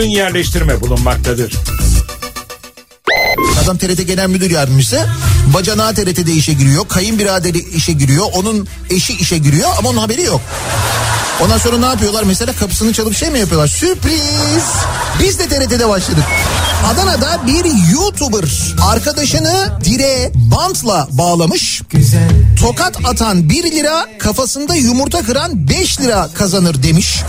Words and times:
ürün 0.00 0.08
yerleştirme 0.08 0.80
bulunmaktadır. 0.80 1.54
Adam 3.64 3.78
TRT 3.78 4.06
Genel 4.06 4.28
Müdür 4.28 4.50
Yardımcısı. 4.50 5.06
Bacanağı 5.54 5.94
TRT'de 5.94 6.32
işe 6.32 6.52
giriyor. 6.52 6.88
Kayınbiraderi 6.88 7.58
işe 7.58 7.92
giriyor. 7.92 8.26
Onun 8.32 8.68
eşi 8.90 9.12
işe 9.12 9.38
giriyor 9.38 9.68
ama 9.78 9.88
onun 9.88 9.98
haberi 9.98 10.22
yok. 10.22 10.40
Ondan 11.40 11.58
sonra 11.58 11.78
ne 11.78 11.86
yapıyorlar? 11.86 12.22
Mesela 12.22 12.52
kapısını 12.52 12.92
çalıp 12.92 13.16
şey 13.16 13.30
mi 13.30 13.38
yapıyorlar? 13.38 13.68
Sürpriz! 13.68 14.64
Biz 15.20 15.38
de 15.38 15.48
TRT'de 15.48 15.88
başladık. 15.88 16.24
Adana'da 16.86 17.46
bir 17.46 17.92
YouTuber 17.92 18.44
arkadaşını 18.82 19.72
direğe 19.84 20.32
bantla 20.34 21.08
bağlamış. 21.10 21.82
Tokat 22.60 22.96
atan 23.04 23.50
1 23.50 23.72
lira 23.72 24.06
kafasında 24.18 24.74
yumurta 24.74 25.22
kıran 25.22 25.68
5 25.68 26.00
lira 26.00 26.28
kazanır 26.34 26.82
demiş. 26.82 27.22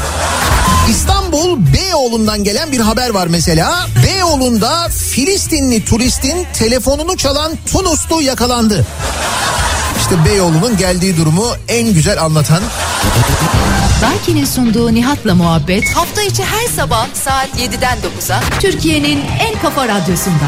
İstanbul 1.52 1.74
Beyoğlu'ndan 1.74 2.44
gelen 2.44 2.72
bir 2.72 2.80
haber 2.80 3.10
var 3.10 3.28
mesela. 3.28 3.88
Beyoğlu'nda 4.06 4.90
Filistinli 4.90 5.86
turistin 5.86 6.48
telefonunu 6.54 7.18
çalan 7.18 7.52
Tunuslu 7.72 8.22
yakalandı. 8.22 8.86
İşte 9.98 10.26
Beyoğlu'nun 10.26 10.78
geldiği 10.78 11.18
durumu 11.18 11.46
en 11.68 11.94
güzel 11.94 12.22
anlatan 12.22 12.64
Daiki'nin 14.02 14.46
sunduğu 14.46 14.94
Nihat'la 14.94 15.36
muhabbet 15.36 15.90
Hafta 15.96 16.22
içi 16.22 16.44
her 16.44 16.68
sabah 16.68 17.08
saat 17.14 17.50
7'den 17.60 17.98
9'a 17.98 18.40
Türkiye'nin 18.60 19.20
en 19.40 19.62
kafa 19.62 19.88
radyosunda. 19.88 20.46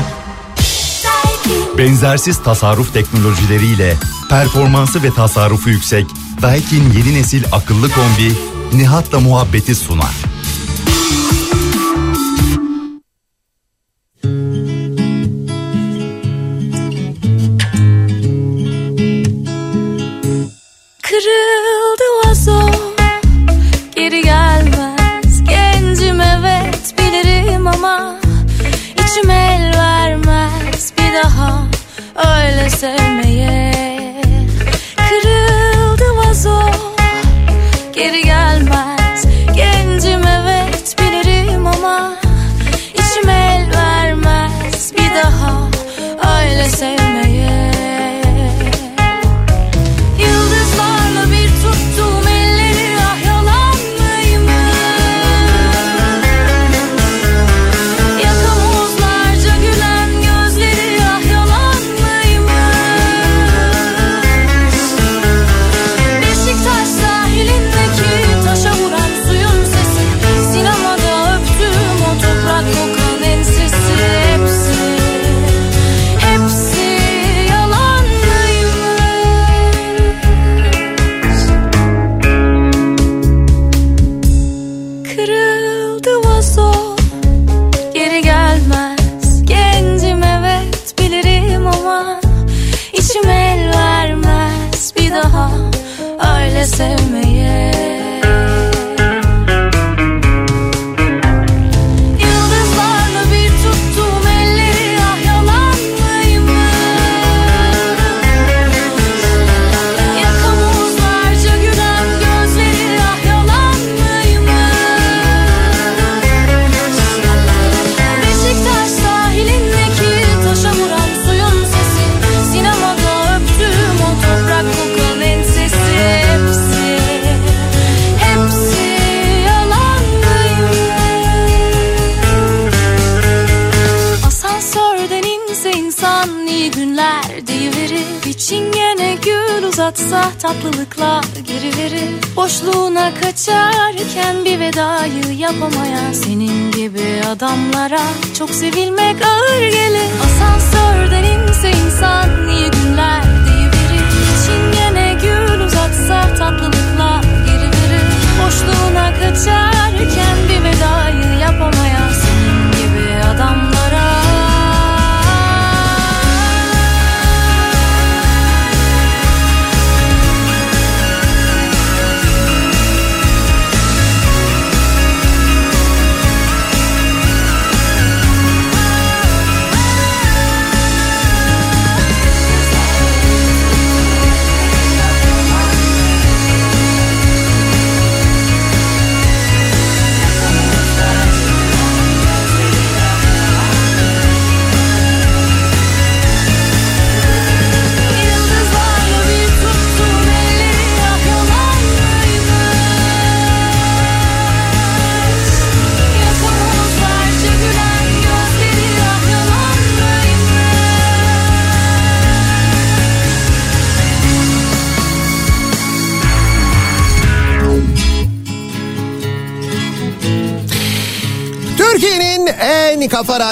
Benzersiz 1.77 2.44
tasarruf 2.44 2.94
teknolojileriyle 2.94 3.97
performansı 4.29 5.03
ve 5.03 5.13
tasarrufu 5.13 5.69
yüksek 5.69 6.06
Daikin 6.41 6.94
yeni 6.97 7.21
nesil 7.21 7.44
akıllı 7.51 7.91
kombi 7.91 8.33
Nihat'la 8.73 9.19
muhabbeti 9.19 9.75
sunar. 9.75 10.22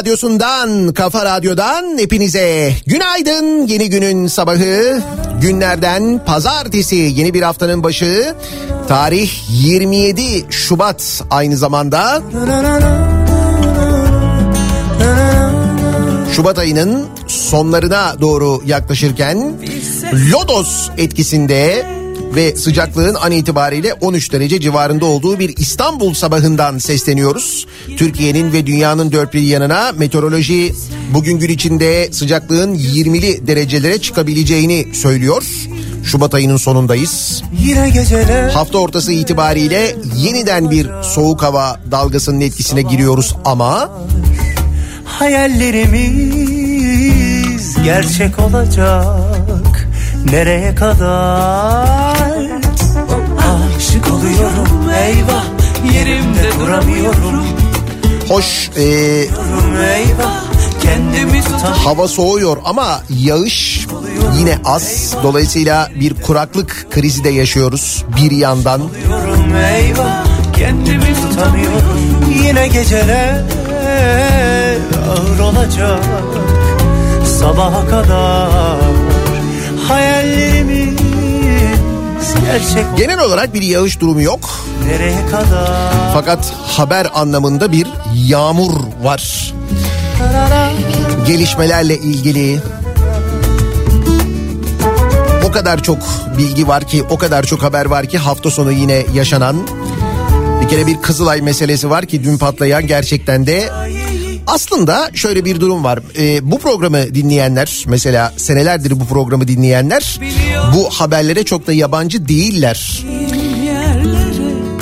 Radyosundan, 0.02 0.94
kafa 0.94 1.26
radyodan 1.26 1.98
hepinize 1.98 2.74
günaydın. 2.86 3.68
Yeni 3.68 3.90
günün 3.90 4.28
sabahı, 4.28 5.02
günlerden 5.42 6.26
pazartesi 6.26 6.96
yeni 6.96 7.34
bir 7.34 7.42
haftanın 7.42 7.84
başı. 7.84 8.36
Tarih 8.88 9.32
27 9.50 10.22
Şubat 10.50 11.24
aynı 11.30 11.58
zamanda. 11.58 12.22
Şubat 16.36 16.60
ayının 16.60 17.06
sonlarına 17.28 18.16
doğru 18.22 18.62
yaklaşırken 18.66 19.54
Lodos 20.32 20.90
etkisinde 20.98 21.86
ve 22.36 22.56
sıcaklığın 22.56 23.16
an 23.16 23.32
itibariyle 23.32 23.94
13 23.94 24.34
derece 24.34 24.60
civarında 24.60 25.06
olduğu 25.06 25.40
bir 25.40 25.58
İstanbul 25.58 26.14
sabahından 26.14 26.78
sesleniyoruz. 26.78 27.68
Türkiye'nin 27.98 28.54
ve 28.54 28.66
dünyanın 28.66 29.12
dört 29.12 29.34
bir 29.34 29.42
yanına 29.42 29.92
meteoroloji 29.98 30.74
bugün 31.14 31.40
gün 31.40 31.50
içinde 31.50 32.10
sıcaklığın 32.12 32.76
20'li 32.76 33.48
derecelere 33.48 33.98
çıkabileceğini 33.98 34.96
söylüyor. 34.96 35.44
Şubat 36.04 36.34
ayının 36.34 36.58
sonundayız. 36.58 37.44
Hafta 38.54 38.78
ortası 38.78 39.12
itibariyle 39.12 39.96
yeniden 40.18 40.72
bir 40.72 40.90
soğuk 41.04 41.44
hava 41.44 41.80
dalgasının 41.92 42.42
etkisine 42.42 42.82
giriyoruz 42.82 43.36
ama 43.46 43.90
hayallerimiz 45.06 47.78
gerçek 47.84 48.40
olacak. 48.40 49.06
Nereye 50.32 50.76
kadar? 50.76 52.18
Aşık 53.78 54.12
oluyorum 54.12 54.90
eyvah 54.90 55.44
yerimde 55.94 56.60
duramıyorum. 56.60 57.46
hoş 58.30 58.70
e, 58.78 58.84
Eyvah 58.84 60.42
hava 61.84 62.08
soğuyor 62.08 62.58
ama 62.66 63.02
yağış 63.10 63.88
yine 64.40 64.58
az. 64.66 65.16
Dolayısıyla 65.24 65.90
bir 66.00 66.22
kuraklık 66.22 66.88
krizi 66.92 67.24
de 67.24 67.30
yaşıyoruz 67.30 68.06
bir 68.18 68.32
yandan. 68.32 68.82
Eyvah 69.76 70.26
kendimi 70.58 71.16
tutamıyorum. 71.16 72.00
Yine 72.44 72.68
geceler 72.68 73.42
ağır 75.10 75.40
olacak. 75.40 76.04
Sabaha 77.40 77.88
kadar 77.88 79.01
hayallerimiz 79.92 81.02
gerçek 82.46 82.86
Genel 82.98 83.20
olarak 83.20 83.54
bir 83.54 83.62
yağış 83.62 84.00
durumu 84.00 84.22
yok. 84.22 84.50
nereye 84.88 85.26
kadar? 85.32 85.92
Fakat 86.14 86.54
haber 86.68 87.08
anlamında 87.14 87.72
bir 87.72 87.88
yağmur 88.16 88.72
var. 89.04 89.54
Gelişmelerle 91.28 91.98
ilgili 91.98 92.60
o 95.48 95.52
kadar 95.52 95.84
çok 95.84 95.98
bilgi 96.38 96.68
var 96.68 96.88
ki, 96.88 97.04
o 97.10 97.18
kadar 97.18 97.44
çok 97.44 97.64
haber 97.64 97.86
var 97.86 98.06
ki 98.06 98.18
hafta 98.18 98.52
sonu 98.52 98.72
yine 98.72 99.06
yaşanan 99.14 99.56
bir 100.62 100.68
kere 100.68 100.88
bir 100.88 101.02
Kızılay 101.02 101.42
meselesi 101.42 101.90
var 101.90 102.06
ki 102.06 102.24
dün 102.24 102.38
patlayan 102.38 102.88
gerçekten 102.88 103.48
de 103.48 103.70
aslında 104.48 105.10
şöyle 105.14 105.46
bir 105.46 105.60
durum 105.60 105.84
var. 105.84 106.00
Ee, 106.18 106.52
bu 106.52 106.60
programı 106.60 107.16
dinleyenler 107.16 107.84
mesela 107.88 108.34
senelerdir 108.38 109.00
bu 109.00 109.06
programı 109.06 109.48
dinleyenler 109.48 110.20
bu 110.76 110.90
haberlere 110.90 111.44
çok 111.44 111.68
da 111.68 111.74
yabancı 111.74 112.28
değiller. 112.28 113.04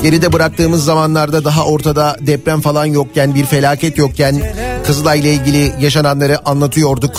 Geride 0.03 0.33
bıraktığımız 0.33 0.85
zamanlarda 0.85 1.45
daha 1.45 1.65
ortada 1.65 2.17
deprem 2.21 2.61
falan 2.61 2.85
yokken 2.85 3.35
bir 3.35 3.45
felaket 3.45 3.97
yokken 3.97 4.41
Kızılay 4.89 5.19
ile 5.19 5.33
ilgili 5.33 5.73
yaşananları 5.79 6.49
anlatıyorduk. 6.49 7.17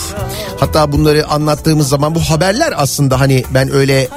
Hatta 0.61 0.92
bunları 0.92 1.28
anlattığımız 1.28 1.88
zaman 1.88 2.14
bu 2.14 2.20
haberler 2.20 2.75
aslında 2.76 3.20
hani 3.20 3.44
ben 3.54 3.73
öyle 3.73 4.09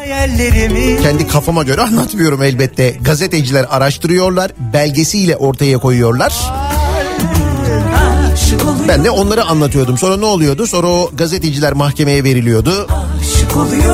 kendi 1.02 1.28
kafama 1.28 1.64
göre 1.64 1.82
anlatmıyorum 1.90 2.44
elbette. 2.44 2.90
Gazeteciler 3.02 3.66
araştırıyorlar, 3.70 4.52
belgesiyle 4.74 5.38
ortaya 5.38 5.78
koyuyorlar. 5.78 6.34
Ben 8.88 9.04
de 9.04 9.12
onları 9.12 9.44
anlatıyordum. 9.46 9.98
Sonra 9.98 10.18
ne 10.18 10.26
oluyordu? 10.26 10.68
Sonra 10.68 10.88
o 10.88 11.12
gazeteciler 11.14 11.74
mahkemeye 11.74 12.24
veriliyordu. 12.24 12.88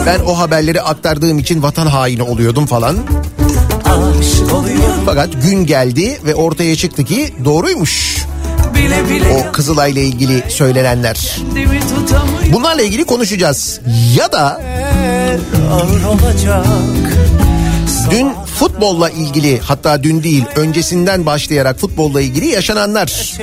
Ben 0.06 0.20
o 0.20 0.38
haberleri 0.40 0.82
aktardığım 0.82 1.40
için 1.40 1.64
vatan 1.64 1.88
haini 1.88 2.24
oluyordum 2.24 2.66
falan. 2.66 2.98
Fakat 5.06 5.30
gün 5.44 5.66
geldi 5.66 6.20
ve 6.26 6.36
ortaya 6.36 6.76
çıktı 6.76 7.04
ki 7.06 7.34
doğruymuş. 7.46 8.26
Bile 8.76 9.10
bile 9.10 9.48
O 9.50 9.52
Kızılay 9.52 9.92
ile 9.92 10.04
ilgili 10.04 10.44
söylenenler. 10.50 11.38
Bunlarla 12.54 12.82
ilgili 12.82 13.06
konuşacağız. 13.06 13.80
Ya 14.16 14.32
da. 14.32 14.62
Dün 18.12 18.32
futbolla 18.56 19.10
ilgili 19.10 19.60
hatta 19.60 20.04
dün 20.04 20.24
değil 20.24 20.46
öncesinden 20.56 21.26
başlayarak 21.26 21.80
futbolla 21.80 22.22
ilgili 22.22 22.48
yaşananlar. 22.48 23.38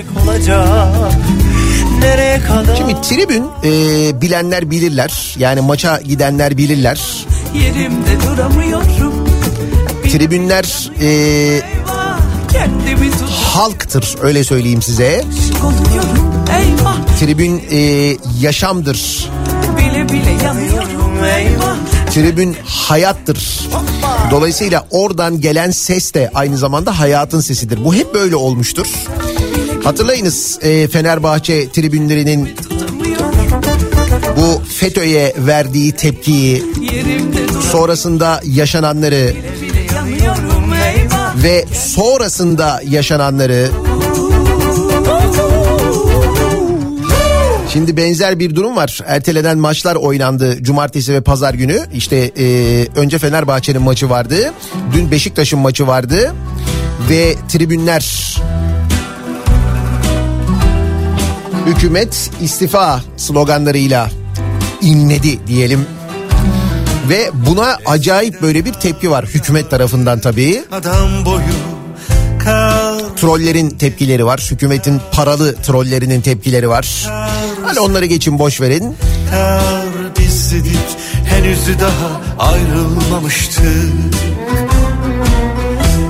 Şimdi 2.77 3.01
tribün 3.03 3.45
e, 3.65 4.21
bilenler 4.21 4.71
bilirler. 4.71 5.35
Yani 5.39 5.61
maça 5.61 6.01
gidenler 6.01 6.57
bilirler. 6.57 7.01
Tribünler 10.13 10.91
e, 11.01 11.61
halktır 13.55 14.15
öyle 14.23 14.45
söyleyeyim 14.45 14.83
size. 14.83 15.25
Tribün 17.21 17.63
e, 17.71 17.79
yaşamdır. 18.41 19.31
bile 19.77 20.09
bile 20.09 20.45
yanıyorum. 20.45 21.25
Eyvah 21.37 21.66
Tribün 22.17 22.57
hayattır. 22.65 23.69
Dolayısıyla 24.31 24.87
oradan 24.91 25.41
gelen 25.41 25.71
ses 25.71 26.15
de 26.15 26.31
aynı 26.35 26.59
zamanda 26.59 26.99
hayatın 26.99 27.41
sesidir. 27.41 27.85
Bu 27.85 27.95
hep 27.95 28.15
böyle 28.15 28.37
olmuştur. 28.37 28.87
Hatırlayınız 29.85 30.59
e, 30.63 30.89
Fenerbahçe 30.89 31.71
tribünlerinin 31.73 32.57
bu 34.37 34.63
FETÖ'ye 34.65 35.35
verdiği 35.39 35.93
tepkiyi, 35.93 36.65
sonrasında 37.73 38.41
yaşananları 38.45 39.35
ve 41.43 41.65
sonrasında 41.73 42.81
yaşananları 42.89 43.71
Şimdi 47.77 47.97
benzer 47.97 48.39
bir 48.39 48.55
durum 48.55 48.77
var. 48.77 49.01
Ertelenen 49.07 49.59
maçlar 49.59 49.95
oynandı 49.95 50.63
cumartesi 50.63 51.15
ve 51.15 51.21
pazar 51.21 51.55
günü. 51.55 51.87
İşte 51.95 52.17
e, 52.39 52.47
önce 52.97 53.19
Fenerbahçe'nin 53.19 53.83
maçı 53.83 54.11
vardı. 54.11 54.53
Dün 54.93 55.11
Beşiktaş'ın 55.11 55.59
maçı 55.59 55.87
vardı. 55.87 56.35
Ve 57.11 57.35
tribünler 57.49 58.37
hükümet 61.67 62.31
istifa 62.41 63.01
sloganlarıyla 63.17 64.11
inledi 64.83 65.47
diyelim. 65.47 65.87
Ve 67.09 67.31
buna 67.47 67.79
acayip 67.87 68.43
böyle 68.43 68.65
bir 68.65 68.73
tepki 68.73 69.11
var 69.11 69.25
hükümet 69.25 69.71
tarafından 69.71 70.21
tabii. 70.21 70.65
Adam 70.73 71.25
boyu. 71.25 71.76
Trollerin 73.17 73.71
tepkileri 73.71 74.27
var. 74.27 74.49
Hükümetin 74.51 75.01
paralı 75.13 75.55
trollerinin 75.63 76.21
tepkileri 76.21 76.69
var. 76.69 77.07
Hani 77.65 77.81
onları 77.81 78.07
geçin 78.07 78.39
boş 78.39 78.61
verin. 78.61 78.97
Bizdik 80.19 80.79
henüz 81.29 81.69
daha 81.81 82.21
ayrılmamıştık 82.39 83.93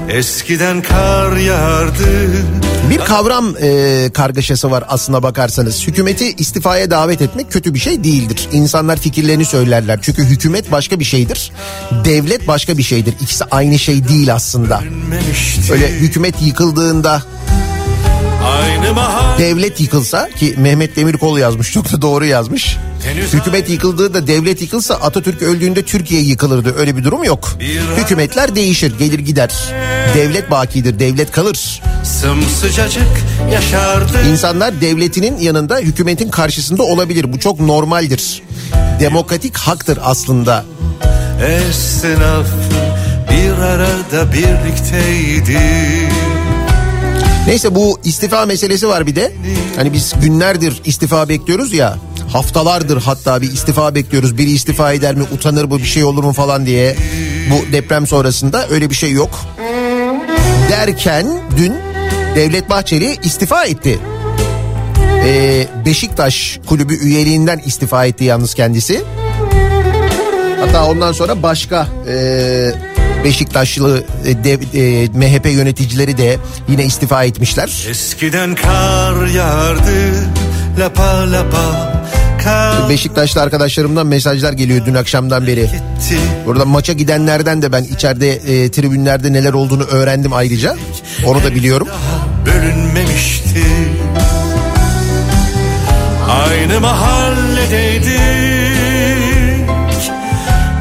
Eskiden 0.09 0.83
kar 0.83 1.37
yağardı 1.37 2.33
Bir 2.91 2.99
kavram 2.99 3.55
e, 3.63 4.11
kargaşası 4.15 4.71
var 4.71 4.85
aslına 4.89 5.23
bakarsanız. 5.23 5.87
Hükümeti 5.87 6.33
istifaya 6.33 6.91
davet 6.91 7.23
etmek 7.23 7.53
kötü 7.53 7.75
bir 7.75 7.79
şey 7.79 8.05
değildir. 8.05 8.49
İnsanlar 8.53 8.97
fikirlerini 8.97 9.45
söylerler. 9.45 9.99
Çünkü 10.03 10.25
hükümet 10.25 10.73
başka 10.73 11.01
bir 11.01 11.05
şeydir. 11.05 11.53
Devlet 12.05 12.49
başka 12.49 12.79
bir 12.79 12.83
şeydir. 12.83 13.15
İkisi 13.21 13.45
aynı 13.45 13.79
şey 13.79 14.09
değil 14.09 14.35
aslında. 14.35 14.83
Öyle 15.73 15.91
hükümet 15.91 16.43
yıkıldığında 16.43 17.23
devlet 19.39 19.81
yıkılsa 19.81 20.29
ki 20.29 20.55
Mehmet 20.59 20.97
Demirkol 20.97 21.39
yazmış 21.39 21.73
çok 21.73 21.93
da 21.93 22.03
doğru 22.03 22.25
yazmış. 22.25 22.77
Hükümet 23.15 23.71
yıkıldığında 23.71 24.27
devlet 24.27 24.63
yıkılsa 24.63 24.95
Atatürk 24.95 25.43
öldüğünde 25.43 25.83
Türkiye 25.83 26.21
yıkılırdı. 26.21 26.75
Öyle 26.79 26.97
bir 26.97 27.05
durum 27.05 27.25
yok. 27.25 27.59
Hükümetler 27.97 28.57
değişir, 28.57 28.99
gelir 28.99 29.19
gider. 29.19 29.55
Devlet 30.15 30.51
bakidir, 30.51 30.99
devlet 30.99 31.31
kalır. 31.33 31.83
Sımsıcacık 32.05 33.09
yaşardı 33.53 34.29
İnsanlar 34.31 34.81
devletinin 34.81 35.39
yanında 35.39 35.79
hükümetin 35.79 36.29
karşısında 36.29 36.83
olabilir. 36.83 37.33
Bu 37.33 37.39
çok 37.39 37.61
normaldir. 37.61 38.43
Demokratik 39.01 39.57
haktır 39.57 39.99
aslında. 40.03 40.65
Esnaf 41.47 42.47
bir 43.31 43.63
arada 43.63 44.33
birlikteydi 44.33 45.59
Neyse 47.47 47.75
bu 47.75 48.01
istifa 48.05 48.47
meselesi 48.47 48.89
var 48.89 49.07
bir 49.07 49.17
de. 49.17 49.33
Hani 49.77 49.93
biz 49.93 50.13
günlerdir 50.23 50.81
istifa 50.85 51.29
bekliyoruz 51.29 51.73
ya. 51.73 51.99
Haftalardır 52.33 53.03
hatta 53.03 53.43
bir 53.43 53.53
istifa 53.53 53.95
bekliyoruz. 53.95 54.39
Biri 54.39 54.51
istifa 54.51 54.93
eder 54.93 55.15
mi, 55.15 55.25
utanır 55.35 55.65
mı, 55.65 55.79
bir 55.79 55.85
şey 55.85 56.05
olur 56.05 56.25
mu 56.25 56.33
falan 56.33 56.67
diye. 56.67 56.97
Bu 57.51 57.73
deprem 57.73 58.07
sonrasında 58.07 58.69
öyle 58.69 58.91
bir 58.91 58.95
şey 58.95 59.13
yok. 59.13 59.41
Derken 60.71 61.27
dün 61.57 61.75
Devlet 62.37 62.71
Bahçeli 62.71 63.17
istifa 63.25 63.65
etti. 63.65 63.99
Ee, 65.25 65.67
Beşiktaş 65.87 66.61
kulübü 66.67 66.95
üyeliğinden 66.95 67.63
istifa 67.67 68.07
etti 68.07 68.25
yalnız 68.25 68.55
kendisi. 68.55 69.03
Hatta 70.61 70.87
ondan 70.87 71.13
sonra 71.13 71.43
başka 71.43 71.89
e, 72.09 72.17
Beşiktaşlı 73.25 74.05
e, 74.27 74.45
dev, 74.45 74.61
e, 74.75 75.09
MHP 75.09 75.47
yöneticileri 75.47 76.19
de 76.19 76.37
yine 76.69 76.85
istifa 76.85 77.25
etmişler. 77.25 77.87
Eskiden 77.91 78.55
kar 78.55 79.27
yağardı 79.27 80.13
lapa 80.79 81.33
lapa 81.33 81.93
Beşiktaşlı 82.89 83.41
arkadaşlarımdan 83.43 84.07
mesajlar 84.07 84.53
geliyor 84.53 84.87
dün 84.87 84.95
akşamdan 84.95 85.47
beri. 85.47 85.71
Burada 86.47 86.65
maça 86.65 86.93
gidenlerden 86.93 87.63
de 87.63 87.73
ben 87.73 87.85
içeride 87.85 88.33
e, 88.33 88.71
tribünlerde 88.71 89.33
neler 89.33 89.53
olduğunu 89.53 89.83
öğrendim 89.83 90.33
ayrıca. 90.33 90.77
Onu 91.27 91.45
da 91.45 91.55
biliyorum. 91.55 91.89
bölünmemişti 92.47 93.65
Aynı 96.31 96.81
mahalledeydik 96.81 98.21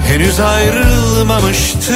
Henüz 0.08 0.40
ayrılmamıştık 0.40 1.96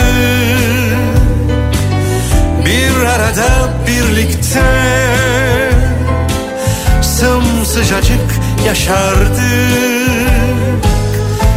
Bir 2.66 3.06
arada 3.06 3.70
birlikte 3.88 4.62
Sımsıcacık 7.20 8.40
yaşardık 8.66 9.40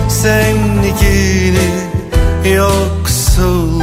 Zengini 0.09 1.71
yoksulu 2.55 3.83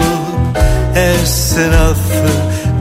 esnafı 0.95 2.29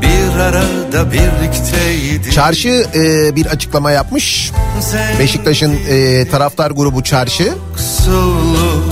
bir 0.03 0.41
arada 0.41 1.13
birlikteydi. 1.13 2.31
Çarşı 2.31 2.87
e, 2.95 3.37
bir 3.37 3.47
açıklama 3.47 3.91
yapmış. 3.91 4.53
Beşiktaş'ın 5.19 5.77
e, 5.89 6.29
taraftar 6.29 6.71
grubu 6.71 7.03
Çarşı. 7.03 7.45
Yoksulu 7.45 8.85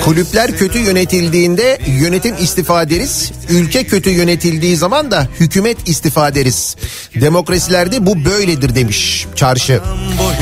Kulüpler 0.00 0.56
kötü 0.56 0.78
yönetildiğinde 0.78 1.78
yönetim 1.86 2.34
istifa 2.40 2.90
deriz. 2.90 3.32
Ülke 3.48 3.84
kötü 3.84 4.10
yönetildiği 4.10 4.76
zaman 4.76 5.10
da 5.10 5.28
hükümet 5.40 5.88
istifa 5.88 6.34
deriz. 6.34 6.76
Demokrasilerde 7.20 8.06
bu 8.06 8.24
böyledir 8.24 8.74
demiş 8.74 9.26
Çarşı. 9.36 9.80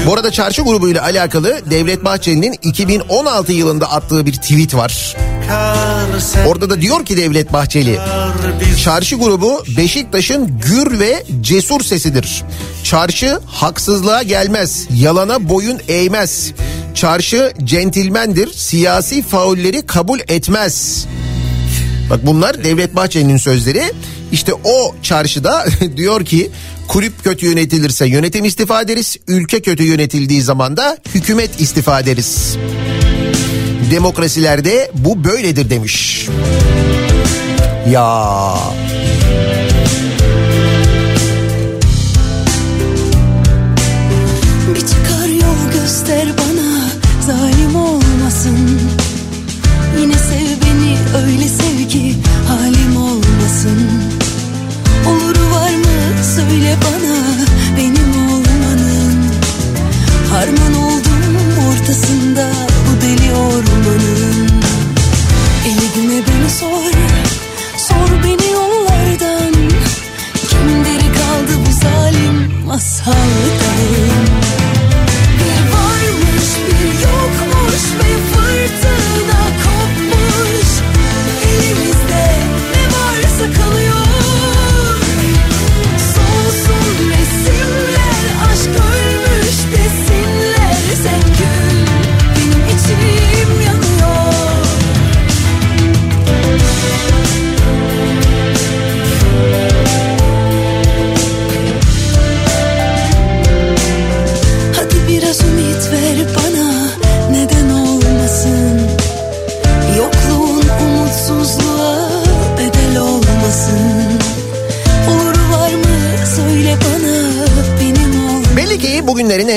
Bu 0.06 0.14
arada 0.14 0.30
Çarşı 0.30 0.62
grubuyla 0.62 1.02
alakalı 1.02 1.70
Devlet 1.70 2.04
Bahçeli'nin 2.04 2.56
2016 2.62 3.52
yılında 3.52 3.92
attığı 3.92 4.26
bir 4.26 4.32
tweet 4.32 4.74
var. 4.74 5.16
Orada 6.46 6.70
da 6.70 6.80
diyor 6.80 7.04
ki 7.04 7.16
Devlet 7.16 7.52
Bahçeli 7.52 7.98
Çarşı 8.84 9.16
grubu 9.16 9.64
Beşiktaş'ın 9.76 10.60
gür 10.60 10.98
ve 11.00 11.24
cesur 11.40 11.80
sesidir. 11.80 12.44
Çarşı 12.84 13.38
haksızlığa 13.46 14.22
gelmez, 14.22 14.86
yalana 14.94 15.48
boyun 15.48 15.80
eğmez. 15.88 16.52
Çarşı 16.94 17.52
centilmendir, 17.64 18.52
siyasi 18.52 19.22
faulleri 19.22 19.86
kabul 19.86 20.20
etmez. 20.28 21.06
Bak 22.10 22.26
bunlar 22.26 22.64
Devlet 22.64 22.96
Bahçeli'nin 22.96 23.36
sözleri. 23.36 23.82
İşte 24.32 24.52
o 24.64 24.94
çarşıda 25.02 25.66
diyor 25.96 26.24
ki 26.24 26.50
kulüp 26.88 27.24
kötü 27.24 27.46
yönetilirse 27.46 28.06
yönetim 28.06 28.44
istifa 28.44 28.82
ederiz. 28.82 29.16
Ülke 29.28 29.62
kötü 29.62 29.82
yönetildiği 29.82 30.42
zaman 30.42 30.76
da 30.76 30.98
hükümet 31.14 31.60
istifa 31.60 32.00
ederiz. 32.00 32.56
Demokrasilerde 33.90 34.90
bu 34.94 35.24
böyledir 35.24 35.70
demiş. 35.70 36.26
Ya 37.90 38.56
疼 73.04 73.49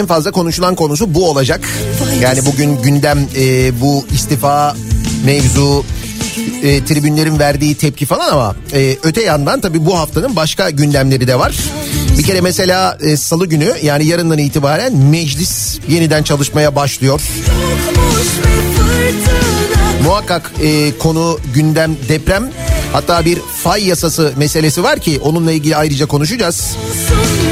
en 0.03 0.07
fazla 0.07 0.31
konuşulan 0.31 0.75
konusu 0.75 1.13
bu 1.13 1.29
olacak. 1.29 1.61
Yani 2.21 2.45
bugün 2.45 2.81
gündem 2.81 3.27
e, 3.35 3.81
bu 3.81 4.05
istifa 4.13 4.75
mevzu 5.25 5.85
e, 6.63 6.85
tribünlerin 6.85 7.39
verdiği 7.39 7.75
tepki 7.75 8.05
falan 8.05 8.29
ama 8.31 8.55
e, 8.73 8.97
öte 9.03 9.23
yandan 9.23 9.61
tabii 9.61 9.85
bu 9.85 9.99
haftanın 9.99 10.35
başka 10.35 10.69
gündemleri 10.69 11.27
de 11.27 11.39
var. 11.39 11.55
Bir 12.17 12.23
kere 12.23 12.41
mesela 12.41 12.97
e, 13.01 13.17
salı 13.17 13.45
günü 13.45 13.73
yani 13.83 14.05
yarından 14.05 14.37
itibaren 14.37 14.95
meclis 14.95 15.79
yeniden 15.89 16.23
çalışmaya 16.23 16.75
başlıyor. 16.75 17.21
Muhakkak 20.03 20.51
e, 20.63 20.97
konu 20.97 21.39
gündem 21.53 21.95
deprem 22.09 22.49
hatta 22.93 23.25
bir 23.25 23.39
fay 23.63 23.87
yasası 23.87 24.33
meselesi 24.37 24.83
var 24.83 24.99
ki 24.99 25.19
onunla 25.23 25.51
ilgili 25.51 25.75
ayrıca 25.75 26.05
konuşacağız. 26.05 26.77
Aşk 26.91 27.42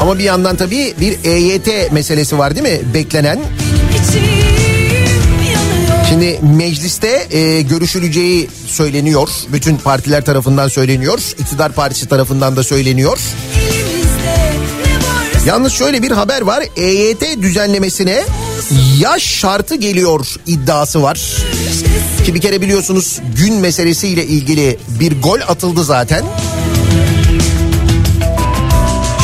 Ama 0.00 0.18
bir 0.18 0.24
yandan 0.24 0.56
tabii 0.56 0.94
bir 1.00 1.24
EYT 1.24 1.92
meselesi 1.92 2.38
var 2.38 2.56
değil 2.56 2.78
mi 2.78 2.94
beklenen? 2.94 3.40
Şimdi 6.08 6.38
mecliste 6.42 7.26
e, 7.30 7.62
görüşüleceği 7.62 8.48
söyleniyor. 8.66 9.28
Bütün 9.52 9.76
partiler 9.76 10.24
tarafından 10.24 10.68
söyleniyor. 10.68 11.18
İktidar 11.38 11.72
partisi 11.72 12.08
tarafından 12.08 12.56
da 12.56 12.62
söyleniyor. 12.64 13.18
Yalnız 15.46 15.72
şöyle 15.72 16.02
bir 16.02 16.10
haber 16.10 16.40
var. 16.40 16.64
EYT 16.76 17.42
düzenlemesine 17.42 18.24
yaş 18.98 19.22
şartı 19.22 19.74
geliyor 19.74 20.26
iddiası 20.46 21.02
var. 21.02 21.20
Ki 22.26 22.34
bir 22.34 22.40
kere 22.40 22.60
biliyorsunuz 22.60 23.20
gün 23.36 23.54
meselesiyle 23.54 24.26
ilgili 24.26 24.78
bir 25.00 25.20
gol 25.22 25.38
atıldı 25.48 25.84
zaten. 25.84 26.24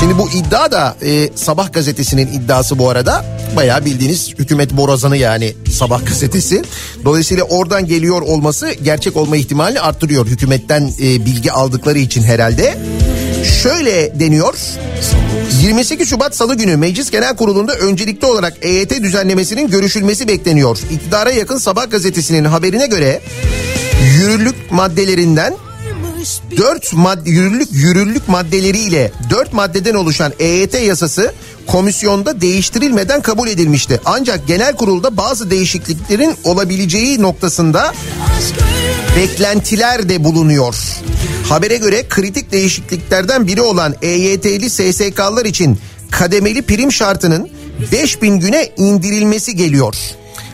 Şimdi 0.00 0.18
bu 0.18 0.30
iddia 0.30 0.72
da 0.72 0.96
e, 1.02 1.30
Sabah 1.34 1.72
gazetesinin 1.72 2.26
iddiası 2.26 2.78
bu 2.78 2.88
arada. 2.88 3.24
Bayağı 3.56 3.84
bildiğiniz 3.84 4.34
hükümet 4.38 4.72
borazanı 4.72 5.16
yani 5.16 5.54
Sabah 5.72 6.06
gazetesi. 6.06 6.62
Dolayısıyla 7.04 7.44
oradan 7.44 7.86
geliyor 7.86 8.22
olması 8.22 8.72
gerçek 8.72 9.16
olma 9.16 9.36
ihtimalini 9.36 9.80
arttırıyor. 9.80 10.26
Hükümetten 10.26 10.92
e, 11.02 11.24
bilgi 11.26 11.52
aldıkları 11.52 11.98
için 11.98 12.22
herhalde. 12.22 12.78
Şöyle 13.62 14.20
deniyor. 14.20 14.54
28 15.62 16.08
Şubat 16.08 16.36
Salı 16.36 16.54
günü 16.54 16.76
Meclis 16.76 17.10
Genel 17.10 17.36
Kurulu'nda 17.36 17.74
öncelikli 17.74 18.26
olarak 18.26 18.54
EYT 18.62 19.02
düzenlemesinin 19.02 19.68
görüşülmesi 19.68 20.28
bekleniyor. 20.28 20.78
İktidara 20.90 21.30
yakın 21.30 21.58
Sabah 21.58 21.90
gazetesinin 21.90 22.44
haberine 22.44 22.86
göre 22.86 23.20
yürürlük 24.18 24.72
maddelerinden 24.72 25.54
4 26.56 26.92
madde 26.92 27.30
yürürlük 27.30 27.68
yürürlük 27.72 28.28
maddeleriyle 28.28 29.12
4 29.30 29.52
maddeden 29.52 29.94
oluşan 29.94 30.33
EYT 30.38 30.74
yasası 30.74 31.35
komisyonda 31.66 32.40
değiştirilmeden 32.40 33.22
kabul 33.22 33.48
edilmişti. 33.48 34.00
Ancak 34.04 34.46
genel 34.46 34.76
kurulda 34.76 35.16
bazı 35.16 35.50
değişikliklerin 35.50 36.35
olabileceği 36.44 37.22
noktasında 37.22 37.94
beklentiler 39.16 40.09
de 40.09 40.24
bulunuyor. 40.24 40.74
Habere 41.48 41.76
göre 41.76 42.09
kritik 42.09 42.52
değişikliklerden 42.52 43.46
biri 43.46 43.62
olan 43.62 43.94
EYT'li 44.02 44.70
SSK'lar 44.70 45.44
için 45.44 45.78
kademeli 46.11 46.62
prim 46.62 46.92
şartının 46.92 47.50
5000 47.92 48.40
güne 48.40 48.68
indirilmesi 48.76 49.56
geliyor. 49.56 49.94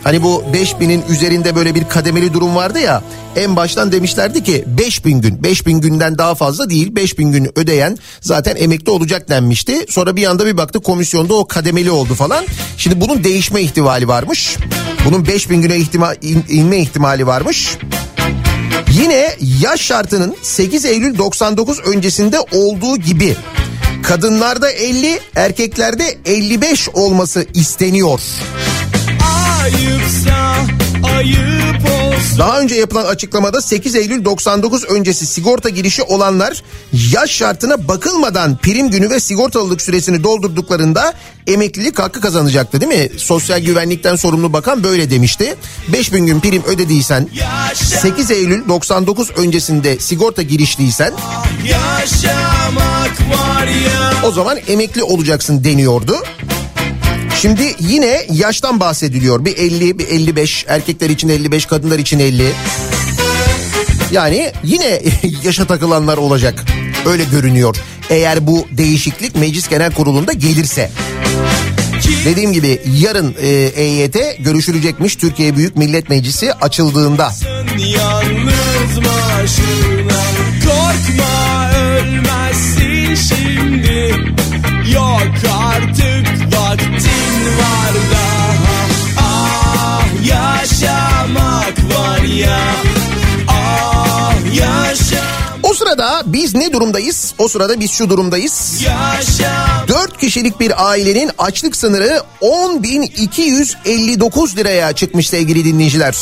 Hani 0.07 0.23
bu 0.23 0.45
5000'in 0.53 1.05
üzerinde 1.09 1.57
böyle 1.57 1.75
bir 1.75 1.89
kademeli 1.89 2.35
durum 2.35 2.57
vardı 2.57 2.79
ya. 2.79 3.03
En 3.37 3.57
baştan 3.57 3.93
demişlerdi 3.93 4.45
ki 4.45 4.65
5000 4.67 5.21
gün 5.21 5.43
5000 5.43 5.81
günden 5.81 6.19
daha 6.19 6.35
fazla 6.35 6.71
değil 6.71 6.97
5000 6.97 7.33
gün 7.33 7.59
ödeyen 7.59 7.99
zaten 8.21 8.57
emekli 8.57 8.91
olacak 8.91 9.29
denmişti. 9.29 9.87
Sonra 9.89 10.17
bir 10.17 10.27
anda 10.27 10.47
bir 10.47 10.57
baktı 10.57 10.81
komisyonda 10.81 11.35
o 11.35 11.47
kademeli 11.47 11.91
oldu 11.91 12.15
falan. 12.15 12.45
Şimdi 12.77 13.01
bunun 13.01 13.25
değişme 13.25 13.61
ihtimali 13.61 14.09
varmış. 14.09 14.57
Bunun 15.05 15.27
5000 15.27 15.63
güne 15.63 15.77
ihtima, 15.77 16.15
in, 16.15 16.45
inme 16.49 16.79
ihtimali 16.79 17.27
varmış. 17.27 17.77
Yine 18.91 19.37
yaş 19.61 19.81
şartının 19.81 20.37
8 20.43 20.85
Eylül 20.85 21.19
99 21.19 21.81
öncesinde 21.81 22.41
olduğu 22.41 22.97
gibi 22.97 23.37
kadınlarda 24.03 24.71
50 24.71 25.21
erkeklerde 25.37 26.19
55 26.25 26.89
olması 26.89 27.47
isteniyor. 27.55 28.21
Daha 32.39 32.61
önce 32.61 32.75
yapılan 32.75 33.05
açıklamada 33.05 33.61
8 33.61 33.95
Eylül 33.95 34.25
99 34.25 34.85
öncesi 34.85 35.27
sigorta 35.27 35.69
girişi 35.69 36.03
olanlar 36.03 36.63
yaş 37.13 37.31
şartına 37.31 37.89
bakılmadan 37.89 38.57
prim 38.57 38.91
günü 38.91 39.11
ve 39.11 39.21
sigortalılık 39.21 39.83
süresini 39.83 40.23
doldurduklarında 40.25 41.13
emeklilik 41.47 41.99
hakkı 41.99 42.21
kazanacaktı 42.21 42.81
değil 42.81 42.93
mi? 43.03 43.09
Sosyal 43.19 43.61
güvenlikten 43.61 44.17
sorumlu 44.17 44.53
bakan 44.53 44.85
böyle 44.85 45.11
demişti. 45.11 45.55
5000 45.89 46.27
gün 46.27 46.41
prim 46.41 46.63
ödediysen 46.65 47.29
8 47.75 48.31
Eylül 48.31 48.69
99 48.69 49.31
öncesinde 49.37 49.99
sigorta 49.99 50.43
girişliysen 50.43 51.13
o 54.25 54.31
zaman 54.33 54.59
emekli 54.69 55.03
olacaksın 55.03 55.65
deniyordu. 55.65 56.17
Şimdi 57.41 57.75
yine 57.81 58.27
yaştan 58.33 58.81
bahsediliyor. 58.81 59.45
Bir 59.45 59.57
50, 59.57 59.99
bir 59.99 60.09
55, 60.09 60.65
erkekler 60.69 61.11
için 61.11 61.29
55, 61.29 61.67
kadınlar 61.67 61.99
için 61.99 62.19
50. 62.19 62.53
Yani 64.13 64.53
yine 64.65 65.03
yaşa 65.45 65.65
takılanlar 65.65 66.17
olacak. 66.17 66.65
Öyle 67.07 67.25
görünüyor. 67.25 67.77
Eğer 68.11 68.47
bu 68.47 68.67
değişiklik 68.71 69.37
Meclis 69.37 69.69
Genel 69.69 69.93
Kurulu'nda 69.93 70.33
gelirse. 70.33 70.91
Dediğim 72.25 72.53
gibi 72.53 72.81
yarın 73.01 73.35
e, 73.41 73.49
EYT 73.83 74.17
görüşülecekmiş 74.39 75.17
Türkiye 75.17 75.57
Büyük 75.57 75.77
Millet 75.77 76.09
Meclisi 76.09 76.53
açıldığında. 76.53 77.33
Yalnız 77.79 78.97
başına 78.97 80.23
korkma 80.65 81.66
O 95.63 95.75
sırada 95.75 96.23
biz 96.27 96.55
ne 96.55 96.73
durumdayız? 96.73 97.35
O 97.39 97.49
sırada 97.49 97.81
biz 97.81 97.91
şu 97.91 98.11
durumdayız. 98.11 98.83
yaşa 98.83 99.67
4 99.89 100.19
kişilik 100.19 100.61
bir 100.61 100.89
ailenin 100.89 101.31
açlık 101.39 101.77
sınırı 101.77 102.23
10.259 102.43 104.57
liraya 104.57 104.93
çıkmış 104.93 105.29
sevgili 105.29 105.65
dinleyiciler. 105.65 106.17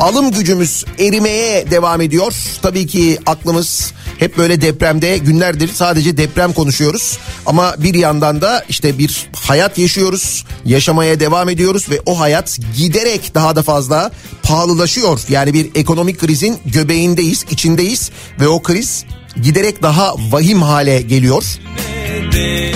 Alım 0.00 0.30
gücümüz 0.30 0.84
erimeye 0.98 1.70
devam 1.70 2.00
ediyor. 2.00 2.32
Tabii 2.62 2.86
ki 2.86 3.18
aklımız 3.26 3.92
hep 4.18 4.38
böyle 4.38 4.60
depremde 4.60 5.18
günlerdir 5.18 5.68
sadece 5.68 6.16
deprem 6.16 6.52
konuşuyoruz. 6.52 7.18
Ama 7.46 7.74
bir 7.78 7.94
yandan 7.94 8.40
da 8.40 8.64
işte 8.68 8.98
bir 8.98 9.26
hayat 9.36 9.78
yaşıyoruz. 9.78 10.44
Yaşamaya 10.64 11.20
devam 11.20 11.48
ediyoruz 11.48 11.90
ve 11.90 12.00
o 12.06 12.20
hayat 12.20 12.58
giderek 12.76 13.34
daha 13.34 13.56
da 13.56 13.62
fazla 13.62 14.10
pahalılaşıyor. 14.42 15.20
Yani 15.28 15.54
bir 15.54 15.70
ekonomik 15.74 16.20
krizin 16.20 16.58
göbeğindeyiz, 16.66 17.44
içindeyiz 17.50 18.10
ve 18.40 18.48
o 18.48 18.62
kriz 18.62 19.04
giderek 19.42 19.82
daha 19.82 20.14
vahim 20.30 20.62
hale 20.62 21.02
geliyor. 21.02 21.44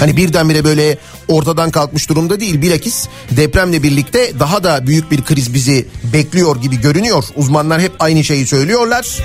Hani 0.00 0.16
birdenbire 0.16 0.64
böyle 0.64 0.98
ortadan 1.28 1.70
kalkmış 1.70 2.08
durumda 2.08 2.40
değil. 2.40 2.62
Bilakis 2.62 3.08
depremle 3.30 3.82
birlikte 3.82 4.32
daha 4.40 4.64
da 4.64 4.86
büyük 4.86 5.10
bir 5.10 5.22
kriz 5.24 5.54
bizi 5.54 5.86
bekliyor 6.12 6.56
gibi 6.56 6.80
görünüyor. 6.80 7.24
Uzmanlar 7.36 7.80
hep 7.80 7.92
aynı 7.98 8.24
şeyi 8.24 8.46
söylüyorlar. 8.46 9.18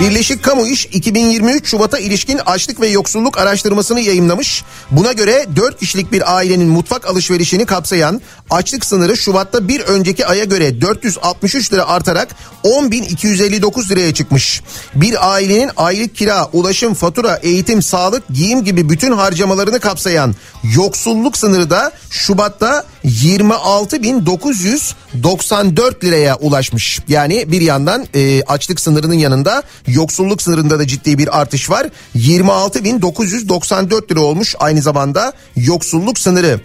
Birleşik 0.00 0.42
Kamu 0.42 0.66
İş 0.66 0.86
2023 0.86 1.66
Şubat'a 1.66 1.98
ilişkin 1.98 2.40
açlık 2.46 2.80
ve 2.80 2.88
yoksulluk 2.88 3.38
araştırmasını 3.38 4.00
yayımlamış. 4.00 4.64
Buna 4.90 5.12
göre 5.12 5.46
4 5.56 5.80
kişilik 5.80 6.12
bir 6.12 6.36
ailenin 6.36 6.68
mutfak 6.68 7.06
alışverişini 7.06 7.66
kapsayan 7.66 8.20
açlık 8.50 8.84
sınırı 8.84 9.16
Şubat'ta 9.16 9.68
bir 9.68 9.80
önceki 9.80 10.26
aya 10.26 10.44
göre 10.44 10.80
463 10.80 11.72
lira 11.72 11.88
artarak 11.88 12.28
10.259 12.64 13.90
liraya 13.90 14.14
çıkmış. 14.14 14.62
Bir 14.94 15.32
ailenin 15.32 15.70
aylık 15.76 16.16
kira, 16.16 16.48
ulaşım, 16.52 16.94
fatura, 16.94 17.36
eğitim, 17.36 17.82
sağlık, 17.82 18.28
giyim 18.28 18.64
gibi 18.64 18.90
bütün 18.90 19.12
harcamalarını 19.12 19.80
kapsayan 19.80 20.34
yoksulluk 20.74 21.36
sınırı 21.36 21.70
da 21.70 21.92
Şubat'ta 22.10 22.84
26.994 23.04 26.04
liraya 26.04 26.36
ulaşmış. 26.36 27.00
Yani 27.08 27.52
bir 27.52 27.60
yandan 27.60 28.06
e, 28.14 28.42
açlık 28.42 28.80
sınırının 28.80 29.14
yanında 29.14 29.51
yoksulluk 29.86 30.42
sınırında 30.42 30.78
da 30.78 30.86
ciddi 30.86 31.18
bir 31.18 31.40
artış 31.40 31.70
var. 31.70 31.86
26.994 32.16 34.10
lira 34.10 34.20
olmuş 34.20 34.54
aynı 34.58 34.82
zamanda 34.82 35.32
yoksulluk 35.56 36.18
sınırı. 36.18 36.60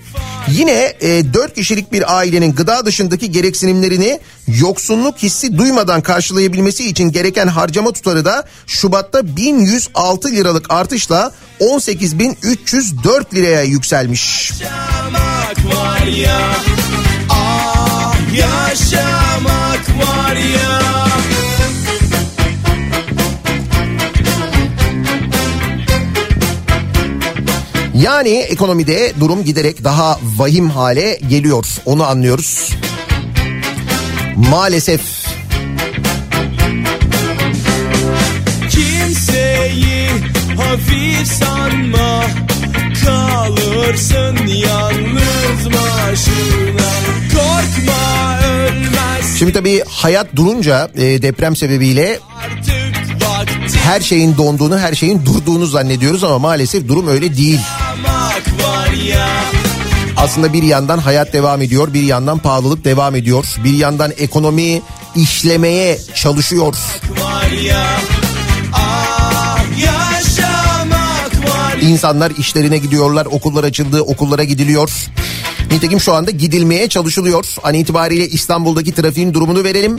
Yine 0.52 0.94
e, 1.02 1.34
4 1.34 1.56
kişilik 1.56 1.92
bir 1.92 2.18
ailenin 2.18 2.56
gıda 2.56 2.86
dışındaki 2.86 3.32
gereksinimlerini 3.32 4.20
yoksulluk 4.48 5.18
hissi 5.18 5.58
duymadan 5.58 6.02
karşılayabilmesi 6.02 6.90
için 6.90 7.12
gereken 7.12 7.48
harcama 7.48 7.92
tutarı 7.92 8.26
da 8.26 8.44
Şubat'ta 8.68 9.38
1106 9.38 10.28
liralık 10.32 10.66
artışla 10.72 11.32
18.304 11.60 13.36
liraya 13.36 13.64
yükselmiş. 13.64 14.52
Yaşamak 14.52 15.76
var 15.76 16.08
ya 16.08 16.56
Ah 17.30 18.16
yaşamak 18.34 19.90
var 19.90 20.36
ya 20.36 21.07
Yani 27.98 28.30
ekonomide 28.30 29.14
durum 29.20 29.44
giderek 29.44 29.84
daha 29.84 30.20
vahim 30.38 30.70
hale 30.70 31.20
geliyor. 31.30 31.66
Onu 31.86 32.04
anlıyoruz. 32.04 32.76
Maalesef 34.36 35.02
Kimseyi 38.70 40.10
hafif 40.58 41.28
sanma 41.28 42.24
Kalırsın 43.06 44.48
yalnız 44.48 45.66
başına 45.66 46.92
Korkma 47.32 48.40
ölmez 48.48 49.40
Şimdi 49.40 49.54
tabii 49.54 49.84
hayat 49.90 50.36
durunca 50.36 50.90
e, 50.96 51.22
deprem 51.22 51.56
sebebiyle 51.56 52.20
artık 52.44 52.87
her 53.84 54.02
şeyin 54.02 54.38
donduğunu, 54.38 54.80
her 54.80 54.94
şeyin 54.94 55.26
durduğunu 55.26 55.66
zannediyoruz 55.66 56.24
ama 56.24 56.40
maalesef 56.40 56.88
durum 56.88 57.08
öyle 57.08 57.38
değil. 57.38 57.60
Aslında 60.18 60.54
bir 60.54 60.64
yandan 60.64 60.98
hayat 60.98 61.34
devam 61.34 61.62
ediyor, 61.62 61.94
bir 61.94 62.04
yandan 62.04 62.40
pahalılık 62.40 62.86
devam 62.86 63.16
ediyor, 63.16 63.46
bir 63.64 63.74
yandan 63.74 64.12
ekonomi 64.18 64.82
işlemeye 65.16 66.00
çalışıyor. 66.16 66.76
İnsanlar 71.82 72.32
işlerine 72.32 72.78
gidiyorlar, 72.78 73.26
okullar 73.26 73.64
açıldı, 73.64 74.02
okullara 74.02 74.44
gidiliyor. 74.44 74.92
Nitekim 75.72 76.00
şu 76.00 76.14
anda 76.14 76.32
gidilmeye 76.32 76.90
çalışılıyor. 76.90 77.46
An 77.64 77.74
itibariyle 77.74 78.28
İstanbul'daki 78.28 78.92
trafiğin 78.94 79.34
durumunu 79.34 79.64
verelim. 79.64 79.98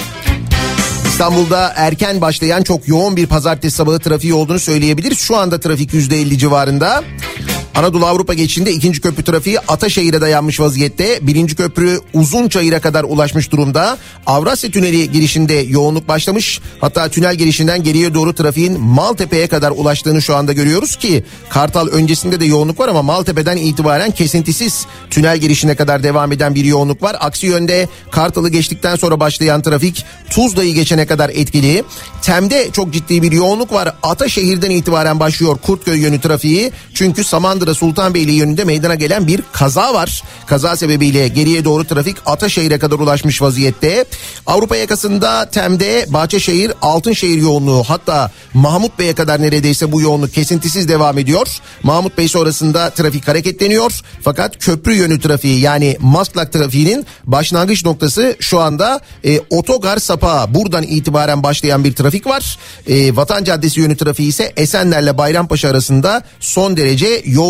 İstanbul'da 1.18 1.72
erken 1.76 2.20
başlayan 2.20 2.62
çok 2.62 2.88
yoğun 2.88 3.16
bir 3.16 3.26
pazartesi 3.26 3.76
sabahı 3.76 3.98
trafiği 3.98 4.34
olduğunu 4.34 4.58
söyleyebiliriz. 4.58 5.18
Şu 5.18 5.36
anda 5.36 5.60
trafik 5.60 5.94
%50 5.94 6.38
civarında. 6.38 7.04
Anadolu 7.74 8.06
Avrupa 8.06 8.34
geçişinde 8.34 8.72
ikinci 8.72 9.00
köprü 9.00 9.24
trafiği 9.24 9.60
Ataşehir'e 9.60 10.20
dayanmış 10.20 10.60
vaziyette. 10.60 11.18
Birinci 11.22 11.56
köprü 11.56 12.00
Uzunçayır'a 12.14 12.80
kadar 12.80 13.04
ulaşmış 13.04 13.50
durumda. 13.50 13.98
Avrasya 14.26 14.70
Tüneli 14.70 15.12
girişinde 15.12 15.54
yoğunluk 15.54 16.08
başlamış. 16.08 16.60
Hatta 16.80 17.08
tünel 17.08 17.34
girişinden 17.34 17.82
geriye 17.82 18.14
doğru 18.14 18.34
trafiğin 18.34 18.80
Maltepe'ye 18.80 19.46
kadar 19.46 19.70
ulaştığını 19.70 20.22
şu 20.22 20.36
anda 20.36 20.52
görüyoruz 20.52 20.96
ki 20.96 21.24
Kartal 21.48 21.86
öncesinde 21.86 22.40
de 22.40 22.44
yoğunluk 22.44 22.80
var 22.80 22.88
ama 22.88 23.02
Maltepe'den 23.02 23.56
itibaren 23.56 24.10
kesintisiz 24.10 24.86
tünel 25.10 25.38
girişine 25.38 25.74
kadar 25.74 26.02
devam 26.02 26.32
eden 26.32 26.54
bir 26.54 26.64
yoğunluk 26.64 27.02
var. 27.02 27.16
Aksi 27.20 27.46
yönde 27.46 27.88
Kartal'ı 28.10 28.48
geçtikten 28.48 28.96
sonra 28.96 29.20
başlayan 29.20 29.62
trafik 29.62 30.04
Tuzla'yı 30.30 30.74
geçene 30.74 31.06
kadar 31.06 31.28
etkili. 31.28 31.84
Tem'de 32.22 32.70
çok 32.72 32.92
ciddi 32.92 33.22
bir 33.22 33.32
yoğunluk 33.32 33.72
var. 33.72 33.94
Ataşehir'den 34.02 34.70
itibaren 34.70 35.20
başlıyor 35.20 35.58
Kurtköy 35.62 35.98
yönü 35.98 36.20
trafiği. 36.20 36.72
Çünkü 36.94 37.24
Samandıra 37.24 37.67
sıra 37.68 37.74
Sultanbeyli 37.74 38.32
yönünde 38.32 38.64
meydana 38.64 38.94
gelen 38.94 39.26
bir 39.26 39.42
kaza 39.52 39.94
var. 39.94 40.22
Kaza 40.46 40.76
sebebiyle 40.76 41.28
geriye 41.28 41.64
doğru 41.64 41.84
trafik 41.84 42.16
Ataşehir'e 42.26 42.78
kadar 42.78 42.98
ulaşmış 42.98 43.42
vaziyette. 43.42 44.04
Avrupa 44.46 44.76
yakasında 44.76 45.50
Tem'de 45.50 46.06
Bahçeşehir 46.08 46.72
Altınşehir 46.82 47.42
yoğunluğu 47.42 47.84
hatta 47.88 48.30
Mahmut 48.54 48.98
Bey'e 48.98 49.14
kadar 49.14 49.42
neredeyse 49.42 49.92
bu 49.92 50.00
yoğunluk 50.00 50.34
kesintisiz 50.34 50.88
devam 50.88 51.18
ediyor. 51.18 51.46
Mahmut 51.82 52.18
Bey 52.18 52.28
sonrasında 52.28 52.90
trafik 52.90 53.28
hareketleniyor. 53.28 54.00
Fakat 54.22 54.58
köprü 54.58 54.94
yönü 54.94 55.20
trafiği 55.20 55.60
yani 55.60 55.96
Maslak 56.00 56.52
trafiğinin 56.52 57.06
başlangıç 57.24 57.84
noktası 57.84 58.36
şu 58.40 58.60
anda 58.60 59.00
e, 59.24 59.40
otogar 59.50 59.98
sapağı. 59.98 60.54
Buradan 60.54 60.82
itibaren 60.82 61.42
başlayan 61.42 61.84
bir 61.84 61.92
trafik 61.94 62.26
var. 62.26 62.58
E, 62.88 63.16
Vatan 63.16 63.44
Caddesi 63.44 63.80
yönü 63.80 63.96
trafiği 63.96 64.28
ise 64.28 64.52
Esenler'le 64.56 65.18
Bayrampaşa 65.18 65.68
arasında 65.68 66.22
son 66.40 66.76
derece 66.76 67.22
yoğun. 67.24 67.47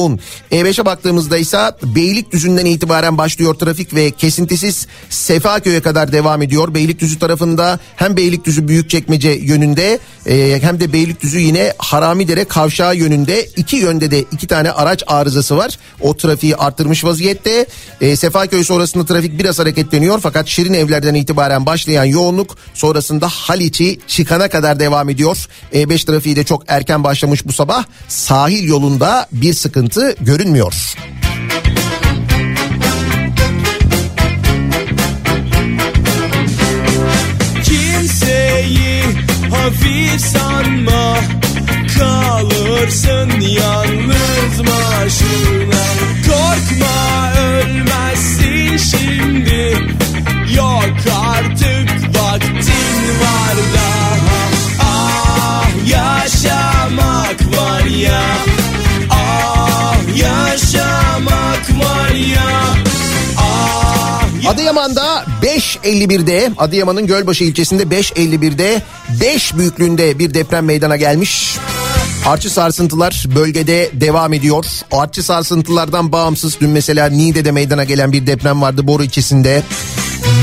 E5'e 0.52 0.84
baktığımızda 0.84 1.38
ise 1.38 1.58
Beylikdüzü'nden 1.82 2.66
itibaren 2.66 3.18
başlıyor 3.18 3.54
trafik 3.54 3.94
ve 3.94 4.11
kesintisiz 4.11 4.87
Sefaköy'e 5.11 5.80
kadar 5.80 6.12
devam 6.12 6.42
ediyor. 6.42 6.74
Beylikdüzü 6.74 7.18
tarafında 7.18 7.78
hem 7.96 8.16
Beylikdüzü 8.16 8.68
Büyükçekmece 8.68 9.30
yönünde 9.30 9.98
e, 10.28 10.58
hem 10.62 10.80
de 10.80 10.92
Beylikdüzü 10.92 11.38
yine 11.38 11.72
Haramidere 11.78 12.44
kavşağı 12.44 12.96
yönünde 12.96 13.44
iki 13.56 13.76
yönde 13.76 14.10
de 14.10 14.20
iki 14.20 14.46
tane 14.46 14.70
araç 14.70 15.02
arızası 15.06 15.56
var. 15.56 15.78
O 16.00 16.16
trafiği 16.16 16.56
arttırmış 16.56 17.04
vaziyette. 17.04 17.66
E, 18.00 18.16
Sefaköy 18.16 18.64
sonrasında 18.64 19.06
trafik 19.06 19.38
biraz 19.38 19.58
hareketleniyor 19.58 20.20
fakat 20.22 20.46
Şirin 20.46 20.74
evlerden 20.74 21.14
itibaren 21.14 21.66
başlayan 21.66 22.04
yoğunluk 22.04 22.56
sonrasında 22.74 23.28
Haliç'i 23.28 23.98
çıkana 24.06 24.48
kadar 24.48 24.80
devam 24.80 25.08
ediyor. 25.08 25.46
E5 25.72 26.06
trafiği 26.06 26.36
de 26.36 26.44
çok 26.44 26.62
erken 26.68 27.04
başlamış 27.04 27.46
bu 27.46 27.52
sabah. 27.52 27.84
Sahil 28.08 28.68
yolunda 28.68 29.28
bir 29.32 29.54
sıkıntı 29.54 30.16
görünmüyor. 30.20 30.94
Kimseyi 31.32 31.97
hafif 39.50 40.20
sanma 40.20 41.16
Kalırsın 41.98 43.40
yalnız 43.40 44.58
başına. 44.58 45.84
Korkma 46.26 47.32
ölmezsin 47.40 48.76
şimdi. 48.76 49.76
Yok 50.56 50.84
artık 51.37 51.90
vaktin 52.08 53.20
var 53.20 53.56
daha. 53.74 54.40
Ah 54.80 55.66
yaşamak 55.87 57.56
var 57.58 57.84
ya. 57.84 58.22
Ah 59.11 59.96
yaşamak 60.16 61.70
var 61.84 62.11
ya. 62.11 62.64
Ah 63.38 64.50
Adıyaman'da 64.50 65.17
5.51'de 65.84 66.50
Adıyaman'ın 66.58 67.06
Gölbaşı 67.06 67.44
ilçesinde 67.44 67.82
5.51'de 67.82 68.82
5 69.20 69.56
büyüklüğünde 69.56 70.18
bir 70.18 70.34
deprem 70.34 70.64
meydana 70.64 70.96
gelmiş. 70.96 71.56
Artçı 72.26 72.50
sarsıntılar 72.50 73.24
bölgede 73.34 73.90
devam 73.92 74.32
ediyor. 74.32 74.64
Artçı 74.92 75.22
sarsıntılardan 75.22 76.12
bağımsız 76.12 76.60
dün 76.60 76.70
mesela 76.70 77.08
Niğde'de 77.08 77.50
meydana 77.50 77.84
gelen 77.84 78.12
bir 78.12 78.26
deprem 78.26 78.62
vardı 78.62 78.86
Boru 78.86 79.04
ilçesinde. 79.04 79.62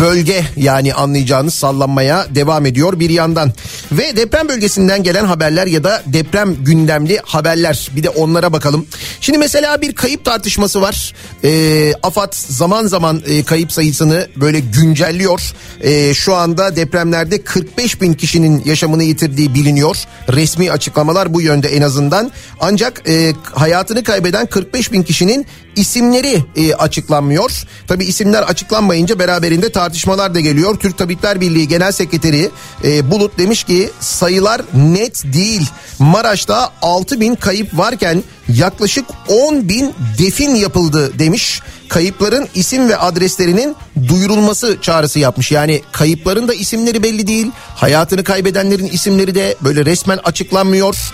Bölge 0.01 0.45
yani 0.57 0.93
anlayacağınız 0.93 1.53
sallanmaya 1.53 2.25
devam 2.35 2.65
ediyor 2.65 2.99
bir 2.99 3.09
yandan. 3.09 3.51
Ve 3.91 4.15
deprem 4.15 4.49
bölgesinden 4.49 5.03
gelen 5.03 5.25
haberler 5.25 5.67
ya 5.67 5.83
da 5.83 6.03
deprem 6.05 6.55
gündemli 6.63 7.19
haberler 7.23 7.89
bir 7.95 8.03
de 8.03 8.09
onlara 8.09 8.53
bakalım. 8.53 8.87
Şimdi 9.21 9.39
mesela 9.39 9.81
bir 9.81 9.95
kayıp 9.95 10.25
tartışması 10.25 10.81
var. 10.81 11.13
Ee, 11.43 11.93
AFAD 12.03 12.33
zaman 12.33 12.87
zaman 12.87 13.21
e, 13.27 13.43
kayıp 13.43 13.71
sayısını 13.71 14.27
böyle 14.35 14.59
güncelliyor. 14.59 15.41
Ee, 15.81 16.13
şu 16.13 16.35
anda 16.35 16.75
depremlerde 16.75 17.43
45 17.43 18.01
bin 18.01 18.13
kişinin 18.13 18.61
yaşamını 18.65 19.03
yitirdiği 19.03 19.53
biliniyor. 19.53 19.97
Resmi 20.33 20.71
açıklamalar 20.71 21.33
bu 21.33 21.41
yönde 21.41 21.67
en 21.67 21.81
azından. 21.81 22.31
Ancak 22.59 23.09
e, 23.09 23.33
hayatını 23.43 24.03
kaybeden 24.03 24.45
45 24.45 24.91
bin 24.91 25.03
kişinin 25.03 25.45
isimleri 25.75 26.43
e, 26.55 26.73
açıklanmıyor. 26.73 27.63
Tabi 27.87 28.05
isimler 28.05 28.43
açıklanmayınca 28.43 29.19
beraberinde 29.19 29.71
tartışmalar 29.71 30.35
da 30.35 30.39
geliyor. 30.39 30.75
Türk 30.79 30.97
Tabipler 30.97 31.41
Birliği 31.41 31.67
Genel 31.67 31.91
Sekreteri 31.91 32.49
e, 32.83 33.11
Bulut 33.11 33.37
demiş 33.37 33.63
ki 33.63 33.89
sayılar 33.99 34.61
net 34.73 35.23
değil. 35.33 35.69
Maraş'ta 35.99 36.71
6 36.81 37.19
bin 37.19 37.35
kayıp 37.35 37.77
varken 37.77 38.23
yaklaşık 38.47 39.05
10 39.27 39.69
bin 39.69 39.93
defin 40.17 40.55
yapıldı 40.55 41.19
demiş. 41.19 41.61
Kayıpların 41.89 42.47
isim 42.55 42.89
ve 42.89 42.97
adreslerinin 42.97 43.75
duyurulması 44.07 44.77
çağrısı 44.81 45.19
yapmış. 45.19 45.51
Yani 45.51 45.81
kayıpların 45.91 46.47
da 46.47 46.53
isimleri 46.53 47.03
belli 47.03 47.27
değil. 47.27 47.51
Hayatını 47.75 48.23
kaybedenlerin 48.23 48.87
isimleri 48.87 49.35
de 49.35 49.55
böyle 49.61 49.85
resmen 49.85 50.19
açıklanmıyor. 50.23 51.11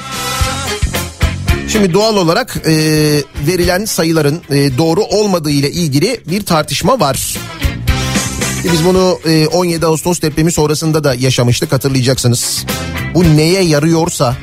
Şimdi 1.72 1.94
doğal 1.94 2.18
olarak 2.18 2.58
e, 2.66 2.74
verilen 3.48 3.86
sayıların 3.86 4.42
e, 4.50 4.78
doğru 4.78 5.04
olmadığı 5.04 5.52
ile 5.52 5.72
ilgili 5.72 6.22
bir 6.28 6.46
tartışma 6.46 7.00
var. 7.00 7.38
Biz 8.74 8.86
bunu 8.86 9.20
e, 9.26 9.48
17 9.48 9.86
Ağustos 9.86 10.22
depremi 10.22 10.52
sonrasında 10.52 11.04
da 11.04 11.14
yaşamıştık 11.14 11.72
hatırlayacaksınız. 11.72 12.66
Bu 13.14 13.24
neye 13.24 13.64
yarıyorsa 13.64 14.36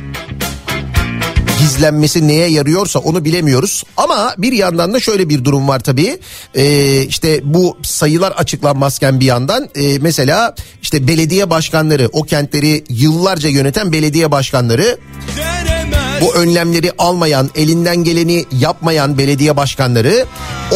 gizlenmesi 1.60 2.28
neye 2.28 2.48
yarıyorsa 2.48 2.98
onu 2.98 3.24
bilemiyoruz. 3.24 3.84
Ama 3.96 4.34
bir 4.38 4.52
yandan 4.52 4.94
da 4.94 5.00
şöyle 5.00 5.28
bir 5.28 5.44
durum 5.44 5.68
var 5.68 5.80
tabii. 5.80 6.18
Ee, 6.54 7.02
işte 7.02 7.40
bu 7.44 7.78
sayılar 7.82 8.32
açıklanmazken 8.32 9.20
bir 9.20 9.26
yandan 9.26 9.68
e, 9.74 9.98
mesela 9.98 10.54
işte 10.82 11.08
belediye 11.08 11.50
başkanları 11.50 12.08
o 12.12 12.22
kentleri 12.22 12.84
yıllarca 12.88 13.48
yöneten 13.48 13.92
belediye 13.92 14.30
başkanları 14.30 14.98
bu 16.20 16.34
önlemleri 16.34 16.92
almayan, 16.98 17.50
elinden 17.54 18.04
geleni 18.04 18.44
yapmayan 18.52 19.18
belediye 19.18 19.56
başkanları 19.56 20.26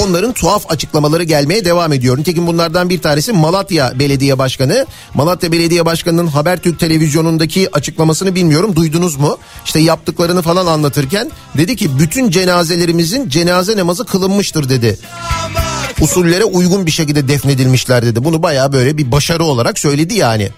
onların 0.03 0.33
tuhaf 0.33 0.71
açıklamaları 0.73 1.23
gelmeye 1.23 1.65
devam 1.65 1.93
ediyor. 1.93 2.19
Nitekim 2.19 2.47
bunlardan 2.47 2.89
bir 2.89 3.03
tanesi 3.03 3.33
Malatya 3.33 3.93
Belediye 3.99 4.39
Başkanı. 4.39 4.87
Malatya 5.15 5.53
Belediye 5.53 5.87
Başkanı'nın 5.87 6.27
Habertürk 6.27 6.81
televizyonundaki 6.81 7.69
açıklamasını 7.73 8.35
bilmiyorum 8.35 8.77
duydunuz 8.77 9.17
mu? 9.17 9.39
İşte 9.65 9.81
yaptıklarını 9.81 10.43
falan 10.43 10.67
anlatırken 10.67 11.31
dedi 11.57 11.77
ki 11.77 11.99
bütün 11.99 12.31
cenazelerimizin 12.31 13.29
cenaze 13.29 13.77
namazı 13.77 14.05
kılınmıştır 14.05 14.69
dedi. 14.69 14.99
Usullere 16.01 16.45
uygun 16.45 16.87
bir 16.87 16.91
şekilde 16.91 17.29
defnedilmişler 17.29 18.07
dedi. 18.07 18.25
Bunu 18.25 18.43
bayağı 18.43 18.73
böyle 18.73 18.99
bir 18.99 19.13
başarı 19.13 19.45
olarak 19.45 19.79
söyledi 19.79 20.15
yani. 20.15 20.49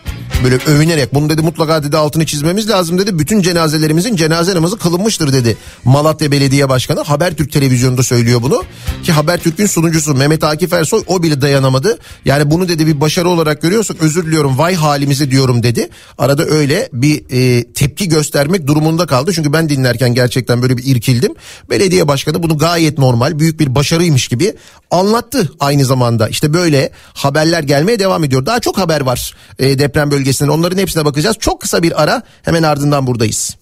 Böyle 0.42 0.56
övünerek 0.66 1.14
bunu 1.14 1.30
dedi 1.30 1.42
mutlaka 1.42 1.82
dedi 1.82 1.96
altını 1.96 2.26
çizmemiz 2.26 2.70
lazım 2.70 2.98
dedi. 2.98 3.18
Bütün 3.18 3.42
cenazelerimizin 3.42 4.16
cenaze 4.16 4.54
namazı 4.54 4.78
kılınmıştır 4.78 5.32
dedi. 5.32 5.56
Malatya 5.84 6.30
Belediye 6.30 6.68
Başkanı 6.68 7.00
Habertürk 7.00 7.52
televizyonunda 7.52 8.02
söylüyor 8.02 8.42
bunu. 8.42 8.62
Ki 9.02 9.12
Habertürk'ün 9.12 9.66
sunucusu 9.66 10.14
Mehmet 10.14 10.44
Akif 10.44 10.72
Ersoy 10.72 11.02
o 11.06 11.22
bile 11.22 11.40
dayanamadı. 11.40 11.98
Yani 12.24 12.50
bunu 12.50 12.68
dedi 12.68 12.86
bir 12.86 13.00
başarı 13.00 13.28
olarak 13.28 13.62
görüyorsak 13.62 13.96
özür 14.00 14.26
diliyorum 14.26 14.58
vay 14.58 14.74
halimizi 14.74 15.30
diyorum 15.30 15.62
dedi. 15.62 15.88
Arada 16.18 16.44
öyle 16.44 16.88
bir 16.92 17.24
e, 17.30 17.72
tepki 17.72 18.08
göstermek 18.08 18.66
durumunda 18.66 19.06
kaldı. 19.06 19.32
Çünkü 19.32 19.52
ben 19.52 19.68
dinlerken 19.68 20.14
gerçekten 20.14 20.62
böyle 20.62 20.76
bir 20.76 20.84
irkildim. 20.84 21.34
Belediye 21.70 22.08
başkanı 22.08 22.42
bunu 22.42 22.58
gayet 22.58 22.98
normal 22.98 23.38
büyük 23.38 23.60
bir 23.60 23.74
başarıymış 23.74 24.28
gibi 24.28 24.54
anlattı 24.90 25.52
aynı 25.60 25.84
zamanda. 25.84 26.28
İşte 26.28 26.52
böyle 26.52 26.90
haberler 27.14 27.62
gelmeye 27.62 27.98
devam 27.98 28.24
ediyor. 28.24 28.46
Daha 28.46 28.60
çok 28.60 28.78
haber 28.78 29.00
var 29.00 29.34
e, 29.58 29.78
deprem 29.78 30.10
bölgesinden 30.24 30.50
onların 30.50 30.78
hepsine 30.78 31.04
bakacağız. 31.04 31.36
Çok 31.40 31.60
kısa 31.60 31.82
bir 31.82 32.02
ara 32.02 32.22
hemen 32.42 32.62
ardından 32.62 33.06
buradayız. 33.06 33.56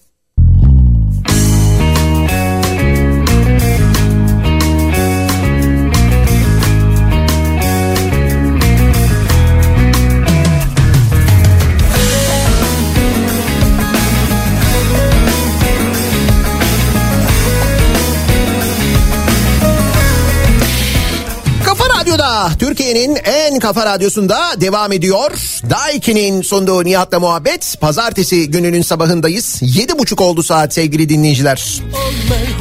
Radyo'da 22.42 22.58
Türkiye'nin 22.58 23.16
en 23.24 23.58
kafa 23.58 23.86
radyosunda 23.86 24.60
devam 24.60 24.92
ediyor. 24.92 25.30
Daiki'nin 25.70 26.42
sunduğu 26.42 26.84
Nihat'la 26.84 27.20
muhabbet. 27.20 27.76
Pazartesi 27.80 28.50
gününün 28.50 28.82
sabahındayız. 28.82 29.58
Yedi 29.60 29.98
buçuk 29.98 30.20
oldu 30.20 30.42
saat 30.42 30.74
sevgili 30.74 31.08
dinleyiciler. 31.08 31.82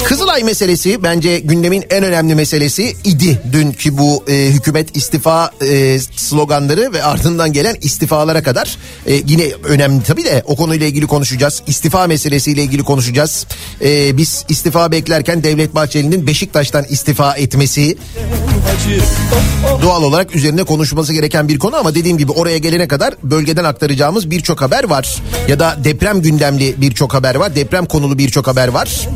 Kızılay 0.04 0.44
meselesi 0.44 1.04
bence 1.04 1.40
gündemin 1.40 1.84
en 1.90 2.04
önemli 2.04 2.36
meselesi 2.36 2.96
idi. 3.04 3.42
Dünkü 3.52 3.98
bu 3.98 4.24
e, 4.28 4.34
hükümet 4.34 4.98
istifa 4.98 5.52
e, 5.62 6.00
sloganları 6.00 6.94
ve 6.94 7.04
ardından 7.04 7.54
gelen 7.54 7.76
istifalara 7.82 8.44
kadar 8.44 8.78
e, 9.08 9.14
yine 9.14 9.52
önemli 9.64 10.04
tabii 10.04 10.26
de 10.26 10.44
o 10.46 10.56
konuyla 10.56 10.88
ilgili 10.88 11.08
konuşacağız. 11.08 11.62
İstifa 11.68 12.08
meselesiyle 12.08 12.64
ilgili 12.64 12.84
konuşacağız. 12.84 13.46
E, 13.82 14.18
biz 14.18 14.46
istifa 14.50 14.92
beklerken 14.92 15.44
Devlet 15.44 15.76
Bahçeli'nin 15.76 16.28
Beşiktaş'tan 16.28 16.86
istifa 16.90 17.36
etmesi 17.36 17.98
doğal 19.82 20.04
olarak 20.04 20.36
üzerine 20.36 20.64
konuşulması 20.64 21.14
gereken 21.14 21.48
bir 21.48 21.60
konu 21.60 21.76
ama 21.76 21.96
dediğim 21.96 22.18
gibi 22.18 22.32
oraya 22.32 22.58
gelene 22.58 22.88
kadar 22.88 23.14
bölgeden 23.24 23.64
aktaracağımız 23.64 24.32
birçok 24.32 24.62
haber 24.62 24.84
var. 24.84 25.16
Ya 25.48 25.60
da 25.60 25.78
deprem 25.84 26.22
gündemli 26.22 26.76
birçok 26.78 27.14
haber 27.14 27.36
var. 27.36 27.56
Deprem 27.56 27.86
konulu 27.86 28.18
birçok 28.18 28.48
haber 28.48 28.68
var. 28.68 29.08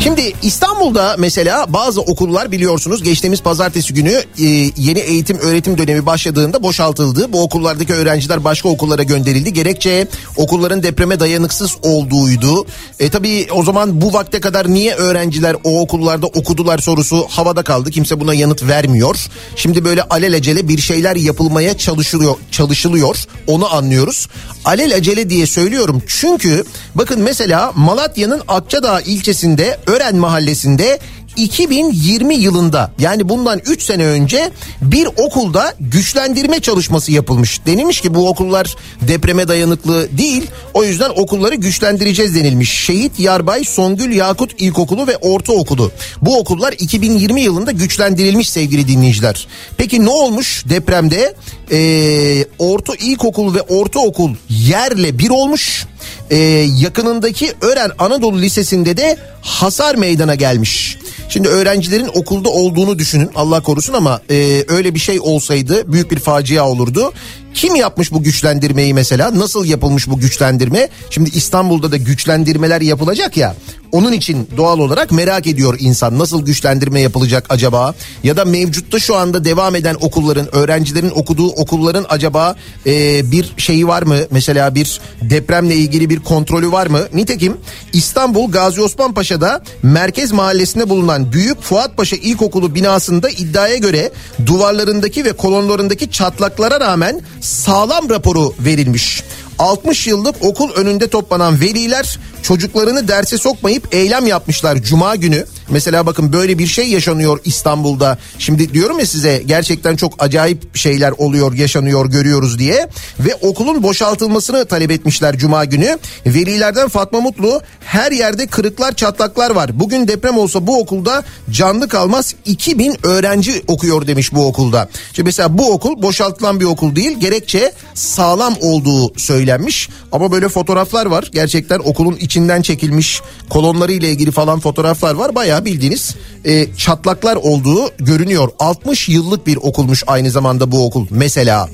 Şimdi 0.00 0.32
İstanbul'da 0.42 1.16
mesela 1.18 1.72
bazı 1.72 2.00
okullar 2.00 2.52
biliyorsunuz 2.52 3.02
geçtiğimiz 3.02 3.42
pazartesi 3.42 3.94
günü 3.94 4.22
e, 4.38 4.44
yeni 4.76 4.98
eğitim 4.98 5.38
öğretim 5.38 5.78
dönemi 5.78 6.06
başladığında 6.06 6.62
boşaltıldı. 6.62 7.32
Bu 7.32 7.42
okullardaki 7.42 7.94
öğrenciler 7.94 8.44
başka 8.44 8.68
okullara 8.68 9.02
gönderildi. 9.02 9.52
Gerekçe 9.52 10.08
okulların 10.36 10.82
depreme 10.82 11.20
dayanıksız 11.20 11.76
olduğuydu. 11.82 12.66
E 13.00 13.10
tabii 13.10 13.46
o 13.52 13.64
zaman 13.64 14.00
bu 14.00 14.12
vakte 14.12 14.40
kadar 14.40 14.70
niye 14.70 14.94
öğrenciler 14.94 15.56
o 15.64 15.80
okullarda 15.80 16.26
okudular 16.26 16.78
sorusu 16.78 17.26
havada 17.28 17.62
kaldı. 17.62 17.90
Kimse 17.90 18.20
buna 18.20 18.34
yanıt 18.34 18.62
vermiyor. 18.62 19.16
Şimdi 19.56 19.84
böyle 19.84 20.02
alelacele 20.02 20.68
bir 20.68 20.78
şeyler 20.78 21.16
yapılmaya 21.16 21.78
çalışılıyor, 21.78 22.36
çalışılıyor. 22.50 23.24
Onu 23.46 23.74
anlıyoruz. 23.74 24.28
Alelacele 24.64 25.30
diye 25.30 25.46
söylüyorum 25.46 26.02
çünkü 26.06 26.64
bakın 26.94 27.20
mesela 27.22 27.72
Malatya'nın 27.76 28.42
Akçadağ 28.48 29.00
ilçesinde 29.00 29.78
Ören 29.88 30.16
mahallesinde 30.16 30.98
2020 31.38 32.34
yılında 32.34 32.92
yani 32.98 33.28
bundan 33.28 33.60
3 33.66 33.82
sene 33.82 34.06
önce 34.06 34.50
bir 34.82 35.08
okulda 35.16 35.74
güçlendirme 35.80 36.60
çalışması 36.60 37.12
yapılmış. 37.12 37.66
Denilmiş 37.66 38.00
ki 38.00 38.14
bu 38.14 38.28
okullar 38.28 38.76
depreme 39.00 39.48
dayanıklı 39.48 40.18
değil. 40.18 40.46
O 40.74 40.84
yüzden 40.84 41.10
okulları 41.10 41.54
güçlendireceğiz 41.54 42.34
denilmiş. 42.34 42.70
Şehit 42.70 43.20
Yarbay 43.20 43.64
Songül 43.64 44.12
Yakut 44.12 44.54
İlkokulu 44.58 45.06
ve 45.06 45.16
Ortaokulu. 45.16 45.92
Bu 46.22 46.38
okullar 46.38 46.72
2020 46.72 47.40
yılında 47.40 47.70
güçlendirilmiş 47.70 48.50
sevgili 48.50 48.88
dinleyiciler. 48.88 49.48
Peki 49.76 50.04
ne 50.04 50.10
olmuş 50.10 50.64
depremde? 50.68 51.34
Ee, 51.72 52.44
orta 52.58 52.94
ilkokul 52.94 53.54
ve 53.54 53.62
ortaokul 53.62 54.34
yerle 54.48 55.18
bir 55.18 55.30
olmuş. 55.30 55.86
Ee, 56.30 56.36
yakınındaki 56.78 57.52
Ören 57.60 57.90
Anadolu 57.98 58.40
Lisesi'nde 58.40 58.96
de 58.96 59.16
hasar 59.40 59.94
meydana 59.94 60.34
gelmiş. 60.34 60.98
Şimdi 61.28 61.48
öğrencilerin 61.48 62.10
okulda 62.14 62.48
olduğunu 62.48 62.98
düşünün 62.98 63.30
Allah 63.34 63.60
korusun 63.60 63.92
ama 63.92 64.20
e, 64.30 64.64
öyle 64.68 64.94
bir 64.94 65.00
şey 65.00 65.20
olsaydı 65.20 65.92
büyük 65.92 66.10
bir 66.10 66.18
facia 66.18 66.68
olurdu. 66.68 67.12
Kim 67.54 67.74
yapmış 67.74 68.12
bu 68.12 68.22
güçlendirmeyi 68.22 68.94
mesela? 68.94 69.38
Nasıl 69.38 69.64
yapılmış 69.64 70.08
bu 70.08 70.18
güçlendirme? 70.18 70.88
Şimdi 71.10 71.30
İstanbul'da 71.30 71.92
da 71.92 71.96
güçlendirmeler 71.96 72.80
yapılacak 72.80 73.36
ya. 73.36 73.54
Onun 73.92 74.12
için 74.12 74.48
doğal 74.56 74.78
olarak 74.78 75.12
merak 75.12 75.46
ediyor 75.46 75.76
insan 75.78 76.18
nasıl 76.18 76.44
güçlendirme 76.44 77.00
yapılacak 77.00 77.46
acaba? 77.48 77.94
Ya 78.24 78.36
da 78.36 78.44
mevcutta 78.44 78.98
şu 78.98 79.16
anda 79.16 79.44
devam 79.44 79.74
eden 79.74 79.96
okulların, 80.00 80.54
öğrencilerin 80.54 81.10
okuduğu 81.10 81.48
okulların 81.48 82.06
acaba 82.08 82.56
e, 82.86 83.30
bir 83.30 83.52
şeyi 83.56 83.88
var 83.88 84.02
mı? 84.02 84.16
Mesela 84.30 84.74
bir 84.74 85.00
depremle 85.22 85.74
ilgili 85.74 86.10
bir 86.10 86.20
kontrolü 86.20 86.72
var 86.72 86.86
mı? 86.86 87.00
Nitekim 87.14 87.56
İstanbul 87.92 88.50
Gazi 88.50 88.80
Osman 88.80 89.14
Paşa'da 89.14 89.62
merkez 89.82 90.32
mahallesinde 90.32 90.88
bulunan 90.88 91.32
Büyük 91.32 91.62
Fuat 91.62 91.96
Paşa 91.96 92.16
İlkokulu 92.16 92.74
binasında 92.74 93.28
iddiaya 93.30 93.76
göre 93.76 94.10
duvarlarındaki 94.46 95.24
ve 95.24 95.32
kolonlarındaki 95.32 96.10
çatlaklara 96.10 96.80
rağmen 96.80 97.20
sağlam 97.40 98.10
raporu 98.10 98.54
verilmiş. 98.58 99.22
60 99.58 100.06
yıllık 100.06 100.44
okul 100.44 100.72
önünde 100.72 101.08
toplanan 101.08 101.60
veliler 101.60 102.18
çocuklarını 102.42 103.08
derse 103.08 103.38
sokmayıp 103.38 103.94
eylem 103.94 104.26
yapmışlar 104.26 104.82
cuma 104.82 105.16
günü. 105.16 105.44
Mesela 105.70 106.06
bakın 106.06 106.32
böyle 106.32 106.58
bir 106.58 106.66
şey 106.66 106.88
yaşanıyor 106.88 107.40
İstanbul'da. 107.44 108.18
Şimdi 108.38 108.74
diyorum 108.74 108.98
ya 108.98 109.06
size 109.06 109.42
gerçekten 109.46 109.96
çok 109.96 110.22
acayip 110.22 110.76
şeyler 110.76 111.10
oluyor, 111.10 111.52
yaşanıyor, 111.52 112.10
görüyoruz 112.10 112.58
diye. 112.58 112.88
Ve 113.20 113.34
okulun 113.34 113.82
boşaltılmasını 113.82 114.64
talep 114.64 114.90
etmişler 114.90 115.38
cuma 115.38 115.64
günü. 115.64 115.98
Velilerden 116.26 116.88
Fatma 116.88 117.20
Mutlu 117.20 117.60
her 117.80 118.12
yerde 118.12 118.46
kırıklar 118.46 118.92
çatlaklar 118.92 119.50
var. 119.50 119.80
Bugün 119.80 120.08
deprem 120.08 120.38
olsa 120.38 120.66
bu 120.66 120.80
okulda 120.80 121.24
canlı 121.50 121.88
kalmaz 121.88 122.34
2000 122.44 122.96
öğrenci 123.02 123.62
okuyor 123.66 124.06
demiş 124.06 124.34
bu 124.34 124.46
okulda. 124.46 124.88
Şimdi 125.12 125.26
mesela 125.26 125.58
bu 125.58 125.72
okul 125.72 126.02
boşaltılan 126.02 126.60
bir 126.60 126.64
okul 126.64 126.96
değil. 126.96 127.20
Gerekçe 127.20 127.72
sağlam 127.94 128.54
olduğu 128.60 129.18
söylenmiş. 129.18 129.88
Ama 130.12 130.32
böyle 130.32 130.48
fotoğraflar 130.48 131.06
var. 131.06 131.30
Gerçekten 131.32 131.78
okulun 131.78 132.16
içinden 132.16 132.62
çekilmiş 132.62 133.20
kolonları 133.50 133.92
ile 133.92 134.10
ilgili 134.10 134.30
falan 134.30 134.60
fotoğraflar 134.60 135.14
var. 135.14 135.34
Bayağı 135.34 135.57
bildiğiniz 135.64 136.14
e, 136.44 136.74
çatlaklar 136.76 137.36
olduğu 137.36 137.90
görünüyor. 137.98 138.48
60 138.58 139.08
yıllık 139.08 139.46
bir 139.46 139.56
okulmuş 139.56 140.04
aynı 140.06 140.30
zamanda 140.30 140.72
bu 140.72 140.86
okul 140.86 141.06
mesela. 141.10 141.68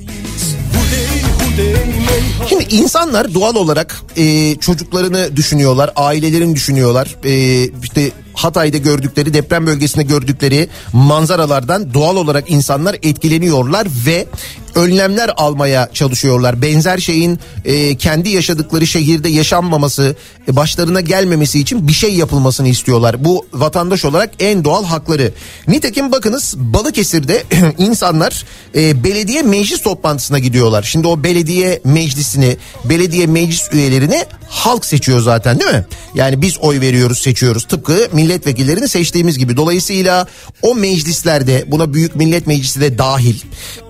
Şimdi 2.49 2.63
insanlar 2.75 3.33
doğal 3.33 3.55
olarak 3.55 4.01
e, 4.17 4.55
çocuklarını 4.55 5.35
düşünüyorlar, 5.35 5.91
ailelerini 5.95 6.55
düşünüyorlar. 6.55 7.15
E, 7.23 7.63
işte 7.83 8.11
Hatay'da 8.35 8.77
gördükleri, 8.77 9.33
deprem 9.33 9.67
bölgesinde 9.67 10.03
gördükleri 10.03 10.69
manzaralardan 10.93 11.93
doğal 11.93 12.15
olarak 12.15 12.51
insanlar 12.51 12.95
etkileniyorlar 13.03 13.87
ve 14.05 14.27
önlemler 14.75 15.31
almaya 15.37 15.89
çalışıyorlar. 15.93 16.61
Benzer 16.61 16.97
şeyin 16.97 17.39
e, 17.65 17.95
kendi 17.95 18.29
yaşadıkları 18.29 18.87
şehirde 18.87 19.29
yaşanmaması, 19.29 20.15
e, 20.47 20.55
başlarına 20.55 21.01
gelmemesi 21.01 21.59
için 21.59 21.87
bir 21.87 21.93
şey 21.93 22.13
yapılmasını 22.13 22.67
istiyorlar. 22.67 23.25
Bu 23.25 23.45
vatandaş 23.53 24.05
olarak 24.05 24.29
en 24.39 24.63
doğal 24.63 24.85
hakları. 24.85 25.31
Nitekim 25.67 26.11
bakınız 26.11 26.53
Balıkesir'de 26.57 27.43
insanlar 27.77 28.45
e, 28.75 29.03
belediye 29.03 29.41
meclis 29.41 29.81
toplantısına 29.81 30.39
gidiyorlar. 30.39 30.83
Şimdi 30.83 31.07
o 31.07 31.23
belediye 31.23 31.81
meclisini, 31.83 32.57
belediye 32.85 33.27
meclis 33.27 33.73
üyelerini 33.73 34.25
halk 34.49 34.85
seçiyor 34.85 35.21
zaten 35.21 35.59
değil 35.59 35.71
mi? 35.71 35.85
Yani 36.15 36.41
biz 36.41 36.57
oy 36.57 36.81
veriyoruz, 36.81 37.19
seçiyoruz. 37.19 37.63
Tıpkı 37.63 38.09
milletvekillerini 38.25 38.87
seçtiğimiz 38.87 39.37
gibi. 39.37 39.57
Dolayısıyla 39.57 40.27
o 40.61 40.75
meclislerde 40.75 41.65
buna 41.67 41.93
büyük 41.93 42.15
millet 42.15 42.47
meclisi 42.47 42.81
de 42.81 42.97
dahil 42.97 43.35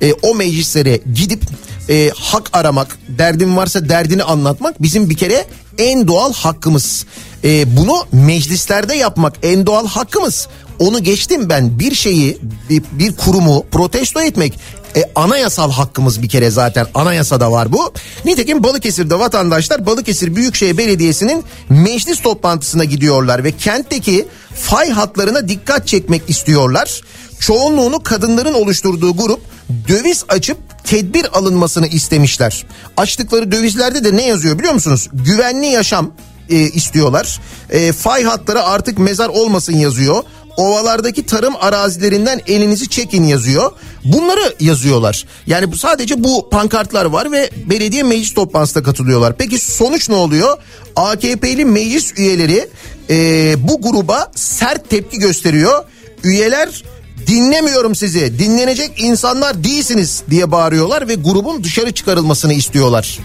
e, 0.01 0.13
o 0.13 0.35
meclislere 0.35 0.99
gidip 1.13 1.43
e, 1.89 2.11
hak 2.15 2.49
aramak, 2.53 2.97
derdin 3.07 3.57
varsa 3.57 3.89
derdini 3.89 4.23
anlatmak 4.23 4.81
bizim 4.81 5.09
bir 5.09 5.17
kere 5.17 5.45
en 5.77 6.07
doğal 6.07 6.33
hakkımız. 6.33 7.05
E, 7.43 7.77
bunu 7.77 8.05
meclislerde 8.11 8.95
yapmak 8.95 9.33
en 9.43 9.65
doğal 9.65 9.87
hakkımız. 9.87 10.47
Onu 10.79 11.03
geçtim 11.03 11.49
ben 11.49 11.79
bir 11.79 11.95
şeyi 11.95 12.37
bir, 12.69 12.83
bir 12.91 13.15
kurumu 13.15 13.65
protesto 13.71 14.21
etmek 14.21 14.59
e, 14.95 15.03
anayasal 15.15 15.71
hakkımız 15.71 16.21
bir 16.21 16.29
kere 16.29 16.49
zaten 16.49 16.87
anayasada 16.93 17.51
var 17.51 17.73
bu. 17.73 17.93
Nitekim 18.25 18.63
Balıkesir'de 18.63 19.19
vatandaşlar 19.19 19.85
Balıkesir 19.85 20.35
Büyükşehir 20.35 20.77
Belediyesi'nin 20.77 21.43
meclis 21.69 22.21
toplantısına 22.21 22.83
gidiyorlar 22.83 23.43
ve 23.43 23.51
kentteki 23.51 24.27
fay 24.55 24.89
hatlarına 24.89 25.47
dikkat 25.47 25.87
çekmek 25.87 26.21
istiyorlar. 26.27 27.01
Çoğunluğunu 27.39 28.03
kadınların 28.03 28.53
oluşturduğu 28.53 29.15
grup 29.17 29.39
döviz 29.87 30.25
açıp 30.29 30.57
tedbir 30.83 31.37
alınmasını 31.37 31.87
istemişler. 31.87 32.65
Açtıkları 32.97 33.51
dövizlerde 33.51 34.03
de 34.03 34.15
ne 34.15 34.27
yazıyor 34.27 34.59
biliyor 34.59 34.73
musunuz? 34.73 35.09
Güvenli 35.13 35.65
yaşam 35.65 36.11
e, 36.49 36.55
istiyorlar. 36.55 37.39
E, 37.69 37.91
fay 37.91 38.23
hatları 38.23 38.63
artık 38.63 38.97
mezar 38.97 39.29
olmasın 39.29 39.73
yazıyor. 39.73 40.23
Ovalardaki 40.57 41.25
tarım 41.25 41.53
arazilerinden 41.59 42.41
elinizi 42.47 42.89
çekin 42.89 43.23
yazıyor. 43.23 43.71
Bunları 44.03 44.55
yazıyorlar. 44.59 45.25
Yani 45.47 45.77
sadece 45.77 46.23
bu 46.23 46.49
pankartlar 46.49 47.05
var 47.05 47.31
ve 47.31 47.49
belediye 47.65 48.03
meclis 48.03 48.33
toplantısına 48.33 48.83
katılıyorlar. 48.83 49.37
Peki 49.37 49.59
sonuç 49.59 50.09
ne 50.09 50.15
oluyor? 50.15 50.57
AKP'li 50.95 51.65
meclis 51.65 52.13
üyeleri 52.17 52.69
e, 53.09 53.55
bu 53.67 53.81
gruba 53.81 54.31
sert 54.35 54.89
tepki 54.89 55.17
gösteriyor. 55.17 55.83
Üyeler 56.23 56.83
dinlemiyorum 57.27 57.95
sizi 57.95 58.39
dinlenecek 58.39 58.91
insanlar 58.97 59.63
değilsiniz 59.63 60.23
diye 60.29 60.51
bağırıyorlar 60.51 61.07
ve 61.07 61.15
grubun 61.15 61.63
dışarı 61.63 61.91
çıkarılmasını 61.91 62.53
istiyorlar. 62.53 63.19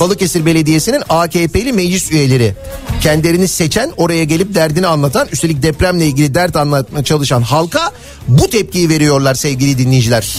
Balıkesir 0.00 0.46
Belediyesi'nin 0.46 1.02
AKP'li 1.08 1.72
meclis 1.72 2.12
üyeleri 2.12 2.54
kendilerini 3.00 3.48
seçen 3.48 3.92
oraya 3.96 4.24
gelip 4.24 4.54
derdini 4.54 4.86
anlatan 4.86 5.28
üstelik 5.32 5.62
depremle 5.62 6.06
ilgili 6.06 6.34
dert 6.34 6.56
anlatmaya 6.56 7.04
çalışan 7.04 7.42
halka 7.42 7.92
bu 8.28 8.50
tepkiyi 8.50 8.88
veriyorlar 8.88 9.34
sevgili 9.34 9.78
dinleyiciler. 9.78 10.36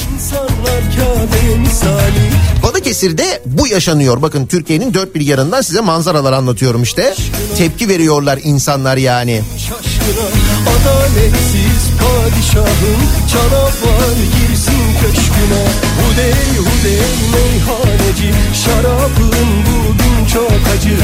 Balıkesir'de 2.64 3.42
bu 3.46 3.68
yaşanıyor. 3.68 4.22
Bakın 4.22 4.46
Türkiye'nin 4.46 4.94
dört 4.94 5.16
bir 5.16 5.22
yanından 5.22 5.62
size 5.62 5.82
manzaralar 5.82 6.34
anlatıyorum 6.34 6.84
işte. 6.84 7.16
Tepki 7.58 7.90
veriyorlar 7.90 8.40
insanlar 8.44 8.98
yani. 8.98 9.42
şaşkına 9.58 10.28
Adaletsiz 10.68 11.84
padişahım 12.00 13.02
Canavar 13.34 14.16
girsin 14.16 14.84
köşküne 15.02 15.66
Hudey 16.00 16.58
hudey 16.58 17.02
meyhaneci 17.34 18.34
Şarabın 18.66 19.48
bugün 19.66 20.26
çok 20.34 20.52
acı 20.78 20.98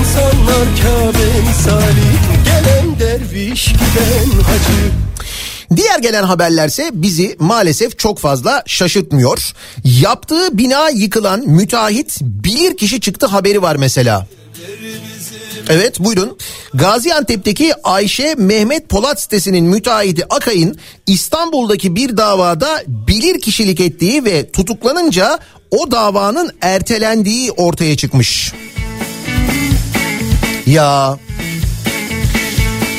İnsanlar 0.00 0.66
Kabe 0.82 1.48
misali 1.48 2.08
Gelen 2.44 2.98
derviş 3.00 3.64
giden 3.64 4.42
hacı 4.42 5.06
Diğer 5.76 5.98
gelen 5.98 6.22
haberlerse 6.22 6.90
bizi 6.92 7.36
maalesef 7.38 7.98
çok 7.98 8.18
fazla 8.18 8.62
şaşırtmıyor. 8.66 9.52
Yaptığı 9.84 10.58
bina 10.58 10.90
yıkılan 10.90 11.40
müteahhit 11.48 12.18
bilir 12.22 12.76
kişi 12.76 13.00
çıktı 13.00 13.26
haberi 13.26 13.62
var 13.62 13.76
mesela. 13.76 14.26
Evet 15.68 16.00
buyurun. 16.00 16.38
Gaziantep'teki 16.74 17.72
Ayşe 17.84 18.34
Mehmet 18.34 18.88
Polat 18.88 19.22
sitesinin 19.22 19.64
müteahhiti 19.64 20.34
Akay'ın 20.34 20.78
İstanbul'daki 21.06 21.96
bir 21.96 22.16
davada 22.16 22.82
bilir 22.86 23.40
kişilik 23.40 23.80
ettiği 23.80 24.24
ve 24.24 24.50
tutuklanınca 24.50 25.38
o 25.70 25.90
davanın 25.90 26.50
ertelendiği 26.60 27.52
ortaya 27.52 27.96
çıkmış. 27.96 28.52
Ya 30.66 31.18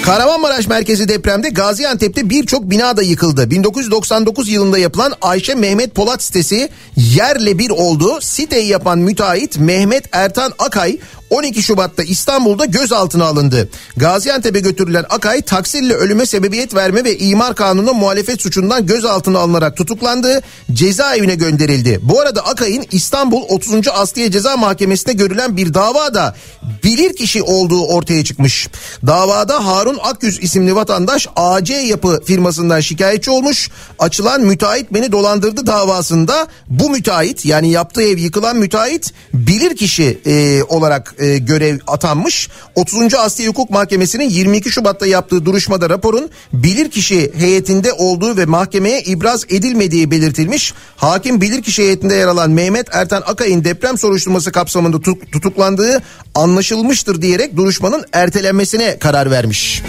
Kahramanmaraş 0.07 0.67
merkezi 0.67 1.09
depremde 1.09 1.49
Gaziantep'te 1.49 2.29
birçok 2.29 2.69
bina 2.69 2.97
da 2.97 3.01
yıkıldı. 3.01 3.51
1999 3.51 4.49
yılında 4.49 4.77
yapılan 4.77 5.13
Ayşe 5.21 5.55
Mehmet 5.55 5.95
Polat 5.95 6.23
sitesi 6.23 6.69
yerle 6.95 7.59
bir 7.59 7.69
oldu. 7.69 8.21
Siteyi 8.21 8.67
yapan 8.67 8.99
müteahhit 8.99 9.59
Mehmet 9.59 10.03
Ertan 10.11 10.53
Akay 10.59 10.97
12 11.29 11.63
Şubat'ta 11.63 12.03
İstanbul'da 12.03 12.65
gözaltına 12.65 13.25
alındı. 13.25 13.69
Gaziantep'e 13.97 14.59
götürülen 14.59 15.05
Akay 15.09 15.41
taksirle 15.41 15.93
ölüme 15.93 16.25
sebebiyet 16.25 16.75
verme 16.75 17.03
ve 17.03 17.17
imar 17.17 17.55
kanununa 17.55 17.93
muhalefet 17.93 18.41
suçundan 18.41 18.85
gözaltına 18.85 19.39
alınarak 19.39 19.77
tutuklandı. 19.77 20.41
Cezaevine 20.73 21.35
gönderildi. 21.35 21.99
Bu 22.03 22.19
arada 22.21 22.45
Akay'ın 22.45 22.85
İstanbul 22.91 23.41
30. 23.49 23.87
Asliye 23.87 24.31
Ceza 24.31 24.57
Mahkemesi'nde 24.57 25.13
görülen 25.13 25.57
bir 25.57 25.73
davada 25.73 26.35
bilirkişi 26.83 27.43
olduğu 27.43 27.85
ortaya 27.85 28.23
çıkmış. 28.23 28.67
Davada 29.07 29.65
Harun 29.65 29.99
Akyüz 30.03 30.43
isimli 30.43 30.75
vatandaş 30.75 31.27
AC 31.35 31.69
Yapı 31.69 32.23
firmasından 32.25 32.79
şikayetçi 32.79 33.31
olmuş. 33.31 33.69
Açılan 33.99 34.41
müteahhit 34.41 34.93
beni 34.93 35.11
dolandırdı 35.11 35.67
davasında 35.67 36.47
bu 36.67 36.89
müteahhit 36.89 37.45
yani 37.45 37.71
yaptığı 37.71 38.01
ev 38.01 38.17
yıkılan 38.17 38.57
müteahhit 38.57 39.13
bilirkişi 39.33 40.19
e, 40.25 40.63
olarak 40.63 41.15
e, 41.19 41.37
görev 41.37 41.79
atanmış. 41.87 42.49
30. 42.75 43.13
Asliye 43.13 43.49
Hukuk 43.49 43.69
Mahkemesi'nin 43.69 44.29
22 44.29 44.71
Şubat'ta 44.71 45.07
yaptığı 45.07 45.45
duruşmada 45.45 45.89
raporun 45.89 46.29
bilirkişi 46.53 47.31
heyetinde 47.37 47.93
olduğu 47.93 48.37
ve 48.37 48.45
mahkemeye 48.45 49.01
ibraz 49.01 49.43
edilmediği 49.49 50.11
belirtilmiş. 50.11 50.73
Hakim 50.95 51.41
bilirkişi 51.41 51.81
heyetinde 51.83 52.15
yer 52.15 52.27
alan 52.27 52.51
Mehmet 52.51 52.87
Ertan 52.91 53.23
Akay'ın 53.25 53.63
deprem 53.63 53.97
soruşturması 53.97 54.51
kapsamında 54.51 54.97
tut- 54.97 55.31
tutuklandığı 55.31 56.01
anlaşılmıştır 56.35 57.21
diyerek 57.21 57.57
duruşmanın 57.57 58.03
ertelenmesine 58.13 58.97
karar 58.99 59.31
vermiş. 59.31 59.83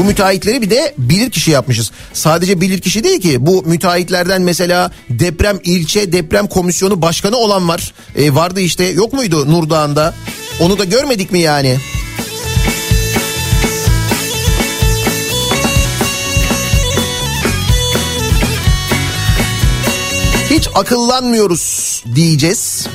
Bu 0.00 0.04
müteahhitleri 0.04 0.62
bir 0.62 0.70
de 0.70 0.94
bilirkişi 0.98 1.50
yapmışız. 1.50 1.90
Sadece 2.12 2.60
bilirkişi 2.60 3.04
değil 3.04 3.20
ki 3.20 3.46
bu 3.46 3.62
müteahhitlerden 3.62 4.42
mesela 4.42 4.90
deprem 5.10 5.58
ilçe 5.64 6.12
deprem 6.12 6.46
komisyonu 6.46 7.02
başkanı 7.02 7.36
olan 7.36 7.68
var. 7.68 7.92
E, 8.16 8.34
vardı 8.34 8.60
işte 8.60 8.84
yok 8.84 9.12
muydu 9.12 9.50
Nurdağ'ında? 9.50 10.14
Onu 10.60 10.78
da 10.78 10.84
görmedik 10.84 11.32
mi 11.32 11.38
yani? 11.38 11.78
Hiç 20.50 20.68
akıllanmıyoruz 20.74 22.04
diyeceğiz. 22.14 22.86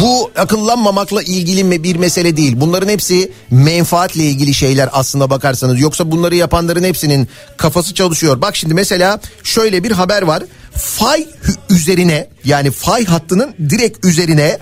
Bu 0.00 0.30
akıllanmamakla 0.36 1.22
ilgili 1.22 1.82
bir 1.82 1.96
mesele 1.96 2.36
değil. 2.36 2.52
Bunların 2.56 2.88
hepsi 2.88 3.32
menfaatle 3.50 4.22
ilgili 4.22 4.54
şeyler 4.54 4.88
aslında 4.92 5.30
bakarsanız. 5.30 5.80
Yoksa 5.80 6.10
bunları 6.10 6.36
yapanların 6.36 6.84
hepsinin 6.84 7.28
kafası 7.56 7.94
çalışıyor. 7.94 8.42
Bak 8.42 8.56
şimdi 8.56 8.74
mesela 8.74 9.20
şöyle 9.42 9.84
bir 9.84 9.90
haber 9.90 10.22
var. 10.22 10.42
Fay 10.76 11.26
üzerine 11.70 12.28
yani 12.44 12.70
fay 12.70 13.04
hattının 13.04 13.54
direkt 13.70 14.04
üzerine 14.04 14.58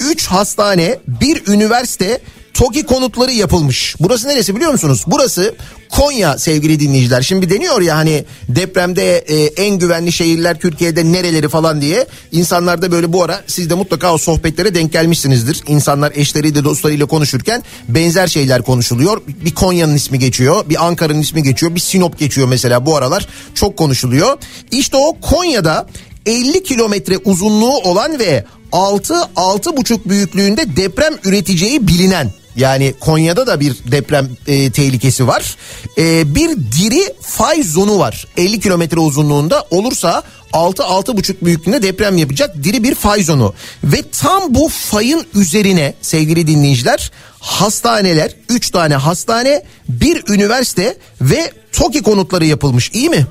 3 0.00 0.26
hastane, 0.26 0.98
bir 1.06 1.46
üniversite 1.46 2.20
TOKİ 2.62 2.82
konutları 2.82 3.32
yapılmış. 3.32 3.96
Burası 4.00 4.28
neresi 4.28 4.56
biliyor 4.56 4.72
musunuz? 4.72 5.04
Burası 5.06 5.54
Konya 5.90 6.38
sevgili 6.38 6.80
dinleyiciler. 6.80 7.22
Şimdi 7.22 7.50
deniyor 7.50 7.80
ya 7.80 7.96
hani 7.96 8.24
depremde 8.48 9.18
e, 9.18 9.36
en 9.44 9.78
güvenli 9.78 10.12
şehirler 10.12 10.58
Türkiye'de 10.58 11.12
nereleri 11.12 11.48
falan 11.48 11.80
diye. 11.80 12.06
İnsanlar 12.32 12.82
da 12.82 12.92
böyle 12.92 13.12
bu 13.12 13.24
ara 13.24 13.42
siz 13.46 13.70
de 13.70 13.74
mutlaka 13.74 14.14
o 14.14 14.18
sohbetlere 14.18 14.74
denk 14.74 14.92
gelmişsinizdir. 14.92 15.62
İnsanlar 15.66 16.12
eşleriyle 16.14 16.64
dostlarıyla 16.64 17.06
konuşurken 17.06 17.62
benzer 17.88 18.26
şeyler 18.26 18.62
konuşuluyor. 18.62 19.22
Bir 19.44 19.54
Konya'nın 19.54 19.94
ismi 19.94 20.18
geçiyor. 20.18 20.68
Bir 20.68 20.86
Ankara'nın 20.86 21.20
ismi 21.20 21.42
geçiyor. 21.42 21.74
Bir 21.74 21.80
Sinop 21.80 22.18
geçiyor 22.18 22.48
mesela 22.48 22.86
bu 22.86 22.96
aralar. 22.96 23.28
Çok 23.54 23.76
konuşuluyor. 23.76 24.38
İşte 24.70 24.96
o 24.96 25.16
Konya'da 25.20 25.86
50 26.26 26.62
kilometre 26.62 27.18
uzunluğu 27.18 27.78
olan 27.78 28.18
ve 28.18 28.44
6-6,5 28.72 30.08
büyüklüğünde 30.08 30.76
deprem 30.76 31.14
üreteceği 31.24 31.88
bilinen 31.88 32.41
yani 32.56 32.94
Konya'da 33.00 33.46
da 33.46 33.60
bir 33.60 33.76
deprem 33.92 34.28
e, 34.46 34.70
tehlikesi 34.70 35.26
var. 35.26 35.56
E, 35.98 36.34
bir 36.34 36.48
diri 36.56 37.14
fay 37.20 37.62
zonu 37.62 37.98
var. 37.98 38.26
50 38.36 38.60
kilometre 38.60 39.00
uzunluğunda 39.00 39.66
olursa 39.70 40.22
6-6,5 40.52 41.34
büyüklüğünde 41.42 41.82
deprem 41.82 42.16
yapacak 42.16 42.64
diri 42.64 42.84
bir 42.84 42.94
fay 42.94 43.22
zonu. 43.22 43.54
Ve 43.84 44.02
tam 44.20 44.54
bu 44.54 44.68
fayın 44.68 45.26
üzerine 45.34 45.94
sevgili 46.02 46.46
dinleyiciler 46.46 47.10
hastaneler 47.40 48.30
3 48.48 48.70
tane 48.70 48.96
hastane 48.96 49.64
bir 49.88 50.22
üniversite 50.28 50.96
ve 51.20 51.52
TOKİ 51.72 52.02
konutları 52.02 52.46
yapılmış 52.46 52.90
iyi 52.94 53.10
mi? 53.10 53.26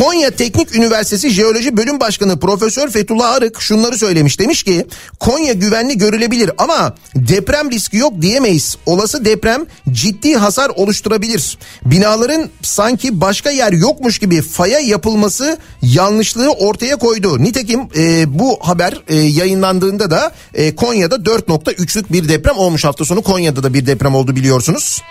Konya 0.00 0.30
Teknik 0.30 0.74
Üniversitesi 0.74 1.30
Jeoloji 1.30 1.76
Bölüm 1.76 2.00
Başkanı 2.00 2.40
Profesör 2.40 2.90
Fethullah 2.90 3.32
Arık 3.32 3.60
şunları 3.60 3.98
söylemiş. 3.98 4.38
Demiş 4.38 4.62
ki 4.62 4.86
Konya 5.18 5.52
güvenli 5.52 5.98
görülebilir 5.98 6.50
ama 6.58 6.94
deprem 7.14 7.70
riski 7.70 7.96
yok 7.96 8.12
diyemeyiz. 8.20 8.76
Olası 8.86 9.24
deprem 9.24 9.66
ciddi 9.90 10.34
hasar 10.34 10.68
oluşturabilir. 10.68 11.58
Binaların 11.84 12.48
sanki 12.62 13.20
başka 13.20 13.50
yer 13.50 13.72
yokmuş 13.72 14.18
gibi 14.18 14.42
faya 14.42 14.78
yapılması 14.78 15.58
yanlışlığı 15.82 16.50
ortaya 16.50 16.96
koydu. 16.96 17.42
Nitekim 17.42 17.80
e, 17.96 18.24
bu 18.38 18.58
haber 18.60 19.02
e, 19.08 19.16
yayınlandığında 19.16 20.10
da 20.10 20.32
e, 20.54 20.74
Konya'da 20.76 21.16
4.3'lük 21.16 22.12
bir 22.12 22.28
deprem 22.28 22.56
olmuş 22.56 22.84
hafta 22.84 23.04
sonu. 23.04 23.22
Konya'da 23.22 23.62
da 23.62 23.74
bir 23.74 23.86
deprem 23.86 24.14
oldu 24.14 24.36
biliyorsunuz. 24.36 25.02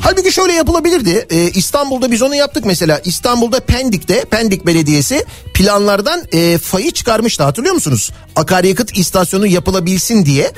Halbuki 0.00 0.32
şöyle 0.32 0.52
yapılabilirdi. 0.52 1.26
Ee, 1.30 1.50
İstanbul'da 1.50 2.10
biz 2.10 2.22
onu 2.22 2.34
yaptık 2.34 2.64
mesela. 2.64 3.00
İstanbul'da 3.04 3.60
Pendik'te 3.60 4.24
Pendik 4.24 4.66
Belediyesi 4.66 5.24
planlardan 5.54 6.22
e, 6.32 6.58
fayı 6.58 6.90
çıkarmıştı 6.90 7.42
hatırlıyor 7.42 7.74
musunuz? 7.74 8.10
Akaryakıt 8.36 8.98
istasyonu 8.98 9.46
yapılabilsin 9.46 10.26
diye 10.26 10.52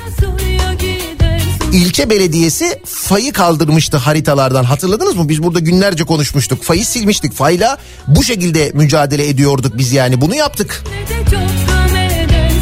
ilçe 1.72 2.11
belediyesi 2.11 2.80
fayı 2.86 3.32
kaldırmıştı 3.32 3.97
haritalardan 3.97 4.64
hatırladınız 4.64 5.16
mı? 5.16 5.28
Biz 5.28 5.43
burada 5.43 5.59
günlerce 5.59 6.05
konuşmuştuk. 6.05 6.62
Fayı 6.62 6.86
silmiştik. 6.86 7.32
Fayla 7.32 7.78
bu 8.07 8.24
şekilde 8.24 8.70
mücadele 8.74 9.28
ediyorduk 9.28 9.78
biz 9.78 9.93
yani 9.93 10.20
bunu 10.20 10.34
yaptık. 10.34 10.84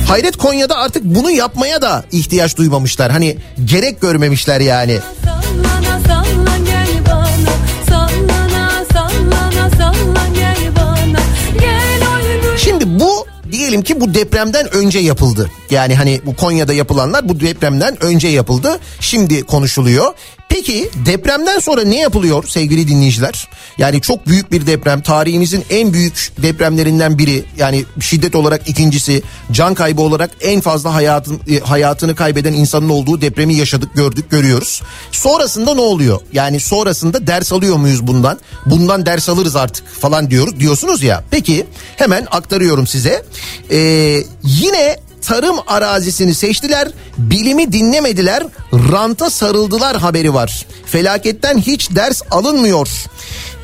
Hayret 0.08 0.36
Konya'da 0.36 0.76
artık 0.76 1.04
bunu 1.04 1.30
yapmaya 1.30 1.82
da 1.82 2.04
ihtiyaç 2.12 2.56
duymamışlar. 2.56 3.12
Hani 3.12 3.36
gerek 3.64 4.00
görmemişler 4.00 4.60
yani. 4.60 4.98
Sallana 5.24 6.00
sallan 6.00 6.09
diyelim 13.70 13.84
ki 13.84 14.00
bu 14.00 14.14
depremden 14.14 14.74
önce 14.74 14.98
yapıldı. 14.98 15.50
Yani 15.70 15.94
hani 15.94 16.20
bu 16.26 16.36
Konya'da 16.36 16.72
yapılanlar 16.72 17.28
bu 17.28 17.40
depremden 17.40 18.04
önce 18.04 18.28
yapıldı. 18.28 18.78
Şimdi 19.00 19.42
konuşuluyor. 19.42 20.14
Peki 20.60 20.90
depremden 21.06 21.58
sonra 21.58 21.84
ne 21.84 21.98
yapılıyor 21.98 22.44
sevgili 22.48 22.88
dinleyiciler? 22.88 23.48
Yani 23.78 24.00
çok 24.00 24.26
büyük 24.26 24.52
bir 24.52 24.66
deprem 24.66 25.00
tarihimizin 25.00 25.64
en 25.70 25.92
büyük 25.92 26.32
depremlerinden 26.42 27.18
biri. 27.18 27.44
Yani 27.58 27.84
şiddet 28.00 28.34
olarak 28.34 28.68
ikincisi 28.68 29.22
can 29.52 29.74
kaybı 29.74 30.02
olarak 30.02 30.30
en 30.40 30.60
fazla 30.60 30.94
hayatın, 30.94 31.40
e, 31.50 31.60
hayatını 31.60 32.14
kaybeden 32.14 32.52
insanın 32.52 32.88
olduğu 32.88 33.20
depremi 33.20 33.54
yaşadık 33.54 33.94
gördük 33.94 34.30
görüyoruz. 34.30 34.82
Sonrasında 35.12 35.74
ne 35.74 35.80
oluyor? 35.80 36.20
Yani 36.32 36.60
sonrasında 36.60 37.26
ders 37.26 37.52
alıyor 37.52 37.76
muyuz 37.76 38.06
bundan? 38.06 38.38
Bundan 38.66 39.06
ders 39.06 39.28
alırız 39.28 39.56
artık 39.56 39.88
falan 39.88 40.30
diyoruz 40.30 40.60
diyorsunuz 40.60 41.02
ya. 41.02 41.24
Peki 41.30 41.66
hemen 41.96 42.26
aktarıyorum 42.30 42.86
size. 42.86 43.24
Ee, 43.70 43.78
yine 44.44 44.96
tarım 45.22 45.56
arazisini 45.66 46.34
seçtiler, 46.34 46.88
bilimi 47.18 47.72
dinlemediler, 47.72 48.42
ranta 48.72 49.30
sarıldılar 49.30 49.96
haberi 49.96 50.34
var. 50.34 50.66
Felaketten 50.86 51.58
hiç 51.58 51.90
ders 51.90 52.22
alınmıyor. 52.30 52.88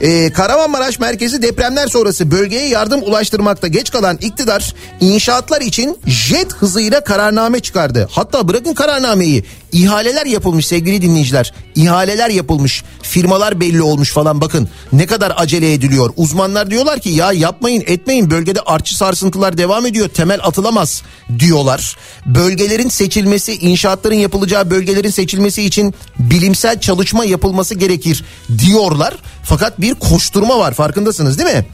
Ee, 0.00 0.32
Kahramanmaraş 0.32 0.98
merkezi 1.00 1.42
depremler 1.42 1.86
sonrası 1.88 2.30
bölgeye 2.30 2.68
yardım 2.68 3.02
ulaştırmakta 3.02 3.66
geç 3.66 3.90
kalan 3.90 4.16
iktidar 4.16 4.74
inşaatlar 5.00 5.60
için 5.60 5.98
jet 6.06 6.52
hızıyla 6.52 7.00
kararname 7.00 7.60
çıkardı. 7.60 8.08
Hatta 8.10 8.48
bırakın 8.48 8.74
kararnameyi 8.74 9.44
ihaleler 9.76 10.26
yapılmış 10.26 10.66
sevgili 10.66 11.02
dinleyiciler. 11.02 11.54
İhaleler 11.74 12.30
yapılmış 12.30 12.84
firmalar 13.02 13.60
belli 13.60 13.82
olmuş 13.82 14.12
falan 14.12 14.40
bakın 14.40 14.68
ne 14.92 15.06
kadar 15.06 15.32
acele 15.36 15.72
ediliyor. 15.72 16.12
Uzmanlar 16.16 16.70
diyorlar 16.70 17.00
ki 17.00 17.08
ya 17.08 17.32
yapmayın 17.32 17.84
etmeyin 17.86 18.30
bölgede 18.30 18.60
artçı 18.60 18.96
sarsıntılar 18.96 19.58
devam 19.58 19.86
ediyor 19.86 20.08
temel 20.08 20.40
atılamaz 20.42 21.02
diyorlar. 21.38 21.96
Bölgelerin 22.26 22.88
seçilmesi 22.88 23.54
inşaatların 23.54 24.14
yapılacağı 24.14 24.70
bölgelerin 24.70 25.10
seçilmesi 25.10 25.62
için 25.62 25.94
bilimsel 26.18 26.80
çalışma 26.80 27.24
yapılması 27.24 27.74
gerekir 27.74 28.24
diyorlar. 28.58 29.14
Fakat 29.44 29.80
bir 29.80 29.94
koşturma 29.94 30.58
var 30.58 30.74
farkındasınız 30.74 31.38
değil 31.38 31.56
mi? 31.56 31.66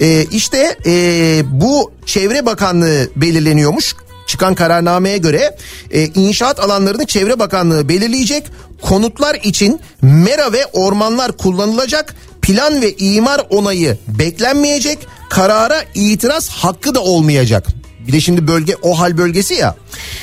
Ee, 0.00 0.26
işte 0.32 0.76
ee, 0.86 1.42
bu 1.50 1.92
Çevre 2.06 2.46
Bakanlığı 2.46 3.10
belirleniyormuş 3.16 3.94
çıkan 4.40 4.54
kararnameye 4.54 5.18
göre 5.18 5.56
e, 5.90 6.04
inşaat 6.06 6.60
alanlarını 6.60 7.06
Çevre 7.06 7.38
Bakanlığı 7.38 7.88
belirleyecek. 7.88 8.44
Konutlar 8.82 9.34
için 9.34 9.80
mera 10.02 10.52
ve 10.52 10.66
ormanlar 10.72 11.32
kullanılacak. 11.32 12.14
Plan 12.42 12.82
ve 12.82 12.92
imar 12.96 13.40
onayı 13.50 13.98
beklenmeyecek. 14.08 14.98
Karara 15.30 15.82
itiraz 15.94 16.48
hakkı 16.48 16.94
da 16.94 17.00
olmayacak. 17.00 17.66
Bir 18.06 18.12
de 18.12 18.20
şimdi 18.20 18.48
bölge 18.48 18.76
o 18.82 18.98
hal 18.98 19.18
bölgesi 19.18 19.54
ya. 19.54 19.76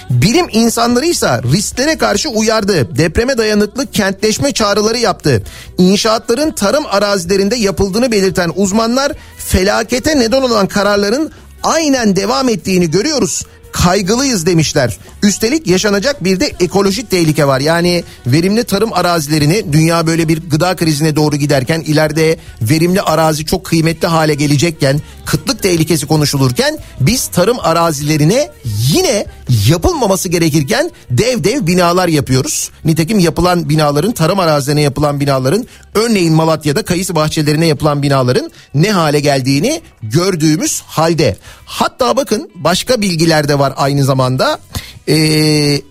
Bilim 0.10 0.46
insanları 0.52 1.06
ise 1.06 1.42
risklere 1.52 1.98
karşı 1.98 2.30
uyardı. 2.30 2.98
Depreme 2.98 3.38
dayanıklı 3.38 3.92
kentleşme 3.92 4.52
çağrıları 4.52 4.98
yaptı. 4.98 5.44
İnşaatların 5.78 6.52
tarım 6.52 6.86
arazilerinde 6.86 7.56
yapıldığını 7.56 8.12
belirten 8.12 8.52
uzmanlar 8.56 9.12
felakete 9.38 10.20
neden 10.20 10.42
olan 10.42 10.68
kararların 10.68 11.32
aynen 11.64 12.16
devam 12.16 12.50
ettiğini 12.50 12.92
görüyoruz 12.92 13.44
kaygılıyız 13.72 14.46
demişler. 14.46 14.98
Üstelik 15.24 15.68
yaşanacak 15.68 16.24
bir 16.24 16.40
de 16.40 16.52
ekolojik 16.60 17.10
tehlike 17.10 17.48
var. 17.48 17.60
Yani 17.60 18.04
verimli 18.26 18.64
tarım 18.64 18.94
arazilerini 18.94 19.74
dünya 19.74 20.08
böyle 20.08 20.28
bir 20.28 20.50
gıda 20.50 20.76
krizine 20.76 21.16
doğru 21.16 21.36
giderken 21.36 21.82
ileride 21.82 22.38
verimli 22.62 23.02
arazi 23.02 23.46
çok 23.46 23.66
kıymetli 23.66 24.08
hale 24.08 24.34
gelecekken 24.36 25.02
kıtlık 25.28 25.64
tehlikesi 25.64 26.08
konuşulurken 26.08 26.78
biz 27.00 27.28
tarım 27.28 27.58
arazilerine 27.60 28.52
yine 28.94 29.26
yapılmaması 29.68 30.30
gerekirken 30.30 30.92
dev 31.12 31.44
dev 31.44 31.68
binalar 31.68 32.08
yapıyoruz. 32.08 32.70
Nitekim 32.86 33.20
yapılan 33.20 33.70
binaların 33.70 34.12
tarım 34.12 34.40
arazilerine 34.40 34.82
yapılan 34.82 35.20
binaların 35.20 35.68
örneğin 35.96 36.34
Malatya'da 36.34 36.86
kayısı 36.86 37.16
bahçelerine 37.16 37.66
yapılan 37.68 38.02
binaların 38.02 38.52
ne 38.74 38.92
hale 38.92 39.20
geldiğini 39.20 39.82
gördüğümüz 40.04 40.82
halde. 40.82 41.38
Hatta 41.66 42.18
bakın 42.18 42.50
başka 42.56 43.02
bilgiler 43.02 43.48
de 43.48 43.60
var 43.60 43.74
aynı 43.78 44.04
zamanda. 44.04 44.60
Ee, 45.08 45.82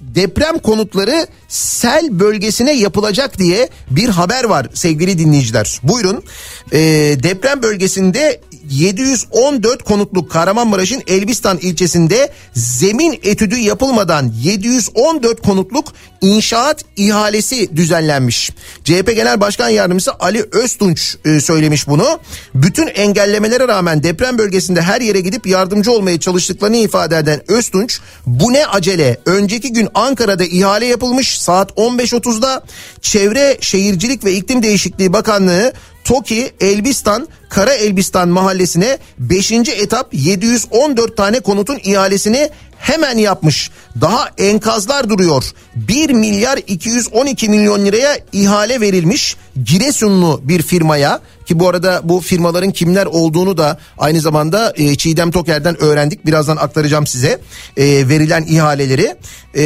deprem 0.00 0.58
konutları 0.58 1.26
sel 1.48 2.08
bölgesine 2.10 2.72
yapılacak 2.72 3.38
diye 3.38 3.68
bir 3.90 4.08
haber 4.08 4.44
var 4.44 4.66
sevgili 4.74 5.18
dinleyiciler. 5.18 5.80
Buyurun 5.82 6.24
ee, 6.72 6.78
deprem 7.22 7.62
bölgesinde 7.62 8.40
714 8.70 9.82
konutluk 9.82 10.30
Kahramanmaraş'ın 10.30 11.02
Elbistan 11.06 11.58
ilçesinde 11.58 12.32
zemin 12.54 13.18
etüdü 13.22 13.56
yapılmadan 13.56 14.32
714 14.42 15.42
konutluk 15.42 15.92
inşaat 16.20 16.84
ihalesi 16.96 17.76
düzenlenmiş. 17.76 18.50
CHP 18.84 19.12
Genel 19.14 19.40
Başkan 19.40 19.68
Yardımcısı 19.68 20.12
Ali 20.20 20.44
Öztunç 20.52 21.16
e, 21.24 21.40
söylemiş 21.40 21.88
bunu. 21.88 22.18
Bütün 22.54 22.86
engellemelere 22.86 23.68
rağmen 23.68 24.02
deprem 24.02 24.38
bölgesinde 24.38 24.82
her 24.82 25.00
yere 25.00 25.20
gidip 25.20 25.46
yardımcı 25.46 25.92
olmaya 25.92 26.20
çalıştıklarını 26.20 26.76
ifade 26.76 27.16
eden 27.16 27.50
Öztunç 27.50 28.00
bu 28.26 28.52
ne 28.52 28.66
acele 28.66 29.20
önceki 29.26 29.72
gün 29.72 29.88
Ankara'da 29.94 30.44
ihale 30.44 30.86
yapılmış 30.86 31.40
saat 31.40 31.70
15.30'da 31.70 32.64
Çevre 33.00 33.58
Şehircilik 33.60 34.24
ve 34.24 34.32
İklim 34.32 34.62
Değişikliği 34.62 35.12
Bakanlığı 35.12 35.72
TOKİ 36.04 36.52
Elbistan 36.60 37.28
Kara 37.48 37.74
Elbistan 37.74 38.28
mahallesine 38.28 38.98
5. 39.18 39.52
etap 39.68 40.14
714 40.14 41.14
tane 41.16 41.40
konutun 41.40 41.78
ihalesini 41.84 42.50
hemen 42.78 43.18
yapmış. 43.18 43.70
Daha 44.00 44.28
enkazlar 44.38 45.08
duruyor. 45.08 45.44
1 45.74 46.10
milyar 46.10 46.58
212 46.66 47.48
milyon 47.48 47.86
liraya 47.86 48.18
ihale 48.32 48.80
verilmiş 48.80 49.36
Giresunlu 49.64 50.40
bir 50.44 50.62
firmaya 50.62 51.20
ki 51.46 51.58
bu 51.58 51.68
arada 51.68 52.00
bu 52.04 52.20
firmaların 52.20 52.70
kimler 52.70 53.06
olduğunu 53.06 53.58
da 53.58 53.78
aynı 53.98 54.20
zamanda 54.20 54.72
e, 54.76 54.94
Çiğdem 54.94 55.30
Toker'den 55.30 55.82
öğrendik. 55.82 56.26
Birazdan 56.26 56.56
aktaracağım 56.56 57.06
size 57.06 57.40
e, 57.76 58.08
verilen 58.08 58.42
ihaleleri. 58.42 59.16
E, 59.54 59.64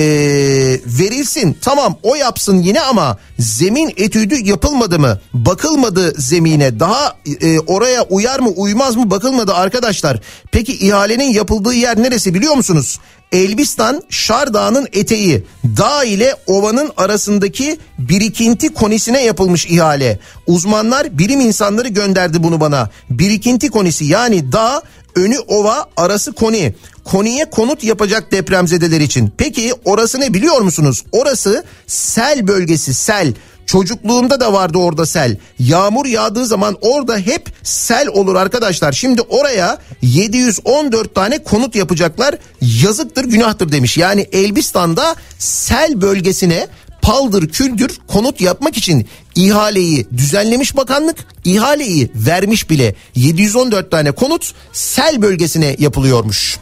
verilsin 0.86 1.56
tamam 1.60 1.96
o 2.02 2.14
yapsın 2.14 2.58
yine 2.58 2.80
ama 2.80 3.18
zemin 3.38 3.92
etüdü 3.96 4.34
yapılmadı 4.44 4.98
mı? 4.98 5.20
Bakılmadı 5.32 6.14
zemine 6.18 6.80
daha 6.80 7.16
e, 7.40 7.60
oraya 7.60 8.02
uyar 8.02 8.40
mı 8.40 8.48
uymaz 8.48 8.96
mı 8.96 9.10
bakılmadı 9.10 9.54
arkadaşlar. 9.54 10.20
Peki 10.52 10.72
ihalenin 10.86 11.32
yapıldığı 11.32 11.74
yer 11.74 12.02
neresi 12.02 12.34
biliyor 12.34 12.54
musunuz? 12.54 12.99
Elbistan 13.32 14.02
Şardağ'ın 14.08 14.88
eteği 14.92 15.44
dağ 15.76 16.04
ile 16.04 16.34
ovanın 16.46 16.90
arasındaki 16.96 17.78
birikinti 17.98 18.74
konisine 18.74 19.24
yapılmış 19.24 19.66
ihale. 19.66 20.18
Uzmanlar 20.46 21.18
bilim 21.18 21.40
insanları 21.40 21.88
gönderdi 21.88 22.42
bunu 22.42 22.60
bana. 22.60 22.90
Birikinti 23.10 23.70
konisi 23.70 24.04
yani 24.04 24.52
dağ 24.52 24.82
önü 25.16 25.38
ova 25.38 25.86
arası 25.96 26.32
koni. 26.32 26.74
Koniye 27.04 27.50
konut 27.50 27.84
yapacak 27.84 28.32
depremzedeler 28.32 29.00
için. 29.00 29.32
Peki 29.38 29.72
orası 29.84 30.20
ne 30.20 30.34
biliyor 30.34 30.60
musunuz? 30.60 31.04
Orası 31.12 31.64
sel 31.86 32.48
bölgesi 32.48 32.94
sel. 32.94 33.34
Çocukluğumda 33.70 34.40
da 34.40 34.52
vardı 34.52 34.78
orada 34.78 35.06
sel. 35.06 35.36
Yağmur 35.58 36.06
yağdığı 36.06 36.46
zaman 36.46 36.76
orada 36.80 37.18
hep 37.18 37.52
sel 37.62 38.08
olur 38.08 38.34
arkadaşlar. 38.36 38.92
Şimdi 38.92 39.20
oraya 39.20 39.78
714 40.02 41.14
tane 41.14 41.42
konut 41.42 41.74
yapacaklar. 41.74 42.34
Yazıktır 42.60 43.24
günahtır 43.24 43.72
demiş. 43.72 43.96
Yani 43.96 44.20
Elbistan'da 44.32 45.14
sel 45.38 46.00
bölgesine 46.00 46.66
paldır 47.02 47.48
küldür 47.48 47.98
konut 48.08 48.40
yapmak 48.40 48.76
için 48.76 49.06
ihaleyi 49.34 50.06
düzenlemiş 50.16 50.76
bakanlık 50.76 51.16
ihaleyi 51.44 52.10
vermiş 52.14 52.70
bile 52.70 52.94
714 53.14 53.90
tane 53.90 54.12
konut 54.12 54.52
sel 54.72 55.22
bölgesine 55.22 55.76
yapılıyormuş. 55.78 56.58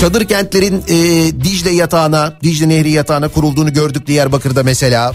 Çadır 0.00 0.24
kentlerin 0.28 0.84
e, 0.88 0.94
Dicle 1.44 1.70
yatağına, 1.70 2.34
Dicle 2.42 2.68
Nehri 2.68 2.90
yatağına 2.90 3.28
kurulduğunu 3.28 3.72
gördük 3.72 4.06
Diyarbakır'da 4.06 4.62
mesela. 4.62 5.12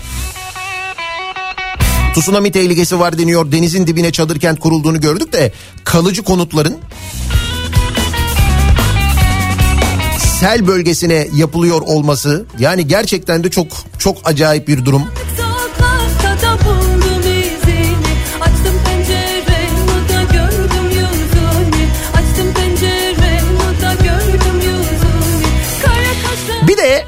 Tsunami 2.15 2.51
tehlikesi 2.51 2.99
var 2.99 3.17
deniyor. 3.17 3.51
Denizin 3.51 3.87
dibine 3.87 4.11
çadır 4.11 4.39
kent 4.39 4.59
kurulduğunu 4.59 5.01
gördük 5.01 5.33
de 5.33 5.51
kalıcı 5.83 6.23
konutların 6.23 6.77
sel 10.39 10.67
bölgesine 10.67 11.27
yapılıyor 11.35 11.81
olması 11.81 12.45
yani 12.59 12.87
gerçekten 12.87 13.43
de 13.43 13.49
çok 13.49 13.67
çok 13.99 14.17
acayip 14.25 14.67
bir 14.67 14.85
durum. 14.85 15.03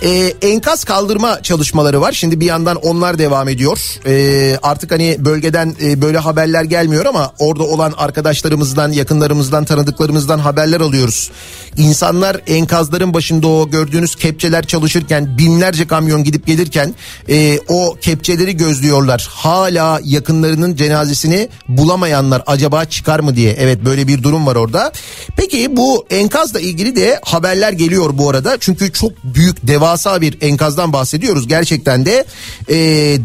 E, 0.01 0.33
enkaz 0.41 0.83
kaldırma 0.83 1.43
çalışmaları 1.43 2.01
var. 2.01 2.11
Şimdi 2.11 2.39
bir 2.39 2.45
yandan 2.45 2.75
onlar 2.75 3.17
devam 3.17 3.49
ediyor. 3.49 3.79
E, 4.05 4.57
artık 4.63 4.91
hani 4.91 5.15
bölgeden 5.19 5.75
e, 5.83 6.01
böyle 6.01 6.17
haberler 6.17 6.63
gelmiyor 6.63 7.05
ama 7.05 7.33
orada 7.39 7.63
olan 7.63 7.93
arkadaşlarımızdan, 7.97 8.91
yakınlarımızdan, 8.91 9.65
tanıdıklarımızdan 9.65 10.39
haberler 10.39 10.81
alıyoruz. 10.81 11.31
İnsanlar 11.77 12.41
enkazların 12.47 13.13
başında 13.13 13.47
o 13.47 13.69
gördüğünüz 13.69 14.15
kepçeler 14.15 14.65
çalışırken 14.65 15.37
binlerce 15.37 15.87
kamyon 15.87 16.23
gidip 16.23 16.47
gelirken 16.47 16.95
e, 17.29 17.59
o 17.67 17.97
kepçeleri 18.01 18.57
gözlüyorlar. 18.57 19.27
Hala 19.31 19.99
yakınlarının 20.03 20.75
cenazesini 20.75 21.49
bulamayanlar 21.67 22.43
acaba 22.47 22.85
çıkar 22.85 23.19
mı 23.19 23.35
diye. 23.35 23.55
Evet 23.59 23.85
böyle 23.85 24.07
bir 24.07 24.23
durum 24.23 24.45
var 24.45 24.55
orada. 24.55 24.91
Peki 25.37 25.77
bu 25.77 26.05
enkazla 26.09 26.59
ilgili 26.59 26.95
de 26.95 27.19
haberler 27.23 27.71
geliyor 27.71 28.17
bu 28.17 28.29
arada. 28.29 28.57
Çünkü 28.59 28.93
çok 28.93 29.11
büyük 29.23 29.67
devasa 29.85 30.21
bir 30.21 30.37
enkazdan 30.41 30.93
bahsediyoruz. 30.93 31.47
Gerçekten 31.47 32.05
de 32.05 32.25
e, 32.69 32.75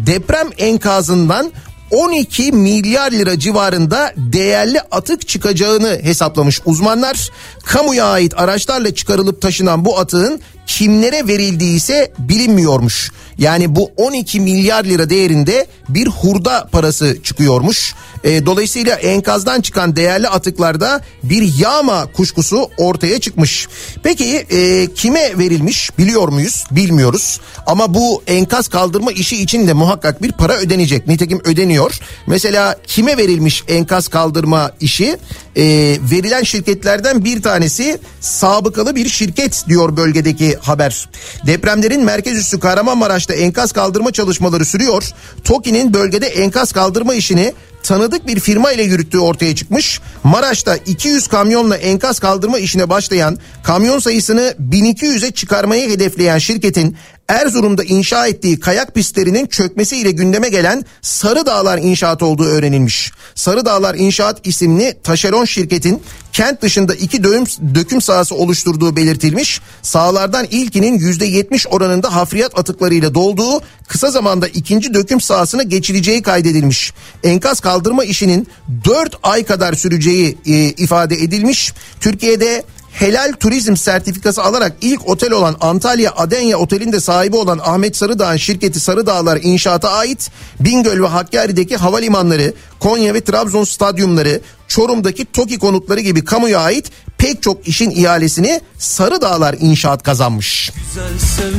deprem 0.06 0.48
enkazından 0.58 1.52
12 1.90 2.52
milyar 2.52 3.12
lira 3.12 3.38
civarında 3.38 4.12
değerli 4.16 4.80
atık 4.80 5.28
çıkacağını 5.28 6.00
hesaplamış 6.02 6.60
uzmanlar. 6.64 7.30
Kamuya 7.64 8.04
ait 8.04 8.34
araçlarla 8.36 8.94
çıkarılıp 8.94 9.42
taşınan 9.42 9.84
bu 9.84 9.98
atığın 9.98 10.40
kimlere 10.66 11.28
verildiği 11.28 11.76
ise 11.76 12.12
bilinmiyormuş. 12.18 13.10
Yani 13.38 13.76
bu 13.76 13.90
12 13.96 14.40
milyar 14.40 14.84
lira 14.84 15.10
değerinde 15.10 15.66
bir 15.88 16.06
hurda 16.06 16.68
parası 16.72 17.22
çıkıyormuş. 17.22 17.94
E, 18.24 18.46
dolayısıyla 18.46 18.96
enkazdan 18.96 19.60
çıkan 19.60 19.96
değerli 19.96 20.28
atıklarda 20.28 21.00
bir 21.22 21.58
yağma 21.58 22.06
kuşkusu 22.12 22.70
ortaya 22.78 23.20
çıkmış. 23.20 23.68
Peki 24.02 24.36
e, 24.50 24.86
kime 24.94 25.38
verilmiş 25.38 25.98
biliyor 25.98 26.28
muyuz? 26.28 26.64
Bilmiyoruz. 26.70 27.40
Ama 27.66 27.94
bu 27.94 28.22
enkaz 28.26 28.68
kaldırma 28.68 29.12
işi 29.12 29.42
için 29.42 29.68
de 29.68 29.72
muhakkak 29.72 30.22
bir 30.22 30.32
para 30.32 30.56
ödenecek. 30.56 31.06
Nitekim 31.06 31.40
ödeniyor. 31.44 31.98
Mesela 32.26 32.76
kime 32.86 33.16
verilmiş 33.16 33.64
enkaz 33.68 34.08
kaldırma 34.08 34.72
işi? 34.80 35.18
E, 35.56 35.62
verilen 36.10 36.42
şirketlerden 36.42 37.24
bir 37.24 37.42
tanesi 37.42 37.98
sabıkalı 38.20 38.96
bir 38.96 39.08
şirket 39.08 39.64
diyor 39.68 39.96
bölgedeki 39.96 40.56
haber. 40.56 41.08
Depremlerin 41.46 42.04
merkez 42.04 42.38
üssü 42.38 42.60
Kahramanmaraş'ta 42.60 43.34
enkaz 43.34 43.72
kaldırma 43.72 44.12
çalışmaları 44.12 44.64
sürüyor. 44.64 45.10
TOKİ'nin 45.44 45.94
bölgede 45.94 46.26
enkaz 46.26 46.72
kaldırma 46.72 47.14
işini 47.14 47.52
tanıdık 47.82 48.26
bir 48.26 48.40
firma 48.40 48.72
ile 48.72 48.82
yürüttüğü 48.82 49.18
ortaya 49.18 49.54
çıkmış. 49.54 50.00
Maraş'ta 50.24 50.76
200 50.76 51.26
kamyonla 51.26 51.76
enkaz 51.76 52.18
kaldırma 52.18 52.58
işine 52.58 52.90
başlayan 52.90 53.38
kamyon 53.62 53.98
sayısını 53.98 54.54
1200'e 54.70 55.30
çıkarmayı 55.30 55.90
hedefleyen 55.90 56.38
şirketin 56.38 56.96
Erzurum'da 57.30 57.84
inşa 57.84 58.26
ettiği 58.26 58.60
kayak 58.60 58.94
pistlerinin 58.94 59.46
çökmesiyle 59.46 60.10
gündeme 60.10 60.48
gelen 60.48 60.84
Sarı 61.02 61.46
Dağlar 61.46 61.78
İnşaat 61.78 62.22
olduğu 62.22 62.44
öğrenilmiş. 62.44 63.12
Sarı 63.34 63.64
Dağlar 63.64 63.94
İnşaat 63.94 64.46
isimli 64.46 64.98
taşeron 65.02 65.44
şirketin 65.44 66.02
kent 66.32 66.62
dışında 66.62 66.94
iki 66.94 67.24
döküm, 67.24 67.74
döküm 67.74 68.00
sahası 68.00 68.34
oluşturduğu 68.34 68.96
belirtilmiş. 68.96 69.60
Sahalardan 69.82 70.46
ilkinin 70.50 70.98
%70 70.98 71.68
oranında 71.68 72.14
hafriyat 72.14 72.58
atıklarıyla 72.58 73.14
dolduğu 73.14 73.60
kısa 73.88 74.10
zamanda 74.10 74.48
ikinci 74.48 74.94
döküm 74.94 75.20
sahasına 75.20 75.62
geçileceği 75.62 76.22
kaydedilmiş. 76.22 76.92
Enkaz 77.24 77.60
kaldırma 77.60 78.04
işinin 78.04 78.48
4 78.84 79.16
ay 79.22 79.44
kadar 79.44 79.72
süreceği 79.74 80.09
e, 80.10 80.34
ifade 80.54 81.14
edilmiş. 81.14 81.72
Türkiye'de 82.00 82.64
helal 82.92 83.32
turizm 83.40 83.76
sertifikası 83.76 84.42
alarak 84.42 84.72
ilk 84.80 85.08
otel 85.08 85.32
olan 85.32 85.56
Antalya 85.60 86.12
Adenya 86.16 86.58
Oteli'nde 86.58 87.00
sahibi 87.00 87.36
olan 87.36 87.60
Ahmet 87.64 87.96
Sarıdağ'ın 87.96 88.36
şirketi 88.36 88.80
Sarıdağlar 88.80 89.38
İnşaat'a 89.42 89.90
ait 89.90 90.30
Bingöl 90.60 91.02
ve 91.02 91.06
Hakkari'deki 91.06 91.76
havalimanları, 91.76 92.54
Konya 92.80 93.14
ve 93.14 93.20
Trabzon 93.20 93.64
stadyumları, 93.64 94.40
Çorum'daki 94.68 95.24
TOKİ 95.24 95.58
konutları 95.58 96.00
gibi 96.00 96.24
kamuya 96.24 96.60
ait 96.60 96.90
pek 97.18 97.42
çok 97.42 97.68
işin 97.68 97.90
ihalesini 97.90 98.60
Sarıdağlar 98.78 99.56
İnşaat 99.60 100.02
kazanmış. 100.02 100.72
Güzel 100.88 101.54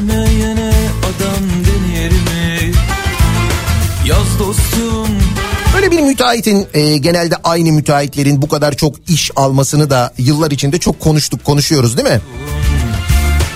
adam 1.00 1.44
mi? 2.10 2.72
Yaz 4.06 4.40
dostum 4.40 5.21
Böyle 5.74 5.92
bir 5.92 6.00
müteahhitin 6.00 6.68
e, 6.74 6.98
genelde 6.98 7.36
aynı 7.44 7.72
müteahhitlerin 7.72 8.42
bu 8.42 8.48
kadar 8.48 8.74
çok 8.74 8.96
iş 9.10 9.32
almasını 9.36 9.90
da 9.90 10.14
yıllar 10.18 10.52
içinde 10.52 10.78
çok 10.78 11.00
konuştuk 11.00 11.44
konuşuyoruz 11.44 11.98
değil 11.98 12.10
mi? 12.10 12.22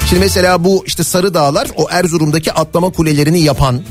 Şimdi 0.10 0.20
mesela 0.20 0.64
bu 0.64 0.84
işte 0.86 1.04
Sarı 1.04 1.34
Dağlar 1.34 1.68
o 1.76 1.88
Erzurum'daki 1.90 2.54
atlama 2.54 2.90
kulelerini 2.90 3.42
yapan 3.42 3.82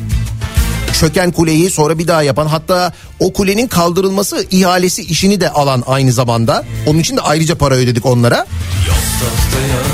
çöken 1.01 1.31
kuleyi 1.31 1.71
sonra 1.71 1.99
bir 1.99 2.09
daha 2.09 2.23
yapan 2.23 2.47
hatta 2.47 2.93
o 3.21 3.33
kulenin 3.33 3.67
kaldırılması 3.67 4.47
ihalesi 4.51 5.03
işini 5.03 5.41
de 5.41 5.51
alan 5.51 5.83
aynı 5.87 6.13
zamanda. 6.13 6.65
Onun 6.87 6.99
için 6.99 7.17
de 7.17 7.21
ayrıca 7.21 7.55
para 7.55 7.75
ödedik 7.75 8.07
onlara. 8.07 8.47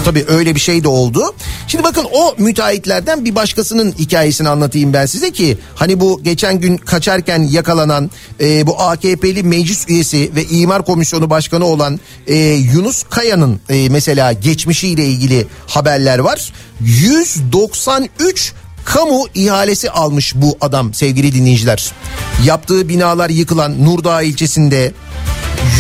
Tabii 0.05 0.25
öyle 0.29 0.55
bir 0.55 0.61
şey 0.61 0.85
de 0.85 0.89
oldu. 0.89 1.35
Şimdi 1.67 1.85
bakın 1.85 2.07
o 2.13 2.35
müteahhitlerden 2.39 3.25
bir 3.25 3.35
başkasının 3.35 3.95
hikayesini 3.99 4.49
anlatayım 4.49 4.93
ben 4.93 5.07
size 5.07 5.31
ki 5.31 5.59
hani 5.75 6.01
bu 6.01 6.21
geçen 6.23 6.61
gün 6.61 6.77
kaçarken 6.77 7.43
yakalanan 7.43 8.11
e, 8.41 8.67
bu 8.67 8.81
AKP'li 8.81 9.43
meclis 9.43 9.89
üyesi 9.89 10.31
ve 10.37 10.45
imar 10.45 10.85
komisyonu 10.85 11.31
başkanı 11.31 11.65
olan 11.65 12.01
e, 12.27 12.37
Yunus 12.75 13.03
Kaya'nın 13.11 13.61
e, 13.69 13.89
mesela 13.89 14.33
geçmişiyle 14.33 15.05
ilgili 15.05 15.47
haberler 15.67 16.19
var. 16.19 16.53
193 16.81 18.53
kamu 18.85 19.27
ihalesi 19.35 19.91
almış 19.91 20.33
bu 20.37 20.59
adam 20.61 20.95
sevgili 20.95 21.35
dinleyiciler. 21.35 21.93
Yaptığı 22.45 22.89
binalar 22.89 23.31
yıkılan 23.31 23.85
Nurdağ 23.85 24.23
ilçesinde 24.23 24.93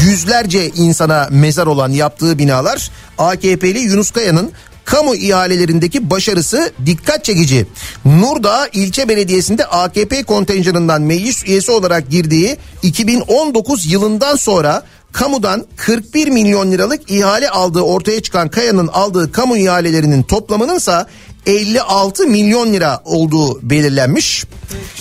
yüzlerce 0.04 0.68
insana 0.68 1.28
mezar 1.30 1.66
olan 1.66 1.90
yaptığı 1.90 2.38
binalar 2.38 2.90
AKP'li 3.18 3.78
Yunus 3.78 4.10
Kaya'nın 4.10 4.52
kamu 4.84 5.14
ihalelerindeki 5.14 6.10
başarısı 6.10 6.72
dikkat 6.86 7.24
çekici. 7.24 7.66
Nurdağ 8.04 8.68
ilçe 8.72 9.08
belediyesinde 9.08 9.64
AKP 9.64 10.22
kontenjanından 10.22 11.02
meclis 11.02 11.44
üyesi 11.44 11.72
olarak 11.72 12.10
girdiği 12.10 12.56
2019 12.82 13.92
yılından 13.92 14.36
sonra 14.36 14.82
kamudan 15.12 15.66
41 15.76 16.28
milyon 16.28 16.72
liralık 16.72 17.10
ihale 17.10 17.50
aldığı 17.50 17.80
ortaya 17.80 18.22
çıkan 18.22 18.48
Kaya'nın 18.48 18.86
aldığı 18.88 19.32
kamu 19.32 19.56
ihalelerinin 19.56 20.22
toplamının 20.22 20.76
ise 20.76 21.04
56 21.46 22.26
milyon 22.26 22.72
lira 22.72 23.00
olduğu 23.04 23.70
belirlenmiş. 23.70 24.44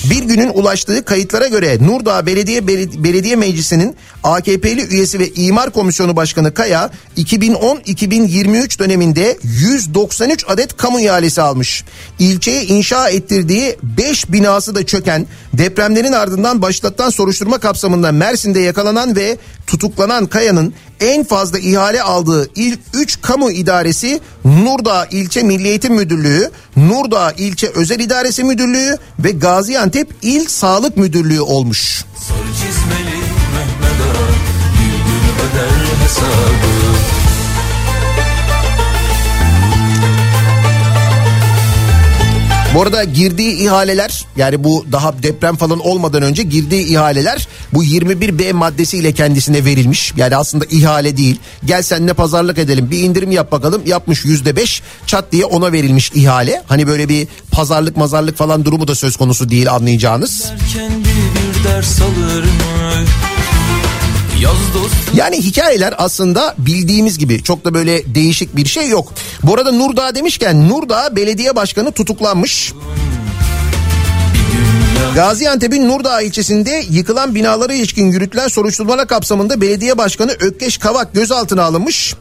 Bir 0.03 0.23
günün 0.23 0.49
ulaştığı 0.49 1.05
kayıtlara 1.05 1.47
göre 1.47 1.77
Nurdağ 1.81 2.25
Belediye 2.25 2.67
Belediye 3.03 3.35
Meclisi'nin 3.35 3.95
AKP'li 4.23 4.81
üyesi 4.81 5.19
ve 5.19 5.29
İmar 5.29 5.69
Komisyonu 5.69 6.15
Başkanı 6.15 6.53
Kaya 6.53 6.89
2010-2023 7.17 8.79
döneminde 8.79 9.37
193 9.43 10.45
adet 10.47 10.77
kamu 10.77 10.99
ihalesi 10.99 11.41
almış. 11.41 11.83
İlçeye 12.19 12.63
inşa 12.63 13.09
ettirdiği 13.09 13.77
5 13.83 14.31
binası 14.31 14.75
da 14.75 14.85
çöken 14.85 15.27
depremlerin 15.53 16.13
ardından 16.13 16.61
başlatılan 16.61 17.09
soruşturma 17.09 17.57
kapsamında 17.57 18.11
Mersin'de 18.11 18.59
yakalanan 18.59 19.15
ve 19.15 19.37
tutuklanan 19.67 20.25
Kaya'nın 20.25 20.73
en 20.99 21.23
fazla 21.23 21.59
ihale 21.59 22.01
aldığı 22.01 22.49
ilk 22.55 22.79
3 22.93 23.21
kamu 23.21 23.51
idaresi 23.51 24.19
Nurdağ 24.45 25.05
İlçe 25.05 25.43
Milli 25.43 25.67
Eğitim 25.67 25.95
Müdürlüğü, 25.95 26.38
Nurdağ 26.75 27.31
İlçe 27.31 27.67
Özel 27.67 27.99
İdaresi 27.99 28.43
Müdürlüğü 28.43 28.97
ve 29.19 29.31
Gaziantep 29.31 30.13
İl 30.21 30.47
Sağlık 30.47 30.97
Müdürlüğü 30.97 31.41
olmuş. 31.41 32.05
Sarı 32.27 32.53
çizmeli 32.53 33.19
Mehmet 33.55 34.01
Ağa 34.01 34.29
hesabı 36.03 36.98
Bu 42.79 42.83
arada 42.83 43.03
girdiği 43.03 43.55
ihaleler 43.55 44.25
yani 44.37 44.63
bu 44.63 44.85
daha 44.91 45.23
deprem 45.23 45.55
falan 45.55 45.79
olmadan 45.79 46.21
önce 46.21 46.43
girdiği 46.43 46.85
ihaleler 46.85 47.47
bu 47.73 47.83
21B 47.83 48.53
maddesiyle 48.53 49.11
kendisine 49.11 49.65
verilmiş. 49.65 50.13
Yani 50.17 50.35
aslında 50.35 50.65
ihale 50.65 51.17
değil. 51.17 51.39
Gel 51.65 51.81
seninle 51.81 52.13
pazarlık 52.13 52.57
edelim 52.57 52.91
bir 52.91 52.99
indirim 52.99 53.31
yap 53.31 53.51
bakalım. 53.51 53.81
Yapmış 53.85 54.25
yüzde 54.25 54.55
beş 54.55 54.81
çat 55.05 55.31
diye 55.31 55.45
ona 55.45 55.71
verilmiş 55.71 56.11
ihale. 56.15 56.63
Hani 56.67 56.87
böyle 56.87 57.09
bir 57.09 57.27
pazarlık 57.51 57.97
mazarlık 57.97 58.37
falan 58.37 58.65
durumu 58.65 58.87
da 58.87 58.95
söz 58.95 59.17
konusu 59.17 59.49
değil 59.49 59.71
anlayacağınız. 59.71 60.43
Derken 60.43 60.91
bir 60.99 61.63
ders 61.69 62.01
alır 62.01 62.43
mı? 62.43 63.05
Yani 65.15 65.37
hikayeler 65.37 65.93
aslında 65.97 66.55
bildiğimiz 66.57 67.17
gibi 67.17 67.43
çok 67.43 67.65
da 67.65 67.73
böyle 67.73 68.15
değişik 68.15 68.55
bir 68.55 68.65
şey 68.65 68.89
yok. 68.89 69.13
Bu 69.43 69.53
arada 69.53 69.71
Nurdağ 69.71 70.15
demişken 70.15 70.69
Nurdağ 70.69 71.15
belediye 71.15 71.55
başkanı 71.55 71.91
tutuklanmış. 71.91 72.73
Gaziantep'in 75.15 75.89
Nurdağ 75.89 76.21
ilçesinde 76.21 76.83
yıkılan 76.89 77.35
binalara 77.35 77.73
ilişkin 77.73 78.11
yürütülen 78.11 78.47
soruşturmalar 78.47 79.07
kapsamında 79.07 79.61
belediye 79.61 79.97
başkanı 79.97 80.31
Ökkeş 80.39 80.77
Kavak 80.77 81.13
gözaltına 81.13 81.63
alınmış. 81.63 82.15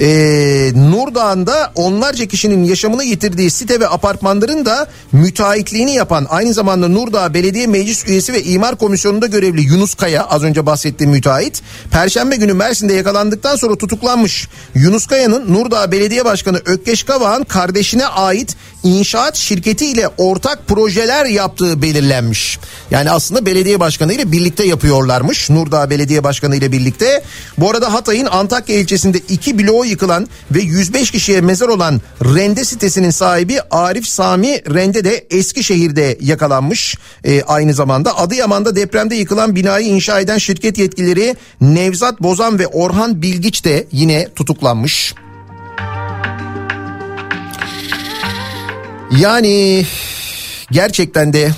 Ee, 0.00 0.72
Nurdağ'ında 0.74 1.72
onlarca 1.74 2.26
kişinin 2.26 2.64
yaşamını 2.64 3.04
yitirdiği 3.04 3.50
site 3.50 3.80
ve 3.80 3.88
apartmanların 3.88 4.64
da 4.66 4.86
müteahhitliğini 5.12 5.94
yapan 5.94 6.26
aynı 6.30 6.54
zamanda 6.54 6.88
Nurdağ 6.88 7.34
Belediye 7.34 7.66
Meclis 7.66 8.08
Üyesi 8.08 8.32
ve 8.32 8.42
İmar 8.42 8.76
Komisyonu'nda 8.76 9.26
görevli 9.26 9.62
Yunus 9.62 9.94
Kaya 9.94 10.24
az 10.24 10.42
önce 10.42 10.66
bahsettiğim 10.66 11.12
müteahhit 11.12 11.62
Perşembe 11.90 12.36
günü 12.36 12.52
Mersin'de 12.52 12.92
yakalandıktan 12.92 13.56
sonra 13.56 13.76
tutuklanmış. 13.76 14.48
Yunus 14.74 15.06
Kaya'nın 15.06 15.54
Nurdağ 15.54 15.92
Belediye 15.92 16.24
Başkanı 16.24 16.58
Ökkeş 16.66 17.02
Kavak'ın 17.02 17.44
kardeşine 17.44 18.06
ait 18.06 18.56
inşaat 18.84 19.36
şirketiyle 19.36 20.08
ortak 20.18 20.68
projeler 20.68 21.24
yaptığı 21.24 21.82
belirlenmiş. 21.82 22.58
Yani 22.90 23.10
aslında 23.10 23.46
belediye 23.46 23.80
başkanı 23.80 24.12
ile 24.12 24.32
birlikte 24.32 24.66
yapıyorlarmış. 24.66 25.50
Nurdağ 25.50 25.90
Belediye 25.90 26.24
Başkanı 26.24 26.56
ile 26.56 26.72
birlikte. 26.72 27.22
Bu 27.58 27.70
arada 27.70 27.92
Hatay'ın 27.92 28.26
Antakya 28.26 28.76
ilçesinde 28.76 29.18
iki 29.18 29.58
bloğu 29.58 29.87
yıkılan 29.88 30.28
ve 30.50 30.60
105 30.60 31.10
kişiye 31.10 31.40
mezar 31.40 31.68
olan 31.68 32.00
Rende 32.24 32.64
sitesinin 32.64 33.10
sahibi 33.10 33.60
Arif 33.70 34.06
Sami 34.06 34.48
Rende 34.74 35.04
de 35.04 35.26
Eskişehir'de 35.30 36.18
yakalanmış. 36.20 36.96
Ee, 37.24 37.42
aynı 37.42 37.74
zamanda 37.74 38.18
Adıyaman'da 38.18 38.76
depremde 38.76 39.14
yıkılan 39.14 39.56
binayı 39.56 39.86
inşa 39.86 40.20
eden 40.20 40.38
şirket 40.38 40.78
yetkilileri 40.78 41.36
Nevzat 41.60 42.22
Bozan 42.22 42.58
ve 42.58 42.66
Orhan 42.66 43.22
Bilgiç 43.22 43.64
de 43.64 43.86
yine 43.92 44.28
tutuklanmış. 44.34 45.14
Yani 49.10 49.86
gerçekten 50.70 51.32
de 51.32 51.50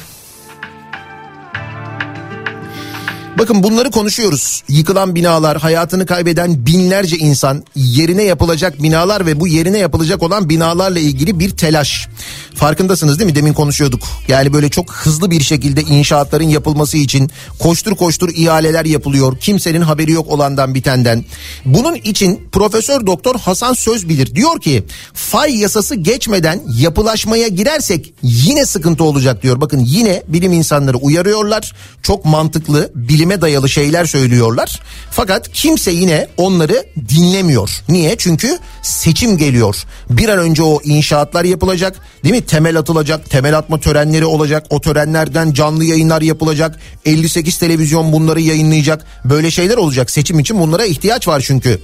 Bakın 3.41 3.62
bunları 3.62 3.91
konuşuyoruz. 3.91 4.62
Yıkılan 4.68 5.14
binalar, 5.14 5.59
hayatını 5.59 6.07
kaybeden 6.07 6.66
binlerce 6.66 7.16
insan, 7.16 7.64
yerine 7.74 8.22
yapılacak 8.22 8.82
binalar 8.82 9.26
ve 9.26 9.41
bu 9.41 9.47
yerine 9.47 9.78
yapılacak 9.78 10.22
olan 10.22 10.49
binalarla 10.49 10.99
ilgili 10.99 11.38
bir 11.38 11.51
telaş. 11.51 12.09
Farkındasınız 12.55 13.18
değil 13.18 13.30
mi? 13.30 13.36
Demin 13.36 13.53
konuşuyorduk. 13.53 14.03
Yani 14.28 14.53
böyle 14.53 14.68
çok 14.68 14.93
hızlı 14.93 15.30
bir 15.30 15.41
şekilde 15.41 15.82
inşaatların 15.82 16.49
yapılması 16.49 16.97
için 16.97 17.30
koştur 17.59 17.97
koştur 17.97 18.28
ihaleler 18.28 18.84
yapılıyor. 18.84 19.38
Kimsenin 19.38 19.80
haberi 19.80 20.12
yok 20.12 20.28
olandan 20.28 20.74
bitenden. 20.74 21.24
Bunun 21.64 21.95
için 21.95 22.49
Profesör 22.53 23.07
Doktor 23.07 23.41
Hasan 23.41 23.72
Sözbilir 23.72 24.34
diyor 24.34 24.61
ki 24.61 24.84
fay 25.14 25.57
yasası 25.57 25.95
geçmeden 25.95 26.61
yapılaşmaya 26.78 27.49
girersek 27.49 28.14
yine 28.22 28.66
sıkıntı 28.66 29.05
olacak 29.05 29.43
diyor. 29.43 29.61
Bakın 29.61 29.80
yine 29.86 30.22
bilim 30.28 30.53
insanları 30.53 30.97
uyarıyorlar. 30.97 31.72
Çok 32.03 32.24
mantıklı, 32.24 32.93
bilime 32.95 33.30
dayalı 33.41 33.68
şeyler 33.68 34.05
söylüyorlar. 34.05 34.81
Fakat 35.11 35.53
kimse 35.53 35.91
yine 35.91 36.28
onları 36.37 36.85
dinlemiyor. 37.09 37.70
Niye? 37.89 38.14
Çünkü 38.18 38.59
seçim 38.83 39.37
geliyor. 39.37 39.76
Bir 40.11 40.28
an 40.28 40.39
önce 40.39 40.62
o 40.62 40.81
inşaatlar 40.85 41.45
yapılacak. 41.45 41.97
Değil 42.24 42.35
mi? 42.35 42.47
Temel 42.47 42.78
atılacak. 42.78 43.31
Temel 43.31 43.59
atma 43.59 43.81
törenleri 43.81 44.24
olacak. 44.24 44.66
O 44.70 44.81
törenlerden 44.81 45.53
canlı 45.53 45.85
yayınlar 45.85 46.22
yapılacak. 46.22 46.81
58 47.05 47.59
televizyon 47.59 48.12
bunları 48.12 48.41
yayınlayacak. 48.41 49.07
Böyle 49.24 49.51
şeyler 49.51 49.76
olacak. 49.76 50.11
Seçim 50.11 50.39
için 50.39 50.61
bunlara 50.61 50.85
ihtiyaç 50.85 51.28
var 51.28 51.43
çünkü. 51.47 51.81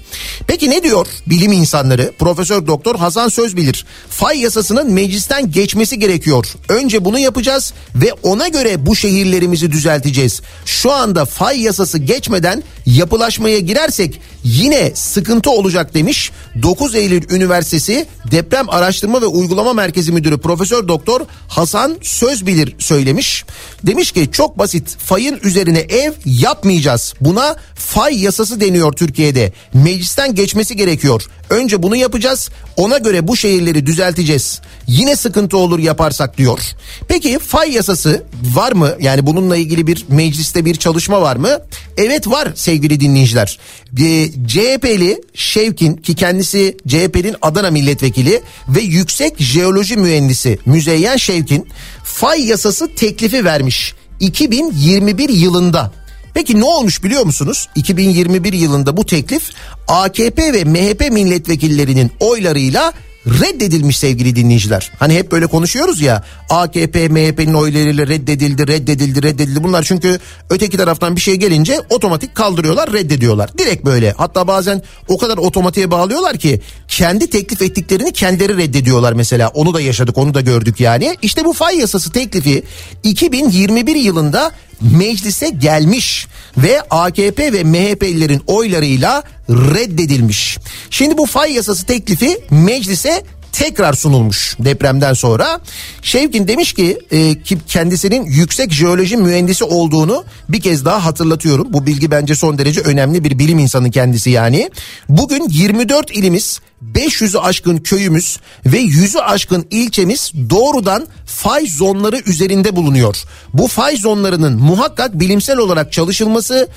Peki 0.47 0.71
ne 0.71 0.83
diyor 0.83 1.07
bilim 1.27 1.53
insanları? 1.53 2.13
Profesör 2.19 2.67
Doktor 2.67 2.97
Hasan 2.97 3.29
Sözbilir. 3.29 3.87
Fay 4.11 4.41
yasasının 4.41 4.93
meclisten 4.93 5.51
geçmesi 5.51 5.99
gerekiyor. 5.99 6.47
Önce 6.69 7.05
bunu 7.05 7.19
yapacağız 7.19 7.73
ve 7.95 8.13
ona 8.23 8.49
göre 8.49 8.87
bu 8.87 8.97
şehirlerimizi 8.97 9.71
düzelteceğiz. 9.71 10.43
Şu 10.65 10.93
anda 10.93 11.25
fay 11.39 11.61
yasası 11.63 11.99
geçmeden 11.99 12.63
yapılaşmaya 12.87 13.59
girersek 13.59 14.21
yine 14.47 14.91
sıkıntı 14.95 15.51
olacak 15.51 15.95
demiş. 15.95 16.31
9 16.63 16.95
Eylül 16.95 17.31
Üniversitesi 17.31 18.07
Deprem 18.31 18.71
Araştırma 18.71 19.23
ve 19.23 19.27
Uygulama 19.27 19.73
Merkezi 19.73 20.13
Müdürü 20.13 20.39
Profesör 20.39 20.89
Doktor 20.89 21.21
Hasan 21.49 21.97
Sözbilir 22.03 22.75
söylemiş. 22.79 23.45
Demiş 23.83 24.13
ki 24.13 24.29
çok 24.33 24.59
basit 24.59 24.97
fayın 24.99 25.39
üzerine 25.43 25.79
ev 25.79 26.13
yapmayacağız. 26.25 27.15
Buna 27.21 27.57
fay 27.75 28.23
yasası 28.23 28.61
deniyor 28.61 28.93
Türkiye'de. 28.93 29.53
Meclisten 29.75 30.35
geçmesi 30.35 30.77
gerekiyor. 30.77 31.27
Önce 31.51 31.83
bunu 31.83 31.97
yapacağız. 31.97 32.51
Ona 32.77 32.99
göre 32.99 33.29
bu 33.29 33.37
şehirleri 33.37 33.87
düzelteceğiz. 33.87 34.61
Yine 34.87 35.17
sıkıntı 35.17 35.57
olur 35.57 35.79
yaparsak 35.79 36.39
diyor. 36.39 36.61
Peki 37.09 37.39
fay 37.39 37.73
yasası 37.73 38.25
var 38.55 38.73
mı? 38.73 38.95
Yani 39.01 39.27
bununla 39.27 39.57
ilgili 39.57 39.87
bir 39.87 40.05
mecliste 40.09 40.65
bir 40.65 40.75
çalışma 40.75 41.23
var 41.23 41.37
mı? 41.37 41.59
Evet 41.97 42.29
var 42.29 42.49
sevgili 42.55 43.01
dinleyiciler. 43.01 43.59
Ee, 44.01 44.29
CHP'li 44.47 45.21
Şevkin 45.35 45.97
ki 45.97 46.15
kendisi 46.15 46.77
CHP'nin 46.89 47.37
Adana 47.43 47.71
milletvekili 47.71 48.43
ve 48.69 48.81
yüksek 48.81 49.41
jeoloji 49.41 49.97
mühendisi 49.97 50.59
Müzeyyen 50.67 51.17
Şevkin 51.17 51.69
fay 52.05 52.47
yasası 52.47 52.95
teklifi 52.95 53.45
vermiş 53.45 53.95
2021 54.21 55.29
yılında. 55.29 55.93
Peki 56.35 56.61
ne 56.61 56.65
olmuş 56.65 57.05
biliyor 57.05 57.25
musunuz? 57.25 57.69
2021 57.75 58.53
yılında 58.53 58.97
bu 58.97 59.07
teklif 59.07 59.51
AKP 59.89 60.53
ve 60.53 60.65
MHP 60.65 61.13
milletvekillerinin 61.13 62.11
oylarıyla 62.21 62.93
reddedilmiş 63.27 63.99
sevgili 63.99 64.37
dinleyiciler. 64.37 64.93
Hani 64.99 65.15
hep 65.15 65.33
böyle 65.33 65.47
konuşuyoruz 65.47 66.01
ya 66.01 66.25
AKP 66.51 67.09
MHP'nin 67.09 67.55
oylarıyla 67.55 68.07
reddedildi 68.07 68.67
reddedildi 68.67 69.23
reddedildi 69.23 69.65
bunlar 69.65 69.83
çünkü 69.83 70.19
öteki 70.51 70.77
taraftan 70.77 71.17
bir 71.17 71.21
şey 71.21 71.35
gelince 71.37 71.81
otomatik 71.91 72.35
kaldırıyorlar 72.35 72.93
reddediyorlar. 72.93 73.59
Direkt 73.59 73.85
böyle 73.85 74.13
hatta 74.13 74.47
bazen 74.49 74.83
o 75.09 75.19
kadar 75.19 75.37
otomatiğe 75.37 75.91
bağlıyorlar 75.91 76.37
ki 76.37 76.61
kendi 76.89 77.31
teklif 77.31 77.63
ettiklerini 77.63 78.13
kendileri 78.13 78.57
reddediyorlar 78.57 79.13
mesela 79.13 79.49
onu 79.49 79.75
da 79.75 79.81
yaşadık 79.81 80.19
onu 80.19 80.35
da 80.35 80.41
gördük 80.41 80.81
yani. 80.81 81.17
İşte 81.23 81.45
bu 81.45 81.53
fay 81.53 81.79
yasası 81.79 82.13
teklifi 82.13 82.63
2021 83.03 83.97
yılında 83.97 84.53
meclise 84.81 85.49
gelmiş 85.49 86.27
ve 86.57 86.81
AKP 86.91 87.53
ve 87.53 87.65
MHP'lilerin 87.65 88.43
oylarıyla 88.47 89.23
reddedilmiş. 89.49 90.59
Şimdi 90.91 91.19
bu 91.19 91.27
fay 91.27 91.53
yasası 91.53 91.87
teklifi 91.87 92.39
meclise 92.51 93.23
tekrar 93.59 93.93
sunulmuş 93.93 94.57
depremden 94.59 95.13
sonra. 95.13 95.61
Şevkin 96.03 96.49
demiş 96.49 96.73
ki 96.73 96.99
e, 97.11 97.43
ki 97.43 97.59
kendisinin 97.67 98.25
yüksek 98.25 98.73
jeoloji 98.73 99.17
mühendisi 99.17 99.65
olduğunu 99.65 100.25
bir 100.49 100.61
kez 100.61 100.85
daha 100.85 101.05
hatırlatıyorum. 101.05 101.73
Bu 101.73 101.87
bilgi 101.87 102.11
bence 102.11 102.35
son 102.35 102.59
derece 102.59 102.81
önemli 102.81 103.25
bir 103.25 103.39
bilim 103.39 103.59
insanı 103.59 103.91
kendisi 103.91 104.31
yani. 104.31 104.71
Bugün 105.09 105.49
24 105.51 106.11
ilimiz 106.11 106.61
500'ü 106.95 107.39
aşkın 107.39 107.77
köyümüz 107.77 108.39
ve 108.67 108.83
100'ü 108.83 109.21
aşkın 109.21 109.67
ilçemiz 109.71 110.33
doğrudan 110.51 111.07
fay 111.27 111.67
zonları 111.67 112.17
üzerinde 112.27 112.77
bulunuyor. 112.77 113.17
Bu 113.55 113.69
fay 113.69 113.97
zonlarının 113.97 114.59
muhakkak 114.59 115.21
bilimsel 115.21 115.59
olarak 115.59 115.93
çalışılması 115.93 116.69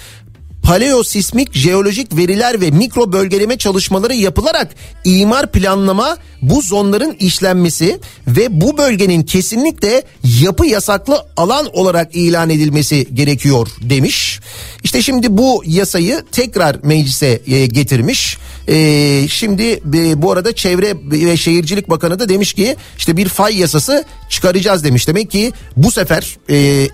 paleosismik 0.70 1.56
jeolojik 1.56 2.18
veriler 2.18 2.62
ve 2.62 2.72
mikro 2.72 3.12
bölgeleme 3.12 3.58
çalışmaları 3.58 4.14
yapılarak 4.14 4.76
imar 5.04 5.52
planlama 5.52 6.18
bu 6.42 6.62
zonların 6.62 7.16
işlenmesi 7.20 8.00
ve 8.28 8.62
bu 8.62 8.78
bölgenin 8.78 9.24
kesinlikle 9.24 10.04
yapı 10.42 10.66
yasaklı 10.66 11.26
alan 11.38 11.68
olarak 11.74 12.16
ilan 12.16 12.50
edilmesi 12.50 13.08
gerekiyor 13.14 13.68
demiş. 13.82 14.40
İşte 14.84 15.02
şimdi 15.02 15.38
bu 15.38 15.64
yasayı 15.66 16.24
tekrar 16.32 16.78
meclise 16.84 17.42
e, 17.48 17.66
getirmiş. 17.66 18.38
E, 18.70 19.28
şimdi 19.28 19.64
e, 19.94 20.22
bu 20.22 20.32
arada 20.32 20.56
Çevre 20.56 20.94
ve 21.12 21.38
Şehircilik 21.38 21.90
Bakanı 21.90 22.20
da 22.20 22.30
demiş 22.30 22.54
ki 22.54 22.76
işte 22.98 23.18
bir 23.18 23.30
fay 23.30 23.58
yasası 23.58 24.06
çıkaracağız 24.30 24.84
demiş. 24.84 25.08
Demek 25.08 25.32
ki 25.32 25.54
bu 25.78 25.92
sefer 25.92 26.38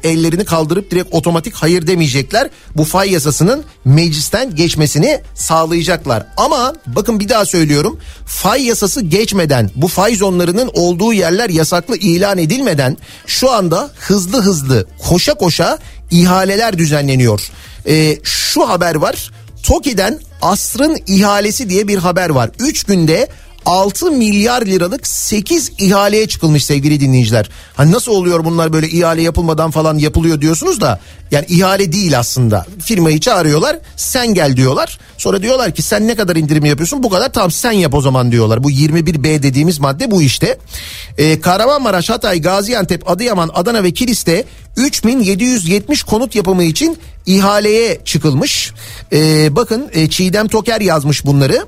ellerini 0.04 0.46
kaldırıp 0.46 0.92
direkt 0.92 1.14
otomatik 1.14 1.56
hayır 1.56 1.88
demeyecekler. 1.88 2.50
Bu 2.76 2.84
fay 2.84 3.12
yasasının 3.12 3.64
meclisten 3.86 4.56
geçmesini 4.56 5.22
sağlayacaklar. 5.36 6.28
Ama 6.38 6.74
bakın 6.88 7.20
bir 7.20 7.30
daha 7.30 7.46
söylüyorum. 7.46 8.00
Fay 8.26 8.66
yasası 8.66 9.02
geçmeden 9.02 9.72
bu 9.76 9.88
fay 9.88 10.16
zonlarının 10.16 10.72
olduğu 10.74 11.14
yerler 11.14 11.50
yasaklı 11.50 11.98
ilan 11.98 12.38
edilmeden 12.38 12.98
şu 13.28 13.52
anda 13.52 13.92
hızlı 14.00 14.42
hızlı 14.42 14.88
koşa 15.10 15.34
koşa 15.34 15.80
ihaleler 16.12 16.78
düzenleniyor. 16.78 17.52
Ee, 17.88 18.18
şu 18.24 18.70
haber 18.70 18.96
var. 18.96 19.32
TOKİ'den 19.68 20.20
asrın 20.42 20.98
ihalesi 21.08 21.70
diye 21.70 21.88
bir 21.88 21.98
haber 21.98 22.30
var. 22.30 22.50
3 22.60 22.84
günde 22.84 23.28
6 23.66 24.12
milyar 24.12 24.62
liralık 24.62 25.08
8 25.08 25.72
ihaleye 25.78 26.28
çıkılmış 26.28 26.66
sevgili 26.66 27.00
dinleyiciler. 27.00 27.50
Hani 27.76 27.92
nasıl 27.92 28.12
oluyor 28.12 28.46
bunlar 28.46 28.74
böyle 28.74 28.90
ihale 28.90 29.22
yapılmadan 29.22 29.72
falan 29.72 29.98
yapılıyor 29.98 30.42
diyorsunuz 30.42 30.82
da 30.82 31.00
yani 31.32 31.46
ihale 31.50 31.92
değil 31.92 32.20
aslında. 32.20 32.66
Firmayı 32.80 33.20
çağırıyorlar 33.20 33.80
sen 33.96 34.34
gel 34.34 34.58
diyorlar. 34.58 35.00
Sonra 35.18 35.42
diyorlar 35.42 35.76
ki 35.76 35.82
sen 35.82 36.08
ne 36.08 36.16
kadar 36.16 36.36
indirim 36.36 36.66
yapıyorsun 36.66 37.04
bu 37.04 37.10
kadar 37.10 37.34
tamam 37.34 37.52
sen 37.52 37.72
yap 37.72 37.94
o 37.94 38.02
zaman 38.02 38.32
diyorlar. 38.32 38.64
Bu 38.64 38.72
21B 38.72 39.44
dediğimiz 39.44 39.80
madde 39.80 40.12
bu 40.12 40.22
işte. 40.22 40.58
Ee, 41.18 41.42
Kahramanmaraş, 41.42 42.10
Hatay, 42.10 42.42
Gaziantep, 42.42 43.10
Adıyaman, 43.10 43.52
Adana 43.54 43.84
ve 43.84 43.92
Kilis'te 43.92 44.46
3770 44.78 46.04
konut 46.04 46.36
yapımı 46.36 46.64
için 46.64 46.98
ihaleye 47.26 48.02
çıkılmış. 48.06 48.72
Ee, 49.14 49.56
bakın 49.56 49.90
e, 49.94 50.10
Çiğdem 50.10 50.48
Toker 50.48 50.82
yazmış 50.82 51.26
bunları. 51.26 51.66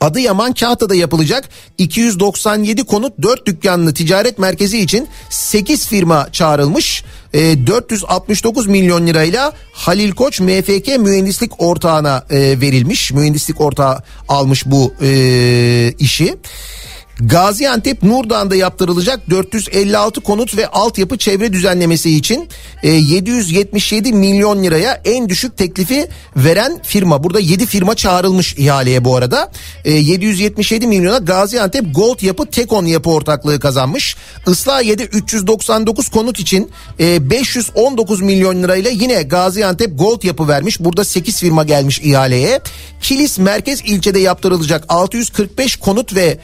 Adıyaman 0.00 0.52
Kahta'da 0.52 0.94
yapılacak 0.94 1.48
297 1.78 2.84
konut 2.84 3.12
4 3.22 3.46
dükkanlı 3.46 3.94
ticaret 3.94 4.38
merkezi 4.38 4.78
için 4.78 5.08
8 5.30 5.86
firma 5.86 6.28
çağrılmış. 6.32 7.04
E, 7.34 7.66
469 7.66 8.66
milyon 8.66 9.06
lirayla 9.06 9.52
Halil 9.72 10.12
Koç 10.12 10.40
MFK 10.40 10.98
mühendislik 10.98 11.62
ortağına 11.62 12.24
e, 12.30 12.60
verilmiş. 12.60 13.12
Mühendislik 13.12 13.60
ortağı 13.60 14.02
almış 14.28 14.66
bu 14.66 14.94
e, 15.02 15.94
işi. 15.98 16.36
Gaziantep 17.22 18.02
Nurdağ'da 18.02 18.56
yaptırılacak 18.56 19.30
456 19.30 20.20
konut 20.20 20.56
ve 20.56 20.66
altyapı 20.66 21.18
çevre 21.18 21.52
düzenlemesi 21.52 22.16
için 22.16 22.48
e, 22.82 22.88
777 22.88 24.12
milyon 24.12 24.62
liraya 24.62 25.00
en 25.04 25.28
düşük 25.28 25.56
teklifi 25.56 26.08
veren 26.36 26.80
firma. 26.82 27.24
Burada 27.24 27.40
7 27.40 27.66
firma 27.66 27.94
çağrılmış 27.94 28.54
ihaleye 28.58 29.04
bu 29.04 29.16
arada. 29.16 29.52
E, 29.84 29.92
777 29.92 30.86
milyona 30.86 31.18
Gaziantep 31.18 31.94
Gold 31.94 32.22
Yapı 32.22 32.46
Tekon 32.46 32.84
Yapı 32.84 33.10
ortaklığı 33.10 33.60
kazanmış. 33.60 34.16
Islahiye'de 34.46 35.04
399 35.04 36.08
konut 36.08 36.40
için 36.40 36.70
e, 37.00 37.30
519 37.30 38.20
milyon 38.20 38.62
lirayla 38.62 38.90
yine 38.90 39.22
Gaziantep 39.22 39.98
Gold 39.98 40.22
Yapı 40.22 40.48
vermiş. 40.48 40.80
Burada 40.80 41.04
8 41.04 41.40
firma 41.40 41.64
gelmiş 41.64 42.00
ihaleye. 42.00 42.60
Kilis 43.02 43.38
Merkez 43.38 43.80
ilçede 43.84 44.18
yaptırılacak 44.18 44.84
645 44.88 45.76
konut 45.76 46.14
ve 46.14 46.38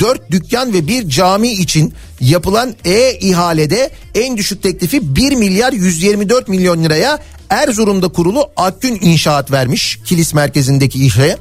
4 0.00 0.30
dükkan 0.30 0.72
ve 0.72 0.86
bir 0.86 1.08
cami 1.08 1.48
için 1.48 1.94
yapılan 2.20 2.74
e-ihalede 2.84 3.90
en 4.14 4.36
düşük 4.36 4.62
teklifi 4.62 5.16
1 5.16 5.32
milyar 5.32 5.72
124 5.72 6.48
milyon 6.48 6.84
liraya 6.84 7.18
Erzurum'da 7.50 8.08
kurulu 8.08 8.50
Akgün 8.56 8.98
İnşaat 9.00 9.50
vermiş 9.50 9.98
Kilis 10.04 10.34
merkezindeki 10.34 11.06
işe. 11.06 11.36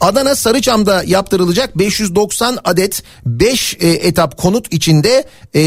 Adana 0.00 0.34
Sarıçam'da 0.34 1.02
yaptırılacak 1.06 1.78
590 1.78 2.58
adet 2.64 3.02
5 3.26 3.76
e, 3.80 3.88
etap 3.88 4.36
konut 4.38 4.72
içinde 4.72 5.24
e, 5.54 5.62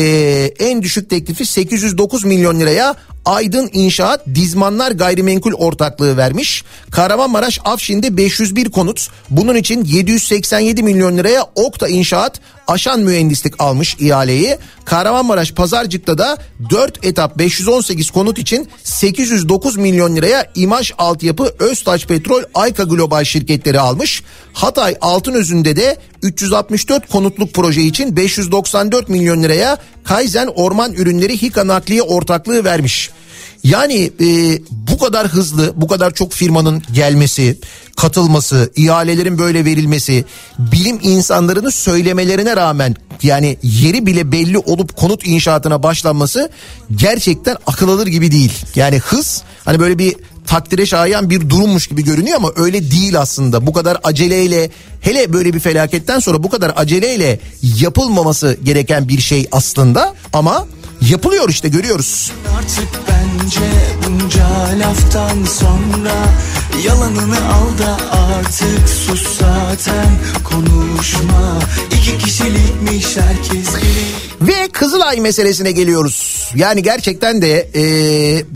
en 0.59 0.81
düşük 0.81 1.09
teklifi 1.09 1.45
809 1.45 2.25
milyon 2.25 2.59
liraya 2.59 2.95
Aydın 3.26 3.69
İnşaat 3.74 4.28
Dizmanlar 4.36 4.91
Gayrimenkul 4.91 5.53
ortaklığı 5.53 6.17
vermiş. 6.17 6.63
Kahramanmaraş 6.91 7.59
Afşin'de 7.65 8.17
501 8.17 8.69
konut. 8.69 9.07
Bunun 9.30 9.55
için 9.55 9.84
787 9.86 10.84
milyon 10.84 11.17
liraya 11.17 11.43
Okta 11.55 11.88
İnşaat 11.88 12.39
Aşan 12.67 12.99
Mühendislik 12.99 13.61
almış 13.61 13.95
ihaleyi. 13.99 14.57
Kahramanmaraş 14.86 15.51
Pazarcık'ta 15.51 16.17
da 16.17 16.38
4 16.69 17.05
etap 17.05 17.38
518 17.38 18.11
konut 18.11 18.38
için 18.39 18.69
809 18.84 19.78
milyon 19.78 20.15
liraya 20.15 20.51
İmaj 20.55 20.91
Altyapı 20.97 21.53
Öztaş 21.59 22.05
Petrol 22.05 22.41
Ayka 22.53 22.84
Global 22.84 23.24
şirketleri 23.24 23.80
almış. 23.80 24.24
Hatay 24.53 24.95
Altınözü'nde 25.01 25.76
de 25.76 25.97
364 26.24 27.09
konutluk 27.09 27.53
proje 27.53 27.82
için 27.82 28.15
594 28.15 29.09
milyon 29.09 29.43
liraya 29.43 29.78
Kaizen 30.03 30.47
Orman 30.47 30.93
Ürünleri 30.93 31.41
Hika 31.41 31.67
Nakliye 31.67 32.01
ortaklığı 32.01 32.63
vermiş. 32.63 33.09
Yani 33.63 34.11
e, 34.22 34.59
bu 34.69 34.97
kadar 34.97 35.28
hızlı, 35.28 35.74
bu 35.76 35.88
kadar 35.88 36.13
çok 36.13 36.34
firmanın 36.34 36.84
gelmesi, 36.93 37.57
katılması, 37.97 38.72
ihalelerin 38.76 39.38
böyle 39.38 39.65
verilmesi, 39.65 40.26
bilim 40.59 40.99
insanlarının 41.01 41.69
söylemelerine 41.69 42.55
rağmen 42.55 42.95
yani 43.24 43.57
yeri 43.63 44.05
bile 44.05 44.32
belli 44.32 44.57
olup 44.57 44.97
konut 44.97 45.28
inşaatına 45.28 45.84
başlanması 45.84 46.49
gerçekten 46.95 47.57
akıl 47.67 47.89
alır 47.89 48.07
gibi 48.07 48.32
değil. 48.32 48.53
Yani 48.76 48.99
hız 48.99 49.43
hani 49.65 49.80
böyle 49.80 49.97
bir 49.99 50.15
takdire 50.47 50.85
şayan 50.85 51.29
bir 51.29 51.49
durummuş 51.49 51.87
gibi 51.87 52.03
görünüyor 52.03 52.37
ama 52.37 52.51
öyle 52.55 52.91
değil 52.91 53.19
aslında. 53.19 53.67
Bu 53.67 53.73
kadar 53.73 53.97
aceleyle 54.03 54.71
hele 55.01 55.33
böyle 55.33 55.53
bir 55.53 55.59
felaketten 55.59 56.19
sonra 56.19 56.43
bu 56.43 56.49
kadar 56.49 56.73
aceleyle 56.75 57.39
yapılmaması 57.61 58.57
gereken 58.63 59.07
bir 59.07 59.21
şey 59.21 59.47
aslında 59.51 60.13
ama 60.33 60.67
yapılıyor 61.01 61.49
işte 61.49 61.69
görüyoruz. 61.69 62.31
Artık 62.57 62.89
bence 63.07 63.71
bunca 64.07 64.47
laftan 64.79 65.45
sonra 65.59 66.13
Yalanını 66.85 67.37
al 67.37 67.77
da 67.77 67.97
artık 68.17 68.89
sus 68.89 69.39
zaten 69.39 70.19
konuşma 70.43 71.59
İki 71.97 72.17
kişilikmiş 72.17 73.17
herkes 73.17 73.75
bilir 73.75 74.30
Ve 74.41 74.67
Kızılay 74.67 75.19
meselesine 75.19 75.71
geliyoruz. 75.71 76.49
Yani 76.55 76.83
gerçekten 76.83 77.41
de 77.41 77.69
e, 77.75 77.83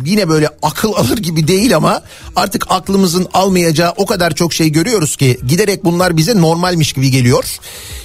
yine 0.05 0.29
böyle 0.29 0.49
akıl 0.61 0.93
alır 0.95 1.17
gibi 1.17 1.47
değil 1.47 1.75
ama 1.75 2.01
artık 2.35 2.65
aklımızın 2.69 3.27
almayacağı 3.33 3.93
o 3.97 4.05
kadar 4.05 4.35
çok 4.35 4.53
şey 4.53 4.71
görüyoruz 4.71 5.15
ki 5.15 5.39
giderek 5.47 5.85
bunlar 5.85 6.17
bize 6.17 6.41
normalmiş 6.41 6.93
gibi 6.93 7.11
geliyor. 7.11 7.57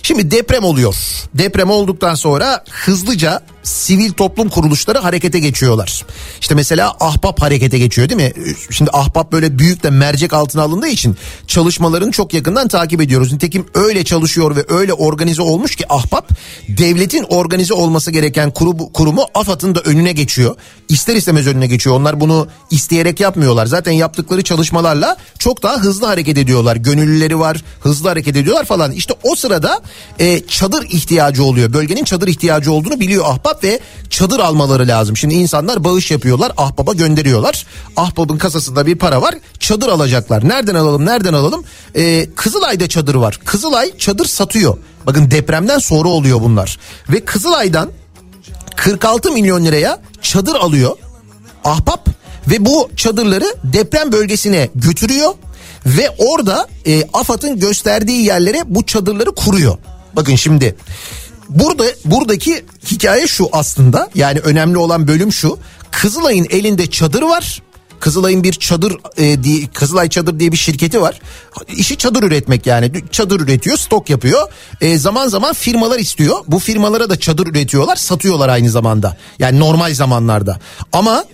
Şimdi 0.03 0.31
deprem 0.31 0.65
oluyor. 0.65 0.95
Deprem 1.35 1.71
olduktan 1.71 2.15
sonra 2.15 2.65
hızlıca 2.71 3.43
sivil 3.63 4.13
toplum 4.13 4.49
kuruluşları 4.49 4.99
harekete 4.99 5.39
geçiyorlar. 5.39 6.05
İşte 6.41 6.55
mesela 6.55 6.97
Ahbap 7.01 7.43
harekete 7.43 7.79
geçiyor 7.79 8.09
değil 8.09 8.21
mi? 8.21 8.33
Şimdi 8.71 8.91
Ahbap 8.93 9.33
böyle 9.33 9.59
büyük 9.59 9.83
de 9.83 9.91
mercek 9.91 10.33
altına 10.33 10.63
alındığı 10.63 10.89
için 10.89 11.17
çalışmalarını 11.47 12.13
çok 12.13 12.35
yakından 12.35 12.69
takip 12.69 13.01
ediyoruz. 13.01 13.33
Nitekim 13.33 13.67
öyle 13.75 14.05
çalışıyor 14.05 14.57
ve 14.57 14.65
öyle 14.69 14.93
organize 14.93 15.43
olmuş 15.43 15.77
ki 15.77 15.85
Ahbap 15.89 16.29
devletin 16.69 17.23
organize 17.29 17.70
olması 17.75 18.11
gereken 18.11 18.51
kurumu, 18.51 18.93
kurumu 18.93 19.27
AFAD'ın 19.35 19.75
da 19.75 19.81
önüne 19.81 20.13
geçiyor. 20.13 20.57
İster 20.89 21.17
istemez 21.17 21.47
önüne 21.47 21.67
geçiyor. 21.67 21.97
Onlar 21.97 22.21
bunu 22.21 22.49
isteyerek 22.71 23.21
yapmıyorlar. 23.21 23.67
Zaten 23.67 23.93
yaptıkları 23.93 24.43
çalışmalarla 24.43 25.17
çok 25.39 25.63
daha 25.63 25.77
hızlı 25.77 26.07
hareket 26.07 26.39
ediyorlar. 26.39 26.77
Gönüllüleri 26.77 27.39
var, 27.39 27.65
hızlı 27.81 28.09
hareket 28.09 28.37
ediyorlar 28.37 28.65
falan. 28.65 28.93
İşte 28.93 29.15
o 29.23 29.35
sırada 29.35 29.81
e, 30.19 30.41
çadır 30.47 30.85
ihtiyacı 30.85 31.45
oluyor. 31.45 31.73
Bölgenin 31.73 32.05
çadır 32.05 32.29
ihtiyacı 32.29 32.73
olduğunu 32.73 33.01
biliyor 33.01 33.25
Ahbap 33.27 33.65
ve 33.65 33.81
çadır 34.11 34.41
almaları 34.41 34.89
lazım. 34.89 35.17
Şimdi 35.17 35.35
insanlar 35.35 35.85
bağış 35.85 36.11
yapıyorlar, 36.11 36.53
Ahbap'a 36.57 36.93
gönderiyorlar. 36.93 37.67
Ahbap'ın 37.97 38.39
kasasında 38.39 38.87
bir 38.87 38.99
para 38.99 39.23
var, 39.23 39.35
çadır 39.61 39.89
alacaklar. 39.89 40.49
Nereden 40.49 40.75
alalım, 40.75 41.07
nereden 41.07 41.33
alalım? 41.33 41.65
E, 41.95 42.31
Kızılay'da 42.37 42.89
çadır 42.89 43.15
var. 43.15 43.41
Kızılay 43.45 43.99
çadır 43.99 44.27
satıyor. 44.27 44.77
Bakın 45.07 45.31
depremden 45.31 45.79
sonra 45.79 46.09
oluyor 46.09 46.41
bunlar. 46.41 46.79
Ve 47.09 47.25
Kızılay'dan 47.25 47.91
46 48.77 49.31
milyon 49.31 49.65
liraya 49.65 50.01
çadır 50.23 50.55
alıyor 50.55 50.97
Ahbap 51.65 52.09
ve 52.51 52.65
bu 52.65 52.91
çadırları 52.97 53.55
deprem 53.65 54.13
bölgesine 54.13 54.69
götürüyor 54.75 55.35
ve 55.87 56.11
orada 56.19 56.69
e, 56.87 57.05
AFAD'ın 57.13 57.61
gösterdiği 57.61 58.25
yerlere 58.25 58.63
bu 58.67 58.87
çadırları 58.87 59.35
kuruyor. 59.35 59.79
Bakın 60.17 60.35
şimdi 60.35 60.77
burada 61.49 61.85
buradaki 62.05 62.65
hikaye 62.91 63.27
şu 63.27 63.49
aslında 63.53 64.11
yani 64.15 64.39
önemli 64.39 64.79
olan 64.79 65.09
bölüm 65.09 65.33
şu. 65.33 65.59
Kızılay'ın 65.91 66.47
elinde 66.51 66.87
çadır 66.87 67.23
var. 67.23 67.63
Kızılay'ın 68.01 68.45
bir 68.45 68.53
çadır 68.53 68.97
e, 69.17 69.43
diye, 69.43 69.67
Kızılay 69.67 70.09
Çadır 70.09 70.41
diye 70.41 70.53
bir 70.53 70.57
şirketi 70.57 71.01
var. 71.01 71.21
İşi 71.69 71.97
çadır 71.97 72.23
üretmek 72.23 72.67
yani. 72.67 72.93
Çadır 73.11 73.41
üretiyor, 73.41 73.77
stok 73.77 74.11
yapıyor. 74.11 74.49
E, 74.81 74.99
zaman 74.99 75.29
zaman 75.29 75.53
firmalar 75.53 75.99
istiyor. 75.99 76.39
Bu 76.49 76.59
firmalara 76.59 77.11
da 77.11 77.21
çadır 77.21 77.47
üretiyorlar, 77.47 77.97
satıyorlar 77.97 78.49
aynı 78.49 78.71
zamanda. 78.71 79.17
Yani 79.39 79.61
normal 79.61 79.95
zamanlarda. 79.95 80.61
Ama 80.93 81.25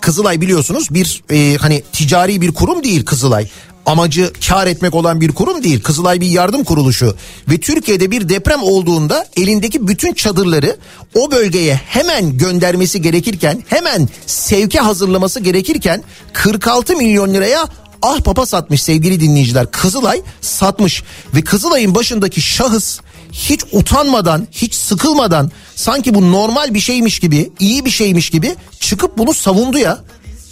Kızılay 0.00 0.40
biliyorsunuz 0.40 0.88
bir 0.90 1.22
e, 1.30 1.56
hani 1.56 1.82
ticari 1.92 2.40
bir 2.40 2.52
kurum 2.52 2.84
değil 2.84 3.04
Kızılay. 3.04 3.48
Amacı 3.88 4.32
kar 4.48 4.66
etmek 4.66 4.94
olan 4.94 5.20
bir 5.20 5.32
kurum 5.32 5.62
değil. 5.64 5.82
Kızılay 5.82 6.20
bir 6.20 6.26
yardım 6.26 6.64
kuruluşu 6.64 7.16
ve 7.50 7.58
Türkiye'de 7.58 8.10
bir 8.10 8.28
deprem 8.28 8.62
olduğunda 8.62 9.26
elindeki 9.36 9.88
bütün 9.88 10.12
çadırları 10.12 10.76
o 11.14 11.30
bölgeye 11.30 11.74
hemen 11.74 12.38
göndermesi 12.38 13.02
gerekirken, 13.02 13.62
hemen 13.68 14.08
sevke 14.26 14.78
hazırlaması 14.78 15.40
gerekirken 15.40 16.02
46 16.32 16.96
milyon 16.96 17.34
liraya 17.34 17.68
Ahbap'a 18.02 18.46
satmış 18.46 18.82
sevgili 18.82 19.20
dinleyiciler. 19.20 19.70
Kızılay 19.70 20.22
satmış 20.40 21.02
ve 21.34 21.42
Kızılay'ın 21.42 21.94
başındaki 21.94 22.40
şahıs 22.40 23.00
hiç 23.32 23.60
utanmadan, 23.72 24.48
hiç 24.52 24.74
sıkılmadan 24.74 25.50
sanki 25.74 26.14
bu 26.14 26.32
normal 26.32 26.74
bir 26.74 26.80
şeymiş 26.80 27.18
gibi, 27.20 27.50
iyi 27.60 27.84
bir 27.84 27.90
şeymiş 27.90 28.30
gibi 28.30 28.56
çıkıp 28.80 29.18
bunu 29.18 29.34
savundu 29.34 29.78
ya 29.78 29.98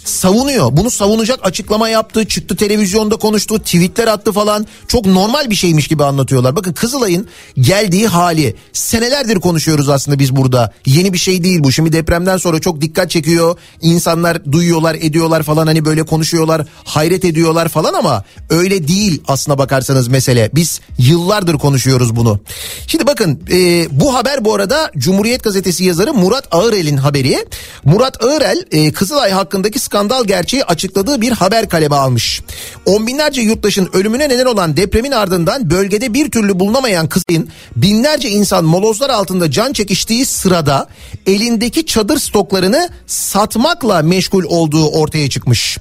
savunuyor. 0.09 0.77
Bunu 0.77 0.91
savunacak 0.91 1.39
açıklama 1.43 1.89
yaptı, 1.89 2.25
çıktı 2.25 2.55
televizyonda 2.55 3.15
konuştu, 3.15 3.59
tweetler 3.59 4.07
attı 4.07 4.31
falan. 4.31 4.65
Çok 4.87 5.05
normal 5.05 5.49
bir 5.49 5.55
şeymiş 5.55 5.87
gibi 5.87 6.03
anlatıyorlar. 6.03 6.55
Bakın 6.55 6.73
Kızılay'ın 6.73 7.27
geldiği 7.59 8.07
hali 8.07 8.55
senelerdir 8.73 9.35
konuşuyoruz 9.35 9.89
aslında 9.89 10.19
biz 10.19 10.35
burada. 10.35 10.73
Yeni 10.85 11.13
bir 11.13 11.17
şey 11.17 11.43
değil 11.43 11.63
bu. 11.63 11.71
Şimdi 11.71 11.93
depremden 11.93 12.37
sonra 12.37 12.59
çok 12.59 12.81
dikkat 12.81 13.09
çekiyor. 13.09 13.57
İnsanlar 13.81 14.51
duyuyorlar, 14.51 14.95
ediyorlar 14.95 15.43
falan 15.43 15.67
hani 15.67 15.85
böyle 15.85 16.03
konuşuyorlar, 16.03 16.67
hayret 16.83 17.25
ediyorlar 17.25 17.69
falan 17.69 17.93
ama 17.93 18.23
öyle 18.49 18.87
değil 18.87 19.21
aslına 19.27 19.57
bakarsanız 19.57 20.07
mesele. 20.07 20.49
Biz 20.55 20.79
yıllardır 20.97 21.53
konuşuyoruz 21.53 22.15
bunu. 22.15 22.39
Şimdi 22.87 23.07
bakın 23.07 23.39
e, 23.51 23.87
bu 23.91 24.15
haber 24.15 24.45
bu 24.45 24.55
arada 24.55 24.91
Cumhuriyet 24.97 25.43
Gazetesi 25.43 25.83
yazarı 25.83 26.13
Murat 26.13 26.47
Ağırel'in 26.51 26.97
haberi. 26.97 27.45
Murat 27.85 28.23
Ağırel 28.23 28.65
e, 28.71 28.91
Kızılay 28.91 29.31
hakkındaki 29.31 29.79
skandal 29.79 29.96
skandal 29.97 30.25
gerçeği 30.25 30.63
açıkladığı 30.63 31.21
bir 31.21 31.31
haber 31.31 31.69
kaleme 31.69 31.95
almış. 31.95 32.41
On 32.85 33.07
binlerce 33.07 33.41
yurttaşın 33.41 33.89
ölümüne 33.93 34.29
neden 34.29 34.45
olan 34.45 34.77
depremin 34.77 35.11
ardından 35.11 35.69
bölgede 35.69 36.13
bir 36.13 36.31
türlü 36.31 36.59
bulunamayan 36.59 37.09
kızın 37.09 37.49
binlerce 37.75 38.29
insan 38.29 38.65
molozlar 38.65 39.09
altında 39.09 39.51
can 39.51 39.73
çekiştiği 39.73 40.25
sırada 40.25 40.87
elindeki 41.27 41.85
çadır 41.85 42.19
stoklarını 42.19 42.89
satmakla 43.07 44.01
meşgul 44.01 44.43
olduğu 44.43 44.89
ortaya 44.89 45.29
çıkmış. 45.29 45.77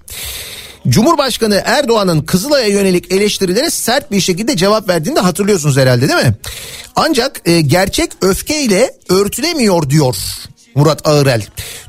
Cumhurbaşkanı 0.89 1.63
Erdoğan'ın 1.65 2.21
Kızılay'a 2.21 2.67
yönelik 2.67 3.13
eleştirilere 3.13 3.71
sert 3.71 4.11
bir 4.11 4.21
şekilde 4.21 4.57
cevap 4.57 4.89
verdiğini 4.89 5.17
de 5.17 5.21
hatırlıyorsunuz 5.21 5.77
herhalde 5.77 6.09
değil 6.09 6.27
mi? 6.27 6.35
Ancak 6.97 7.41
e, 7.45 7.61
gerçek 7.61 8.11
öfkeyle 8.21 8.91
örtülemiyor 9.09 9.91
diyor 9.91 10.17
Murat 10.77 11.09
Ağırel. 11.09 11.43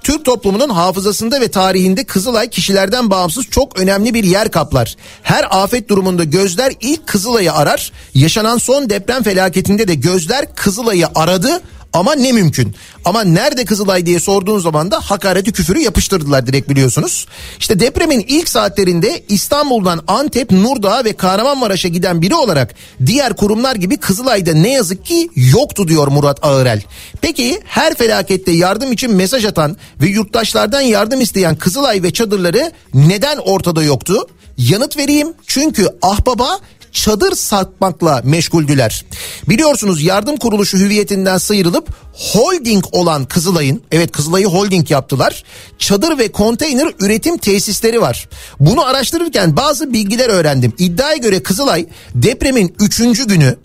Türk 0.03 0.25
toplumunun 0.25 0.69
hafızasında 0.69 1.41
ve 1.41 1.51
tarihinde 1.51 2.03
Kızılay 2.03 2.49
kişilerden 2.49 3.09
bağımsız 3.09 3.45
çok 3.45 3.79
önemli 3.79 4.13
bir 4.13 4.23
yer 4.23 4.51
kaplar. 4.51 4.95
Her 5.23 5.47
afet 5.51 5.89
durumunda 5.89 6.23
gözler 6.23 6.73
ilk 6.81 7.07
Kızılay'ı 7.07 7.53
arar. 7.53 7.91
Yaşanan 8.13 8.57
son 8.57 8.89
deprem 8.89 9.23
felaketinde 9.23 9.88
de 9.88 9.95
gözler 9.95 10.55
Kızılay'ı 10.55 11.07
aradı 11.15 11.61
ama 11.93 12.15
ne 12.15 12.31
mümkün. 12.31 12.75
Ama 13.05 13.23
nerede 13.23 13.65
Kızılay 13.65 14.05
diye 14.05 14.19
sorduğun 14.19 14.59
zaman 14.59 14.91
da 14.91 14.99
hakareti 15.01 15.51
küfürü 15.51 15.79
yapıştırdılar 15.79 16.47
direkt 16.47 16.69
biliyorsunuz. 16.69 17.27
İşte 17.59 17.79
depremin 17.79 18.25
ilk 18.27 18.49
saatlerinde 18.49 19.23
İstanbul'dan 19.29 20.03
Antep, 20.07 20.51
Nurdağ 20.51 21.05
ve 21.05 21.13
Kahramanmaraş'a 21.13 21.88
giden 21.88 22.21
biri 22.21 22.35
olarak 22.35 22.75
diğer 23.05 23.35
kurumlar 23.35 23.75
gibi 23.75 23.97
Kızılay'da 23.97 24.53
ne 24.53 24.71
yazık 24.71 25.05
ki 25.05 25.29
yoktu 25.35 25.88
diyor 25.88 26.07
Murat 26.07 26.45
Ağırel. 26.45 26.81
Peki 27.21 27.59
her 27.65 27.95
felakette 27.95 28.51
yardım 28.51 28.91
için 28.91 29.15
mesaj 29.15 29.45
atan 29.45 29.77
ve 30.01 30.07
yurttaşlardan 30.07 30.81
yardım 30.81 31.21
isteyen 31.21 31.55
Kızılay 31.55 32.03
ve 32.03 32.13
çadırları 32.13 32.71
neden 32.93 33.38
ortada 33.38 33.83
yoktu? 33.83 34.27
Yanıt 34.57 34.97
vereyim 34.97 35.33
çünkü 35.47 35.88
ahbaba 36.01 36.59
çadır 37.03 37.35
satmakla 37.35 38.21
meşguldüler. 38.23 39.05
Biliyorsunuz 39.49 40.03
yardım 40.03 40.37
kuruluşu 40.37 40.77
hüviyetinden 40.77 41.37
sıyrılıp 41.37 41.87
holding 42.13 42.85
olan 42.91 43.25
Kızılay'ın 43.25 43.81
evet 43.91 44.11
Kızılay'ı 44.11 44.45
holding 44.45 44.91
yaptılar. 44.91 45.43
Çadır 45.77 46.17
ve 46.17 46.31
konteyner 46.31 46.93
üretim 46.99 47.37
tesisleri 47.37 48.01
var. 48.01 48.29
Bunu 48.59 48.85
araştırırken 48.85 49.57
bazı 49.57 49.93
bilgiler 49.93 50.29
öğrendim. 50.29 50.73
İddiaya 50.77 51.17
göre 51.17 51.43
Kızılay 51.43 51.85
depremin 52.15 52.75
3. 52.79 53.25
günü 53.27 53.55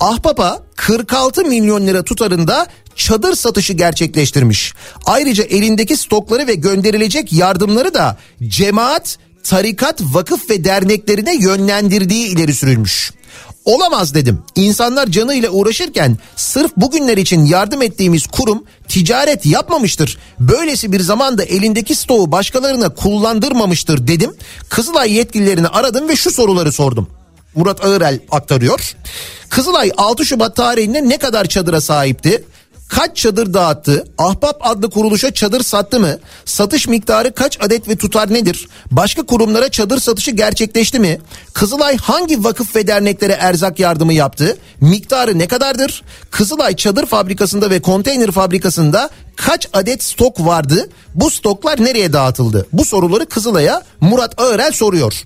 Ahbap'a 0.00 0.62
46 0.76 1.44
milyon 1.44 1.86
lira 1.86 2.04
tutarında 2.04 2.66
çadır 2.94 3.34
satışı 3.34 3.72
gerçekleştirmiş. 3.72 4.74
Ayrıca 5.06 5.44
elindeki 5.44 5.96
stokları 5.96 6.46
ve 6.46 6.54
gönderilecek 6.54 7.32
yardımları 7.32 7.94
da 7.94 8.18
cemaat 8.48 9.18
tarikat, 9.50 10.00
vakıf 10.02 10.50
ve 10.50 10.64
derneklerine 10.64 11.36
yönlendirdiği 11.36 12.26
ileri 12.26 12.54
sürülmüş. 12.54 13.12
Olamaz 13.64 14.14
dedim. 14.14 14.42
İnsanlar 14.54 15.06
canıyla 15.06 15.50
uğraşırken 15.50 16.18
sırf 16.36 16.76
bugünler 16.76 17.16
için 17.16 17.44
yardım 17.44 17.82
ettiğimiz 17.82 18.26
kurum 18.26 18.64
ticaret 18.88 19.46
yapmamıştır. 19.46 20.18
Böylesi 20.40 20.92
bir 20.92 21.00
zamanda 21.00 21.44
elindeki 21.44 21.94
stoğu 21.94 22.32
başkalarına 22.32 22.88
kullandırmamıştır 22.88 24.06
dedim. 24.06 24.34
Kızılay 24.68 25.12
yetkililerini 25.12 25.68
aradım 25.68 26.08
ve 26.08 26.16
şu 26.16 26.30
soruları 26.30 26.72
sordum. 26.72 27.08
Murat 27.54 27.84
Ağırel 27.84 28.20
aktarıyor. 28.30 28.96
Kızılay 29.48 29.90
6 29.96 30.26
Şubat 30.26 30.56
tarihinde 30.56 31.08
ne 31.08 31.18
kadar 31.18 31.44
çadıra 31.44 31.80
sahipti? 31.80 32.44
Kaç 32.88 33.16
çadır 33.16 33.54
dağıttı? 33.54 34.04
Ahbap 34.18 34.56
adlı 34.60 34.90
kuruluşa 34.90 35.30
çadır 35.30 35.62
sattı 35.62 36.00
mı? 36.00 36.18
Satış 36.44 36.88
miktarı 36.88 37.34
kaç 37.34 37.58
adet 37.60 37.88
ve 37.88 37.96
tutar 37.96 38.34
nedir? 38.34 38.68
Başka 38.90 39.22
kurumlara 39.22 39.68
çadır 39.68 40.00
satışı 40.00 40.30
gerçekleşti 40.30 41.00
mi? 41.00 41.18
Kızılay 41.54 41.96
hangi 41.96 42.44
vakıf 42.44 42.76
ve 42.76 42.86
derneklere 42.86 43.32
erzak 43.32 43.78
yardımı 43.80 44.12
yaptı? 44.12 44.56
Miktarı 44.80 45.38
ne 45.38 45.46
kadardır? 45.46 46.02
Kızılay 46.30 46.76
çadır 46.76 47.06
fabrikasında 47.06 47.70
ve 47.70 47.82
konteyner 47.82 48.30
fabrikasında 48.30 49.10
kaç 49.36 49.68
adet 49.72 50.02
stok 50.02 50.40
vardı? 50.40 50.88
Bu 51.14 51.30
stoklar 51.30 51.84
nereye 51.84 52.12
dağıtıldı? 52.12 52.66
Bu 52.72 52.84
soruları 52.84 53.26
Kızılay'a 53.26 53.82
Murat 54.00 54.40
Ağırel 54.40 54.72
soruyor. 54.72 55.22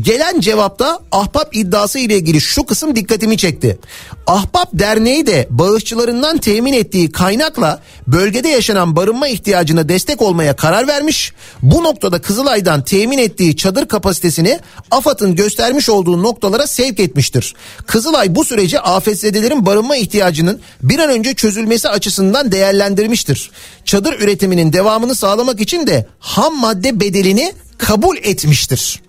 Gelen 0.00 0.40
cevapta 0.40 0.98
Ahbap 1.12 1.56
iddiası 1.56 1.98
ile 1.98 2.16
ilgili 2.16 2.40
şu 2.40 2.66
kısım 2.66 2.96
dikkatimi 2.96 3.38
çekti. 3.38 3.78
Ahbap 4.26 4.68
Derneği 4.72 5.26
de 5.26 5.46
bağışçılarından 5.50 6.38
temin 6.38 6.72
ettiği 6.72 7.12
kaynakla 7.12 7.80
bölgede 8.06 8.48
yaşanan 8.48 8.96
barınma 8.96 9.28
ihtiyacına 9.28 9.88
destek 9.88 10.22
olmaya 10.22 10.56
karar 10.56 10.88
vermiş. 10.88 11.32
Bu 11.62 11.84
noktada 11.84 12.20
Kızılay'dan 12.20 12.84
temin 12.84 13.18
ettiği 13.18 13.56
çadır 13.56 13.88
kapasitesini 13.88 14.60
AFAD'ın 14.90 15.34
göstermiş 15.34 15.88
olduğu 15.88 16.22
noktalara 16.22 16.66
sevk 16.66 17.00
etmiştir. 17.00 17.54
Kızılay 17.86 18.34
bu 18.34 18.44
süreci 18.44 18.80
afetzedelerin 18.80 19.66
barınma 19.66 19.96
ihtiyacının 19.96 20.60
bir 20.82 20.98
an 20.98 21.10
önce 21.10 21.34
çözülmesi 21.34 21.88
açısından 21.88 22.52
değerlendirmiştir. 22.52 23.49
Çadır 23.84 24.20
üretiminin 24.20 24.72
devamını 24.72 25.14
sağlamak 25.14 25.60
için 25.60 25.86
de 25.86 26.06
ham 26.18 26.60
madde 26.60 27.00
bedelini 27.00 27.52
kabul 27.78 28.16
etmiştir. 28.16 29.00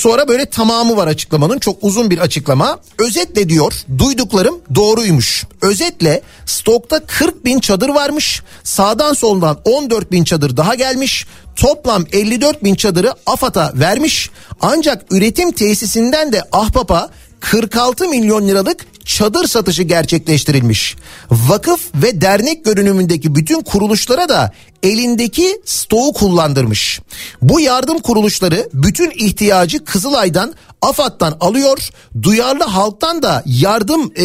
Sonra 0.00 0.28
böyle 0.28 0.46
tamamı 0.46 0.96
var 0.96 1.06
açıklamanın 1.06 1.58
çok 1.58 1.84
uzun 1.84 2.10
bir 2.10 2.18
açıklama. 2.18 2.78
Özetle 2.98 3.48
diyor 3.48 3.72
duyduklarım 3.98 4.60
doğruymuş. 4.74 5.44
Özetle 5.62 6.22
stokta 6.46 7.06
40 7.06 7.44
bin 7.44 7.60
çadır 7.60 7.88
varmış. 7.88 8.42
Sağdan 8.64 9.12
soldan 9.12 9.60
14 9.64 10.12
bin 10.12 10.24
çadır 10.24 10.56
daha 10.56 10.74
gelmiş. 10.74 11.26
Toplam 11.56 12.04
54 12.12 12.64
bin 12.64 12.74
çadırı 12.74 13.14
AFAD'a 13.26 13.72
vermiş. 13.74 14.30
Ancak 14.60 15.04
üretim 15.10 15.52
tesisinden 15.52 16.32
de 16.32 16.42
Ahbap'a 16.52 17.10
46 17.40 18.08
milyon 18.08 18.48
liralık 18.48 18.86
çadır 19.04 19.46
satışı 19.46 19.82
gerçekleştirilmiş. 19.82 20.96
Vakıf 21.30 21.80
ve 21.94 22.20
dernek 22.20 22.64
görünümündeki 22.64 23.34
bütün 23.34 23.60
kuruluşlara 23.60 24.28
da 24.28 24.52
elindeki 24.82 25.60
stoğu 25.64 26.12
kullandırmış. 26.12 27.00
Bu 27.42 27.60
yardım 27.60 27.98
kuruluşları 27.98 28.68
bütün 28.74 29.10
ihtiyacı 29.10 29.84
Kızılay'dan 29.84 30.54
AFAD'dan 30.82 31.36
alıyor. 31.40 31.88
Duyarlı 32.22 32.64
halktan 32.64 33.22
da 33.22 33.42
yardım 33.46 34.12
e, 34.16 34.24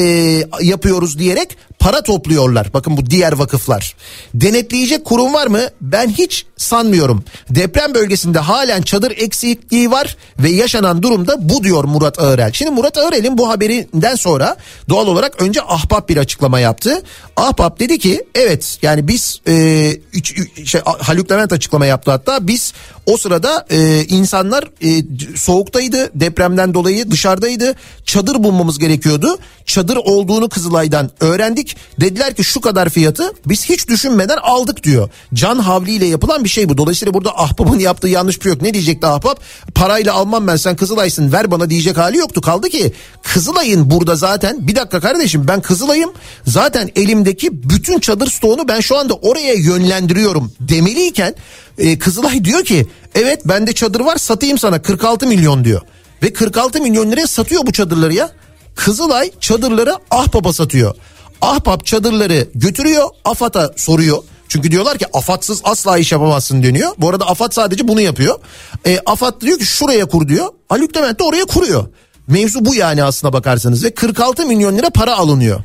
yapıyoruz 0.62 1.20
diyerek 1.20 1.58
para 1.86 2.02
topluyorlar. 2.02 2.74
Bakın 2.74 2.98
bu 2.98 3.06
diğer 3.06 3.34
vakıflar. 3.34 3.96
Denetleyecek 4.34 5.06
kurum 5.06 5.34
var 5.34 5.48
mı? 5.48 5.62
Ben 5.82 6.10
hiç 6.10 6.46
sanmıyorum. 6.58 7.24
Deprem 7.50 7.94
bölgesinde 7.94 8.40
halen 8.40 8.82
çadır 8.82 9.12
eksikliği 9.12 9.92
var 9.92 10.18
ve 10.40 10.50
yaşanan 10.50 11.04
durumda 11.04 11.50
bu 11.50 11.64
diyor 11.64 11.84
Murat 11.84 12.20
Ağırel. 12.20 12.52
Şimdi 12.52 12.72
Murat 12.72 12.98
Ağırel'in 12.98 13.38
bu 13.38 13.50
haberinden 13.50 14.16
sonra 14.16 14.58
doğal 14.90 15.08
olarak 15.08 15.42
önce 15.42 15.62
Ahbap 15.62 16.10
bir 16.10 16.18
açıklama 16.18 16.60
yaptı. 16.60 17.02
Ahbap 17.38 17.80
dedi 17.80 18.00
ki 18.00 18.24
evet 18.36 18.78
yani 18.82 19.08
biz 19.08 19.40
e, 19.48 19.98
üç, 20.14 20.36
şey, 20.70 20.82
Haluk 20.86 21.32
Levent 21.32 21.54
açıklama 21.54 21.86
yaptı 21.86 22.12
hatta 22.12 22.48
biz 22.48 22.74
o 23.06 23.18
sırada 23.18 23.66
e, 23.70 24.04
insanlar 24.04 24.64
e, 24.82 25.04
soğuktaydı 25.38 26.20
depremden 26.46 26.74
dolayı 26.74 27.12
dışarıdaydı 27.12 27.76
çadır 28.06 28.44
bulmamız 28.44 28.80
gerekiyordu. 28.80 29.38
Çadır 29.66 29.96
olduğunu 29.96 30.50
Kızılay'dan 30.50 31.10
öğrendik. 31.20 31.78
Dediler 32.00 32.36
ki 32.36 32.44
şu 32.44 32.62
kadar 32.62 32.90
fiyatı 32.90 33.34
biz 33.46 33.70
hiç 33.70 33.88
düşünmeden 33.88 34.38
aldık 34.38 34.84
diyor. 34.84 35.10
Can 35.34 35.60
havliyle 35.60 36.06
yapılan 36.06 36.44
bir 36.44 36.50
şey 36.50 36.70
bu. 36.70 36.78
Dolayısıyla 36.78 37.14
burada 37.14 37.40
ahbabın 37.40 37.80
yaptığı 37.80 38.08
yanlış 38.08 38.42
bir 38.42 38.50
yok. 38.50 38.62
Ne 38.62 38.74
diyecekti 38.74 39.08
ahbap? 39.08 39.40
Parayla 39.76 40.14
almam 40.14 40.48
ben 40.48 40.56
sen 40.56 40.76
Kızılay'sın 40.76 41.32
ver 41.32 41.52
bana 41.52 41.70
diyecek 41.70 41.98
hali 41.98 42.18
yoktu. 42.18 42.42
Kaldı 42.42 42.70
ki 42.70 42.94
Kızılay'ın 43.24 43.92
burada 43.92 44.16
zaten 44.16 44.68
bir 44.68 44.76
dakika 44.76 45.00
kardeşim 45.00 45.48
ben 45.48 45.62
Kızılay'ım. 45.62 46.14
Zaten 46.48 46.90
elimdeki 46.96 47.70
bütün 47.70 48.00
çadır 48.00 48.32
stoğunu 48.32 48.68
ben 48.68 48.80
şu 48.80 48.98
anda 48.98 49.14
oraya 49.14 49.54
yönlendiriyorum 49.54 50.52
demeliyken 50.60 51.36
e, 51.78 52.00
Kızılay 52.00 52.46
diyor 52.46 52.64
ki 52.64 52.88
evet 53.16 53.42
bende 53.46 53.74
çadır 53.74 54.00
var 54.00 54.18
satayım 54.18 54.58
sana 54.58 54.82
46 54.82 55.28
milyon 55.28 55.66
diyor. 55.66 55.82
Ve 56.24 56.34
46 56.34 56.82
milyon 56.82 57.12
liraya 57.12 57.28
satıyor 57.28 57.66
bu 57.66 57.72
çadırları 57.72 58.14
ya. 58.14 58.32
Kızılay 58.76 59.32
çadırları 59.40 59.96
Ahbap'a 60.12 60.54
satıyor. 60.54 60.96
Ahbap 61.42 61.86
çadırları 61.86 62.48
götürüyor 62.56 63.10
AFAD'a 63.26 63.74
soruyor. 63.76 64.24
Çünkü 64.48 64.72
diyorlar 64.72 64.98
ki 64.98 65.06
AFAD'sız 65.14 65.62
asla 65.64 65.98
iş 65.98 66.12
yapamazsın 66.12 66.64
deniyor. 66.64 66.92
Bu 66.98 67.10
arada 67.10 67.28
AFAD 67.28 67.52
sadece 67.52 67.88
bunu 67.88 68.02
yapıyor. 68.02 68.40
E, 68.86 69.00
AFAD 69.06 69.42
diyor 69.42 69.60
ki 69.60 69.66
şuraya 69.66 70.06
kur 70.06 70.28
diyor. 70.28 70.48
Haluk 70.70 70.98
Levent 70.98 71.20
de 71.20 71.24
oraya 71.24 71.46
kuruyor. 71.46 71.88
Mevzu 72.28 72.66
bu 72.66 72.76
yani 72.76 73.04
aslına 73.04 73.34
bakarsanız 73.34 73.84
ve 73.84 73.92
46 73.92 74.46
milyon 74.46 74.78
lira 74.78 74.90
para 74.90 75.18
alınıyor. 75.18 75.64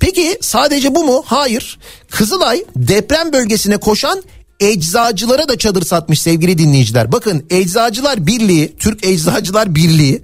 Peki 0.00 0.38
sadece 0.40 0.94
bu 0.94 1.04
mu? 1.04 1.22
Hayır. 1.26 1.78
Kızılay 2.10 2.64
deprem 2.76 3.32
bölgesine 3.32 3.76
koşan 3.76 4.22
eczacılara 4.60 5.48
da 5.48 5.58
çadır 5.58 5.82
satmış 5.82 6.20
sevgili 6.20 6.58
dinleyiciler. 6.58 7.12
Bakın 7.12 7.46
Eczacılar 7.50 8.26
Birliği, 8.26 8.76
Türk 8.78 9.06
Eczacılar 9.06 9.74
Birliği 9.74 10.22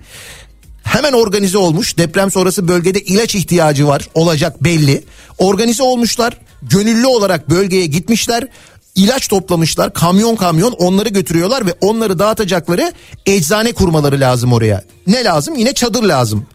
hemen 0.82 1.12
organize 1.12 1.58
olmuş. 1.58 1.98
Deprem 1.98 2.30
sonrası 2.30 2.68
bölgede 2.68 3.00
ilaç 3.00 3.34
ihtiyacı 3.34 3.86
var 3.86 4.08
olacak 4.14 4.64
belli. 4.64 5.04
Organize 5.38 5.82
olmuşlar. 5.82 6.38
Gönüllü 6.62 7.06
olarak 7.06 7.50
bölgeye 7.50 7.86
gitmişler. 7.86 8.48
İlaç 8.94 9.28
toplamışlar 9.28 9.92
kamyon 9.92 10.36
kamyon 10.36 10.72
onları 10.72 11.08
götürüyorlar 11.08 11.66
ve 11.66 11.74
onları 11.80 12.18
dağıtacakları 12.18 12.92
eczane 13.26 13.72
kurmaları 13.72 14.20
lazım 14.20 14.52
oraya. 14.52 14.84
Ne 15.06 15.24
lazım? 15.24 15.54
Yine 15.56 15.74
çadır 15.74 16.02
lazım. 16.02 16.46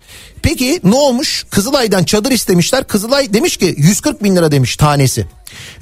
Peki 0.42 0.80
ne 0.84 0.96
olmuş? 0.96 1.46
Kızılay'dan 1.50 2.04
çadır 2.04 2.32
istemişler. 2.32 2.88
Kızılay 2.88 3.34
demiş 3.34 3.58
ki 3.58 3.76
140 3.78 4.24
bin 4.24 4.36
lira 4.36 4.52
demiş 4.52 4.78
tanesi. 4.78 5.26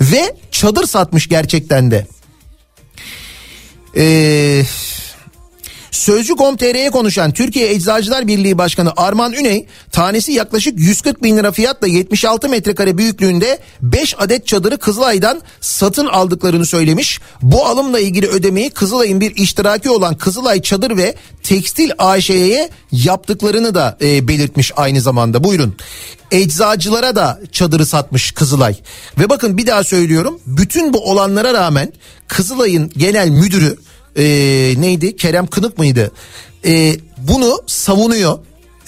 Ve 0.01 0.35
çadır 0.51 0.87
satmış 0.87 1.29
gerçekten 1.29 1.91
de. 1.91 2.07
Eee... 3.95 4.65
Sözcü.com.tr'ye 5.91 6.89
konuşan 6.89 7.31
Türkiye 7.31 7.71
Eczacılar 7.71 8.27
Birliği 8.27 8.57
Başkanı 8.57 8.93
Arman 8.97 9.33
Üney 9.33 9.65
tanesi 9.91 10.31
yaklaşık 10.31 10.79
140 10.79 11.23
bin 11.23 11.37
lira 11.37 11.51
fiyatla 11.51 11.87
76 11.87 12.49
metrekare 12.49 12.97
büyüklüğünde 12.97 13.59
5 13.81 14.15
adet 14.19 14.47
çadırı 14.47 14.77
Kızılay'dan 14.77 15.41
satın 15.61 16.05
aldıklarını 16.05 16.65
söylemiş. 16.65 17.19
Bu 17.41 17.65
alımla 17.65 17.99
ilgili 17.99 18.27
ödemeyi 18.27 18.69
Kızılay'ın 18.69 19.21
bir 19.21 19.35
iştiraki 19.35 19.89
olan 19.89 20.17
Kızılay 20.17 20.61
Çadır 20.61 20.97
ve 20.97 21.15
Tekstil 21.43 21.91
AŞ'ye 21.97 22.69
yaptıklarını 22.91 23.75
da 23.75 23.97
e, 24.01 24.27
belirtmiş 24.27 24.71
aynı 24.75 25.01
zamanda. 25.01 25.43
Buyurun. 25.43 25.75
Eczacılara 26.31 27.15
da 27.15 27.39
çadırı 27.51 27.85
satmış 27.85 28.31
Kızılay. 28.31 28.75
Ve 29.19 29.29
bakın 29.29 29.57
bir 29.57 29.67
daha 29.67 29.83
söylüyorum. 29.83 30.39
Bütün 30.45 30.93
bu 30.93 31.11
olanlara 31.11 31.53
rağmen 31.53 31.93
Kızılay'ın 32.27 32.91
genel 32.97 33.29
müdürü 33.29 33.77
e, 34.17 34.23
neydi 34.77 35.15
Kerem 35.15 35.47
Kınık 35.47 35.77
mıydı? 35.77 36.11
E, 36.65 36.95
bunu 37.17 37.63
savunuyor. 37.67 38.39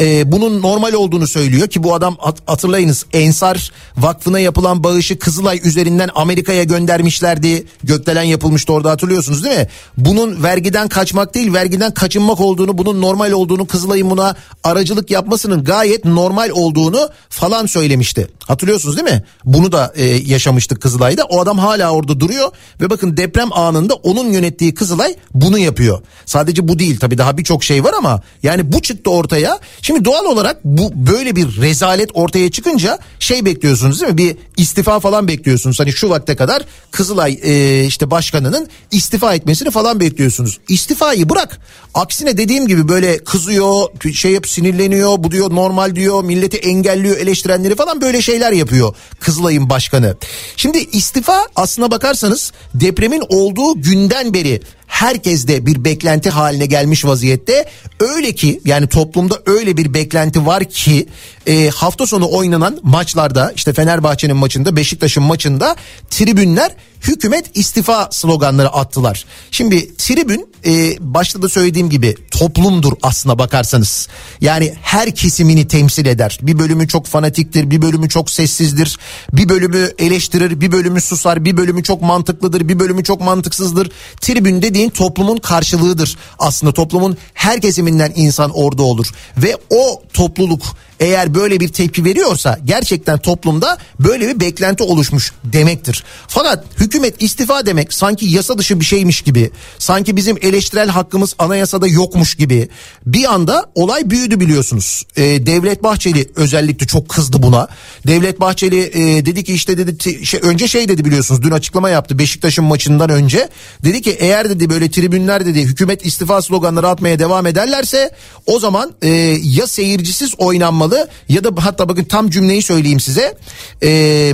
E, 0.02 0.32
bunun 0.32 0.62
normal 0.62 0.94
olduğunu 0.94 1.28
söylüyor 1.28 1.68
ki 1.68 1.84
bu 1.84 1.94
adam 1.94 2.16
hat- 2.20 2.38
hatırlayınız 2.46 3.06
Ensar 3.14 3.72
Vakfı'na 3.98 4.40
yapılan 4.40 4.84
bağışı 4.84 5.20
Kızılay 5.20 5.62
üzerinden 5.64 6.10
Amerika'ya 6.16 6.64
göndermişlerdi. 6.64 7.66
Gökdelen 7.84 8.24
yapılmıştı 8.24 8.74
orada 8.74 8.90
hatırlıyorsunuz 8.92 9.44
değil 9.44 9.58
mi? 9.58 9.68
Bunun 9.98 10.44
vergiden 10.44 10.88
kaçmak 10.88 11.36
değil 11.36 11.54
vergiden 11.54 11.94
kaçınmak 11.94 12.40
olduğunu 12.40 12.78
bunun 12.78 13.02
normal 13.02 13.32
olduğunu 13.32 13.68
Kızılay'ın 13.68 14.10
buna 14.10 14.36
aracılık 14.64 15.12
yapmasının 15.12 15.64
gayet 15.64 16.06
normal 16.06 16.50
olduğunu 16.50 17.10
falan 17.30 17.66
söylemişti. 17.66 18.28
Hatırlıyorsunuz 18.48 18.98
değil 18.98 19.10
mi? 19.10 19.24
Bunu 19.46 19.72
da 19.72 19.94
e, 19.96 20.06
yaşamıştık 20.06 20.82
Kızılay'da. 20.82 21.24
O 21.24 21.40
adam 21.42 21.60
hala 21.60 21.92
orada 21.92 22.20
duruyor 22.20 22.50
ve 22.82 22.90
bakın 22.90 23.18
deprem 23.18 23.54
anında 23.54 23.94
onun 23.94 24.32
yönettiği 24.32 24.74
Kızılay 24.74 25.16
bunu 25.34 25.58
yapıyor. 25.60 26.02
Sadece 26.26 26.68
bu 26.68 26.80
değil 26.80 27.00
tabii 27.00 27.18
daha 27.18 27.38
birçok 27.38 27.64
şey 27.64 27.84
var 27.84 27.94
ama 27.98 28.22
yani 28.44 28.72
bu 28.72 28.82
çıktı 28.82 29.10
ortaya. 29.12 29.60
Şimdi 29.90 30.06
doğal 30.06 30.26
olarak 30.26 30.58
bu 30.64 30.92
böyle 30.96 31.36
bir 31.36 31.62
rezalet 31.62 32.10
ortaya 32.14 32.52
çıkınca 32.52 33.00
şey 33.20 33.46
bekliyorsunuz 33.46 34.02
değil 34.02 34.12
mi? 34.12 34.18
Bir 34.18 34.38
istifa 34.58 35.00
falan 35.00 35.28
bekliyorsunuz. 35.28 35.80
Hani 35.80 35.94
şu 35.94 36.10
vakte 36.10 36.36
kadar 36.36 36.64
Kızılay 36.92 37.40
e, 37.44 37.86
işte 37.86 38.12
başkanının 38.12 38.68
istifa 38.92 39.36
etmesini 39.36 39.72
falan 39.72 40.00
bekliyorsunuz. 40.00 40.60
İstifayı 40.68 41.30
bırak. 41.30 41.60
Aksine 41.94 42.38
dediğim 42.38 42.68
gibi 42.68 42.88
böyle 42.88 43.18
kızıyor, 43.18 43.88
şey 44.14 44.32
yap 44.32 44.48
sinirleniyor, 44.48 45.24
bu 45.24 45.32
diyor 45.32 45.56
normal 45.56 45.96
diyor, 45.96 46.24
milleti 46.24 46.58
engelliyor, 46.58 47.18
eleştirenleri 47.18 47.76
falan 47.76 48.02
böyle 48.02 48.22
şeyler 48.22 48.52
yapıyor 48.52 48.96
Kızılay'ın 49.20 49.70
başkanı. 49.70 50.18
Şimdi 50.56 50.78
istifa 50.78 51.46
aslına 51.56 51.92
bakarsanız 51.92 52.52
depremin 52.74 53.24
olduğu 53.30 53.82
günden 53.82 54.34
beri 54.34 54.62
herkeste 54.90 55.66
bir 55.66 55.86
beklenti 55.86 56.30
haline 56.30 56.66
gelmiş 56.66 57.06
vaziyette. 57.06 57.70
Öyle 58.00 58.36
ki 58.36 58.62
yani 58.66 58.88
toplumda 58.88 59.42
öyle 59.46 59.78
bir 59.78 59.94
beklenti 59.94 60.46
var 60.46 60.64
ki 60.64 61.08
e, 61.48 61.70
hafta 61.70 62.08
sonu 62.08 62.32
oynanan 62.32 62.80
maçlarda 62.84 63.54
işte 63.56 63.74
Fenerbahçe'nin 63.74 64.36
maçında 64.36 64.76
Beşiktaş'ın 64.76 65.24
maçında 65.24 65.76
tribünler 66.10 66.72
hükümet 67.02 67.58
istifa 67.58 68.10
sloganları 68.12 68.70
attılar. 68.70 69.26
Şimdi 69.52 69.96
tribün 69.96 70.50
e, 70.66 70.96
başta 71.00 71.42
da 71.42 71.50
söylediğim 71.50 71.90
gibi 71.90 72.16
toplumdur 72.32 72.94
aslına 73.02 73.40
bakarsanız. 73.40 74.08
Yani 74.42 74.74
her 74.82 75.16
kesimini 75.16 75.68
temsil 75.68 76.06
eder. 76.06 76.40
Bir 76.42 76.60
bölümü 76.60 76.88
çok 76.88 77.06
fanatiktir, 77.06 77.72
bir 77.72 77.82
bölümü 77.82 78.10
çok 78.10 78.30
sessizdir, 78.30 78.98
bir 79.34 79.50
bölümü 79.50 79.90
eleştirir, 79.98 80.62
bir 80.62 80.72
bölümü 80.72 81.02
susar, 81.02 81.46
bir 81.46 81.58
bölümü 81.58 81.84
çok 81.84 82.02
mantıklıdır, 82.02 82.70
bir 82.70 82.80
bölümü 82.80 83.04
çok 83.04 83.22
mantıksızdır. 83.22 83.92
Tribün 84.22 84.62
dediğin 84.80 84.90
toplumun 84.90 85.38
karşılığıdır. 85.38 86.18
Aslında 86.40 86.74
toplumun 86.74 87.18
her 87.34 87.62
kesiminden 87.62 88.12
insan 88.16 88.52
orada 88.54 88.84
olur 88.84 89.08
ve 89.38 89.58
o 89.70 90.02
topluluk 90.14 90.62
eğer 91.00 91.36
böyle 91.36 91.60
bir 91.60 91.68
tepki 91.68 92.06
veriyorsa 92.06 92.60
gerçekten 92.66 93.20
toplumda 93.20 93.78
böyle 94.00 94.28
bir 94.28 94.40
beklenti 94.40 94.84
oluşmuş 94.84 95.32
demektir. 95.44 96.04
Fakat 96.28 96.66
hükümet 96.80 97.24
istifa 97.24 97.66
demek 97.66 97.94
sanki 97.94 98.26
yasa 98.26 98.58
dışı 98.58 98.80
bir 98.80 98.86
şeymiş 98.86 99.22
gibi, 99.22 99.52
sanki 99.78 100.16
bizim 100.16 100.38
eleştirel 100.42 100.90
hakkımız 100.90 101.36
anayasada 101.40 101.88
yokmuş 101.88 102.36
gibi 102.36 102.70
bir 103.06 103.34
anda 103.34 103.66
olay 103.76 104.10
büyüdü 104.10 104.40
biliyorsunuz. 104.40 105.04
Ee, 105.16 105.22
Devlet 105.46 105.84
Bahçeli 105.84 106.32
özellikle 106.36 106.88
çok 106.88 107.10
kızdı 107.10 107.44
buna. 107.44 107.68
Devlet 108.08 108.40
Bahçeli 108.40 108.80
e, 108.80 109.26
dedi 109.26 109.44
ki 109.44 109.54
işte 109.54 109.78
dedi 109.78 110.26
şey, 110.26 110.40
önce 110.44 110.68
şey 110.68 110.90
dedi 110.90 111.06
biliyorsunuz 111.06 111.44
dün 111.44 111.52
açıklama 111.52 111.90
yaptı 111.90 112.20
Beşiktaş'ın 112.20 112.66
maçından 112.66 113.10
önce. 113.10 113.50
Dedi 113.84 114.02
ki 114.02 114.12
eğer 114.20 114.50
dedi 114.50 114.70
böyle 114.70 114.92
tribünler 114.92 115.46
dedi 115.46 115.62
hükümet 115.62 116.06
istifa 116.06 116.42
sloganları 116.42 116.88
atmaya 116.88 117.20
devam 117.20 117.46
ederlerse 117.46 118.12
o 118.46 118.60
zaman 118.60 118.94
e, 119.02 119.10
ya 119.44 119.68
seyircisiz 119.68 120.34
oynanmalı 120.38 120.89
ya 121.30 121.44
da 121.44 121.50
hatta 121.60 121.90
bakın 121.90 122.04
tam 122.04 122.30
cümleyi 122.30 122.62
söyleyeyim 122.62 123.00
size. 123.00 123.38
Eee 123.82 124.34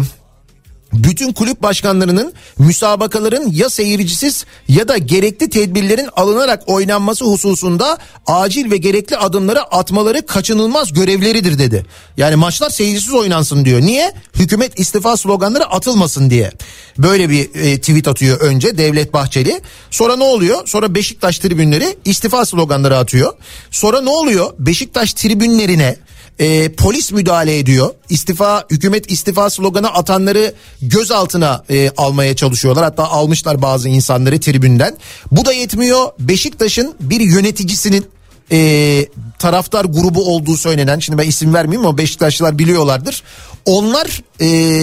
bütün 1.03 1.33
kulüp 1.33 1.61
başkanlarının 1.61 2.33
müsabakaların 2.59 3.51
ya 3.51 3.69
seyircisiz 3.69 4.45
ya 4.67 4.87
da 4.87 4.97
gerekli 4.97 5.49
tedbirlerin 5.49 6.09
alınarak 6.15 6.63
oynanması 6.67 7.25
hususunda 7.25 7.97
acil 8.27 8.71
ve 8.71 8.77
gerekli 8.77 9.17
adımları 9.17 9.61
atmaları 9.61 10.25
kaçınılmaz 10.25 10.93
görevleridir 10.93 11.59
dedi. 11.59 11.85
Yani 12.17 12.35
maçlar 12.35 12.69
seyircisiz 12.69 13.13
oynansın 13.13 13.65
diyor. 13.65 13.81
Niye? 13.81 14.13
Hükümet 14.35 14.79
istifa 14.79 15.17
sloganları 15.17 15.65
atılmasın 15.65 16.29
diye. 16.29 16.51
Böyle 16.97 17.29
bir 17.29 17.55
e, 17.55 17.77
tweet 17.77 18.07
atıyor 18.07 18.39
önce 18.39 18.77
Devlet 18.77 19.13
Bahçeli. 19.13 19.61
Sonra 19.91 20.15
ne 20.15 20.23
oluyor? 20.23 20.67
Sonra 20.67 20.95
Beşiktaş 20.95 21.39
tribünleri 21.39 21.97
istifa 22.05 22.45
sloganları 22.45 22.97
atıyor. 22.97 23.33
Sonra 23.71 24.01
ne 24.01 24.09
oluyor? 24.09 24.53
Beşiktaş 24.59 25.13
tribünlerine 25.13 25.95
e, 26.39 26.71
polis 26.71 27.11
müdahale 27.11 27.57
ediyor. 27.57 27.93
İstifa 28.09 28.65
hükümet 28.71 29.11
istifa 29.11 29.49
sloganı 29.49 29.93
atanları 29.93 30.53
gözaltına 30.81 31.63
e, 31.69 31.89
almaya 31.97 32.35
çalışıyorlar. 32.35 32.83
Hatta 32.83 33.03
almışlar 33.03 33.61
bazı 33.61 33.89
insanları 33.89 34.39
tribünden. 34.39 34.97
Bu 35.31 35.45
da 35.45 35.53
yetmiyor. 35.53 36.11
Beşiktaş'ın 36.19 36.95
bir 36.99 37.21
yöneticisinin 37.21 38.05
e, 38.51 39.05
taraftar 39.39 39.85
grubu 39.85 40.35
olduğu 40.35 40.57
söylenen 40.57 40.99
şimdi 40.99 41.17
ben 41.17 41.27
isim 41.27 41.53
vermeyeyim 41.53 41.87
ama 41.87 41.97
Beşiktaşlılar 41.97 42.59
biliyorlardır. 42.59 43.23
Onlar 43.65 44.21
e, 44.41 44.79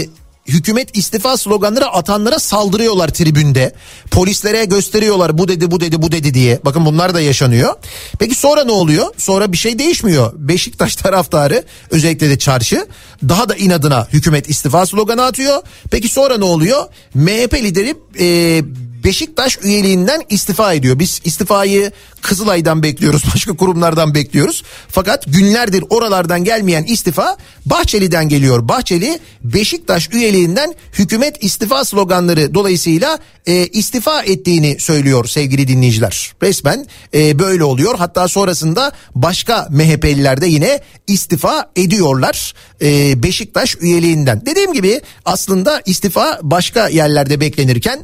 hükümet 0.53 0.97
istifa 0.97 1.37
sloganları 1.37 1.87
atanlara 1.87 2.39
saldırıyorlar 2.39 3.09
tribünde. 3.09 3.73
Polislere 4.11 4.65
gösteriyorlar 4.65 5.39
bu 5.39 5.49
dedi 5.49 5.71
bu 5.71 5.81
dedi 5.81 6.03
bu 6.03 6.13
dedi 6.13 6.35
diye. 6.35 6.61
Bakın 6.65 6.87
bunlar 6.87 7.15
da 7.15 7.21
yaşanıyor. 7.21 7.75
Peki 8.19 8.35
sonra 8.35 8.65
ne 8.65 8.73
oluyor? 8.73 9.07
Sonra 9.17 9.53
bir 9.53 9.57
şey 9.57 9.79
değişmiyor. 9.79 10.33
Beşiktaş 10.37 10.97
taraftarı 11.03 11.65
özellikle 11.91 12.31
de 12.31 12.39
çarşı 12.39 12.87
daha 13.29 13.49
da 13.49 13.55
inadına 13.57 14.09
hükümet 14.13 14.51
istifa 14.51 14.87
sloganı 14.87 15.25
atıyor. 15.25 15.63
Peki 15.91 16.09
sonra 16.09 16.39
ne 16.39 16.45
oluyor? 16.45 16.85
MHP 17.15 17.55
lideri 17.55 17.95
e, 18.21 18.63
Beşiktaş 19.05 19.59
üyeliğinden 19.63 20.23
istifa 20.29 20.73
ediyor. 20.73 20.99
Biz 20.99 21.21
istifayı 21.25 21.93
Kızılay'dan 22.23 22.83
bekliyoruz, 22.83 23.23
başka 23.35 23.53
kurumlardan 23.53 24.15
bekliyoruz. 24.15 24.63
Fakat 24.89 25.25
günlerdir 25.27 25.85
oralardan 25.91 26.45
gelmeyen 26.45 26.85
istifa 26.85 27.37
Bahçeli'den 27.67 28.29
geliyor. 28.29 28.69
Bahçeli 28.69 29.19
Beşiktaş 29.45 30.09
üyeliğinden 30.13 30.75
hükümet 30.93 31.45
istifa 31.45 31.85
sloganları 31.85 32.55
dolayısıyla 32.55 33.19
e, 33.47 33.67
istifa 33.67 34.23
ettiğini 34.23 34.81
söylüyor 34.81 35.25
sevgili 35.25 35.69
dinleyiciler. 35.69 36.33
Resmen 36.43 36.87
e, 37.15 37.39
böyle 37.39 37.65
oluyor. 37.65 37.95
Hatta 37.99 38.29
sonrasında 38.29 38.93
başka 39.15 39.69
MHP'liler 39.70 40.41
de 40.41 40.47
yine 40.47 40.81
istifa 41.07 41.70
ediyorlar 41.77 42.55
e, 42.83 43.23
Beşiktaş 43.23 43.77
üyeliğinden. 43.81 44.47
Dediğim 44.47 44.73
gibi 44.73 45.01
aslında 45.24 45.83
istifa 45.87 46.41
başka 46.43 46.89
yerlerde 46.89 47.41
beklenirken 47.41 48.03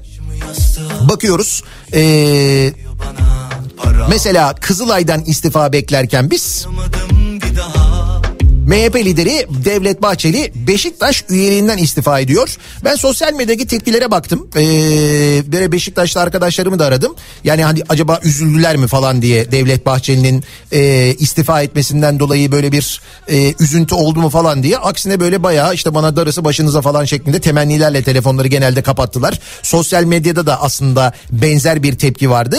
bakıyoruz. 1.08 1.62
Ee, 1.94 2.72
mesela 4.10 4.54
Kızılay'dan 4.54 5.24
istifa 5.24 5.72
beklerken 5.72 6.30
biz 6.30 6.66
MHP 8.68 8.96
lideri 8.96 9.46
Devlet 9.64 10.02
Bahçeli 10.02 10.52
Beşiktaş 10.54 11.24
üyeliğinden 11.28 11.78
istifa 11.78 12.20
ediyor. 12.20 12.56
Ben 12.84 12.94
sosyal 12.94 13.32
medyadaki 13.32 13.66
tepkilere 13.66 14.10
baktım. 14.10 14.48
Ee, 14.56 14.60
böyle 15.52 15.72
Beşiktaşlı 15.72 16.20
arkadaşlarımı 16.20 16.78
da 16.78 16.86
aradım. 16.86 17.14
Yani 17.44 17.64
hani 17.64 17.82
acaba 17.88 18.20
üzüldüler 18.24 18.76
mi 18.76 18.86
falan 18.86 19.22
diye 19.22 19.52
Devlet 19.52 19.86
Bahçeli'nin 19.86 20.44
e, 20.72 21.14
istifa 21.18 21.62
etmesinden 21.62 22.20
dolayı 22.20 22.52
böyle 22.52 22.72
bir 22.72 23.00
e, 23.28 23.54
üzüntü 23.60 23.94
oldu 23.94 24.20
mu 24.20 24.28
falan 24.28 24.62
diye. 24.62 24.78
Aksine 24.78 25.20
böyle 25.20 25.42
bayağı 25.42 25.74
işte 25.74 25.94
bana 25.94 26.16
darısı 26.16 26.44
başınıza 26.44 26.82
falan 26.82 27.04
şeklinde 27.04 27.40
temennilerle 27.40 28.02
telefonları 28.02 28.48
genelde 28.48 28.82
kapattılar. 28.82 29.40
Sosyal 29.62 30.04
medyada 30.04 30.46
da 30.46 30.62
aslında 30.62 31.12
benzer 31.30 31.82
bir 31.82 31.98
tepki 31.98 32.30
vardı. 32.30 32.56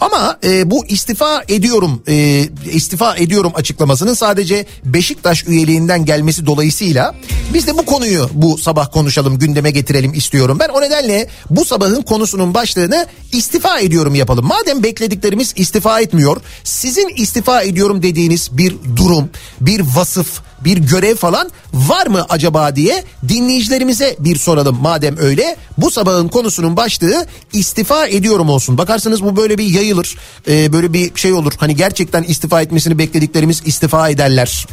Ama 0.00 0.38
e, 0.44 0.70
bu 0.70 0.86
istifa 0.86 1.42
ediyorum 1.48 2.02
e, 2.08 2.48
istifa 2.72 3.16
ediyorum 3.16 3.52
açıklamasının 3.54 4.14
sadece 4.14 4.66
Beşiktaş 4.84 5.44
üyeliğinden 5.52 6.04
gelmesi 6.04 6.46
dolayısıyla 6.46 7.14
biz 7.54 7.66
de 7.66 7.78
bu 7.78 7.86
konuyu 7.86 8.30
bu 8.32 8.58
sabah 8.58 8.92
konuşalım 8.92 9.38
gündeme 9.38 9.70
getirelim 9.70 10.14
istiyorum. 10.14 10.58
Ben 10.60 10.68
o 10.68 10.80
nedenle 10.80 11.28
bu 11.50 11.64
sabahın 11.64 12.02
konusunun 12.02 12.54
başlığını 12.54 13.06
istifa 13.32 13.80
ediyorum 13.80 14.14
yapalım. 14.14 14.46
Madem 14.46 14.82
beklediklerimiz 14.82 15.52
istifa 15.56 16.00
etmiyor 16.00 16.40
sizin 16.64 17.08
istifa 17.08 17.62
ediyorum 17.62 18.02
dediğiniz 18.02 18.48
bir 18.52 18.76
durum 18.96 19.30
bir 19.60 19.80
vasıf 19.80 20.42
bir 20.64 20.76
görev 20.76 21.16
falan 21.16 21.50
var 21.74 22.06
mı 22.06 22.26
acaba 22.28 22.76
diye 22.76 23.04
dinleyicilerimize 23.28 24.16
bir 24.18 24.36
soralım 24.36 24.78
madem 24.82 25.16
öyle. 25.18 25.56
Bu 25.78 25.90
sabahın 25.90 26.28
konusunun 26.28 26.76
başlığı 26.76 27.26
istifa 27.52 28.06
ediyorum 28.06 28.48
olsun. 28.48 28.78
Bakarsanız 28.78 29.22
bu 29.22 29.36
böyle 29.36 29.58
bir 29.58 29.64
yayılır. 29.64 30.16
Ee, 30.48 30.72
böyle 30.72 30.92
bir 30.92 31.12
şey 31.14 31.32
olur. 31.32 31.52
Hani 31.58 31.76
gerçekten 31.76 32.22
istifa 32.22 32.62
etmesini 32.62 32.98
beklediklerimiz 32.98 33.62
istifa 33.64 34.08
ederler. 34.08 34.66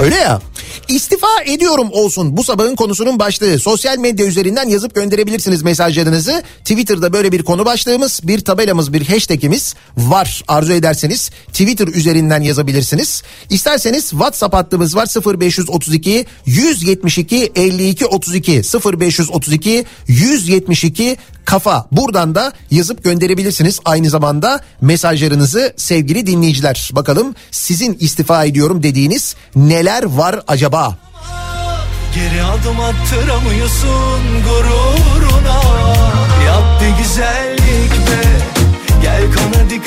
Öyle 0.00 0.14
ya. 0.16 0.40
İstifa 0.88 1.42
ediyorum 1.46 1.88
olsun 1.92 2.36
bu 2.36 2.44
sabahın 2.44 2.76
konusunun 2.76 3.18
başlığı. 3.18 3.58
Sosyal 3.58 3.98
medya 3.98 4.26
üzerinden 4.26 4.68
yazıp 4.68 4.94
gönderebilirsiniz 4.94 5.62
mesajlarınızı. 5.62 6.42
Twitter'da 6.58 7.12
böyle 7.12 7.32
bir 7.32 7.42
konu 7.42 7.64
başlığımız, 7.64 8.20
bir 8.24 8.40
tabelamız, 8.40 8.92
bir 8.92 9.06
hashtagimiz 9.06 9.74
var. 9.96 10.42
Arzu 10.48 10.72
ederseniz 10.72 11.30
Twitter 11.46 11.86
üzerinden 11.86 12.42
yazabilirsiniz. 12.42 13.22
İsterseniz 13.50 14.10
WhatsApp 14.10 14.54
hattımız 14.54 14.96
var 14.96 15.38
0532 15.40 16.26
172 16.46 17.52
52 17.56 18.06
32 18.06 18.62
0532 19.00 19.84
172 20.06 21.16
kafa. 21.48 21.86
Buradan 21.92 22.34
da 22.34 22.52
yazıp 22.70 23.04
gönderebilirsiniz 23.04 23.80
aynı 23.84 24.10
zamanda 24.10 24.60
mesajlarınızı 24.80 25.72
sevgili 25.76 26.26
dinleyiciler. 26.26 26.90
Bakalım 26.92 27.34
sizin 27.50 27.96
istifa 28.00 28.44
ediyorum 28.44 28.82
dediğiniz 28.82 29.36
neler 29.56 30.02
var 30.02 30.40
acaba? 30.48 30.96
Geri 32.14 32.42
adım 32.42 32.80
attıramıyorsun 32.80 34.20
gururuna 34.44 35.62
Yap 36.46 36.82
güzellik 36.98 37.92
be 37.92 38.22
Gel 39.02 39.22
kan 39.32 39.52
hadi 39.58 39.82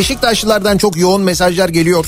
Beşiktaşlılardan 0.00 0.78
çok 0.78 0.96
yoğun 0.96 1.22
mesajlar 1.22 1.68
geliyor. 1.68 2.06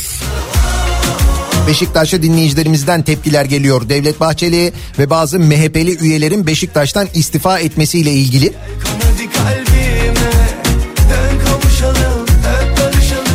Beşiktaşlı 1.67 2.23
dinleyicilerimizden 2.23 3.03
tepkiler 3.03 3.45
geliyor. 3.45 3.89
Devlet 3.89 4.21
Bahçeli 4.21 4.73
ve 4.99 5.11
bazı 5.11 5.39
MHP'li 5.39 5.99
üyelerin 5.99 6.47
Beşiktaş'tan 6.47 7.09
istifa 7.15 7.59
etmesiyle 7.59 8.13
ilgili. 8.13 8.53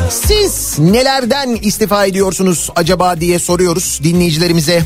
Siz 0.10 0.80
nelerden 0.80 1.56
istifa 1.62 2.06
ediyorsunuz 2.06 2.70
acaba 2.76 3.22
diye 3.22 3.40
soruyoruz 3.40 4.00
dinleyicilerimize. 4.04 4.84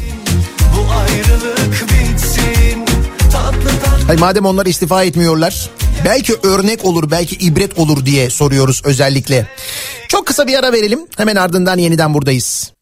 Bu 0.76 0.92
ayrılık 0.94 1.86
bitsin 1.90 2.86
Tatlı 3.32 3.70
tatlı 3.84 4.06
Hayır, 4.08 4.20
madem 4.20 4.46
onlar 4.46 4.66
istifa 4.66 5.04
etmiyorlar 5.04 5.70
belki 6.06 6.34
örnek 6.44 6.86
olur 6.86 7.12
belki 7.12 7.36
ibret 7.36 7.80
olur 7.80 8.06
diye 8.06 8.30
soruyoruz 8.30 8.82
özellikle. 8.86 9.48
Çok 10.08 10.26
kısa 10.28 10.48
bir 10.48 10.60
ara 10.60 10.74
verelim 10.74 11.00
hemen 11.18 11.36
ardından 11.36 11.78
yeniden 11.78 12.14
buradayız. 12.14 12.74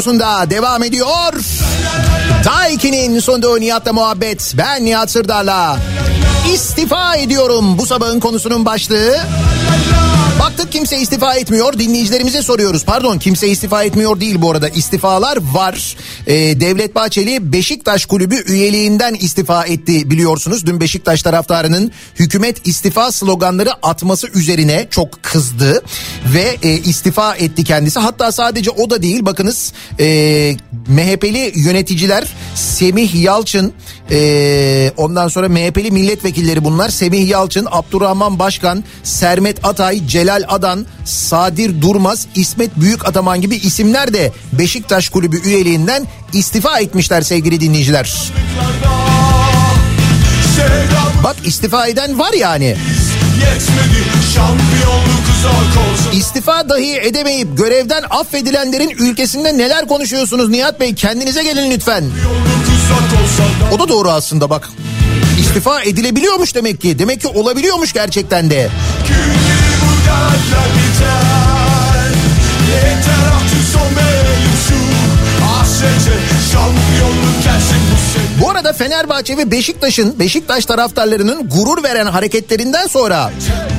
Radyosu'nda 0.00 0.50
devam 0.50 0.82
ediyor. 0.82 1.32
Daiki'nin 2.44 3.20
sunduğu 3.20 3.60
Nihat'la 3.60 3.92
muhabbet. 3.92 4.54
Ben 4.58 4.84
Nihat 4.84 5.10
Sırdar'la. 5.10 5.78
İstifa 6.54 7.16
ediyorum 7.16 7.78
bu 7.78 7.86
sabahın 7.86 8.20
konusunun 8.20 8.64
başlığı. 8.64 9.16
Baktık 10.40 10.72
kimse 10.72 10.98
istifa 10.98 11.34
etmiyor. 11.34 11.78
Dinleyicilerimize 11.78 12.42
soruyoruz. 12.42 12.84
Pardon 12.84 13.18
kimse 13.18 13.48
istifa 13.48 13.82
etmiyor 13.84 14.20
değil 14.20 14.42
bu 14.42 14.50
arada. 14.50 14.68
İstifalar 14.68 15.38
var. 15.52 15.96
Ee, 16.30 16.60
Devlet 16.60 16.94
Bahçeli 16.94 17.52
Beşiktaş 17.52 18.06
Kulübü 18.06 18.34
üyeliğinden 18.46 19.14
istifa 19.14 19.64
etti 19.64 20.10
biliyorsunuz. 20.10 20.66
Dün 20.66 20.80
Beşiktaş 20.80 21.22
taraftarının 21.22 21.92
hükümet 22.18 22.66
istifa 22.66 23.12
sloganları 23.12 23.70
atması 23.86 24.28
üzerine 24.28 24.86
çok 24.90 25.22
kızdı. 25.22 25.82
Ve 26.34 26.56
e, 26.62 26.78
istifa 26.78 27.36
etti 27.36 27.64
kendisi. 27.64 28.00
Hatta 28.00 28.32
sadece 28.32 28.70
o 28.70 28.90
da 28.90 29.02
değil. 29.02 29.26
Bakınız 29.26 29.72
e, 30.00 30.06
MHP'li 30.88 31.52
yöneticiler 31.54 32.28
Semih 32.54 33.22
Yalçın 33.22 33.72
e, 34.10 34.92
ondan 34.96 35.28
sonra 35.28 35.48
MHP'li 35.48 35.90
milletvekilleri 35.90 36.64
bunlar. 36.64 36.88
Semih 36.88 37.28
Yalçın, 37.28 37.68
Abdurrahman 37.70 38.38
Başkan, 38.38 38.84
Sermet 39.02 39.64
Atay, 39.64 40.06
Celal 40.06 40.44
Adan, 40.48 40.86
Sadir 41.04 41.82
Durmaz, 41.82 42.26
İsmet 42.34 42.76
Büyük 42.76 43.08
Ataman 43.08 43.40
gibi 43.40 43.56
isimler 43.56 44.14
de 44.14 44.32
Beşiktaş 44.52 45.08
Kulübü 45.08 45.42
üyeliğinden 45.44 46.06
istifa 46.32 46.78
etmişler 46.80 47.22
sevgili 47.22 47.60
dinleyiciler. 47.60 48.32
Bak 51.24 51.36
istifa 51.44 51.86
eden 51.86 52.18
var 52.18 52.32
yani. 52.32 52.76
İstifa 56.12 56.68
dahi 56.68 56.96
edemeyip 56.96 57.58
görevden 57.58 58.02
affedilenlerin 58.10 58.90
ülkesinde 58.90 59.58
neler 59.58 59.88
konuşuyorsunuz 59.88 60.48
Nihat 60.48 60.80
Bey? 60.80 60.94
Kendinize 60.94 61.42
gelin 61.42 61.70
lütfen. 61.70 62.04
O 63.72 63.78
da 63.78 63.88
doğru 63.88 64.10
aslında 64.10 64.50
bak. 64.50 64.68
İstifa 65.40 65.82
edilebiliyormuş 65.82 66.54
demek 66.54 66.80
ki. 66.80 66.98
Demek 66.98 67.20
ki 67.20 67.28
olabiliyormuş 67.28 67.92
gerçekten 67.92 68.50
de. 68.50 68.70
Yeter 72.70 73.09
bu 78.40 78.50
arada 78.50 78.72
Fenerbahçe 78.72 79.36
ve 79.36 79.50
Beşiktaş'ın 79.50 80.18
Beşiktaş 80.18 80.66
taraftarlarının 80.66 81.48
gurur 81.48 81.82
veren 81.82 82.06
hareketlerinden 82.06 82.86
sonra 82.86 83.30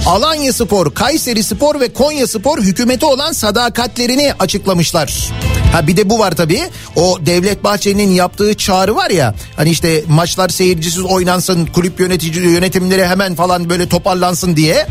Alanya 0.06 0.54
Spor, 0.54 0.94
Kayseri 0.94 1.44
Spor 1.44 1.80
ve 1.80 1.94
Konya 1.94 2.28
Spor 2.28 2.62
hükümeti 2.62 3.06
olan 3.06 3.32
sadakatlerini 3.32 4.34
açıklamışlar. 4.40 5.32
Ha 5.74 5.88
bir 5.88 5.98
de 5.98 6.10
bu 6.10 6.20
var 6.20 6.32
tabii. 6.32 6.62
O 6.96 7.18
Devlet 7.26 7.64
Bahçeli'nin 7.64 8.12
yaptığı 8.12 8.54
çağrı 8.54 8.96
var 8.96 9.10
ya. 9.10 9.36
Hani 9.56 9.70
işte 9.70 10.04
maçlar 10.08 10.50
seyircisiz 10.50 11.04
oynansın, 11.04 11.66
kulüp 11.66 12.00
yönetici 12.00 12.46
yönetimleri 12.46 13.08
hemen 13.08 13.36
falan 13.36 13.70
böyle 13.70 13.90
toparlansın 13.90 14.56
diye. 14.56 14.88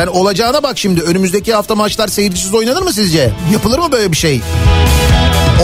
Sen 0.00 0.06
olacağına 0.06 0.62
bak 0.62 0.78
şimdi 0.78 1.00
önümüzdeki 1.00 1.54
hafta 1.54 1.74
maçlar 1.74 2.08
seyircisiz 2.08 2.54
oynanır 2.54 2.82
mı 2.82 2.92
sizce? 2.92 3.32
Yapılır 3.52 3.78
mı 3.78 3.92
böyle 3.92 4.12
bir 4.12 4.16
şey? 4.16 4.40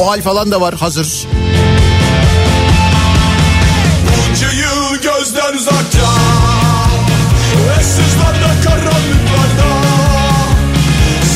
O 0.00 0.10
hal 0.10 0.20
falan 0.22 0.50
da 0.50 0.60
var 0.60 0.74
hazır. 0.74 1.26
Bunca 4.06 4.52
yıl 4.52 4.96
gözden 4.96 5.56
uzakta 5.56 6.08
Issızlarda 7.80 8.52
karanlıklarda 8.64 9.70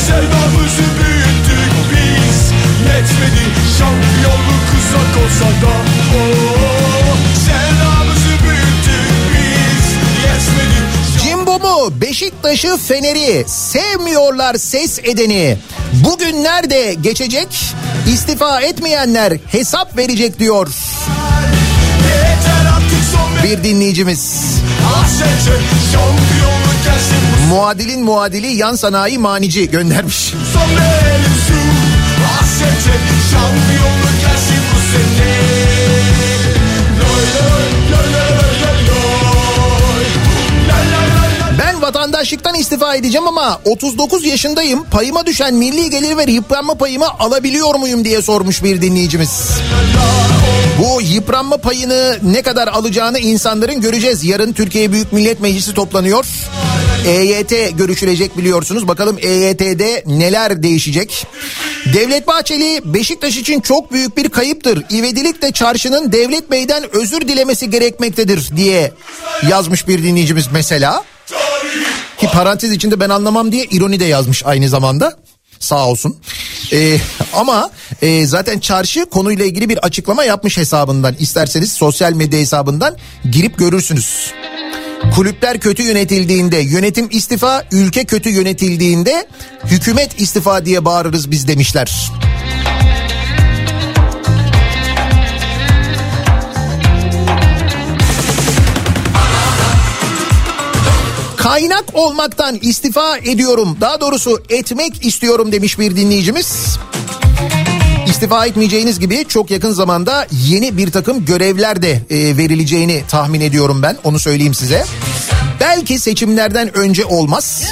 Sevdamızı 0.07 0.87
büyüttük 0.99 1.73
biz 1.91 2.51
Yetmedi 2.87 3.45
şampiyonluk 3.77 4.67
uzak 4.77 5.25
olsa 5.25 5.45
da 5.45 5.73
oh, 6.17 6.50
Beşiktaş'ı 11.89 12.77
Fener'i 12.77 13.43
sevmiyorlar 13.47 14.55
ses 14.55 14.99
edeni. 14.99 15.57
Bugün 15.93 16.43
nerede 16.43 16.93
geçecek? 16.93 17.47
İstifa 18.13 18.61
etmeyenler 18.61 19.33
hesap 19.51 19.97
verecek 19.97 20.39
diyor 20.39 20.67
bir 23.43 23.63
dinleyicimiz. 23.63 24.43
Muadilin 27.49 28.03
muadili 28.03 28.47
yan 28.47 28.75
sanayi 28.75 29.17
manici 29.17 29.69
göndermiş. 29.71 30.33
son 33.31 34.20
vatandaşlıktan 42.31 42.55
istifa 42.55 42.95
edeceğim 42.95 43.27
ama 43.27 43.61
39 43.65 44.25
yaşındayım. 44.25 44.83
Payıma 44.83 45.25
düşen 45.25 45.53
milli 45.53 45.89
gelir 45.89 46.17
ve 46.17 46.31
yıpranma 46.31 46.75
payımı 46.75 47.07
alabiliyor 47.19 47.75
muyum 47.75 48.05
diye 48.05 48.21
sormuş 48.21 48.63
bir 48.63 48.81
dinleyicimiz. 48.81 49.49
Bu 50.79 51.01
yıpranma 51.01 51.57
payını 51.57 52.19
ne 52.23 52.41
kadar 52.41 52.67
alacağını 52.67 53.19
insanların 53.19 53.81
göreceğiz. 53.81 54.23
Yarın 54.23 54.53
Türkiye 54.53 54.91
Büyük 54.91 55.13
Millet 55.13 55.41
Meclisi 55.41 55.73
toplanıyor. 55.73 56.25
EYT 57.05 57.77
görüşülecek 57.77 58.37
biliyorsunuz. 58.37 58.87
Bakalım 58.87 59.17
EYT'de 59.21 60.03
neler 60.05 60.63
değişecek. 60.63 61.27
Devlet 61.93 62.27
Bahçeli 62.27 62.81
Beşiktaş 62.93 63.37
için 63.37 63.61
çok 63.61 63.91
büyük 63.91 64.17
bir 64.17 64.29
kayıptır. 64.29 64.83
İvedilik 64.89 65.41
de 65.41 65.51
çarşının 65.51 66.11
Devlet 66.11 66.51
Bey'den 66.51 66.83
özür 66.95 67.21
dilemesi 67.21 67.69
gerekmektedir 67.69 68.49
diye 68.55 68.91
yazmış 69.49 69.87
bir 69.87 70.03
dinleyicimiz 70.03 70.45
mesela. 70.53 71.03
Ki 72.17 72.27
parantez 72.33 72.71
içinde 72.71 72.99
ben 72.99 73.09
anlamam 73.09 73.51
diye 73.51 73.65
ironi 73.65 73.99
de 73.99 74.05
yazmış 74.05 74.45
aynı 74.45 74.69
zamanda. 74.69 75.17
Sağ 75.59 75.87
olsun. 75.87 76.17
Ee, 76.73 76.97
ama 77.33 77.69
e, 78.01 78.25
zaten 78.25 78.59
çarşı 78.59 79.05
konuyla 79.05 79.45
ilgili 79.45 79.69
bir 79.69 79.77
açıklama 79.77 80.23
yapmış 80.23 80.57
hesabından. 80.57 81.15
İsterseniz 81.19 81.73
sosyal 81.73 82.13
medya 82.13 82.39
hesabından 82.39 82.97
girip 83.31 83.57
görürsünüz. 83.57 84.31
Kulüpler 85.15 85.59
kötü 85.59 85.83
yönetildiğinde 85.83 86.57
yönetim 86.57 87.07
istifa, 87.11 87.63
ülke 87.71 88.05
kötü 88.05 88.29
yönetildiğinde 88.29 89.27
hükümet 89.65 90.21
istifa 90.21 90.65
diye 90.65 90.85
bağırırız 90.85 91.31
biz 91.31 91.47
demişler. 91.47 92.11
Kaynak 101.51 101.83
olmaktan 101.93 102.59
istifa 102.61 103.17
ediyorum. 103.17 103.77
Daha 103.81 104.01
doğrusu 104.01 104.43
etmek 104.49 105.05
istiyorum 105.05 105.51
demiş 105.51 105.79
bir 105.79 105.95
dinleyicimiz. 105.95 106.77
İstifa 108.07 108.45
etmeyeceğiniz 108.45 108.99
gibi 108.99 109.25
çok 109.27 109.51
yakın 109.51 109.71
zamanda 109.71 110.27
yeni 110.31 110.77
bir 110.77 110.91
takım 110.91 111.25
görevler 111.25 111.81
de 111.81 111.91
e, 111.91 112.37
verileceğini 112.37 113.03
tahmin 113.07 113.41
ediyorum 113.41 113.83
ben. 113.83 113.97
Onu 114.03 114.19
söyleyeyim 114.19 114.53
size. 114.53 114.85
Belki 115.59 115.99
seçimlerden 115.99 116.77
önce 116.77 117.05
olmaz. 117.05 117.63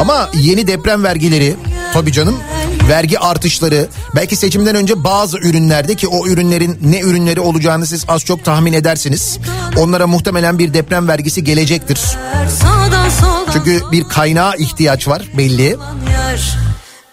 Ama 0.00 0.30
yeni 0.34 0.66
deprem 0.66 1.04
vergileri 1.04 1.56
tabii 1.92 2.12
canım 2.12 2.36
vergi 2.88 3.18
artışları 3.18 3.88
belki 4.16 4.36
seçimden 4.36 4.74
önce 4.74 5.04
bazı 5.04 5.38
ürünlerde 5.38 5.94
ki 5.94 6.08
o 6.08 6.26
ürünlerin 6.26 6.78
ne 6.82 7.00
ürünleri 7.00 7.40
olacağını 7.40 7.86
siz 7.86 8.04
az 8.08 8.24
çok 8.24 8.44
tahmin 8.44 8.72
edersiniz. 8.72 9.38
Onlara 9.76 10.06
muhtemelen 10.06 10.58
bir 10.58 10.74
deprem 10.74 11.08
vergisi 11.08 11.44
gelecektir. 11.44 12.00
Çünkü 13.52 13.82
bir 13.92 14.04
kaynağa 14.04 14.54
ihtiyaç 14.54 15.08
var 15.08 15.22
belli. 15.38 15.76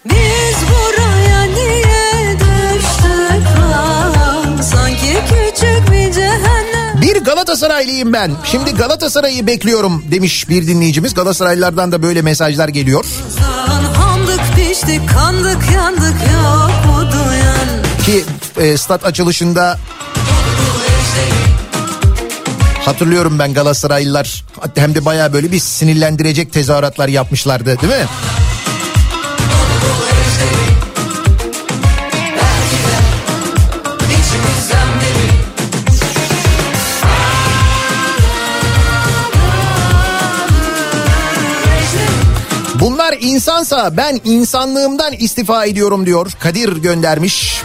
Biz 0.04 0.56
buraya 0.70 1.42
niye 1.44 2.36
düştük? 2.38 3.48
Sanki 4.72 5.18
küçük 5.28 5.92
bir 5.92 6.12
cehennem. 6.12 7.02
Bir 7.02 7.16
Galatasaraylıyım 7.16 8.12
ben. 8.12 8.32
Şimdi 8.44 8.74
Galatasaray'ı 8.74 9.46
bekliyorum 9.46 10.04
demiş 10.10 10.48
bir 10.48 10.66
dinleyicimiz. 10.66 11.14
Galatasaraylılardan 11.14 11.92
da 11.92 12.02
böyle 12.02 12.22
mesajlar 12.22 12.68
geliyor. 12.68 13.04
Piştik 14.86 15.08
kandık 15.08 15.70
yandık 15.74 16.14
yok 16.34 16.70
mu 16.86 17.12
duyan? 17.12 17.82
Ki 18.04 18.24
e, 18.56 18.76
stat 18.76 19.04
açılışında 19.04 19.78
hatırlıyorum 22.84 23.38
ben 23.38 23.54
Galatasaraylılar 23.54 24.44
hem 24.74 24.94
de 24.94 25.04
bayağı 25.04 25.32
böyle 25.32 25.52
bir 25.52 25.58
sinirlendirecek 25.58 26.52
tezahüratlar 26.52 27.08
yapmışlardı 27.08 27.80
değil 27.80 27.92
mi? 27.92 28.06
İnsansa 43.24 43.96
ben 43.96 44.20
insanlığımdan 44.24 45.12
istifa 45.12 45.64
ediyorum 45.64 46.06
diyor. 46.06 46.32
Kadir 46.40 46.76
göndermiş. 46.76 47.62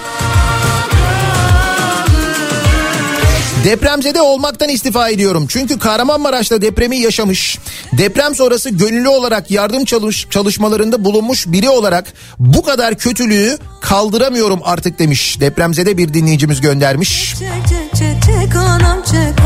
Depremzede 3.64 4.22
olmaktan 4.22 4.70
istifa 4.70 5.10
ediyorum. 5.10 5.46
Çünkü 5.50 5.80
Kahramanmaraş'ta 5.80 6.62
depremi 6.62 6.98
yaşamış. 6.98 7.60
Deprem 7.94 8.36
sonrası 8.36 8.70
gönüllü 8.70 9.08
olarak 9.08 9.52
yardım 9.52 9.86
çalış 9.86 10.28
çalışmalarında 10.30 11.06
bulunmuş 11.06 11.48
biri 11.48 11.70
olarak 11.70 12.14
bu 12.40 12.64
kadar 12.64 12.96
kötülüğü 12.96 13.58
kaldıramıyorum 13.82 14.60
artık 14.64 15.00
demiş. 15.00 15.40
Depremzede 15.40 15.98
bir 15.98 16.14
dinleyicimiz 16.14 16.62
göndermiş. 16.62 17.36
Çek 17.40 17.50
çek 17.70 18.00
çek 18.00 18.24
çek 18.24 18.56
anam 18.56 19.04
çek 19.04 19.40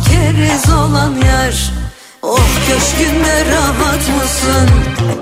keriz 0.00 0.72
olan 0.72 1.14
yer 1.24 1.70
Oh 2.22 2.40
köşkünde 2.68 3.44
rahat 3.52 4.22
mısın? 4.22 4.70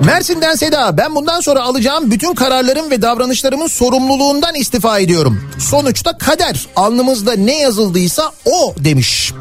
Mersin'den 0.05 0.55
Seda 0.55 0.97
ben 0.97 1.15
bundan 1.15 1.41
sonra 1.41 1.63
alacağım 1.63 2.11
bütün 2.11 2.35
kararlarım 2.35 2.91
ve 2.91 3.03
davranışlarımın 3.03 3.67
sorumluluğundan 3.67 4.55
istifa 4.55 4.99
ediyorum. 4.99 5.51
Sonuçta 5.59 6.19
kader 6.19 6.67
alnımızda 6.77 7.33
ne 7.33 7.59
yazıldıysa 7.59 8.33
o 8.45 8.75
demiş. 8.79 9.33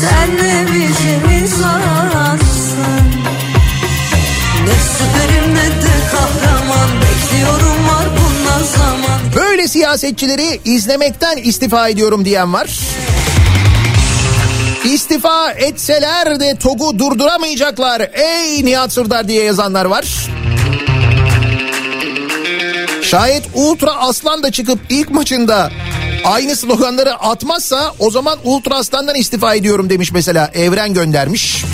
Sen 0.00 0.34
insansın 1.44 3.04
Ne 4.64 4.74
süperim 4.74 5.54
ne 5.54 5.82
de 5.82 5.94
kahraman 6.12 6.88
Bekliyorum 7.00 7.88
var 7.88 8.08
bundan 8.10 8.62
zaman 8.64 9.20
Böyle 9.36 9.68
siyasetçileri 9.68 10.60
izlemekten 10.64 11.36
istifa 11.36 11.88
ediyorum 11.88 12.24
diyen 12.24 12.52
var. 12.52 12.78
İstifa 14.84 15.50
etseler 15.50 16.40
de 16.40 16.56
TOG'u 16.58 16.98
durduramayacaklar. 16.98 18.00
Ey 18.12 18.64
Nihat 18.64 18.92
Sırdar 18.92 19.28
diye 19.28 19.44
yazanlar 19.44 19.84
var. 19.84 20.04
Şayet 23.02 23.42
Ultra 23.54 23.92
Aslan 23.92 24.42
da 24.42 24.50
çıkıp 24.52 24.78
ilk 24.90 25.10
maçında 25.10 25.70
aynı 26.24 26.56
sloganları 26.56 27.14
atmazsa 27.14 27.94
o 27.98 28.10
zaman 28.10 28.38
Ultra 28.44 28.74
Aslan'dan 28.74 29.14
istifa 29.14 29.54
ediyorum 29.54 29.90
demiş 29.90 30.12
mesela 30.12 30.50
Evren 30.54 30.94
göndermiş. 30.94 31.64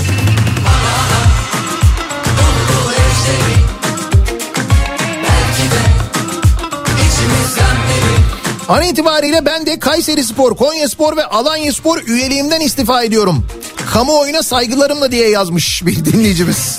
An 8.70 8.82
itibariyle 8.82 9.46
ben 9.46 9.66
de 9.66 9.78
Kayseri 9.78 10.24
Spor, 10.24 10.56
Konya 10.56 10.88
Spor 10.88 11.16
ve 11.16 11.24
Alanya 11.24 11.72
Spor 11.72 12.02
üyeliğimden 12.06 12.60
istifa 12.60 13.02
ediyorum. 13.02 13.46
Kamuoyuna 13.92 14.42
saygılarımla 14.42 15.12
diye 15.12 15.28
yazmış 15.28 15.86
bir 15.86 16.04
dinleyicimiz. 16.04 16.78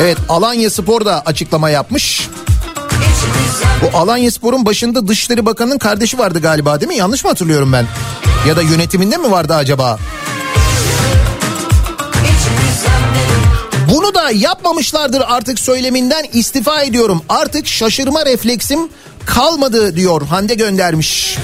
Evet 0.00 0.18
Alanya 0.28 0.70
Spor 0.70 1.04
da 1.04 1.22
açıklama 1.26 1.70
yapmış. 1.70 2.28
Bu 3.82 3.98
Alanya 3.98 4.30
Spor'un 4.30 4.66
başında 4.66 5.08
Dışişleri 5.08 5.46
Bakanı'nın 5.46 5.78
kardeşi 5.78 6.18
vardı 6.18 6.40
galiba 6.40 6.80
değil 6.80 6.92
mi? 6.92 6.96
Yanlış 6.96 7.24
mı 7.24 7.30
hatırlıyorum 7.30 7.72
ben? 7.72 7.86
Ya 8.48 8.56
da 8.56 8.62
yönetiminde 8.62 9.16
mi 9.16 9.30
vardı 9.30 9.54
acaba? 9.54 9.98
Bunu 13.88 14.14
da 14.14 14.30
yapmamışlardır 14.30 15.22
artık 15.26 15.58
söyleminden 15.58 16.24
istifa 16.32 16.82
ediyorum. 16.82 17.22
Artık 17.28 17.66
şaşırma 17.66 18.26
refleksim 18.26 18.88
kalmadı 19.26 19.96
diyor 19.96 20.22
Hande 20.26 20.54
göndermiş. 20.54 21.38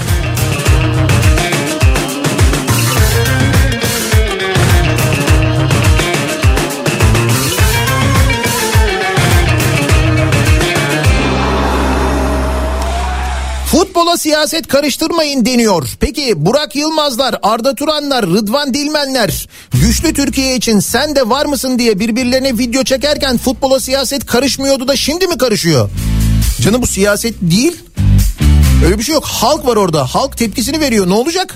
Siyaset 14.17 14.67
karıştırmayın 14.67 15.45
deniyor. 15.45 15.87
Peki 15.99 16.33
Burak 16.45 16.75
Yılmazlar, 16.75 17.35
Arda 17.43 17.75
Turanlar, 17.75 18.25
Rıdvan 18.25 18.73
Dilmenler 18.73 19.47
güçlü 19.73 20.13
Türkiye 20.13 20.55
için 20.55 20.79
sen 20.79 21.15
de 21.15 21.29
var 21.29 21.45
mısın 21.45 21.79
diye 21.79 21.99
birbirlerine 21.99 22.57
video 22.57 22.83
çekerken 22.83 23.37
futbola 23.37 23.79
siyaset 23.79 24.25
karışmıyordu 24.25 24.87
da 24.87 24.95
şimdi 24.95 25.27
mi 25.27 25.37
karışıyor? 25.37 25.89
Canım 26.61 26.81
bu 26.81 26.87
siyaset 26.87 27.35
değil. 27.41 27.77
Öyle 28.85 28.97
bir 28.99 29.03
şey 29.03 29.13
yok. 29.15 29.25
Halk 29.25 29.65
var 29.65 29.75
orada. 29.75 30.05
Halk 30.05 30.37
tepkisini 30.37 30.79
veriyor. 30.79 31.09
Ne 31.09 31.13
olacak? 31.13 31.55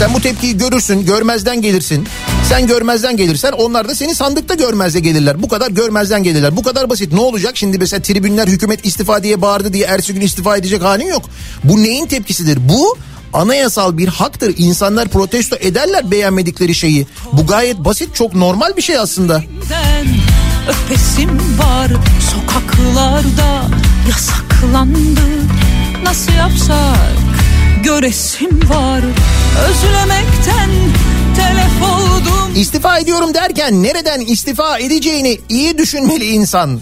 Sen 0.00 0.14
bu 0.14 0.20
tepkiyi 0.20 0.58
görürsün, 0.58 1.04
görmezden 1.04 1.62
gelirsin. 1.62 2.08
Sen 2.48 2.66
görmezden 2.66 3.16
gelirsen 3.16 3.52
onlar 3.52 3.88
da 3.88 3.94
seni 3.94 4.14
sandıkta 4.14 4.54
görmezde 4.54 5.00
gelirler. 5.00 5.42
Bu 5.42 5.48
kadar 5.48 5.70
görmezden 5.70 6.22
gelirler. 6.22 6.56
Bu 6.56 6.62
kadar 6.62 6.90
basit. 6.90 7.12
Ne 7.12 7.20
olacak? 7.20 7.56
Şimdi 7.56 7.78
mesela 7.78 8.02
tribünler 8.02 8.48
hükümet 8.48 8.86
istifa 8.86 9.22
diye 9.22 9.42
bağırdı 9.42 9.72
diye 9.72 9.86
ertesi 9.86 10.14
gün 10.14 10.20
istifa 10.20 10.56
edecek 10.56 10.82
halin 10.82 11.06
yok. 11.06 11.22
Bu 11.64 11.82
neyin 11.82 12.06
tepkisidir? 12.06 12.68
Bu 12.68 12.96
anayasal 13.32 13.98
bir 13.98 14.08
haktır. 14.08 14.54
İnsanlar 14.58 15.08
protesto 15.08 15.56
ederler 15.56 16.10
beğenmedikleri 16.10 16.74
şeyi. 16.74 17.06
Bu 17.32 17.46
gayet 17.46 17.78
basit, 17.78 18.14
çok 18.14 18.34
normal 18.34 18.76
bir 18.76 18.82
şey 18.82 18.98
aslında. 18.98 19.42
Öpesim 20.68 21.58
var 21.58 21.90
sokaklarda 22.32 23.62
yasaklandı 24.08 25.20
nasıl 26.04 26.32
yapsak 26.32 27.30
göresim 27.84 28.70
var 28.70 29.00
özlemekten 29.58 30.70
telef 31.36 31.82
oldum 31.82 32.40
İstifa 32.56 32.98
ediyorum 32.98 33.34
derken 33.34 33.82
nereden 33.82 34.20
istifa 34.20 34.78
edeceğini 34.78 35.38
iyi 35.48 35.78
düşünmeli 35.78 36.24
insan. 36.26 36.80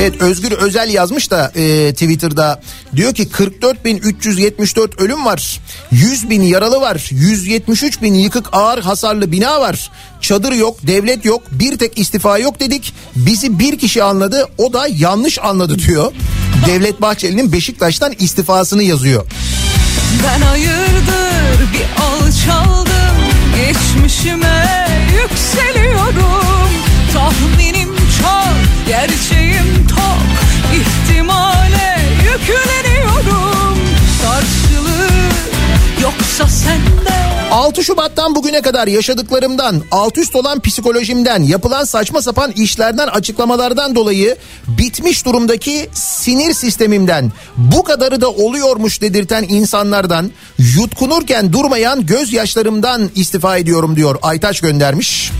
Evet 0.00 0.22
Özgür 0.22 0.52
Özel 0.52 0.94
yazmış 0.94 1.30
da 1.30 1.52
e, 1.54 1.92
Twitter'da 1.92 2.60
diyor 2.96 3.14
ki 3.14 3.28
44.374 3.28 5.02
ölüm 5.02 5.24
var. 5.24 5.60
100 5.90 6.30
bin 6.30 6.42
yaralı 6.42 6.80
var. 6.80 7.08
173 7.10 8.02
bin 8.02 8.14
yıkık 8.14 8.46
ağır 8.52 8.82
hasarlı 8.82 9.32
bina 9.32 9.60
var. 9.60 9.90
Çadır 10.20 10.52
yok, 10.52 10.76
devlet 10.86 11.24
yok, 11.24 11.42
bir 11.50 11.78
tek 11.78 11.98
istifa 11.98 12.38
yok 12.38 12.60
dedik. 12.60 12.94
Bizi 13.16 13.58
bir 13.58 13.78
kişi 13.78 14.02
anladı, 14.02 14.48
o 14.58 14.72
da 14.72 14.86
yanlış 14.96 15.38
anladı 15.38 15.78
diyor. 15.78 16.12
Devlet 16.66 17.00
Bahçeli'nin 17.00 17.52
Beşiktaş'tan 17.52 18.14
istifasını 18.18 18.82
yazıyor. 18.82 19.26
Ben 20.24 20.40
hayırdır 20.40 21.72
bir 21.72 21.86
alçaldım 22.02 23.16
geçmişime 23.56 24.88
yükseliyorum. 25.22 26.70
Tahminim 27.12 27.96
çok 27.96 28.86
gerçeğim 28.86 29.86
tok 29.88 30.26
ihtimale 30.74 31.98
yükleniyorum. 32.24 33.78
Karşılığı 34.22 35.10
yoksa 36.02 36.48
sende 36.48 37.03
6 37.54 37.84
Şubat'tan 37.84 38.34
bugüne 38.34 38.62
kadar 38.62 38.86
yaşadıklarımdan, 38.86 39.82
alt 39.90 40.18
üst 40.18 40.36
olan 40.36 40.60
psikolojimden, 40.60 41.42
yapılan 41.42 41.84
saçma 41.84 42.22
sapan 42.22 42.50
işlerden, 42.50 43.06
açıklamalardan 43.06 43.94
dolayı 43.94 44.36
bitmiş 44.68 45.26
durumdaki 45.26 45.88
sinir 45.92 46.54
sistemimden, 46.54 47.32
bu 47.56 47.84
kadarı 47.84 48.20
da 48.20 48.30
oluyormuş 48.30 49.02
dedirten 49.02 49.46
insanlardan, 49.48 50.30
yutkunurken 50.58 51.52
durmayan 51.52 52.06
gözyaşlarımdan 52.06 53.10
istifa 53.14 53.56
ediyorum 53.56 53.96
diyor 53.96 54.18
Aytaç 54.22 54.60
göndermiş. 54.60 55.30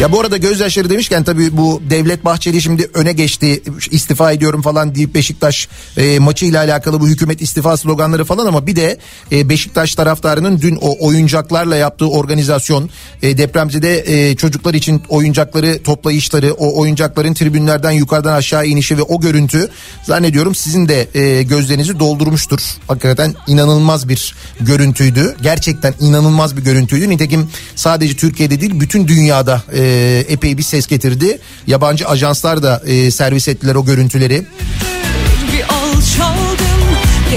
Ya 0.00 0.12
bu 0.12 0.20
arada 0.20 0.36
gözyaşları 0.36 0.90
demişken 0.90 1.24
tabii 1.24 1.56
bu 1.56 1.82
Devlet 1.90 2.24
Bahçeli 2.24 2.62
şimdi 2.62 2.90
öne 2.94 3.12
geçti 3.12 3.62
istifa 3.90 4.32
ediyorum 4.32 4.62
falan 4.62 4.94
deyip 4.94 5.14
Beşiktaş 5.14 5.68
e, 5.96 6.18
maçıyla 6.18 6.60
alakalı 6.60 7.00
bu 7.00 7.08
hükümet 7.08 7.42
istifa 7.42 7.76
sloganları 7.76 8.24
falan 8.24 8.46
ama 8.46 8.66
bir 8.66 8.76
de 8.76 8.98
e, 9.32 9.48
Beşiktaş 9.48 9.94
taraftarının 9.94 10.60
dün 10.60 10.78
o 10.80 11.06
oyuncaklarla 11.06 11.76
yaptığı 11.76 12.10
organizasyon 12.10 12.90
e, 13.22 13.38
depremzede 13.38 14.04
e, 14.06 14.36
çocuklar 14.36 14.74
için 14.74 15.02
oyuncakları 15.08 15.82
toplayışları 15.82 16.52
o 16.52 16.80
oyuncakların 16.80 17.34
tribünlerden 17.34 17.90
yukarıdan 17.90 18.32
aşağı 18.32 18.66
inişi 18.66 18.98
ve 18.98 19.02
o 19.02 19.20
görüntü 19.20 19.68
zannediyorum 20.02 20.54
sizin 20.54 20.88
de 20.88 21.08
e, 21.14 21.42
gözlerinizi 21.42 21.98
doldurmuştur. 21.98 22.60
Hakikaten 22.88 23.34
inanılmaz 23.46 24.08
bir 24.08 24.34
görüntüydü. 24.60 25.36
Gerçekten 25.42 25.94
inanılmaz 26.00 26.56
bir 26.56 26.62
görüntüydü. 26.62 27.10
Nitekim 27.10 27.48
sadece 27.74 28.16
Türkiye'de 28.16 28.60
değil 28.60 28.80
bütün 28.80 29.08
dünyada 29.08 29.62
e, 29.72 29.85
epey 30.28 30.58
bir 30.58 30.62
ses 30.62 30.86
getirdi. 30.86 31.38
Yabancı 31.66 32.08
ajanslar 32.08 32.62
da 32.62 32.82
e, 32.86 33.10
servis 33.10 33.48
ettiler 33.48 33.74
o 33.74 33.84
görüntüleri. 33.84 34.46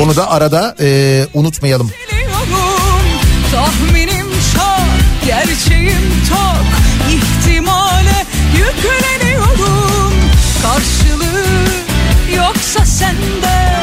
Onu 0.01 0.15
da 0.15 0.29
arada 0.29 0.75
e, 0.79 1.27
unutmayalım. 1.33 1.91
Tahminim 3.51 4.27
çok 4.53 5.25
gerçeğim 5.25 6.11
tok 6.29 6.65
ihtimale 7.11 8.25
yükleniyorum 8.57 10.13
karşılığı 10.63 11.45
yoksa 12.35 12.85
sende 12.85 13.79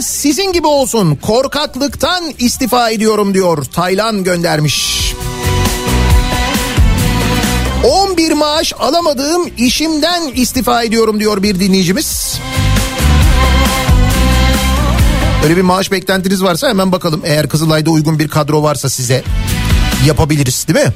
sizin 0.00 0.52
gibi 0.52 0.66
olsun 0.66 1.16
korkaklıktan 1.16 2.24
istifa 2.38 2.90
ediyorum 2.90 3.34
diyor 3.34 3.64
Taylan 3.64 4.24
göndermiş. 4.24 5.14
11 7.84 8.32
maaş 8.32 8.72
alamadığım 8.78 9.50
işimden 9.58 10.32
istifa 10.34 10.82
ediyorum 10.82 11.20
diyor 11.20 11.42
bir 11.42 11.60
dinleyicimiz. 11.60 12.38
Öyle 15.44 15.56
bir 15.56 15.62
maaş 15.62 15.92
beklentiniz 15.92 16.42
varsa 16.42 16.68
hemen 16.68 16.92
bakalım. 16.92 17.22
Eğer 17.24 17.48
Kızılay'da 17.48 17.90
uygun 17.90 18.18
bir 18.18 18.28
kadro 18.28 18.62
varsa 18.62 18.90
size 18.90 19.22
yapabiliriz 20.06 20.68
değil 20.68 20.86
mi? 20.86 20.92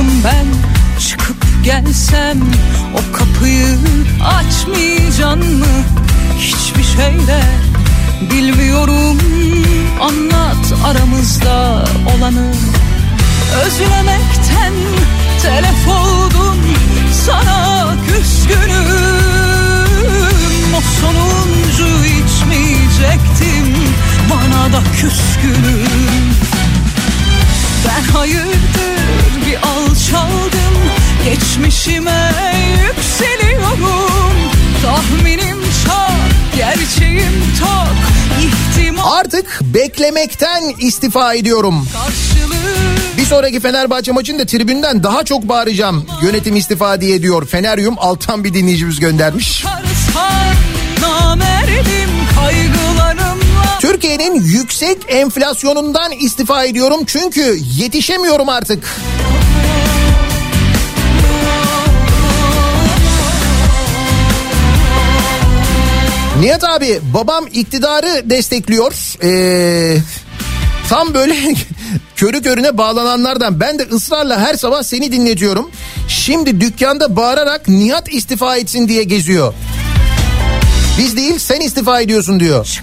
Hışım 0.00 0.24
ben 0.24 0.46
çıkıp 1.00 1.36
gelsem 1.64 2.38
O 2.94 3.16
kapıyı 3.16 3.78
açmayacaksın 4.24 5.58
mı? 5.58 5.66
Hiçbir 6.38 6.84
şeyle 6.84 7.42
bilmiyorum 8.30 9.18
Anlat 10.00 10.74
aramızda 10.84 11.84
olanı. 12.16 12.52
Özlemekten 13.64 14.72
telef 15.42 15.88
oldum 15.88 16.58
Sana 17.26 17.94
küskünüm. 18.08 18.84
O 20.76 20.80
sonuncu 21.00 22.04
içmeyecektim 22.04 23.76
Bana 24.30 24.72
da 24.72 24.82
küskünüm. 25.00 26.34
Ben 27.86 28.12
hayırdır 28.12 28.99
bir 29.50 29.56
alçaldım 29.56 30.74
Geçmişime 31.24 32.32
yükseliyorum 32.82 34.34
Tahminim 34.82 35.58
çok 35.84 36.56
gerçeğim 36.56 37.32
tok 37.60 37.94
İhtimal 38.42 39.12
Artık 39.18 39.58
beklemekten 39.62 40.62
istifa 40.78 41.34
ediyorum. 41.34 41.86
Bir 43.16 43.24
sonraki 43.24 43.60
Fenerbahçe 43.60 44.12
maçında 44.12 44.46
tribünden 44.46 45.02
daha 45.02 45.24
çok 45.24 45.48
bağıracağım. 45.48 46.06
Yönetim 46.22 46.56
istifa 46.56 47.00
diye 47.00 47.22
diyor. 47.22 47.46
Feneryum 47.46 47.94
alttan 47.98 48.44
bir 48.44 48.54
dinleyicimiz 48.54 49.00
göndermiş. 49.00 49.64
karışan 49.64 50.54
namerdim 51.02 52.10
kaygılarımla 52.34 53.09
Türkiye'nin 53.80 54.34
yüksek 54.34 54.98
enflasyonundan 55.08 56.12
istifa 56.12 56.64
ediyorum 56.64 57.00
çünkü 57.06 57.58
yetişemiyorum 57.78 58.48
artık. 58.48 58.84
Nihat 66.40 66.64
abi 66.64 67.00
babam 67.14 67.44
iktidarı 67.52 68.30
destekliyor. 68.30 68.92
Ee, 69.22 69.96
tam 70.88 71.14
böyle 71.14 71.36
körü 72.16 72.42
körüne 72.42 72.78
bağlananlardan 72.78 73.60
ben 73.60 73.78
de 73.78 73.82
ısrarla 73.82 74.40
her 74.40 74.54
sabah 74.54 74.82
seni 74.82 75.12
dinletiyorum. 75.12 75.70
Şimdi 76.08 76.60
dükkanda 76.60 77.16
bağırarak 77.16 77.68
Nihat 77.68 78.12
istifa 78.12 78.56
etsin 78.56 78.88
diye 78.88 79.02
geziyor. 79.04 79.54
Biz 80.98 81.16
değil 81.16 81.38
sen 81.38 81.60
istifa 81.60 82.00
ediyorsun 82.00 82.40
diyor. 82.40 82.80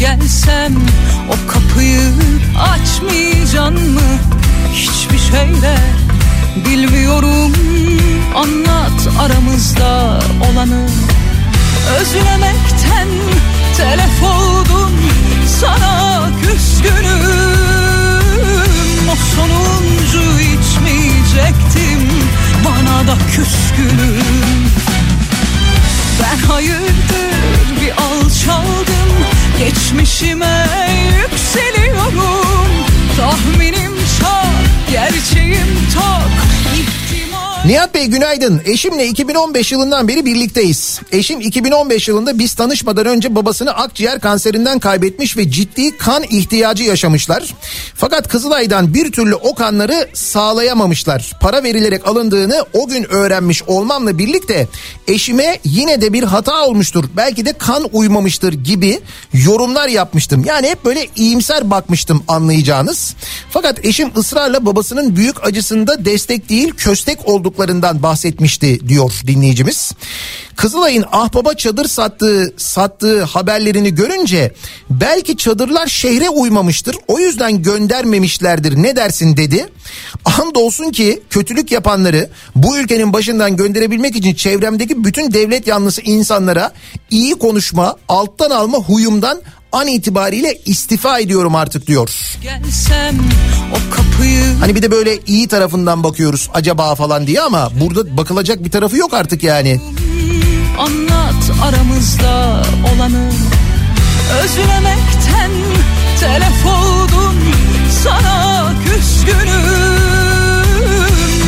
Gelsem 0.00 0.74
o 1.28 1.52
kapıyı 1.52 2.00
açmayacaksın 2.72 3.90
mı? 3.90 4.00
Hiçbir 4.72 5.18
şeyle 5.18 5.76
bilmiyorum. 6.66 7.52
Anlat 8.36 9.08
aramızda 9.20 10.20
olanı. 10.50 10.86
Özlemekten 12.00 13.08
telef 13.76 14.22
oldum. 14.22 14.92
Sana 15.60 16.28
küskünüm. 16.42 17.50
O 19.10 19.16
sonuncu 19.36 20.22
içmeyecektim. 20.40 22.08
Bana 22.64 23.06
da 23.06 23.18
küskünüm. 23.36 24.70
Ben 26.22 26.46
hayırdır 26.48 27.80
bir 27.80 27.90
alçaldım 27.90 29.10
Geçmişime 29.60 30.66
yükseliyorum. 31.22 32.70
Tahminim 33.16 33.92
çok 34.20 34.92
gerçeğim 34.92 35.68
tok 35.94 36.30
Nihat 37.66 37.94
Bey 37.94 38.06
günaydın. 38.06 38.60
Eşimle 38.64 39.06
2015 39.06 39.72
yılından 39.72 40.08
beri 40.08 40.24
birlikteyiz. 40.24 41.00
Eşim 41.12 41.40
2015 41.40 42.08
yılında 42.08 42.38
biz 42.38 42.54
tanışmadan 42.54 43.06
önce 43.06 43.34
babasını 43.34 43.70
akciğer 43.70 44.20
kanserinden 44.20 44.78
kaybetmiş 44.78 45.36
ve 45.36 45.50
ciddi 45.50 45.96
kan 45.96 46.22
ihtiyacı 46.22 46.82
yaşamışlar. 46.82 47.54
Fakat 47.94 48.28
Kızılay'dan 48.28 48.94
bir 48.94 49.12
türlü 49.12 49.34
o 49.34 49.54
kanları 49.54 50.08
sağlayamamışlar. 50.14 51.32
Para 51.40 51.62
verilerek 51.62 52.08
alındığını 52.08 52.64
o 52.72 52.88
gün 52.88 53.12
öğrenmiş 53.12 53.62
olmamla 53.62 54.18
birlikte 54.18 54.68
eşime 55.08 55.58
yine 55.64 56.00
de 56.00 56.12
bir 56.12 56.22
hata 56.22 56.66
olmuştur. 56.66 57.04
Belki 57.16 57.46
de 57.46 57.52
kan 57.52 57.84
uymamıştır 57.92 58.52
gibi 58.52 59.00
yorumlar 59.32 59.88
yapmıştım. 59.88 60.44
Yani 60.46 60.68
hep 60.68 60.84
böyle 60.84 61.06
iyimser 61.16 61.70
bakmıştım 61.70 62.22
anlayacağınız. 62.28 63.14
Fakat 63.50 63.84
eşim 63.84 64.10
ısrarla 64.16 64.66
babasının 64.66 65.16
büyük 65.16 65.46
acısında 65.46 66.04
destek 66.04 66.48
değil 66.48 66.72
köstek 66.76 67.28
olduklarından 67.50 68.02
bahsetmişti 68.02 68.88
diyor 68.88 69.12
dinleyicimiz. 69.26 69.92
Kızılay'ın 70.56 71.04
ahbaba 71.12 71.54
çadır 71.54 71.88
sattığı 71.88 72.54
sattığı 72.56 73.22
haberlerini 73.22 73.94
görünce 73.94 74.54
belki 74.90 75.36
çadırlar 75.36 75.86
şehre 75.86 76.28
uymamıştır. 76.28 76.96
O 77.08 77.18
yüzden 77.18 77.62
göndermemişlerdir 77.62 78.82
ne 78.82 78.96
dersin 78.96 79.36
dedi. 79.36 79.66
Andolsun 80.24 80.90
ki 80.90 81.22
kötülük 81.30 81.72
yapanları 81.72 82.30
bu 82.56 82.78
ülkenin 82.78 83.12
başından 83.12 83.56
gönderebilmek 83.56 84.16
için 84.16 84.34
çevremdeki 84.34 85.04
bütün 85.04 85.32
devlet 85.32 85.66
yanlısı 85.66 86.00
insanlara 86.00 86.72
iyi 87.10 87.34
konuşma, 87.34 87.96
alttan 88.08 88.50
alma 88.50 88.78
huyumdan 88.78 89.40
an 89.72 89.86
itibariyle 89.86 90.58
istifa 90.64 91.18
ediyorum 91.18 91.54
artık 91.54 91.86
diyor. 91.86 92.10
Gelsem 92.42 93.16
kapıyı 93.90 94.44
Hani 94.60 94.74
bir 94.74 94.82
de 94.82 94.90
böyle 94.90 95.18
iyi 95.26 95.48
tarafından 95.48 96.04
bakıyoruz 96.04 96.50
acaba 96.54 96.94
falan 96.94 97.26
diye 97.26 97.40
ama 97.40 97.70
burada 97.80 98.16
bakılacak 98.16 98.64
bir 98.64 98.70
tarafı 98.70 98.96
yok 98.96 99.14
artık 99.14 99.42
yani. 99.42 99.80
Anlat 100.78 101.50
aramızda 101.62 102.62
olanı 102.94 103.30
Özlemekten 104.42 105.50
telef 106.20 106.66
oldum 106.66 107.36
Sana 108.04 108.72
küskünüm 108.84 109.40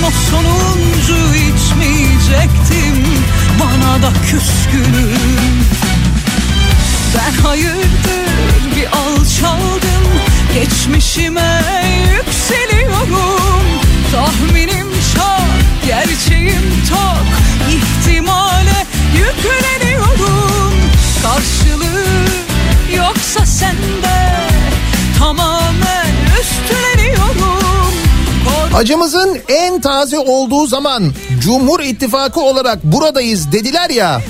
O 0.07 0.11
sonuncu 0.31 1.35
içmeyecektim 1.35 3.07
Bana 3.61 4.03
da 4.03 4.13
küskünüm 4.31 5.62
hayırdır? 7.45 8.33
Bir 8.77 8.87
alçaldım. 8.87 10.05
Geçmişime 10.55 11.63
yükseliyorum. 12.15 13.63
Tahminim 14.13 14.87
çok, 15.15 15.87
gerçeğim 15.87 16.63
tok. 16.91 17.27
İhtimale 17.71 18.87
yükleniyorum. 19.17 20.73
Karşılığı 21.23 22.27
yoksa 22.97 23.47
sende 23.47 24.33
Tamamen 25.19 26.07
üstleniyorum. 26.41 27.93
Acımızın 28.75 29.39
en 29.49 29.81
taze 29.81 30.19
olduğu 30.19 30.67
zaman 30.67 31.13
Cumhur 31.41 31.81
İttifakı 31.81 32.41
olarak 32.41 32.85
buradayız 32.85 33.53
dediler 33.53 33.91
ya. 33.91 34.21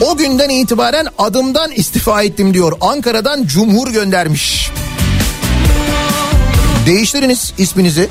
O 0.00 0.16
günden 0.16 0.48
itibaren 0.48 1.06
adımdan 1.18 1.70
istifa 1.72 2.22
ettim 2.22 2.54
diyor. 2.54 2.72
Ankara'dan 2.80 3.46
Cumhur 3.46 3.88
göndermiş. 3.88 4.70
Değiştiriniz 6.86 7.52
isminizi. 7.58 8.08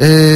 Ee, 0.00 0.29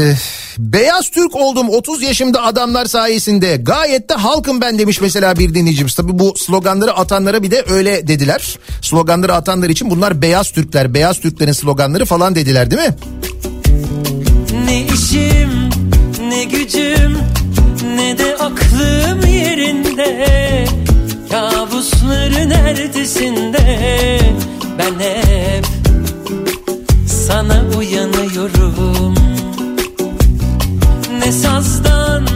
beyaz 0.58 1.08
Türk 1.08 1.36
oldum 1.36 1.68
30 1.68 2.02
yaşımda 2.02 2.42
adamlar 2.42 2.84
sayesinde. 2.84 3.56
Gayet 3.56 4.10
de 4.10 4.14
halkım 4.14 4.60
ben 4.60 4.78
demiş 4.78 5.00
mesela 5.00 5.38
bir 5.38 5.54
dinleyicimiz. 5.54 5.94
Tabii 5.94 6.18
bu 6.18 6.34
sloganları 6.36 6.92
atanlara 6.92 7.42
bir 7.42 7.50
de 7.50 7.64
öyle 7.68 8.08
dediler. 8.08 8.58
Sloganları 8.82 9.34
atanlar 9.34 9.68
için 9.68 9.90
bunlar 9.90 10.22
beyaz 10.22 10.50
Türkler, 10.50 10.94
beyaz 10.94 11.20
Türklerin 11.20 11.52
sloganları 11.52 12.04
falan 12.04 12.34
dediler 12.34 12.70
değil 12.70 12.82
mi? 12.82 12.94
Ne 14.64 14.82
işim 14.82 15.70
ne 16.28 16.44
gücüm 16.44 17.18
ne 17.96 18.18
de 18.18 18.36
aklım 18.36 19.26
yerinde 19.26 20.64
Kabusların 21.30 22.50
ertesinde 22.50 24.20
ben 24.78 25.00
hep 25.00 25.66
sana 27.06 27.64
uyanıyorum 27.78 29.33
Ne 31.24 31.32
sazdan 31.32 32.26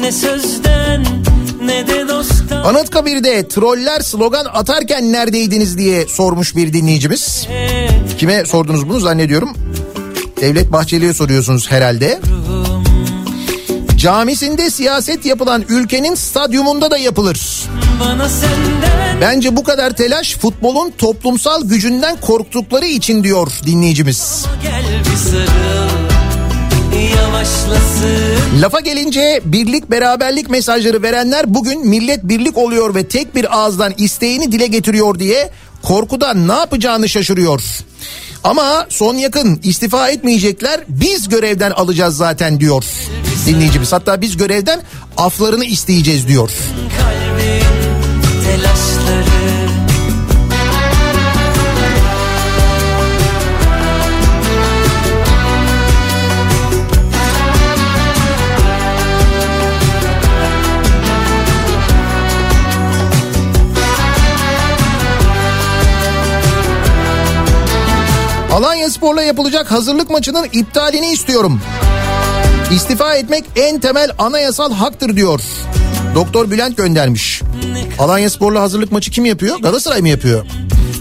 ne 0.00 0.12
sözden 0.12 1.04
ne 1.62 1.86
de 1.86 2.08
dosttan 2.08 2.64
Anıtkabir'de 2.64 3.48
troller 3.48 4.00
slogan 4.00 4.44
atarken 4.52 5.12
neredeydiniz 5.12 5.78
diye 5.78 6.06
sormuş 6.06 6.56
bir 6.56 6.72
dinleyicimiz. 6.72 7.48
Kime 8.18 8.44
sordunuz 8.44 8.88
bunu 8.88 9.00
zannediyorum. 9.00 9.52
Devlet 10.40 10.72
Bahçeli'ye 10.72 11.14
soruyorsunuz 11.14 11.70
herhalde. 11.70 12.20
Camisinde 13.96 14.70
siyaset 14.70 15.26
yapılan 15.26 15.64
ülkenin 15.68 16.14
stadyumunda 16.14 16.90
da 16.90 16.98
yapılır. 16.98 17.68
Bence 19.20 19.56
bu 19.56 19.64
kadar 19.64 19.90
telaş 19.90 20.36
futbolun 20.36 20.92
toplumsal 20.98 21.64
gücünden 21.64 22.20
korktukları 22.20 22.86
için 22.86 23.24
diyor 23.24 23.48
dinleyicimiz. 23.66 24.44
gel 24.62 24.84
bir 25.12 25.16
sarıl 25.16 26.07
Yavaşlasın 27.38 28.62
Lafa 28.62 28.80
gelince 28.80 29.40
birlik 29.44 29.90
beraberlik 29.90 30.50
mesajları 30.50 31.02
verenler 31.02 31.54
bugün 31.54 31.88
millet 31.88 32.24
birlik 32.24 32.58
oluyor 32.58 32.94
ve 32.94 33.08
tek 33.08 33.34
bir 33.34 33.58
ağızdan 33.58 33.94
isteğini 33.98 34.52
dile 34.52 34.66
getiriyor 34.66 35.18
diye 35.18 35.50
korkudan 35.82 36.48
ne 36.48 36.52
yapacağını 36.52 37.08
şaşırıyor. 37.08 37.62
Ama 38.44 38.86
son 38.88 39.14
yakın 39.14 39.60
istifa 39.62 40.08
etmeyecekler 40.08 40.80
biz 40.88 41.28
görevden 41.28 41.70
alacağız 41.70 42.16
zaten 42.16 42.60
diyor 42.60 42.84
dinleyicimiz. 43.46 43.92
Hatta 43.92 44.20
biz 44.20 44.36
görevden 44.36 44.82
aflarını 45.16 45.64
isteyeceğiz 45.64 46.28
diyor. 46.28 46.50
kalbin 46.98 47.64
telaşları 48.44 49.37
Spor'la 69.08 69.22
yapılacak 69.22 69.70
hazırlık 69.70 70.10
maçının 70.10 70.46
iptalini 70.52 71.12
istiyorum. 71.12 71.60
İstifa 72.70 73.14
etmek 73.14 73.44
en 73.56 73.80
temel 73.80 74.10
anayasal 74.18 74.72
haktır 74.72 75.16
diyor. 75.16 75.40
Doktor 76.14 76.50
Bülent 76.50 76.76
göndermiş. 76.76 77.42
Alanya 77.98 78.30
Spor'la 78.30 78.60
hazırlık 78.60 78.92
maçı 78.92 79.10
kim 79.10 79.24
yapıyor? 79.24 79.58
Galatasaray 79.58 80.00
mı 80.00 80.08
yapıyor? 80.08 80.46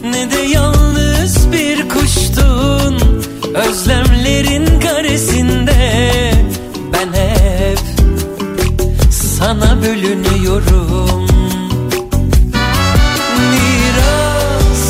Ne 0.04 0.32
de 0.32 0.40
yalnız 0.40 1.52
bir 1.52 1.90
kuştun 1.90 3.24
Özlemlerin 3.56 4.80
karesinde 4.80 6.12
Ben 6.94 7.14
hep 7.14 7.80
sana 9.12 9.82
bölünüyorum 9.82 11.28
Miras 13.52 14.88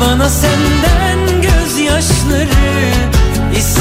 bana 0.00 0.28
senden 0.28 0.73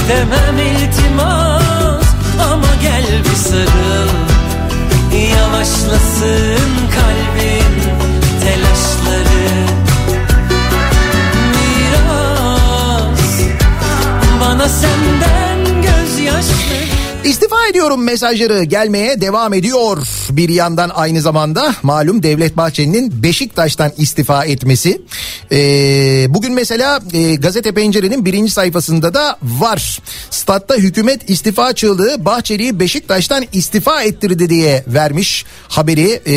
istemem 0.04 0.58
iltimas 0.58 2.08
Ama 2.52 2.76
gel 2.82 3.06
bir 3.24 3.36
sarıl. 3.36 4.10
Yavaşlasın 5.38 6.72
kalbin 6.96 7.74
telaşları. 8.44 9.48
Miras 11.54 13.20
bana 14.42 14.70
senden 14.70 15.23
İstifa 17.26 17.68
ediyorum 17.68 18.04
mesajları 18.04 18.64
gelmeye 18.64 19.22
devam 19.22 19.54
ediyor. 19.54 19.98
Bir 20.30 20.50
yandan 20.50 20.92
aynı 20.94 21.22
zamanda 21.22 21.76
malum 21.84 22.24
Devlet 22.24 22.58
Bahçeli'nin 22.58 23.24
Beşiktaş'tan 23.24 23.92
istifa 23.98 24.46
etmesi. 24.46 25.02
Ee, 25.52 26.26
bugün 26.30 26.54
mesela 26.54 27.00
e, 27.14 27.36
gazete 27.36 27.72
pencerenin 27.72 28.26
birinci 28.26 28.52
sayfasında 28.52 29.14
da 29.14 29.38
var. 29.44 30.00
Statta 30.30 30.76
hükümet 30.76 31.30
istifa 31.30 31.74
çığlığı 31.74 32.26
Bahçeli'yi 32.26 32.80
Beşiktaş'tan 32.80 33.44
istifa 33.54 34.04
ettirdi 34.04 34.50
diye 34.50 34.84
vermiş 34.88 35.46
haberi 35.70 36.22
e, 36.28 36.36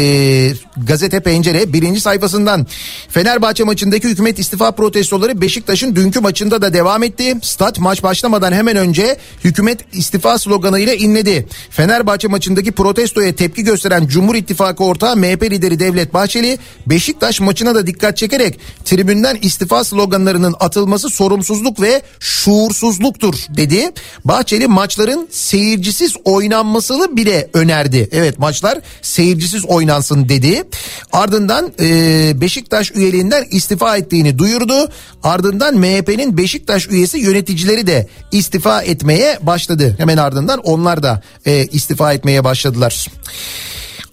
gazete 0.76 1.20
pencere 1.20 1.72
birinci 1.72 2.00
sayfasından. 2.00 2.66
Fenerbahçe 3.08 3.64
maçındaki 3.64 4.08
hükümet 4.08 4.38
istifa 4.38 4.70
protestoları 4.70 5.40
Beşiktaş'ın 5.40 5.96
dünkü 5.96 6.20
maçında 6.20 6.62
da 6.62 6.72
devam 6.72 7.02
etti. 7.02 7.34
Stat 7.42 7.78
maç 7.78 8.02
başlamadan 8.02 8.52
hemen 8.52 8.76
önce 8.76 9.16
hükümet 9.44 9.80
istifa 9.92 10.38
sloganıyla 10.76 10.94
inledi. 10.94 11.46
Fenerbahçe 11.70 12.28
maçındaki 12.28 12.72
protestoya 12.72 13.34
tepki 13.34 13.64
gösteren 13.64 14.06
Cumhur 14.06 14.34
İttifakı 14.34 14.84
ortağı 14.84 15.16
MHP 15.16 15.42
lideri 15.42 15.80
Devlet 15.80 16.14
Bahçeli 16.14 16.58
Beşiktaş 16.86 17.40
maçına 17.40 17.74
da 17.74 17.86
dikkat 17.86 18.16
çekerek 18.16 18.58
tribünden 18.84 19.38
istifa 19.42 19.84
sloganlarının 19.84 20.54
atılması 20.60 21.10
sorumsuzluk 21.10 21.80
ve 21.80 22.02
şuursuzluktur 22.20 23.34
dedi. 23.56 23.90
Bahçeli 24.24 24.66
maçların 24.66 25.28
seyircisiz 25.30 26.14
oynanmasını 26.24 27.16
bile 27.16 27.50
önerdi. 27.54 28.08
Evet 28.12 28.38
maçlar 28.38 28.78
seyircisiz 29.02 29.64
oynansın 29.64 30.28
dedi. 30.28 30.62
Ardından 31.12 31.72
e, 31.80 32.40
Beşiktaş 32.40 32.92
üyeliğinden 32.94 33.44
istifa 33.50 33.96
ettiğini 33.96 34.38
duyurdu. 34.38 34.88
Ardından 35.22 35.74
MHP'nin 35.78 36.36
Beşiktaş 36.36 36.88
üyesi 36.88 37.18
yöneticileri 37.18 37.86
de 37.86 38.08
istifa 38.32 38.82
etmeye 38.82 39.38
başladı. 39.42 39.94
Hemen 39.98 40.16
ardından 40.16 40.60
onlar 40.66 41.02
da 41.02 41.22
e, 41.47 41.66
istifa 41.66 42.12
etmeye 42.12 42.44
başladılar. 42.44 43.06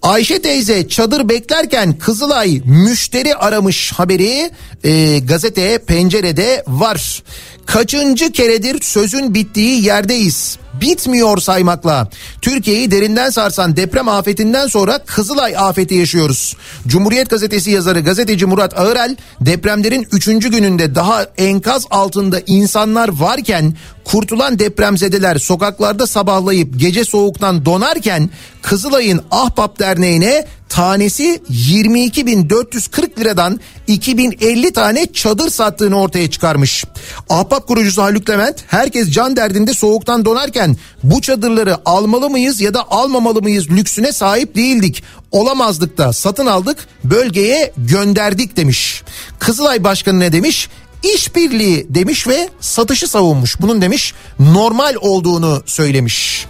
Ayşe 0.02 0.42
teyze 0.42 0.88
çadır 0.88 1.28
beklerken 1.28 1.98
Kızılay 1.98 2.60
müşteri 2.64 3.34
aramış 3.34 3.92
haberi 3.92 4.50
e, 4.84 5.18
gazete 5.18 5.78
pencerede 5.78 6.64
var. 6.66 7.22
Kaçıncı 7.66 8.32
keredir 8.32 8.82
sözün 8.82 9.34
bittiği 9.34 9.84
yerdeyiz. 9.84 10.58
Bitmiyor 10.80 11.38
saymakla. 11.38 12.08
Türkiye'yi 12.42 12.90
derinden 12.90 13.30
sarsan 13.30 13.76
deprem 13.76 14.08
afetinden 14.08 14.66
sonra 14.66 14.98
Kızılay 14.98 15.56
afeti 15.56 15.94
yaşıyoruz. 15.94 16.56
Cumhuriyet 16.86 17.30
gazetesi 17.30 17.70
yazarı 17.70 18.00
gazeteci 18.00 18.46
Murat 18.46 18.78
Ağırel 18.78 19.16
depremlerin 19.40 20.06
3. 20.12 20.26
gününde 20.26 20.94
daha 20.94 21.26
enkaz 21.38 21.86
altında 21.90 22.40
insanlar 22.46 23.08
varken 23.08 23.74
kurtulan 24.04 24.58
depremzedeler 24.58 25.38
sokaklarda 25.38 26.06
sabahlayıp 26.06 26.78
gece 26.80 27.04
soğuktan 27.04 27.64
donarken 27.64 28.30
Kızılay'ın 28.62 29.20
Ahbap 29.30 29.78
Derneği'ne 29.78 30.46
tanesi 30.74 31.40
22.440 31.50 33.20
liradan 33.20 33.60
2050 33.86 34.72
tane 34.72 35.12
çadır 35.12 35.50
sattığını 35.50 36.00
ortaya 36.00 36.30
çıkarmış. 36.30 36.84
Ahbap 37.28 37.68
kurucusu 37.68 38.02
Haluk 38.02 38.30
Levent 38.30 38.64
herkes 38.66 39.10
can 39.10 39.36
derdinde 39.36 39.74
soğuktan 39.74 40.24
donarken 40.24 40.63
bu 41.02 41.20
çadırları 41.20 41.76
almalı 41.84 42.30
mıyız 42.30 42.60
ya 42.60 42.74
da 42.74 42.90
almamalı 42.90 43.42
mıyız 43.42 43.70
lüksüne 43.70 44.12
sahip 44.12 44.56
değildik. 44.56 45.02
Olamazdık 45.30 45.98
da 45.98 46.12
satın 46.12 46.46
aldık 46.46 46.88
bölgeye 47.04 47.72
gönderdik 47.76 48.56
demiş. 48.56 49.02
Kızılay 49.38 49.84
Başkanı 49.84 50.20
ne 50.20 50.32
demiş? 50.32 50.68
İşbirliği 51.14 51.86
demiş 51.90 52.26
ve 52.26 52.48
satışı 52.60 53.08
savunmuş. 53.08 53.60
Bunun 53.60 53.82
demiş 53.82 54.14
normal 54.38 54.94
olduğunu 55.00 55.62
söylemiş. 55.66 56.46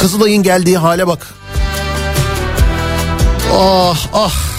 Kızılay'ın 0.00 0.42
geldiği 0.42 0.78
hale 0.78 1.06
bak. 1.06 1.34
Ah 3.52 4.08
ah. 4.12 4.51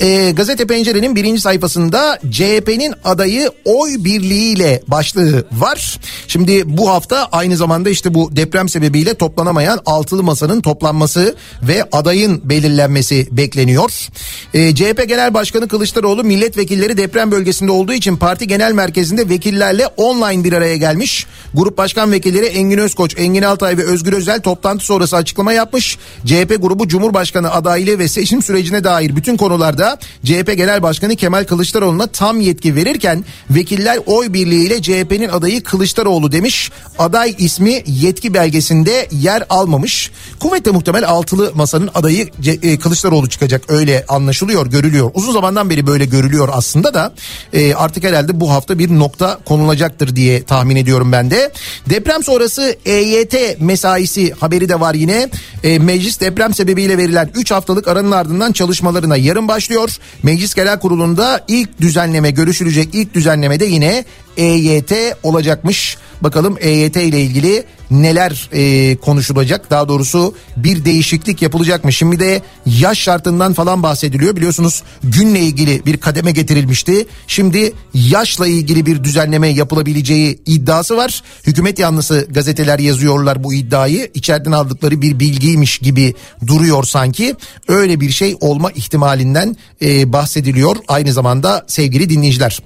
E, 0.00 0.30
gazete 0.30 0.66
pencerenin 0.66 1.16
birinci 1.16 1.40
sayfasında 1.40 2.18
CHP'nin 2.30 2.94
adayı 3.04 3.50
oy 3.64 4.04
birliğiyle 4.04 4.82
başlığı 4.88 5.44
var. 5.52 6.00
Şimdi 6.28 6.78
bu 6.78 6.90
hafta 6.90 7.28
aynı 7.32 7.56
zamanda 7.56 7.90
işte 7.90 8.14
bu 8.14 8.36
deprem 8.36 8.68
sebebiyle 8.68 9.14
toplanamayan 9.14 9.80
altılı 9.86 10.22
masanın 10.22 10.60
toplanması 10.60 11.34
ve 11.62 11.84
adayın 11.92 12.40
belirlenmesi 12.44 13.28
bekleniyor. 13.32 14.08
E, 14.54 14.74
CHP 14.74 15.08
Genel 15.08 15.34
Başkanı 15.34 15.68
Kılıçdaroğlu 15.68 16.24
milletvekilleri 16.24 16.96
deprem 16.96 17.30
bölgesinde 17.30 17.72
olduğu 17.72 17.92
için 17.92 18.16
parti 18.16 18.48
genel 18.48 18.72
merkezinde 18.72 19.28
vekillerle 19.28 19.86
online 19.86 20.44
bir 20.44 20.52
araya 20.52 20.76
gelmiş. 20.76 21.26
Grup 21.54 21.78
başkan 21.78 22.12
vekilleri 22.12 22.46
Engin 22.46 22.78
Özkoç, 22.78 23.14
Engin 23.18 23.42
Altay 23.42 23.78
ve 23.78 23.84
Özgür 23.84 24.12
Özel 24.12 24.40
toplantı 24.40 24.84
sonrası 24.84 25.16
açıklama 25.16 25.52
yapmış. 25.52 25.98
CHP 26.26 26.56
grubu 26.62 26.88
Cumhurbaşkanı 26.88 27.52
adaylığı 27.52 27.98
ve 27.98 28.08
seçim 28.08 28.42
sürecine 28.42 28.84
dair 28.84 29.16
bütün 29.16 29.36
konularda 29.36 29.85
sonra 29.86 29.98
CHP 30.24 30.56
Genel 30.56 30.82
Başkanı 30.82 31.16
Kemal 31.16 31.44
Kılıçdaroğlu'na 31.44 32.06
tam 32.06 32.40
yetki 32.40 32.74
verirken 32.74 33.24
vekiller 33.50 33.98
oy 34.06 34.32
birliğiyle 34.32 34.82
CHP'nin 34.82 35.28
adayı 35.28 35.62
Kılıçdaroğlu 35.62 36.32
demiş. 36.32 36.70
Aday 36.98 37.34
ismi 37.38 37.82
yetki 37.86 38.34
belgesinde 38.34 39.08
yer 39.12 39.44
almamış. 39.50 40.10
Kuvvetle 40.40 40.70
muhtemel 40.70 41.08
altılı 41.08 41.52
masanın 41.54 41.90
adayı 41.94 42.28
e, 42.62 42.78
Kılıçdaroğlu 42.78 43.28
çıkacak 43.28 43.62
öyle 43.68 44.04
anlaşılıyor 44.08 44.66
görülüyor. 44.66 45.10
Uzun 45.14 45.32
zamandan 45.32 45.70
beri 45.70 45.86
böyle 45.86 46.04
görülüyor 46.04 46.48
aslında 46.52 46.94
da 46.94 47.12
e, 47.52 47.74
artık 47.74 48.04
herhalde 48.04 48.40
bu 48.40 48.50
hafta 48.50 48.78
bir 48.78 48.90
nokta 48.90 49.38
konulacaktır 49.44 50.16
diye 50.16 50.42
tahmin 50.42 50.76
ediyorum 50.76 51.12
ben 51.12 51.30
de. 51.30 51.52
Deprem 51.90 52.22
sonrası 52.22 52.76
EYT 52.84 53.34
mesaisi 53.60 54.32
haberi 54.32 54.68
de 54.68 54.80
var 54.80 54.94
yine. 54.94 55.28
E, 55.64 55.78
meclis 55.78 56.20
deprem 56.20 56.54
sebebiyle 56.54 56.98
verilen 56.98 57.30
3 57.34 57.50
haftalık 57.50 57.88
aranın 57.88 58.10
ardından 58.10 58.52
çalışmalarına 58.52 59.16
yarın 59.16 59.48
başlıyor. 59.48 59.75
Meclis 60.22 60.54
Genel 60.54 60.78
Kurulu'nda 60.78 61.44
ilk 61.48 61.80
düzenleme 61.80 62.30
görüşülecek 62.30 62.88
ilk 62.92 63.14
düzenlemede 63.14 63.64
yine 63.64 64.04
EYT 64.36 64.92
olacakmış. 65.22 65.96
Bakalım 66.20 66.56
EYT 66.60 66.96
ile 66.96 67.20
ilgili 67.20 67.64
neler 67.90 68.48
e, 68.52 68.96
konuşulacak 68.96 69.70
daha 69.70 69.88
doğrusu 69.88 70.34
bir 70.56 70.84
değişiklik 70.84 71.42
yapılacak 71.42 71.84
mı? 71.84 71.92
Şimdi 71.92 72.20
de 72.20 72.42
yaş 72.66 72.98
şartından 72.98 73.52
falan 73.52 73.82
bahsediliyor 73.82 74.36
biliyorsunuz 74.36 74.82
günle 75.04 75.40
ilgili 75.40 75.86
bir 75.86 75.96
kademe 75.96 76.30
getirilmişti. 76.30 77.06
Şimdi 77.26 77.72
yaşla 77.94 78.46
ilgili 78.46 78.86
bir 78.86 79.04
düzenleme 79.04 79.48
yapılabileceği 79.48 80.38
iddiası 80.46 80.96
var. 80.96 81.22
Hükümet 81.46 81.78
yanlısı 81.78 82.26
gazeteler 82.30 82.78
yazıyorlar 82.78 83.44
bu 83.44 83.54
iddiayı 83.54 84.10
içeriden 84.14 84.52
aldıkları 84.52 85.02
bir 85.02 85.18
bilgiymiş 85.18 85.78
gibi 85.78 86.14
duruyor 86.46 86.84
sanki. 86.84 87.34
Öyle 87.68 88.00
bir 88.00 88.10
şey 88.10 88.36
olma 88.40 88.70
ihtimalinden 88.70 89.56
e, 89.82 90.12
bahsediliyor 90.12 90.76
aynı 90.88 91.12
zamanda 91.12 91.64
sevgili 91.68 92.10
dinleyiciler. 92.10 92.60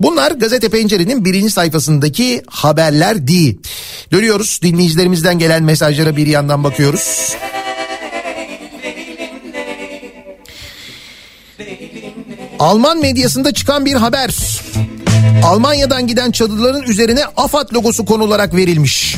Bunlar 0.00 0.32
gazete 0.32 0.68
pencerenin 0.68 1.24
birinci 1.24 1.50
sayfasındaki 1.50 2.42
haberler 2.46 3.26
değil. 3.26 3.58
Dönüyoruz 4.12 4.59
dinleyicilerimizden 4.62 5.38
gelen 5.38 5.62
mesajlara 5.62 6.16
bir 6.16 6.26
yandan 6.26 6.64
bakıyoruz. 6.64 7.36
Alman 12.58 13.00
medyasında 13.00 13.52
çıkan 13.52 13.84
bir 13.84 13.94
haber. 13.94 14.60
Almanya'dan 15.44 16.06
giden 16.06 16.30
çadırların 16.30 16.82
üzerine 16.82 17.24
AFAD 17.36 17.74
logosu 17.74 18.04
konularak 18.04 18.54
verilmiş. 18.54 19.16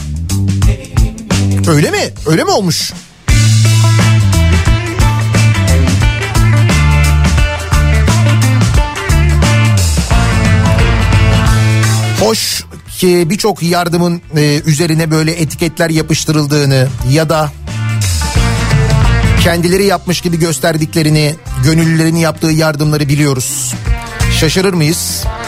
Öyle 1.68 1.90
mi? 1.90 2.10
Öyle 2.26 2.44
mi 2.44 2.50
olmuş? 2.50 2.92
Hoş 12.20 12.64
ki 13.02 13.30
birçok 13.30 13.62
yardımın 13.62 14.22
e, 14.36 14.60
üzerine 14.66 15.10
böyle 15.10 15.32
etiketler 15.32 15.90
yapıştırıldığını 15.90 16.88
ya 17.10 17.28
da 17.28 17.52
kendileri 19.40 19.84
yapmış 19.84 20.20
gibi 20.20 20.38
gösterdiklerini, 20.38 21.34
gönüllülerin 21.64 22.16
yaptığı 22.16 22.50
yardımları 22.50 23.08
biliyoruz. 23.08 23.74
Şaşırır 24.40 24.74
mıyız? 24.74 25.24
Döndün 25.24 25.41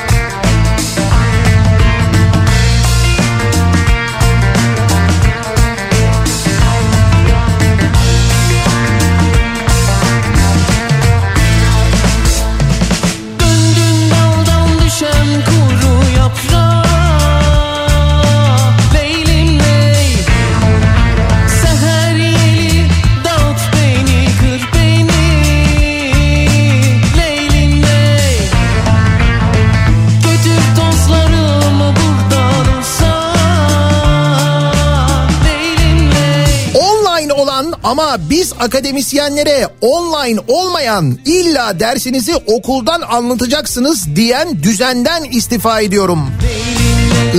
ama 37.95 38.17
biz 38.31 38.53
akademisyenlere 38.61 39.69
online 39.81 40.41
olmayan 40.49 41.19
illa 41.25 41.81
dersinizi 41.81 42.35
okuldan 42.47 43.01
anlatacaksınız 43.01 44.17
diyen 44.17 44.63
düzenden 44.63 45.25
istifa 45.25 45.81
ediyorum. 45.81 46.31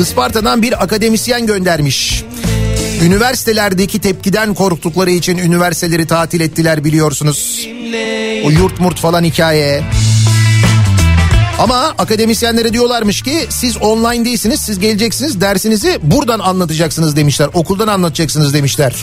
Isparta'dan 0.02 0.62
bir 0.62 0.84
akademisyen 0.84 1.48
göndermiş. 1.48 2.24
Üniversitelerdeki 3.04 4.02
tepkiden 4.02 4.54
korktukları 4.54 5.12
için 5.12 5.38
üniversiteleri 5.38 6.08
tatil 6.08 6.42
ettiler 6.42 6.84
biliyorsunuz. 6.84 7.68
O 8.46 8.50
yurt 8.50 8.80
murt 8.80 9.00
falan 9.00 9.24
hikaye. 9.24 9.84
Ama 11.60 11.94
akademisyenlere 11.98 12.74
diyorlarmış 12.74 13.22
ki 13.22 13.46
siz 13.50 13.78
online 13.78 14.26
değilsiniz 14.26 14.62
siz 14.62 14.80
geleceksiniz 14.80 15.42
dersinizi 15.42 16.00
buradan 16.04 16.40
anlatacaksınız 16.40 17.16
demişler. 17.16 17.50
Okuldan 17.54 17.88
anlatacaksınız 17.88 18.54
demişler. 18.54 18.96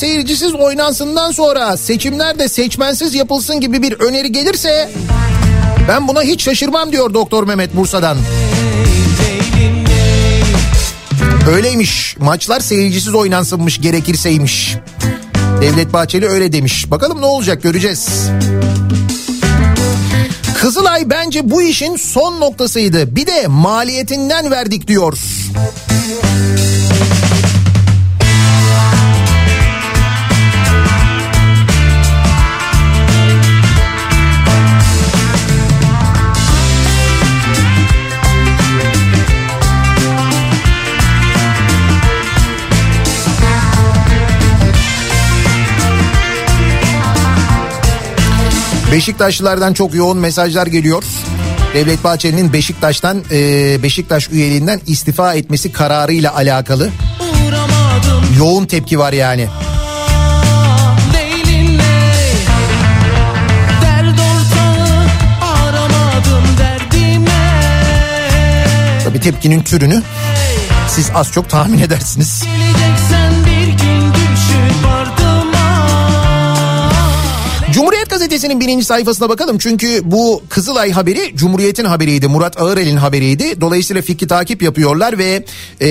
Seyircisiz 0.00 0.54
oynansından 0.54 1.30
sonra 1.32 1.76
seçimler 1.76 2.38
de 2.38 2.48
seçmensiz 2.48 3.14
yapılsın 3.14 3.60
gibi 3.60 3.82
bir 3.82 3.92
öneri 3.92 4.32
gelirse 4.32 4.90
ben 5.88 6.08
buna 6.08 6.22
hiç 6.22 6.42
şaşırmam 6.42 6.92
diyor 6.92 7.14
Doktor 7.14 7.44
Mehmet 7.44 7.76
Bursa'dan. 7.76 8.18
Öyleymiş. 11.50 12.16
Maçlar 12.18 12.60
seyircisiz 12.60 13.14
oynansınmış 13.14 13.80
gerekirseymiş. 13.80 14.76
Devlet 15.60 15.92
Bahçeli 15.92 16.26
öyle 16.26 16.52
demiş. 16.52 16.90
Bakalım 16.90 17.20
ne 17.20 17.26
olacak 17.26 17.62
göreceğiz. 17.62 18.08
Kızılay 20.60 21.10
bence 21.10 21.50
bu 21.50 21.62
işin 21.62 21.96
son 21.96 22.40
noktasıydı. 22.40 23.16
Bir 23.16 23.26
de 23.26 23.46
maliyetinden 23.46 24.50
verdik 24.50 24.88
diyor. 24.88 25.18
Beşiktaşlılardan 48.92 49.72
çok 49.72 49.94
yoğun 49.94 50.18
mesajlar 50.18 50.66
geliyor. 50.66 51.04
Devlet 51.74 52.04
Bahçeli'nin 52.04 52.52
Beşiktaş'tan 52.52 53.24
e, 53.30 53.82
Beşiktaş 53.82 54.30
üyeliğinden 54.30 54.80
istifa 54.86 55.34
etmesi 55.34 55.72
kararıyla 55.72 56.34
alakalı 56.34 56.90
yoğun 58.38 58.66
tepki 58.66 58.98
var 58.98 59.12
yani. 59.12 59.48
Tabii 69.04 69.20
tepkinin 69.20 69.62
türünü 69.62 70.02
siz 70.88 71.10
az 71.14 71.32
çok 71.32 71.50
tahmin 71.50 71.78
edersiniz. 71.78 72.42
Geleceksen 72.44 72.99
Cumhuriyet 77.72 78.10
gazetesinin 78.10 78.60
birinci 78.60 78.84
sayfasına 78.84 79.28
bakalım. 79.28 79.58
Çünkü 79.58 80.00
bu 80.04 80.42
Kızılay 80.48 80.92
haberi 80.92 81.36
Cumhuriyet'in 81.36 81.84
haberiydi. 81.84 82.28
Murat 82.28 82.60
Ağırel'in 82.60 82.96
haberiydi. 82.96 83.60
Dolayısıyla 83.60 84.02
fikri 84.02 84.26
takip 84.26 84.62
yapıyorlar 84.62 85.18
ve 85.18 85.44
e, 85.80 85.88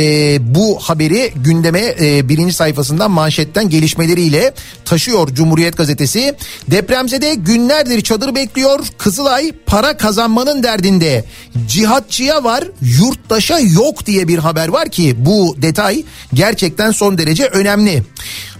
bu 0.55 0.79
haberi 0.79 1.31
gündeme 1.35 1.95
e, 2.01 2.29
birinci 2.29 2.53
sayfasından 2.53 3.11
manşetten 3.11 3.69
gelişmeleriyle 3.69 4.53
taşıyor 4.85 5.27
Cumhuriyet 5.27 5.77
gazetesi. 5.77 6.35
Depremzede 6.71 7.33
günlerdir 7.33 8.01
çadır 8.01 8.35
bekliyor. 8.35 8.79
Kızılay 8.97 9.51
para 9.65 9.97
kazanmanın 9.97 10.63
derdinde. 10.63 11.25
Cihatçıya 11.67 12.43
var 12.43 12.63
yurttaşa 12.81 13.59
yok 13.59 14.05
diye 14.05 14.27
bir 14.27 14.37
haber 14.37 14.67
var 14.67 14.89
ki 14.89 15.15
bu 15.17 15.55
detay 15.61 16.03
gerçekten 16.33 16.91
son 16.91 17.17
derece 17.17 17.45
önemli. 17.45 18.03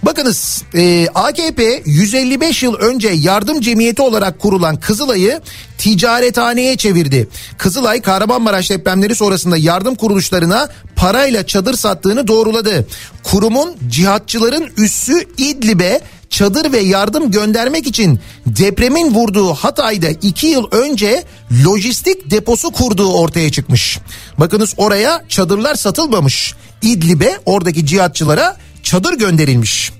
Bakınız 0.02 0.62
e, 0.74 1.08
AKP 1.14 1.82
155 1.86 2.62
yıl 2.62 2.74
önce 2.74 3.08
yardım 3.08 3.60
cemiyeti 3.60 4.02
olarak 4.02 4.38
kurulan 4.38 4.76
Kızılay'ı 4.80 5.40
ticarethaneye 5.78 6.76
çevirdi. 6.76 7.28
Kızılay 7.58 8.00
Kahramanmaraş 8.00 8.70
depremleri 8.70 9.14
sonrasında 9.14 9.56
yardım 9.56 9.94
kuruluşlarına 9.94 10.68
parayla 10.96 11.46
çadır 11.46 11.74
sattığını 11.74 12.28
doğruladı. 12.28 12.86
Kurumun 13.22 13.76
cihatçıların 13.88 14.70
üssü 14.76 15.24
İdlib'e 15.38 16.00
çadır 16.30 16.72
ve 16.72 16.78
yardım 16.78 17.30
göndermek 17.30 17.86
için 17.86 18.20
depremin 18.46 19.14
vurduğu 19.14 19.54
Hatay'da 19.54 20.08
iki 20.08 20.46
yıl 20.46 20.64
önce 20.70 21.24
lojistik 21.64 22.30
deposu 22.30 22.70
kurduğu 22.70 23.12
ortaya 23.12 23.52
çıkmış. 23.52 23.98
Bakınız 24.38 24.74
oraya 24.76 25.24
çadırlar 25.28 25.74
satılmamış. 25.74 26.54
İdlib'e 26.82 27.38
oradaki 27.46 27.86
cihatçılara 27.86 28.56
çadır 28.90 29.18
gönderilmiş. 29.18 29.92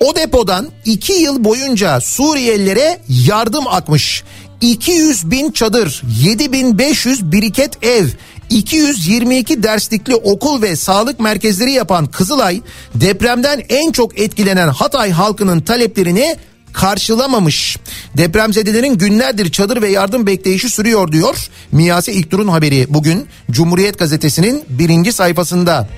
O 0.00 0.16
depodan 0.16 0.68
iki 0.84 1.12
yıl 1.12 1.44
boyunca 1.44 2.00
Suriyelilere 2.00 3.00
yardım 3.08 3.68
akmış. 3.68 4.22
200 4.60 5.30
bin 5.30 5.50
çadır, 5.50 6.02
7500 6.22 7.32
biriket 7.32 7.84
ev, 7.84 8.06
222 8.50 9.62
derslikli 9.62 10.14
okul 10.14 10.62
ve 10.62 10.76
sağlık 10.76 11.20
merkezleri 11.20 11.72
yapan 11.72 12.06
Kızılay 12.06 12.60
depremden 12.94 13.62
en 13.68 13.92
çok 13.92 14.18
etkilenen 14.18 14.68
Hatay 14.68 15.10
halkının 15.10 15.60
taleplerini 15.60 16.36
karşılamamış. 16.72 17.76
Depremzedelerin 18.16 18.98
günlerdir 18.98 19.50
çadır 19.50 19.82
ve 19.82 19.88
yardım 19.88 20.26
bekleyişi 20.26 20.70
sürüyor 20.70 21.12
diyor. 21.12 21.48
Miyase 21.72 22.12
İlktur'un 22.12 22.48
haberi 22.48 22.86
bugün 22.88 23.26
Cumhuriyet 23.50 23.98
Gazetesi'nin 23.98 24.64
birinci 24.68 25.12
sayfasında. 25.12 25.88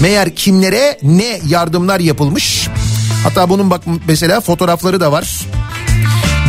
Meğer 0.00 0.34
kimlere 0.34 0.98
ne 1.02 1.40
yardımlar 1.48 2.00
yapılmış? 2.00 2.68
Hatta 3.22 3.48
bunun 3.48 3.70
bak 3.70 3.82
mesela 4.08 4.40
fotoğrafları 4.40 5.00
da 5.00 5.12
var. 5.12 5.46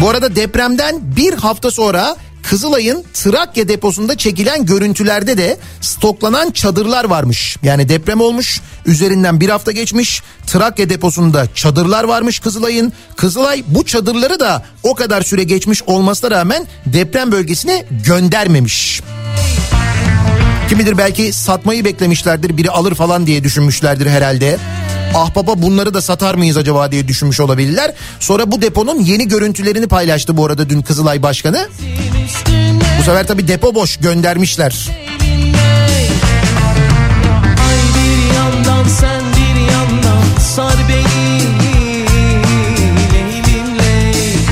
Bu 0.02 0.10
arada 0.10 0.36
depremden 0.36 1.16
bir 1.16 1.34
hafta 1.34 1.72
sonra 1.72 2.16
Kızılay'ın 2.44 3.04
Trakya 3.14 3.68
deposunda 3.68 4.18
çekilen 4.18 4.66
görüntülerde 4.66 5.38
de 5.38 5.58
stoklanan 5.82 6.52
çadırlar 6.52 7.06
varmış. 7.06 7.58
Yani 7.64 7.90
deprem 7.90 8.22
olmuş 8.22 8.62
üzerinden 8.86 9.40
bir 9.40 9.50
hafta 9.50 9.72
geçmiş 9.72 10.22
Trakya 10.48 10.90
deposunda 10.90 11.48
çadırlar 11.54 12.04
varmış 12.04 12.40
Kızılay'ın. 12.40 12.94
Kızılay 13.16 13.64
bu 13.68 13.86
çadırları 13.86 14.40
da 14.40 14.66
o 14.84 14.96
kadar 14.96 15.22
süre 15.22 15.44
geçmiş 15.44 15.84
olmasına 15.84 16.32
rağmen 16.32 16.68
deprem 16.86 17.32
bölgesine 17.32 17.86
göndermemiş. 18.06 19.02
Kim 20.70 20.80
bilir 20.80 20.98
belki 20.98 21.34
satmayı 21.34 21.86
beklemişlerdir 21.86 22.58
biri 22.58 22.70
alır 22.72 22.96
falan 22.96 23.28
diye 23.28 23.44
düşünmüşlerdir 23.44 24.06
herhalde. 24.10 24.58
Ah 25.16 25.36
baba 25.36 25.62
bunları 25.62 25.94
da 25.94 26.02
satar 26.02 26.36
mıyız 26.36 26.58
acaba 26.58 26.92
diye 26.92 27.08
düşünmüş 27.08 27.40
olabilirler. 27.40 27.94
Sonra 28.20 28.52
bu 28.52 28.62
deponun 28.62 29.00
yeni 29.00 29.28
görüntülerini 29.28 29.88
paylaştı 29.88 30.38
bu 30.38 30.46
arada 30.46 30.70
dün 30.70 30.82
Kızılay 30.82 31.24
Başkanı. 31.24 31.68
Bu 33.00 33.04
sefer 33.04 33.28
tabii 33.28 33.48
depo 33.48 33.76
boş 33.76 33.98
göndermişler. 33.98 34.88
Ay 37.70 37.78
bir 37.96 38.36
yandan 38.36 38.88
sen 38.88 39.22
bir 39.22 39.72
yandan 39.72 40.40
sar 40.56 40.76
beni 40.90 41.27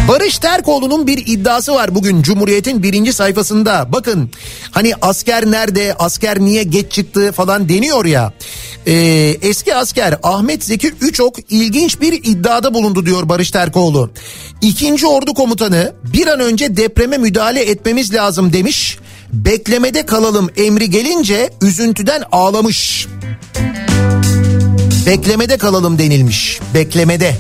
Barış 0.07 0.37
Terkoğlu'nun 0.39 1.07
bir 1.07 1.17
iddiası 1.27 1.73
var 1.73 1.95
bugün 1.95 2.21
Cumhuriyet'in 2.21 2.83
birinci 2.83 3.13
sayfasında. 3.13 3.87
Bakın 3.91 4.31
hani 4.71 4.93
asker 5.01 5.45
nerede, 5.45 5.95
asker 5.99 6.39
niye 6.39 6.63
geç 6.63 6.91
çıktı 6.91 7.31
falan 7.31 7.69
deniyor 7.69 8.05
ya. 8.05 8.33
Ee, 8.87 8.93
eski 9.41 9.75
asker 9.75 10.17
Ahmet 10.23 10.63
Zeki 10.63 10.87
Üçok 11.01 11.35
ilginç 11.49 12.01
bir 12.01 12.13
iddiada 12.13 12.73
bulundu 12.73 13.05
diyor 13.05 13.29
Barış 13.29 13.51
Terkoğlu. 13.51 14.11
İkinci 14.61 15.07
Ordu 15.07 15.33
Komutanı 15.33 15.93
bir 16.13 16.27
an 16.27 16.39
önce 16.39 16.77
depreme 16.77 17.17
müdahale 17.17 17.61
etmemiz 17.61 18.13
lazım 18.13 18.53
demiş. 18.53 18.97
Beklemede 19.33 20.05
kalalım 20.05 20.49
emri 20.57 20.89
gelince 20.89 21.49
üzüntüden 21.61 22.23
ağlamış. 22.31 23.07
Beklemede 25.05 25.57
kalalım 25.57 25.99
denilmiş. 25.99 26.59
Beklemede. 26.73 27.35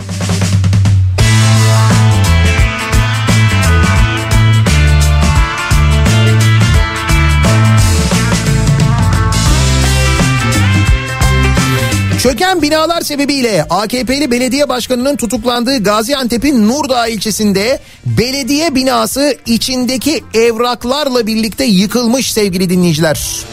Çöken 12.25 12.61
binalar 12.61 13.01
sebebiyle 13.01 13.65
AKP'li 13.69 14.31
belediye 14.31 14.69
başkanının 14.69 15.15
tutuklandığı 15.15 15.83
Gaziantep'in 15.83 16.67
Nurdağ 16.67 17.07
ilçesinde 17.07 17.79
belediye 18.05 18.75
binası 18.75 19.37
içindeki 19.45 20.23
evraklarla 20.33 21.27
birlikte 21.27 21.65
yıkılmış 21.65 22.33
sevgili 22.33 22.69
dinleyiciler. 22.69 23.45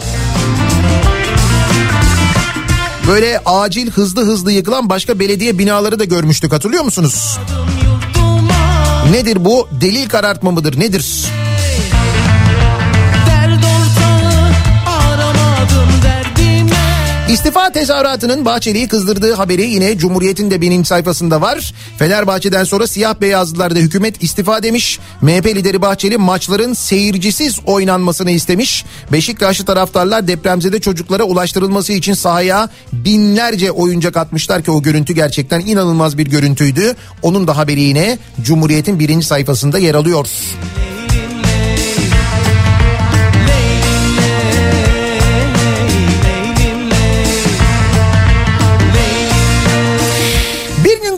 Böyle 3.09 3.41
acil 3.45 3.91
hızlı 3.91 4.25
hızlı 4.25 4.53
yıkılan 4.53 4.91
başka 4.91 5.19
belediye 5.19 5.59
binaları 5.59 5.99
da 5.99 6.05
görmüştük 6.05 6.53
hatırlıyor 6.53 6.85
musunuz? 6.85 7.39
Nedir 9.11 9.45
bu? 9.45 9.69
Delil 9.81 10.09
karartma 10.09 10.51
mıdır? 10.51 10.81
Nedir? 10.81 11.27
Dert 11.27 11.52
İstifa 17.33 17.73
tezahüratının 17.73 18.45
Bahçeli'yi 18.45 18.89
kızdırdığı 18.89 19.35
haberi 19.35 19.63
yine 19.63 19.99
Cumhuriyet'in 19.99 20.51
de 20.51 20.61
birinci 20.61 20.89
sayfasında 20.89 21.41
var. 21.41 21.75
Fenerbahçe'den 21.99 22.65
sonra 22.65 22.87
siyah 22.87 23.21
beyazlılarda 23.21 23.79
hükümet 23.79 24.23
istifa 24.23 24.63
demiş. 24.63 24.99
MHP 25.23 25.47
lideri 25.47 25.83
Bahçeli 25.83 26.19
maçların 26.19 26.73
seyircisiz 26.73 27.59
oynanmasını 27.67 28.31
istemiş. 28.31 28.85
Beşiktaşlı 29.13 29.65
taraftarlar 29.65 30.29
depremzede 30.29 30.81
çocuklara 30.81 31.23
ulaştırılması 31.23 31.93
için 31.93 32.15
sahaya 32.15 32.69
binlerce 32.93 33.71
oyuncak 33.71 34.17
atmışlar 34.17 34.63
ki 34.63 34.71
o 34.71 34.83
görüntü 34.83 35.13
gerçekten 35.13 35.61
inanılmaz 35.61 36.19
bir 36.19 36.27
görüntüydü. 36.27 36.95
Onun 37.23 37.47
da 37.47 37.57
haberi 37.57 37.81
yine 37.81 38.19
Cumhuriyet'in 38.43 38.99
birinci 38.99 39.27
sayfasında 39.27 39.79
yer 39.79 39.95
alıyor. 39.95 40.27
Bir 40.27 40.92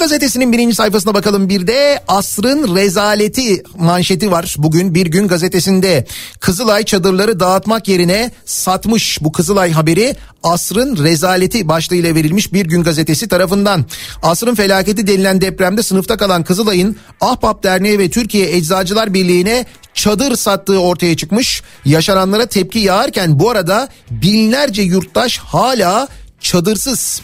gazetesinin 0.04 0.52
birinci 0.52 0.74
sayfasına 0.74 1.14
bakalım 1.14 1.48
bir 1.48 1.66
de 1.66 2.02
asrın 2.08 2.76
rezaleti 2.76 3.62
manşeti 3.78 4.30
var. 4.30 4.54
Bugün 4.58 4.94
bir 4.94 5.06
gün 5.06 5.28
gazetesinde 5.28 6.06
Kızılay 6.40 6.84
çadırları 6.84 7.40
dağıtmak 7.40 7.88
yerine 7.88 8.30
satmış 8.44 9.18
bu 9.20 9.32
Kızılay 9.32 9.72
haberi 9.72 10.16
asrın 10.42 11.04
rezaleti 11.04 11.68
başlığıyla 11.68 12.14
verilmiş 12.14 12.52
bir 12.52 12.66
gün 12.66 12.82
gazetesi 12.82 13.28
tarafından. 13.28 13.84
Asrın 14.22 14.54
felaketi 14.54 15.06
denilen 15.06 15.40
depremde 15.40 15.82
sınıfta 15.82 16.16
kalan 16.16 16.44
Kızılay'ın 16.44 16.96
Ahbap 17.20 17.62
Derneği 17.62 17.98
ve 17.98 18.10
Türkiye 18.10 18.56
Eczacılar 18.56 19.14
Birliği'ne 19.14 19.66
çadır 19.94 20.36
sattığı 20.36 20.80
ortaya 20.80 21.16
çıkmış. 21.16 21.62
Yaşananlara 21.84 22.46
tepki 22.46 22.78
yağarken 22.78 23.38
bu 23.38 23.50
arada 23.50 23.88
binlerce 24.10 24.82
yurttaş 24.82 25.38
hala 25.38 26.08
çadırsız. 26.40 27.22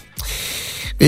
Ee, 1.00 1.06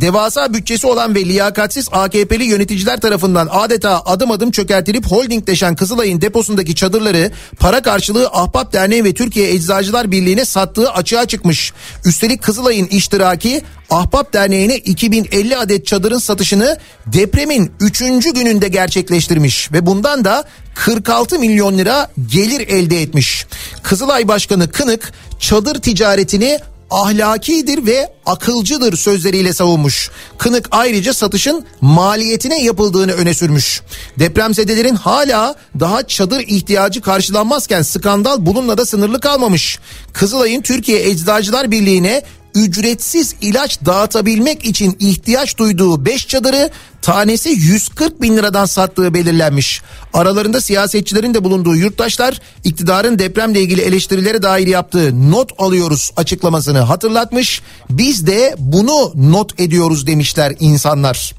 devasa 0.00 0.54
bütçesi 0.54 0.86
olan 0.86 1.14
ve 1.14 1.24
liyakatsiz 1.24 1.88
AKP'li 1.92 2.44
yöneticiler 2.44 3.00
tarafından 3.00 3.48
adeta 3.50 4.02
adım 4.04 4.30
adım 4.30 4.50
çökertilip 4.50 5.06
holdingleşen 5.06 5.76
Kızılay'ın 5.76 6.20
deposundaki 6.20 6.74
çadırları 6.74 7.30
para 7.58 7.82
karşılığı 7.82 8.28
Ahbap 8.28 8.72
Derneği 8.72 9.04
ve 9.04 9.14
Türkiye 9.14 9.50
Eczacılar 9.50 10.10
Birliği'ne 10.10 10.44
sattığı 10.44 10.90
açığa 10.90 11.26
çıkmış. 11.26 11.72
Üstelik 12.04 12.42
Kızılay'ın 12.42 12.86
iştiraki 12.86 13.62
Ahbap 13.90 14.32
Derneği'ne 14.32 14.76
2050 14.76 15.56
adet 15.56 15.86
çadırın 15.86 16.18
satışını 16.18 16.78
depremin 17.06 17.72
3. 17.80 17.98
gününde 18.34 18.68
gerçekleştirmiş 18.68 19.72
ve 19.72 19.86
bundan 19.86 20.24
da 20.24 20.44
46 20.74 21.38
milyon 21.38 21.78
lira 21.78 22.10
gelir 22.26 22.68
elde 22.68 23.02
etmiş. 23.02 23.46
Kızılay 23.82 24.28
Başkanı 24.28 24.70
Kınık 24.70 25.12
çadır 25.38 25.74
ticaretini 25.74 26.58
ahlakidir 26.90 27.86
ve 27.86 28.12
akılcıdır 28.26 28.96
sözleriyle 28.96 29.52
savunmuş. 29.52 30.10
Kınık 30.38 30.68
ayrıca 30.70 31.14
satışın 31.14 31.64
maliyetine 31.80 32.62
yapıldığını 32.62 33.12
öne 33.12 33.34
sürmüş. 33.34 33.82
Depremzedelerin 34.18 34.94
hala 34.94 35.54
daha 35.80 36.06
çadır 36.06 36.40
ihtiyacı 36.40 37.00
karşılanmazken 37.00 37.82
skandal 37.82 38.46
bununla 38.46 38.78
da 38.78 38.86
sınırlı 38.86 39.20
kalmamış. 39.20 39.78
Kızılay'ın 40.12 40.62
Türkiye 40.62 41.08
Eczacılar 41.08 41.70
Birliği'ne 41.70 42.22
ücretsiz 42.54 43.34
ilaç 43.40 43.78
dağıtabilmek 43.86 44.64
için 44.64 44.96
ihtiyaç 45.00 45.58
duyduğu 45.58 46.04
5 46.04 46.26
çadırı 46.26 46.70
tanesi 47.02 47.48
140 47.48 48.22
bin 48.22 48.36
liradan 48.36 48.64
sattığı 48.64 49.14
belirlenmiş. 49.14 49.82
Aralarında 50.14 50.60
siyasetçilerin 50.60 51.34
de 51.34 51.44
bulunduğu 51.44 51.76
yurttaşlar 51.76 52.40
iktidarın 52.64 53.18
depremle 53.18 53.60
ilgili 53.60 53.80
eleştirilere 53.80 54.42
dair 54.42 54.66
yaptığı 54.66 55.30
not 55.30 55.52
alıyoruz 55.58 56.10
açıklamasını 56.16 56.78
hatırlatmış. 56.78 57.62
Biz 57.90 58.26
de 58.26 58.54
bunu 58.58 59.12
not 59.14 59.60
ediyoruz 59.60 60.06
demişler 60.06 60.54
insanlar. 60.60 61.34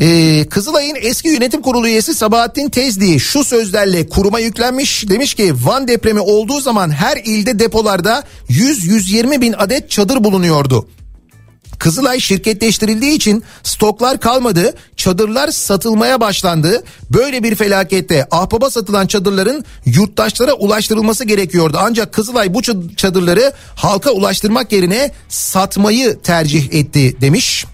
Ee, 0.00 0.44
Kızılay'ın 0.50 0.96
eski 1.00 1.28
yönetim 1.28 1.62
kurulu 1.62 1.88
üyesi 1.88 2.14
Sabahattin 2.14 2.68
Tezdi 2.68 3.20
şu 3.20 3.44
sözlerle 3.44 4.08
kuruma 4.08 4.38
yüklenmiş. 4.38 5.08
Demiş 5.08 5.34
ki 5.34 5.54
Van 5.64 5.88
depremi 5.88 6.20
olduğu 6.20 6.60
zaman 6.60 6.90
her 6.90 7.16
ilde 7.16 7.58
depolarda 7.58 8.22
100-120 8.48 9.40
bin 9.40 9.52
adet 9.52 9.90
çadır 9.90 10.24
bulunuyordu. 10.24 10.88
Kızılay 11.78 12.20
şirketleştirildiği 12.20 13.12
için 13.12 13.44
stoklar 13.62 14.20
kalmadı, 14.20 14.74
çadırlar 14.96 15.48
satılmaya 15.48 16.20
başlandı. 16.20 16.84
Böyle 17.10 17.42
bir 17.42 17.54
felakette 17.54 18.26
ahbaba 18.30 18.70
satılan 18.70 19.06
çadırların 19.06 19.64
yurttaşlara 19.84 20.52
ulaştırılması 20.52 21.24
gerekiyordu. 21.24 21.78
Ancak 21.80 22.12
Kızılay 22.12 22.54
bu 22.54 22.62
çadırları 22.96 23.52
halka 23.76 24.10
ulaştırmak 24.10 24.72
yerine 24.72 25.12
satmayı 25.28 26.18
tercih 26.22 26.72
etti 26.72 27.20
demiş. 27.20 27.66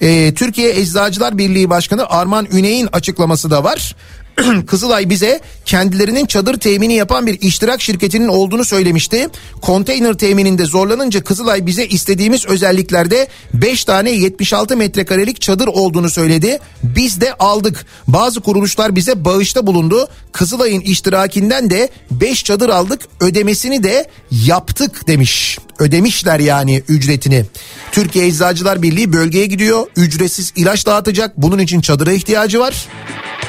Ee, 0.00 0.34
Türkiye 0.34 0.80
Eczacılar 0.80 1.38
Birliği 1.38 1.70
Başkanı 1.70 2.06
Arman 2.08 2.46
Üney'in 2.52 2.88
açıklaması 2.92 3.50
da 3.50 3.64
var. 3.64 3.96
Kızılay 4.66 5.10
bize 5.10 5.40
kendilerinin 5.64 6.26
çadır 6.26 6.56
temini 6.60 6.94
yapan 6.94 7.26
bir 7.26 7.40
iştirak 7.40 7.80
şirketinin 7.80 8.28
olduğunu 8.28 8.64
söylemişti. 8.64 9.28
Konteyner 9.62 10.14
temininde 10.14 10.64
zorlanınca 10.64 11.24
Kızılay 11.24 11.66
bize 11.66 11.86
istediğimiz 11.86 12.46
özelliklerde 12.46 13.28
5 13.54 13.84
tane 13.84 14.10
76 14.10 14.76
metrekarelik 14.76 15.40
çadır 15.40 15.66
olduğunu 15.66 16.10
söyledi. 16.10 16.58
Biz 16.82 17.20
de 17.20 17.34
aldık. 17.34 17.86
Bazı 18.06 18.40
kuruluşlar 18.40 18.96
bize 18.96 19.24
bağışta 19.24 19.66
bulundu. 19.66 20.08
Kızılay'ın 20.32 20.80
iştirakinden 20.80 21.70
de 21.70 21.88
5 22.10 22.44
çadır 22.44 22.68
aldık. 22.68 23.00
Ödemesini 23.20 23.82
de 23.82 24.08
yaptık 24.30 25.06
demiş. 25.08 25.58
Ödemişler 25.78 26.40
yani 26.40 26.82
ücretini. 26.88 27.44
Türkiye 27.92 28.26
Eczacılar 28.26 28.82
Birliği 28.82 29.12
bölgeye 29.12 29.46
gidiyor. 29.46 29.86
Ücretsiz 29.96 30.52
ilaç 30.56 30.86
dağıtacak. 30.86 31.36
Bunun 31.36 31.58
için 31.58 31.80
çadıra 31.80 32.12
ihtiyacı 32.12 32.60
var. 32.60 32.86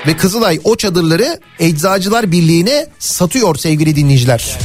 Ve 0.07 0.17
Kızılay 0.17 0.59
o 0.63 0.75
çadırları 0.77 1.39
Eczacılar 1.59 2.31
Birliği'ne 2.31 2.87
satıyor 2.99 3.55
sevgili 3.55 3.95
dinleyiciler. 3.95 4.57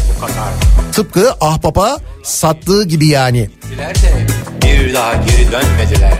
Tıpkı 0.92 1.32
Ahbap'a 1.40 1.98
sattığı 2.24 2.84
gibi 2.84 3.06
yani. 3.06 3.50
Bir 4.62 4.94
daha 4.94 5.12
geri 5.14 5.52
dönmediler. 5.52 6.14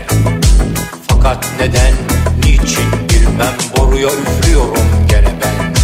Fakat 1.07 1.45
neden, 1.59 1.93
niçin 2.39 2.91
bilmem 3.09 3.53
boruya 3.77 4.09
üflüyorum 4.09 5.07
gene 5.09 5.31
ben. 5.41 5.75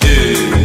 Düt 0.00 0.61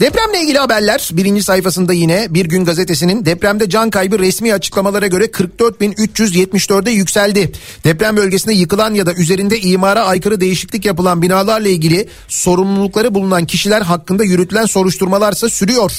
Depremle 0.00 0.42
ilgili 0.42 0.58
haberler 0.58 1.10
birinci 1.12 1.42
sayfasında 1.42 1.92
yine 1.92 2.26
Bir 2.30 2.44
Gün 2.44 2.64
Gazetesi'nin 2.64 3.24
depremde 3.24 3.68
can 3.68 3.90
kaybı 3.90 4.18
resmi 4.18 4.54
açıklamalara 4.54 5.06
göre 5.06 5.24
44.374'e 5.24 6.92
yükseldi. 6.92 7.52
Deprem 7.84 8.16
bölgesinde 8.16 8.54
yıkılan 8.54 8.94
ya 8.94 9.06
da 9.06 9.14
üzerinde 9.14 9.60
imara 9.60 10.04
aykırı 10.04 10.40
değişiklik 10.40 10.84
yapılan 10.84 11.22
binalarla 11.22 11.68
ilgili 11.68 12.08
sorumlulukları 12.28 13.14
bulunan 13.14 13.46
kişiler 13.46 13.80
hakkında 13.82 14.24
yürütülen 14.24 14.66
soruşturmalarsa 14.66 15.48
sürüyor. 15.48 15.92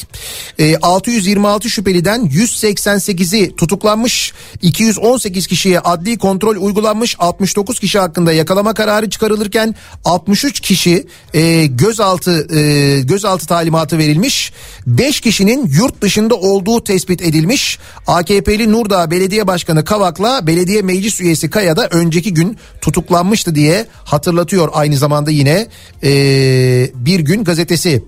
E, 0.60 0.78
626 0.78 1.70
şüpheliden 1.70 2.22
188'i 2.22 3.56
tutuklanmış, 3.56 4.34
218 4.62 5.48
kişiye 5.48 5.80
adli 5.80 6.18
kontrol 6.18 6.56
uygulanmış, 6.56 7.16
69 7.20 7.80
kişi 7.80 8.00
hakkında 8.00 8.34
yakalama 8.34 8.74
kararı 8.74 9.10
çıkarılırken 9.10 9.76
63 10.06 10.60
kişi 10.60 11.08
e, 11.34 11.66
gözaltı 11.66 12.58
e, 12.58 13.02
gözaltı 13.02 13.48
talimatı 13.48 13.87
talimatı 13.88 13.98
verilmiş. 13.98 14.54
5 14.88 15.22
kişinin 15.22 15.68
yurt 15.68 16.02
dışında 16.02 16.36
olduğu 16.36 16.84
tespit 16.84 17.22
edilmiş. 17.22 17.80
AKP'li 18.08 18.72
Nurdağ 18.72 19.12
Belediye 19.12 19.48
Başkanı 19.48 19.86
Kavak'la 19.86 20.48
belediye 20.48 20.82
meclis 20.82 21.22
üyesi 21.22 21.50
Kaya 21.50 21.76
da 21.76 21.88
önceki 21.88 22.34
gün 22.34 22.58
tutuklanmıştı 22.82 23.56
diye 23.56 23.86
hatırlatıyor 24.04 24.70
aynı 24.74 24.98
zamanda 24.98 25.32
yine 25.32 25.68
ee, 26.04 26.90
bir 26.96 27.20
gün 27.20 27.44
gazetesi. 27.44 28.04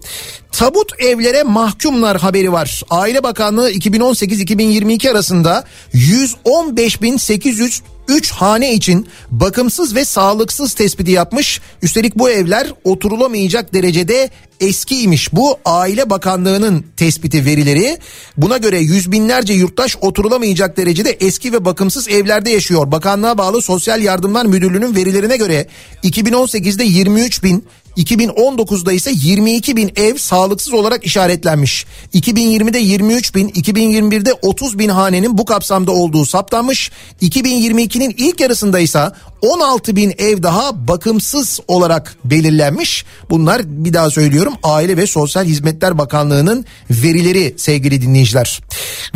Tabut 0.52 0.92
evlere 1.00 1.44
mahkumlar 1.44 2.18
haberi 2.18 2.52
var. 2.52 2.84
Aile 2.90 3.24
Bakanlığı 3.24 3.72
2018-2022 3.72 5.12
arasında 5.12 5.64
115.800 5.94 7.82
3 8.10 8.32
hane 8.32 8.74
için 8.74 9.08
bakımsız 9.32 9.96
ve 9.96 10.06
sağlıksız 10.06 10.74
tespiti 10.74 11.12
yapmış. 11.12 11.62
Üstelik 11.82 12.16
bu 12.16 12.30
evler 12.30 12.68
oturulamayacak 12.84 13.74
derecede 13.74 14.30
eskiymiş. 14.60 15.34
Bu 15.34 15.58
Aile 15.66 16.10
Bakanlığı'nın 16.10 16.86
tespiti 16.98 17.46
verileri. 17.46 17.98
Buna 18.38 18.58
göre 18.58 18.80
yüz 18.80 19.12
binlerce 19.12 19.54
yurttaş 19.54 19.98
oturulamayacak 20.02 20.78
derecede 20.78 21.18
eski 21.20 21.54
ve 21.54 21.66
bakımsız 21.66 22.10
evlerde 22.10 22.50
yaşıyor. 22.50 22.92
Bakanlığa 22.92 23.38
bağlı 23.38 23.62
Sosyal 23.62 24.02
Yardımlar 24.02 24.46
Müdürlüğü'nün 24.46 24.96
verilerine 24.96 25.38
göre 25.38 25.68
2018'de 26.04 26.84
23 26.84 27.44
bin 27.44 27.66
2019'da 28.00 28.94
ise 28.94 29.12
22 29.16 29.76
bin 29.76 29.92
ev 29.96 30.16
sağlıksız 30.16 30.74
olarak 30.74 31.06
işaretlenmiş. 31.06 31.86
2020'de 32.14 32.80
23 32.80 33.36
bin, 33.36 33.50
2021'de 33.50 34.34
30 34.34 34.80
bin 34.80 34.90
hanenin 34.90 35.38
bu 35.38 35.46
kapsamda 35.46 35.92
olduğu 35.92 36.26
saptanmış. 36.26 36.92
2022'nin 37.22 38.16
ilk 38.18 38.40
yarısında 38.40 38.80
ise 38.80 39.12
16 39.42 39.96
bin 39.96 40.14
ev 40.18 40.44
daha 40.44 40.88
bakımsız 40.88 41.60
olarak 41.68 42.16
belirlenmiş. 42.26 43.06
Bunlar 43.30 43.62
bir 43.66 43.94
daha 43.94 44.10
söylüyorum 44.10 44.54
Aile 44.64 44.98
ve 44.98 45.08
Sosyal 45.08 45.46
Hizmetler 45.46 45.98
Bakanlığı'nın 45.98 46.66
verileri 46.90 47.54
sevgili 47.58 48.02
dinleyiciler. 48.02 48.62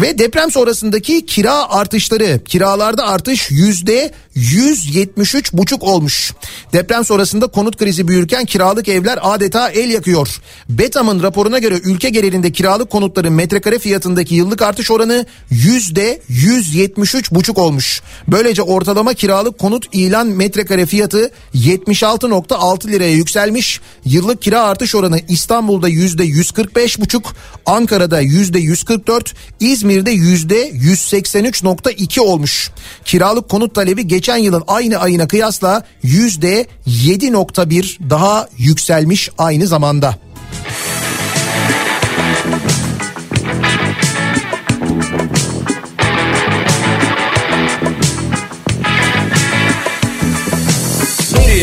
Ve 0.02 0.20
deprem 0.20 0.52
sonrasındaki 0.52 1.26
kira 1.26 1.70
artışları 1.70 2.44
kiralarda 2.44 3.08
artış 3.08 3.52
yüzde 3.52 4.12
173 4.36 5.54
buçuk 5.54 5.84
olmuş. 5.84 6.34
Deprem 6.74 7.06
sonrasında 7.06 7.48
konut 7.48 7.78
krizi 7.78 8.08
büyürken 8.08 8.46
kiralık 8.46 8.90
evler 8.90 9.20
adeta 9.22 9.70
el 9.70 9.90
yakıyor. 9.90 10.42
Betam'ın 10.70 11.24
raporuna 11.24 11.60
göre 11.60 11.80
ülke 11.84 12.10
genelinde 12.10 12.52
kiralık 12.52 12.90
konutların 12.90 13.34
metrekare 13.34 13.80
fiyatındaki 13.80 14.36
yıllık 14.36 14.62
artış 14.62 14.92
oranı 14.92 15.26
yüzde 15.50 16.22
173 16.28 17.32
buçuk 17.32 17.58
olmuş. 17.58 18.02
Böylece 18.28 18.62
ortalama 18.62 19.14
kiralık 19.14 19.58
konut 19.58 19.86
ilan 19.92 20.13
metrekare 20.22 20.86
fiyatı 20.86 21.32
76.6 21.56 22.88
liraya 22.88 23.12
yükselmiş. 23.12 23.82
Yıllık 24.06 24.42
kira 24.42 24.62
artış 24.62 24.96
oranı 24.96 25.20
İstanbul'da 25.28 25.88
yüzde 25.88 26.24
145 26.24 27.00
buçuk, 27.00 27.36
Ankara'da 27.66 28.20
yüzde 28.20 28.60
144, 28.60 29.34
İzmir'de 29.60 30.12
yüzde 30.12 30.70
183.2 30.70 32.20
olmuş. 32.20 32.72
Kiralık 33.06 33.50
konut 33.50 33.76
talebi 33.76 34.08
geçen 34.08 34.38
yılın 34.38 34.64
aynı 34.68 34.98
ayına 34.98 35.28
kıyasla 35.28 35.84
yüzde 36.04 36.68
7.1 36.88 38.10
daha 38.10 38.50
yükselmiş 38.58 39.30
aynı 39.38 39.68
zamanda. 39.68 40.16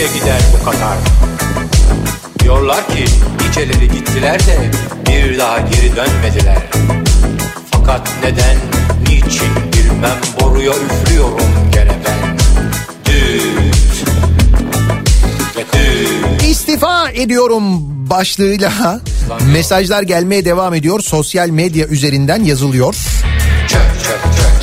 Nereye 0.00 0.18
gider 0.18 0.40
bu 0.52 0.64
Katar? 0.64 0.98
Diyorlar 2.38 2.88
ki 2.88 3.04
niceleri 3.40 3.88
gittiler 3.88 4.40
de 4.40 4.70
bir 5.06 5.38
daha 5.38 5.58
geri 5.58 5.96
dönmediler. 5.96 6.58
Fakat 7.70 8.08
neden, 8.22 8.56
niçin 9.02 9.48
bilmem 9.72 10.18
boruya 10.40 10.72
üflüyorum 10.72 11.70
gene 11.72 11.92
ben. 12.06 12.38
Düt 13.04 14.04
düt. 15.72 16.42
İstifa 16.48 17.10
ediyorum 17.10 17.64
başlığıyla 18.10 19.00
mesajlar 19.52 20.02
gelmeye 20.02 20.44
devam 20.44 20.74
ediyor. 20.74 21.00
Sosyal 21.00 21.48
medya 21.48 21.86
üzerinden 21.86 22.44
yazılıyor. 22.44 22.94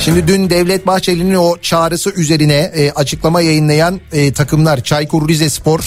Şimdi 0.00 0.28
dün 0.28 0.50
Devlet 0.50 0.86
Bahçeli'nin 0.86 1.34
o 1.34 1.56
çağrısı 1.62 2.10
üzerine 2.10 2.54
e, 2.54 2.90
açıklama 2.90 3.40
yayınlayan 3.40 4.00
e, 4.12 4.32
takımlar 4.32 4.80
Çaykur 4.80 5.28
Rizespor, 5.28 5.80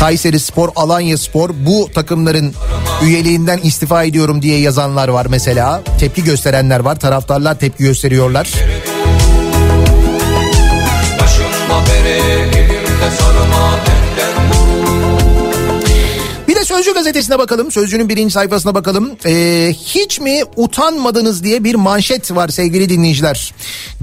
Kayseri 0.00 0.40
Spor, 0.40 0.68
Alanya 0.76 1.18
Spor 1.18 1.50
bu 1.66 1.90
takımların 1.94 2.54
üyeliğinden 3.02 3.58
istifa 3.58 4.04
ediyorum 4.04 4.42
diye 4.42 4.60
yazanlar 4.60 5.08
var 5.08 5.26
mesela. 5.30 5.82
Tepki 6.00 6.24
gösterenler 6.24 6.80
var. 6.80 7.00
Taraftarlar 7.00 7.58
tepki 7.58 7.84
gösteriyorlar. 7.84 8.50
Başımda 11.20 11.86
bere 11.86 12.50
Sözcü 16.70 16.94
gazetesine 16.94 17.38
bakalım. 17.38 17.70
Sözcü'nün 17.70 18.08
birinci 18.08 18.32
sayfasına 18.32 18.74
bakalım. 18.74 19.16
Ee, 19.26 19.72
hiç 19.84 20.20
mi 20.20 20.40
utanmadınız 20.56 21.44
diye 21.44 21.64
bir 21.64 21.74
manşet 21.74 22.34
var 22.34 22.48
sevgili 22.48 22.88
dinleyiciler. 22.88 23.54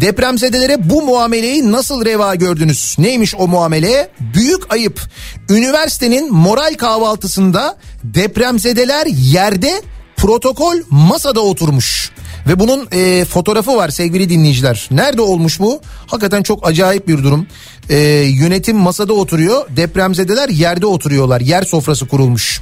Depremzedelere 0.02 0.90
bu 0.90 1.02
muameleyi 1.02 1.72
nasıl 1.72 2.06
reva 2.06 2.36
gördünüz? 2.36 2.96
Neymiş 3.00 3.36
o 3.36 3.48
muamele? 3.48 4.10
Büyük 4.20 4.74
ayıp. 4.74 5.02
Üniversitenin 5.50 6.34
moral 6.34 6.74
kahvaltısında 6.78 7.78
depremzedeler 8.04 9.06
yerde 9.06 9.82
protokol 10.18 10.76
masada 10.90 11.40
oturmuş. 11.40 12.12
Ve 12.48 12.60
bunun 12.60 12.88
e, 12.92 13.26
fotoğrafı 13.26 13.76
var 13.76 13.90
sevgili 13.90 14.30
dinleyiciler. 14.30 14.88
Nerede 14.92 15.22
olmuş 15.22 15.60
bu? 15.60 15.82
Hakikaten 16.08 16.44
çok 16.44 16.68
acayip 16.68 17.08
bir 17.08 17.24
durum. 17.24 17.48
E, 17.90 17.98
yönetim 18.40 18.78
masada 18.78 19.14
oturuyor, 19.14 19.66
depremzedeler 19.70 20.50
yerde 20.50 20.86
oturuyorlar. 20.86 21.42
Yer 21.42 21.64
sofrası 21.64 22.08
kurulmuş. 22.08 22.62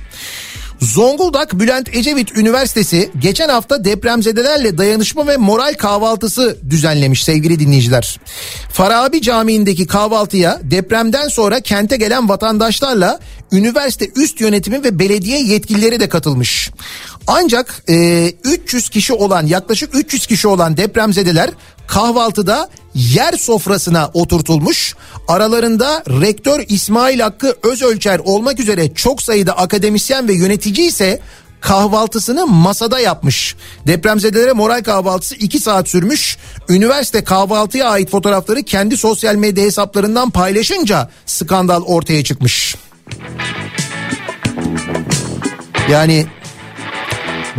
Zonguldak 0.81 1.59
Bülent 1.59 1.95
Ecevit 1.95 2.37
Üniversitesi 2.37 3.11
geçen 3.19 3.49
hafta 3.49 3.85
depremzedelerle 3.85 4.77
dayanışma 4.77 5.27
ve 5.27 5.37
moral 5.37 5.73
kahvaltısı 5.73 6.57
düzenlemiş 6.69 7.23
sevgili 7.23 7.59
dinleyiciler. 7.59 8.19
Farabi 8.73 9.21
Camii'ndeki 9.21 9.87
kahvaltıya 9.87 10.59
depremden 10.63 11.27
sonra 11.27 11.59
kente 11.59 11.97
gelen 11.97 12.29
vatandaşlarla 12.29 13.19
üniversite 13.51 14.09
üst 14.15 14.41
yönetimi 14.41 14.83
ve 14.83 14.99
belediye 14.99 15.43
yetkilileri 15.43 15.99
de 15.99 16.09
katılmış. 16.09 16.71
Ancak 17.27 17.83
e, 17.89 18.27
300 18.43 18.89
kişi 18.89 19.13
olan 19.13 19.45
yaklaşık 19.45 19.95
300 19.95 20.27
kişi 20.27 20.47
olan 20.47 20.77
depremzedeler 20.77 21.49
kahvaltıda 21.87 22.69
yer 22.93 23.33
sofrasına 23.33 24.11
oturtulmuş. 24.13 24.95
Aralarında 25.27 26.03
rektör 26.07 26.63
İsmail 26.67 27.19
Hakkı 27.19 27.55
Özölçer 27.63 28.19
olmak 28.19 28.59
üzere 28.59 28.93
çok 28.93 29.21
sayıda 29.21 29.57
akademisyen 29.57 30.27
ve 30.27 30.33
yönetici 30.33 30.87
ise 30.87 31.19
kahvaltısını 31.61 32.47
masada 32.47 32.99
yapmış. 32.99 33.55
Depremzedelere 33.87 34.53
moral 34.53 34.83
kahvaltısı 34.83 35.35
2 35.35 35.59
saat 35.59 35.89
sürmüş. 35.89 36.37
Üniversite 36.69 37.23
kahvaltıya 37.23 37.89
ait 37.89 38.09
fotoğrafları 38.09 38.63
kendi 38.63 38.97
sosyal 38.97 39.35
medya 39.35 39.63
hesaplarından 39.63 40.29
paylaşınca 40.29 41.09
skandal 41.25 41.81
ortaya 41.81 42.23
çıkmış. 42.23 42.75
Yani 45.89 46.25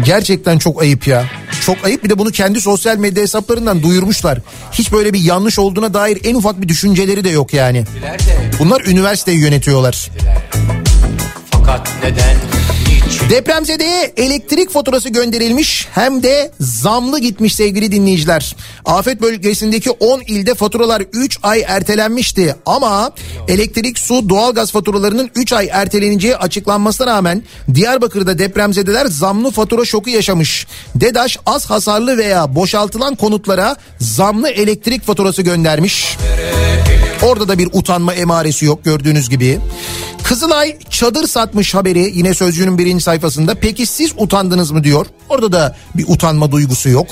gerçekten 0.04 0.58
çok 0.58 0.82
ayıp 0.82 1.06
ya. 1.06 1.24
Çok 1.66 1.84
ayıp 1.84 2.04
bir 2.04 2.10
de 2.10 2.18
bunu 2.18 2.30
kendi 2.30 2.60
sosyal 2.60 2.96
medya 2.96 3.22
hesaplarından 3.22 3.82
duyurmuşlar. 3.82 4.38
Hiç 4.72 4.92
böyle 4.92 5.12
bir 5.12 5.20
yanlış 5.20 5.58
olduğuna 5.58 5.94
dair 5.94 6.18
en 6.24 6.34
ufak 6.34 6.60
bir 6.60 6.68
düşünceleri 6.68 7.24
de 7.24 7.30
yok 7.30 7.54
yani. 7.54 7.84
Bunlar 8.58 8.80
üniversiteyi 8.80 9.38
yönetiyorlar. 9.38 10.10
Fakat 11.50 11.88
neden? 12.04 12.36
Depremzedeye 13.30 14.12
elektrik 14.16 14.70
faturası 14.70 15.08
gönderilmiş 15.08 15.88
hem 15.90 16.22
de 16.22 16.50
zamlı 16.60 17.18
gitmiş 17.18 17.54
sevgili 17.54 17.92
dinleyiciler. 17.92 18.56
Afet 18.84 19.20
bölgesindeki 19.20 19.90
10 19.90 20.20
ilde 20.20 20.54
faturalar 20.54 21.02
3 21.12 21.38
ay 21.42 21.64
ertelenmişti 21.66 22.54
ama 22.66 23.10
elektrik, 23.48 23.98
su, 23.98 24.28
doğalgaz 24.28 24.72
faturalarının 24.72 25.30
3 25.34 25.52
ay 25.52 25.68
erteleneceği 25.72 26.36
açıklanmasına 26.36 27.06
rağmen 27.06 27.42
Diyarbakır'da 27.74 28.38
depremzedeler 28.38 29.06
zamlı 29.06 29.50
fatura 29.50 29.84
şoku 29.84 30.10
yaşamış. 30.10 30.66
DEDAŞ 30.94 31.38
az 31.46 31.70
hasarlı 31.70 32.18
veya 32.18 32.54
boşaltılan 32.54 33.14
konutlara 33.14 33.76
zamlı 34.00 34.48
elektrik 34.48 35.06
faturası 35.06 35.42
göndermiş. 35.42 36.16
Orada 37.22 37.48
da 37.48 37.58
bir 37.58 37.68
utanma 37.72 38.14
emaresi 38.14 38.64
yok 38.64 38.84
gördüğünüz 38.84 39.28
gibi. 39.28 39.58
Kızılay 40.22 40.78
çadır 40.90 41.26
satmış 41.28 41.74
haberi 41.74 42.12
yine 42.14 42.34
Sözcü'nün 42.34 42.78
birinci 42.78 43.04
sayfasında. 43.04 43.54
Peki 43.54 43.86
siz 43.86 44.12
utandınız 44.16 44.70
mı 44.70 44.84
diyor. 44.84 45.06
Orada 45.28 45.52
da 45.52 45.76
bir 45.94 46.04
utanma 46.08 46.52
duygusu 46.52 46.88
yok. 46.88 47.06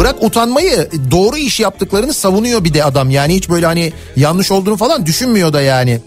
Bırak 0.00 0.22
utanmayı 0.22 0.88
doğru 1.10 1.36
iş 1.36 1.60
yaptıklarını 1.60 2.14
savunuyor 2.14 2.64
bir 2.64 2.74
de 2.74 2.84
adam. 2.84 3.10
Yani 3.10 3.34
hiç 3.34 3.50
böyle 3.50 3.66
hani 3.66 3.92
yanlış 4.16 4.50
olduğunu 4.50 4.76
falan 4.76 5.06
düşünmüyor 5.06 5.52
da 5.52 5.60
yani. 5.60 6.00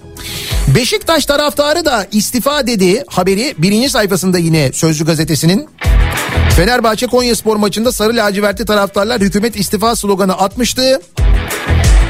Beşiktaş 0.76 1.26
taraftarı 1.26 1.86
da 1.86 2.08
istifa 2.12 2.68
dedi 2.68 3.04
haberi 3.08 3.54
birinci 3.58 3.90
sayfasında 3.90 4.38
yine 4.38 4.72
Sözcü 4.74 5.06
gazetesinin. 5.06 5.68
Fenerbahçe 6.56 7.08
Konya 7.08 7.36
Spor 7.36 7.56
maçında 7.56 7.92
sarı 7.92 8.16
lacivertli 8.16 8.66
taraftarlar 8.66 9.22
hükümet 9.22 9.56
istifa 9.56 9.96
sloganı 9.96 10.34
atmıştı. 10.34 11.02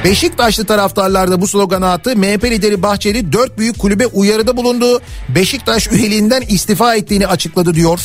Beşiktaşlı 0.06 0.66
taraftarlar 0.66 1.32
da 1.32 1.42
bu 1.42 1.48
sloganı 1.48 1.92
attı. 1.92 2.16
MHP 2.16 2.44
lideri 2.44 2.84
Bahçeli 2.84 3.34
dört 3.34 3.58
büyük 3.58 3.80
kulübe 3.80 4.08
uyarıda 4.08 4.58
bulundu. 4.58 5.02
Beşiktaş 5.30 5.92
üyeliğinden 5.92 6.42
istifa 6.42 6.96
ettiğini 6.96 7.28
açıkladı 7.28 7.74
diyor. 7.74 8.00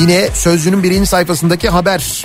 Yine 0.00 0.28
Sözcü'nün 0.34 0.82
birinci 0.82 1.06
sayfasındaki 1.06 1.68
haber. 1.68 2.24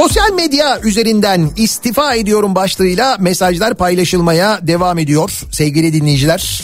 Sosyal 0.00 0.32
medya 0.32 0.80
üzerinden 0.80 1.50
istifa 1.56 2.14
ediyorum 2.14 2.54
başlığıyla 2.54 3.16
mesajlar 3.20 3.74
paylaşılmaya 3.74 4.58
devam 4.62 4.98
ediyor 4.98 5.30
sevgili 5.52 5.92
dinleyiciler. 5.92 6.62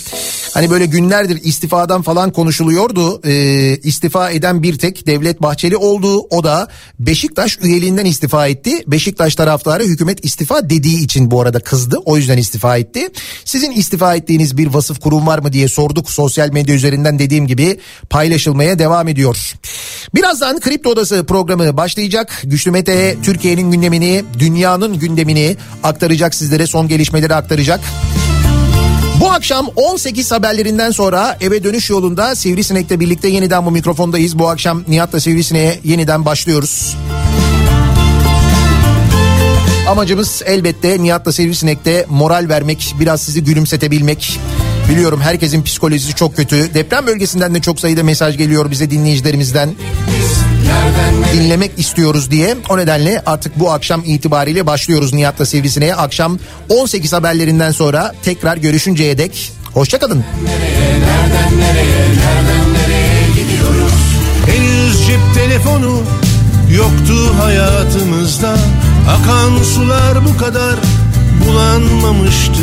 Hani 0.57 0.71
böyle 0.71 0.87
günlerdir 0.87 1.41
istifadan 1.45 2.03
falan 2.03 2.33
konuşuluyordu. 2.33 3.21
Ee, 3.25 3.77
istifa 3.77 4.31
eden 4.31 4.63
bir 4.63 4.79
tek 4.79 5.07
Devlet 5.07 5.43
Bahçeli 5.43 5.77
oldu. 5.77 6.21
O 6.31 6.45
da 6.45 6.69
Beşiktaş 7.01 7.59
üyeliğinden 7.63 8.05
istifa 8.05 8.47
etti. 8.47 8.85
Beşiktaş 8.87 9.35
taraftarı 9.35 9.85
hükümet 9.85 10.25
istifa 10.25 10.71
dediği 10.71 11.05
için 11.05 11.31
bu 11.31 11.41
arada 11.41 11.61
kızdı. 11.61 11.99
O 12.05 12.17
yüzden 12.17 12.39
istifa 12.39 12.77
etti. 12.77 13.09
Sizin 13.45 13.71
istifa 13.71 14.17
ettiğiniz 14.17 14.57
bir 14.57 14.67
vasıf 14.67 15.01
kurum 15.01 15.27
var 15.27 15.39
mı 15.39 15.53
diye 15.53 15.69
sorduk. 15.69 16.11
Sosyal 16.11 16.53
medya 16.53 16.75
üzerinden 16.75 17.19
dediğim 17.19 17.47
gibi 17.47 17.81
paylaşılmaya 18.11 18.79
devam 18.79 19.09
ediyor. 19.09 19.55
Birazdan 20.15 20.61
Kripto 20.61 20.91
Odası 20.91 21.25
programı 21.27 21.77
başlayacak. 21.77 22.43
Güçlü 22.45 22.71
Mete 22.71 23.17
Türkiye'nin 23.23 23.71
gündemini, 23.71 24.25
dünyanın 24.39 24.99
gündemini 24.99 25.57
aktaracak 25.83 26.35
sizlere 26.35 26.67
son 26.67 26.89
gelişmeleri 26.89 27.35
aktaracak. 27.35 27.81
Bu 29.21 29.31
akşam 29.31 29.67
18 29.77 30.33
haberlerinden 30.33 30.91
sonra 30.91 31.37
eve 31.41 31.65
dönüş 31.65 31.91
yolunda 31.91 32.35
Sivrisinek'le 32.35 33.01
birlikte 33.01 33.29
yeniden 33.29 33.67
bu 33.67 33.71
mikrofondayız. 33.71 34.39
Bu 34.39 34.49
akşam 34.49 34.85
Nihat'la 34.89 35.21
Sivrisinek'e 35.21 35.81
yeniden 35.85 36.25
başlıyoruz. 36.25 36.97
Amacımız 39.89 40.43
elbette 40.47 41.03
Nihat'la 41.03 41.33
Sivrisinek'te 41.33 42.07
moral 42.09 42.47
vermek, 42.49 42.95
biraz 43.01 43.23
sizi 43.23 43.45
gülümsetebilmek. 43.45 44.41
Biliyorum 44.91 45.21
herkesin 45.21 45.63
psikolojisi 45.63 46.15
çok 46.15 46.37
kötü. 46.37 46.75
Deprem 46.75 47.07
bölgesinden 47.07 47.55
de 47.55 47.61
çok 47.61 47.81
sayıda 47.81 48.03
mesaj 48.03 48.39
geliyor 48.39 48.71
bize 48.71 48.91
dinleyicilerimizden. 48.91 49.75
Dinlemek 51.33 51.79
istiyoruz 51.79 52.31
diye. 52.31 52.57
O 52.69 52.79
nedenle 52.79 53.23
artık 53.27 53.61
bu 53.61 53.73
akşam 53.73 54.03
itibariyle 54.07 54.67
başlıyoruz 54.67 55.13
Nihat'la 55.13 55.47
Sivrisinek'e. 55.47 55.95
Akşam 55.95 56.39
18 56.69 57.13
haberlerinden 57.13 57.71
sonra 57.71 58.15
tekrar 58.23 58.57
görüşünceye 58.57 59.19
dek. 59.19 59.53
Hoşçakalın. 59.75 60.25
Henüz 64.47 65.07
cep 65.07 65.21
telefonu 65.35 66.03
yoktu 66.77 67.35
hayatımızda. 67.43 68.57
Akan 69.11 69.63
sular 69.63 70.25
bu 70.25 70.39
kadar 70.39 70.75
bulanmamıştı. 71.47 72.63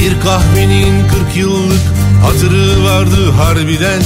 Bir 0.00 0.20
kahvenin 0.20 1.08
40 1.08 1.36
yıllık 1.36 1.80
hatırı 2.22 2.84
vardı 2.84 3.30
harbiden. 3.30 4.02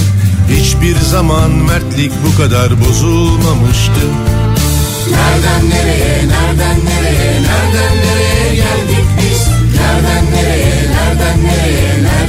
Hiçbir 0.49 0.97
zaman 0.97 1.51
mertlik 1.51 2.13
bu 2.27 2.43
kadar 2.43 2.81
bozulmamıştı. 2.81 4.05
Nereden 5.11 5.71
nereye, 5.71 6.29
nereden 6.29 6.79
nereye, 6.85 7.33
nereden 7.33 7.97
nereye 7.97 8.55
geldik 8.55 9.07
biz? 9.19 9.49
Nereden 9.79 10.25
nereye, 10.33 10.75
nereden 10.95 11.39
nereye, 11.45 11.93
nereden 12.03 12.24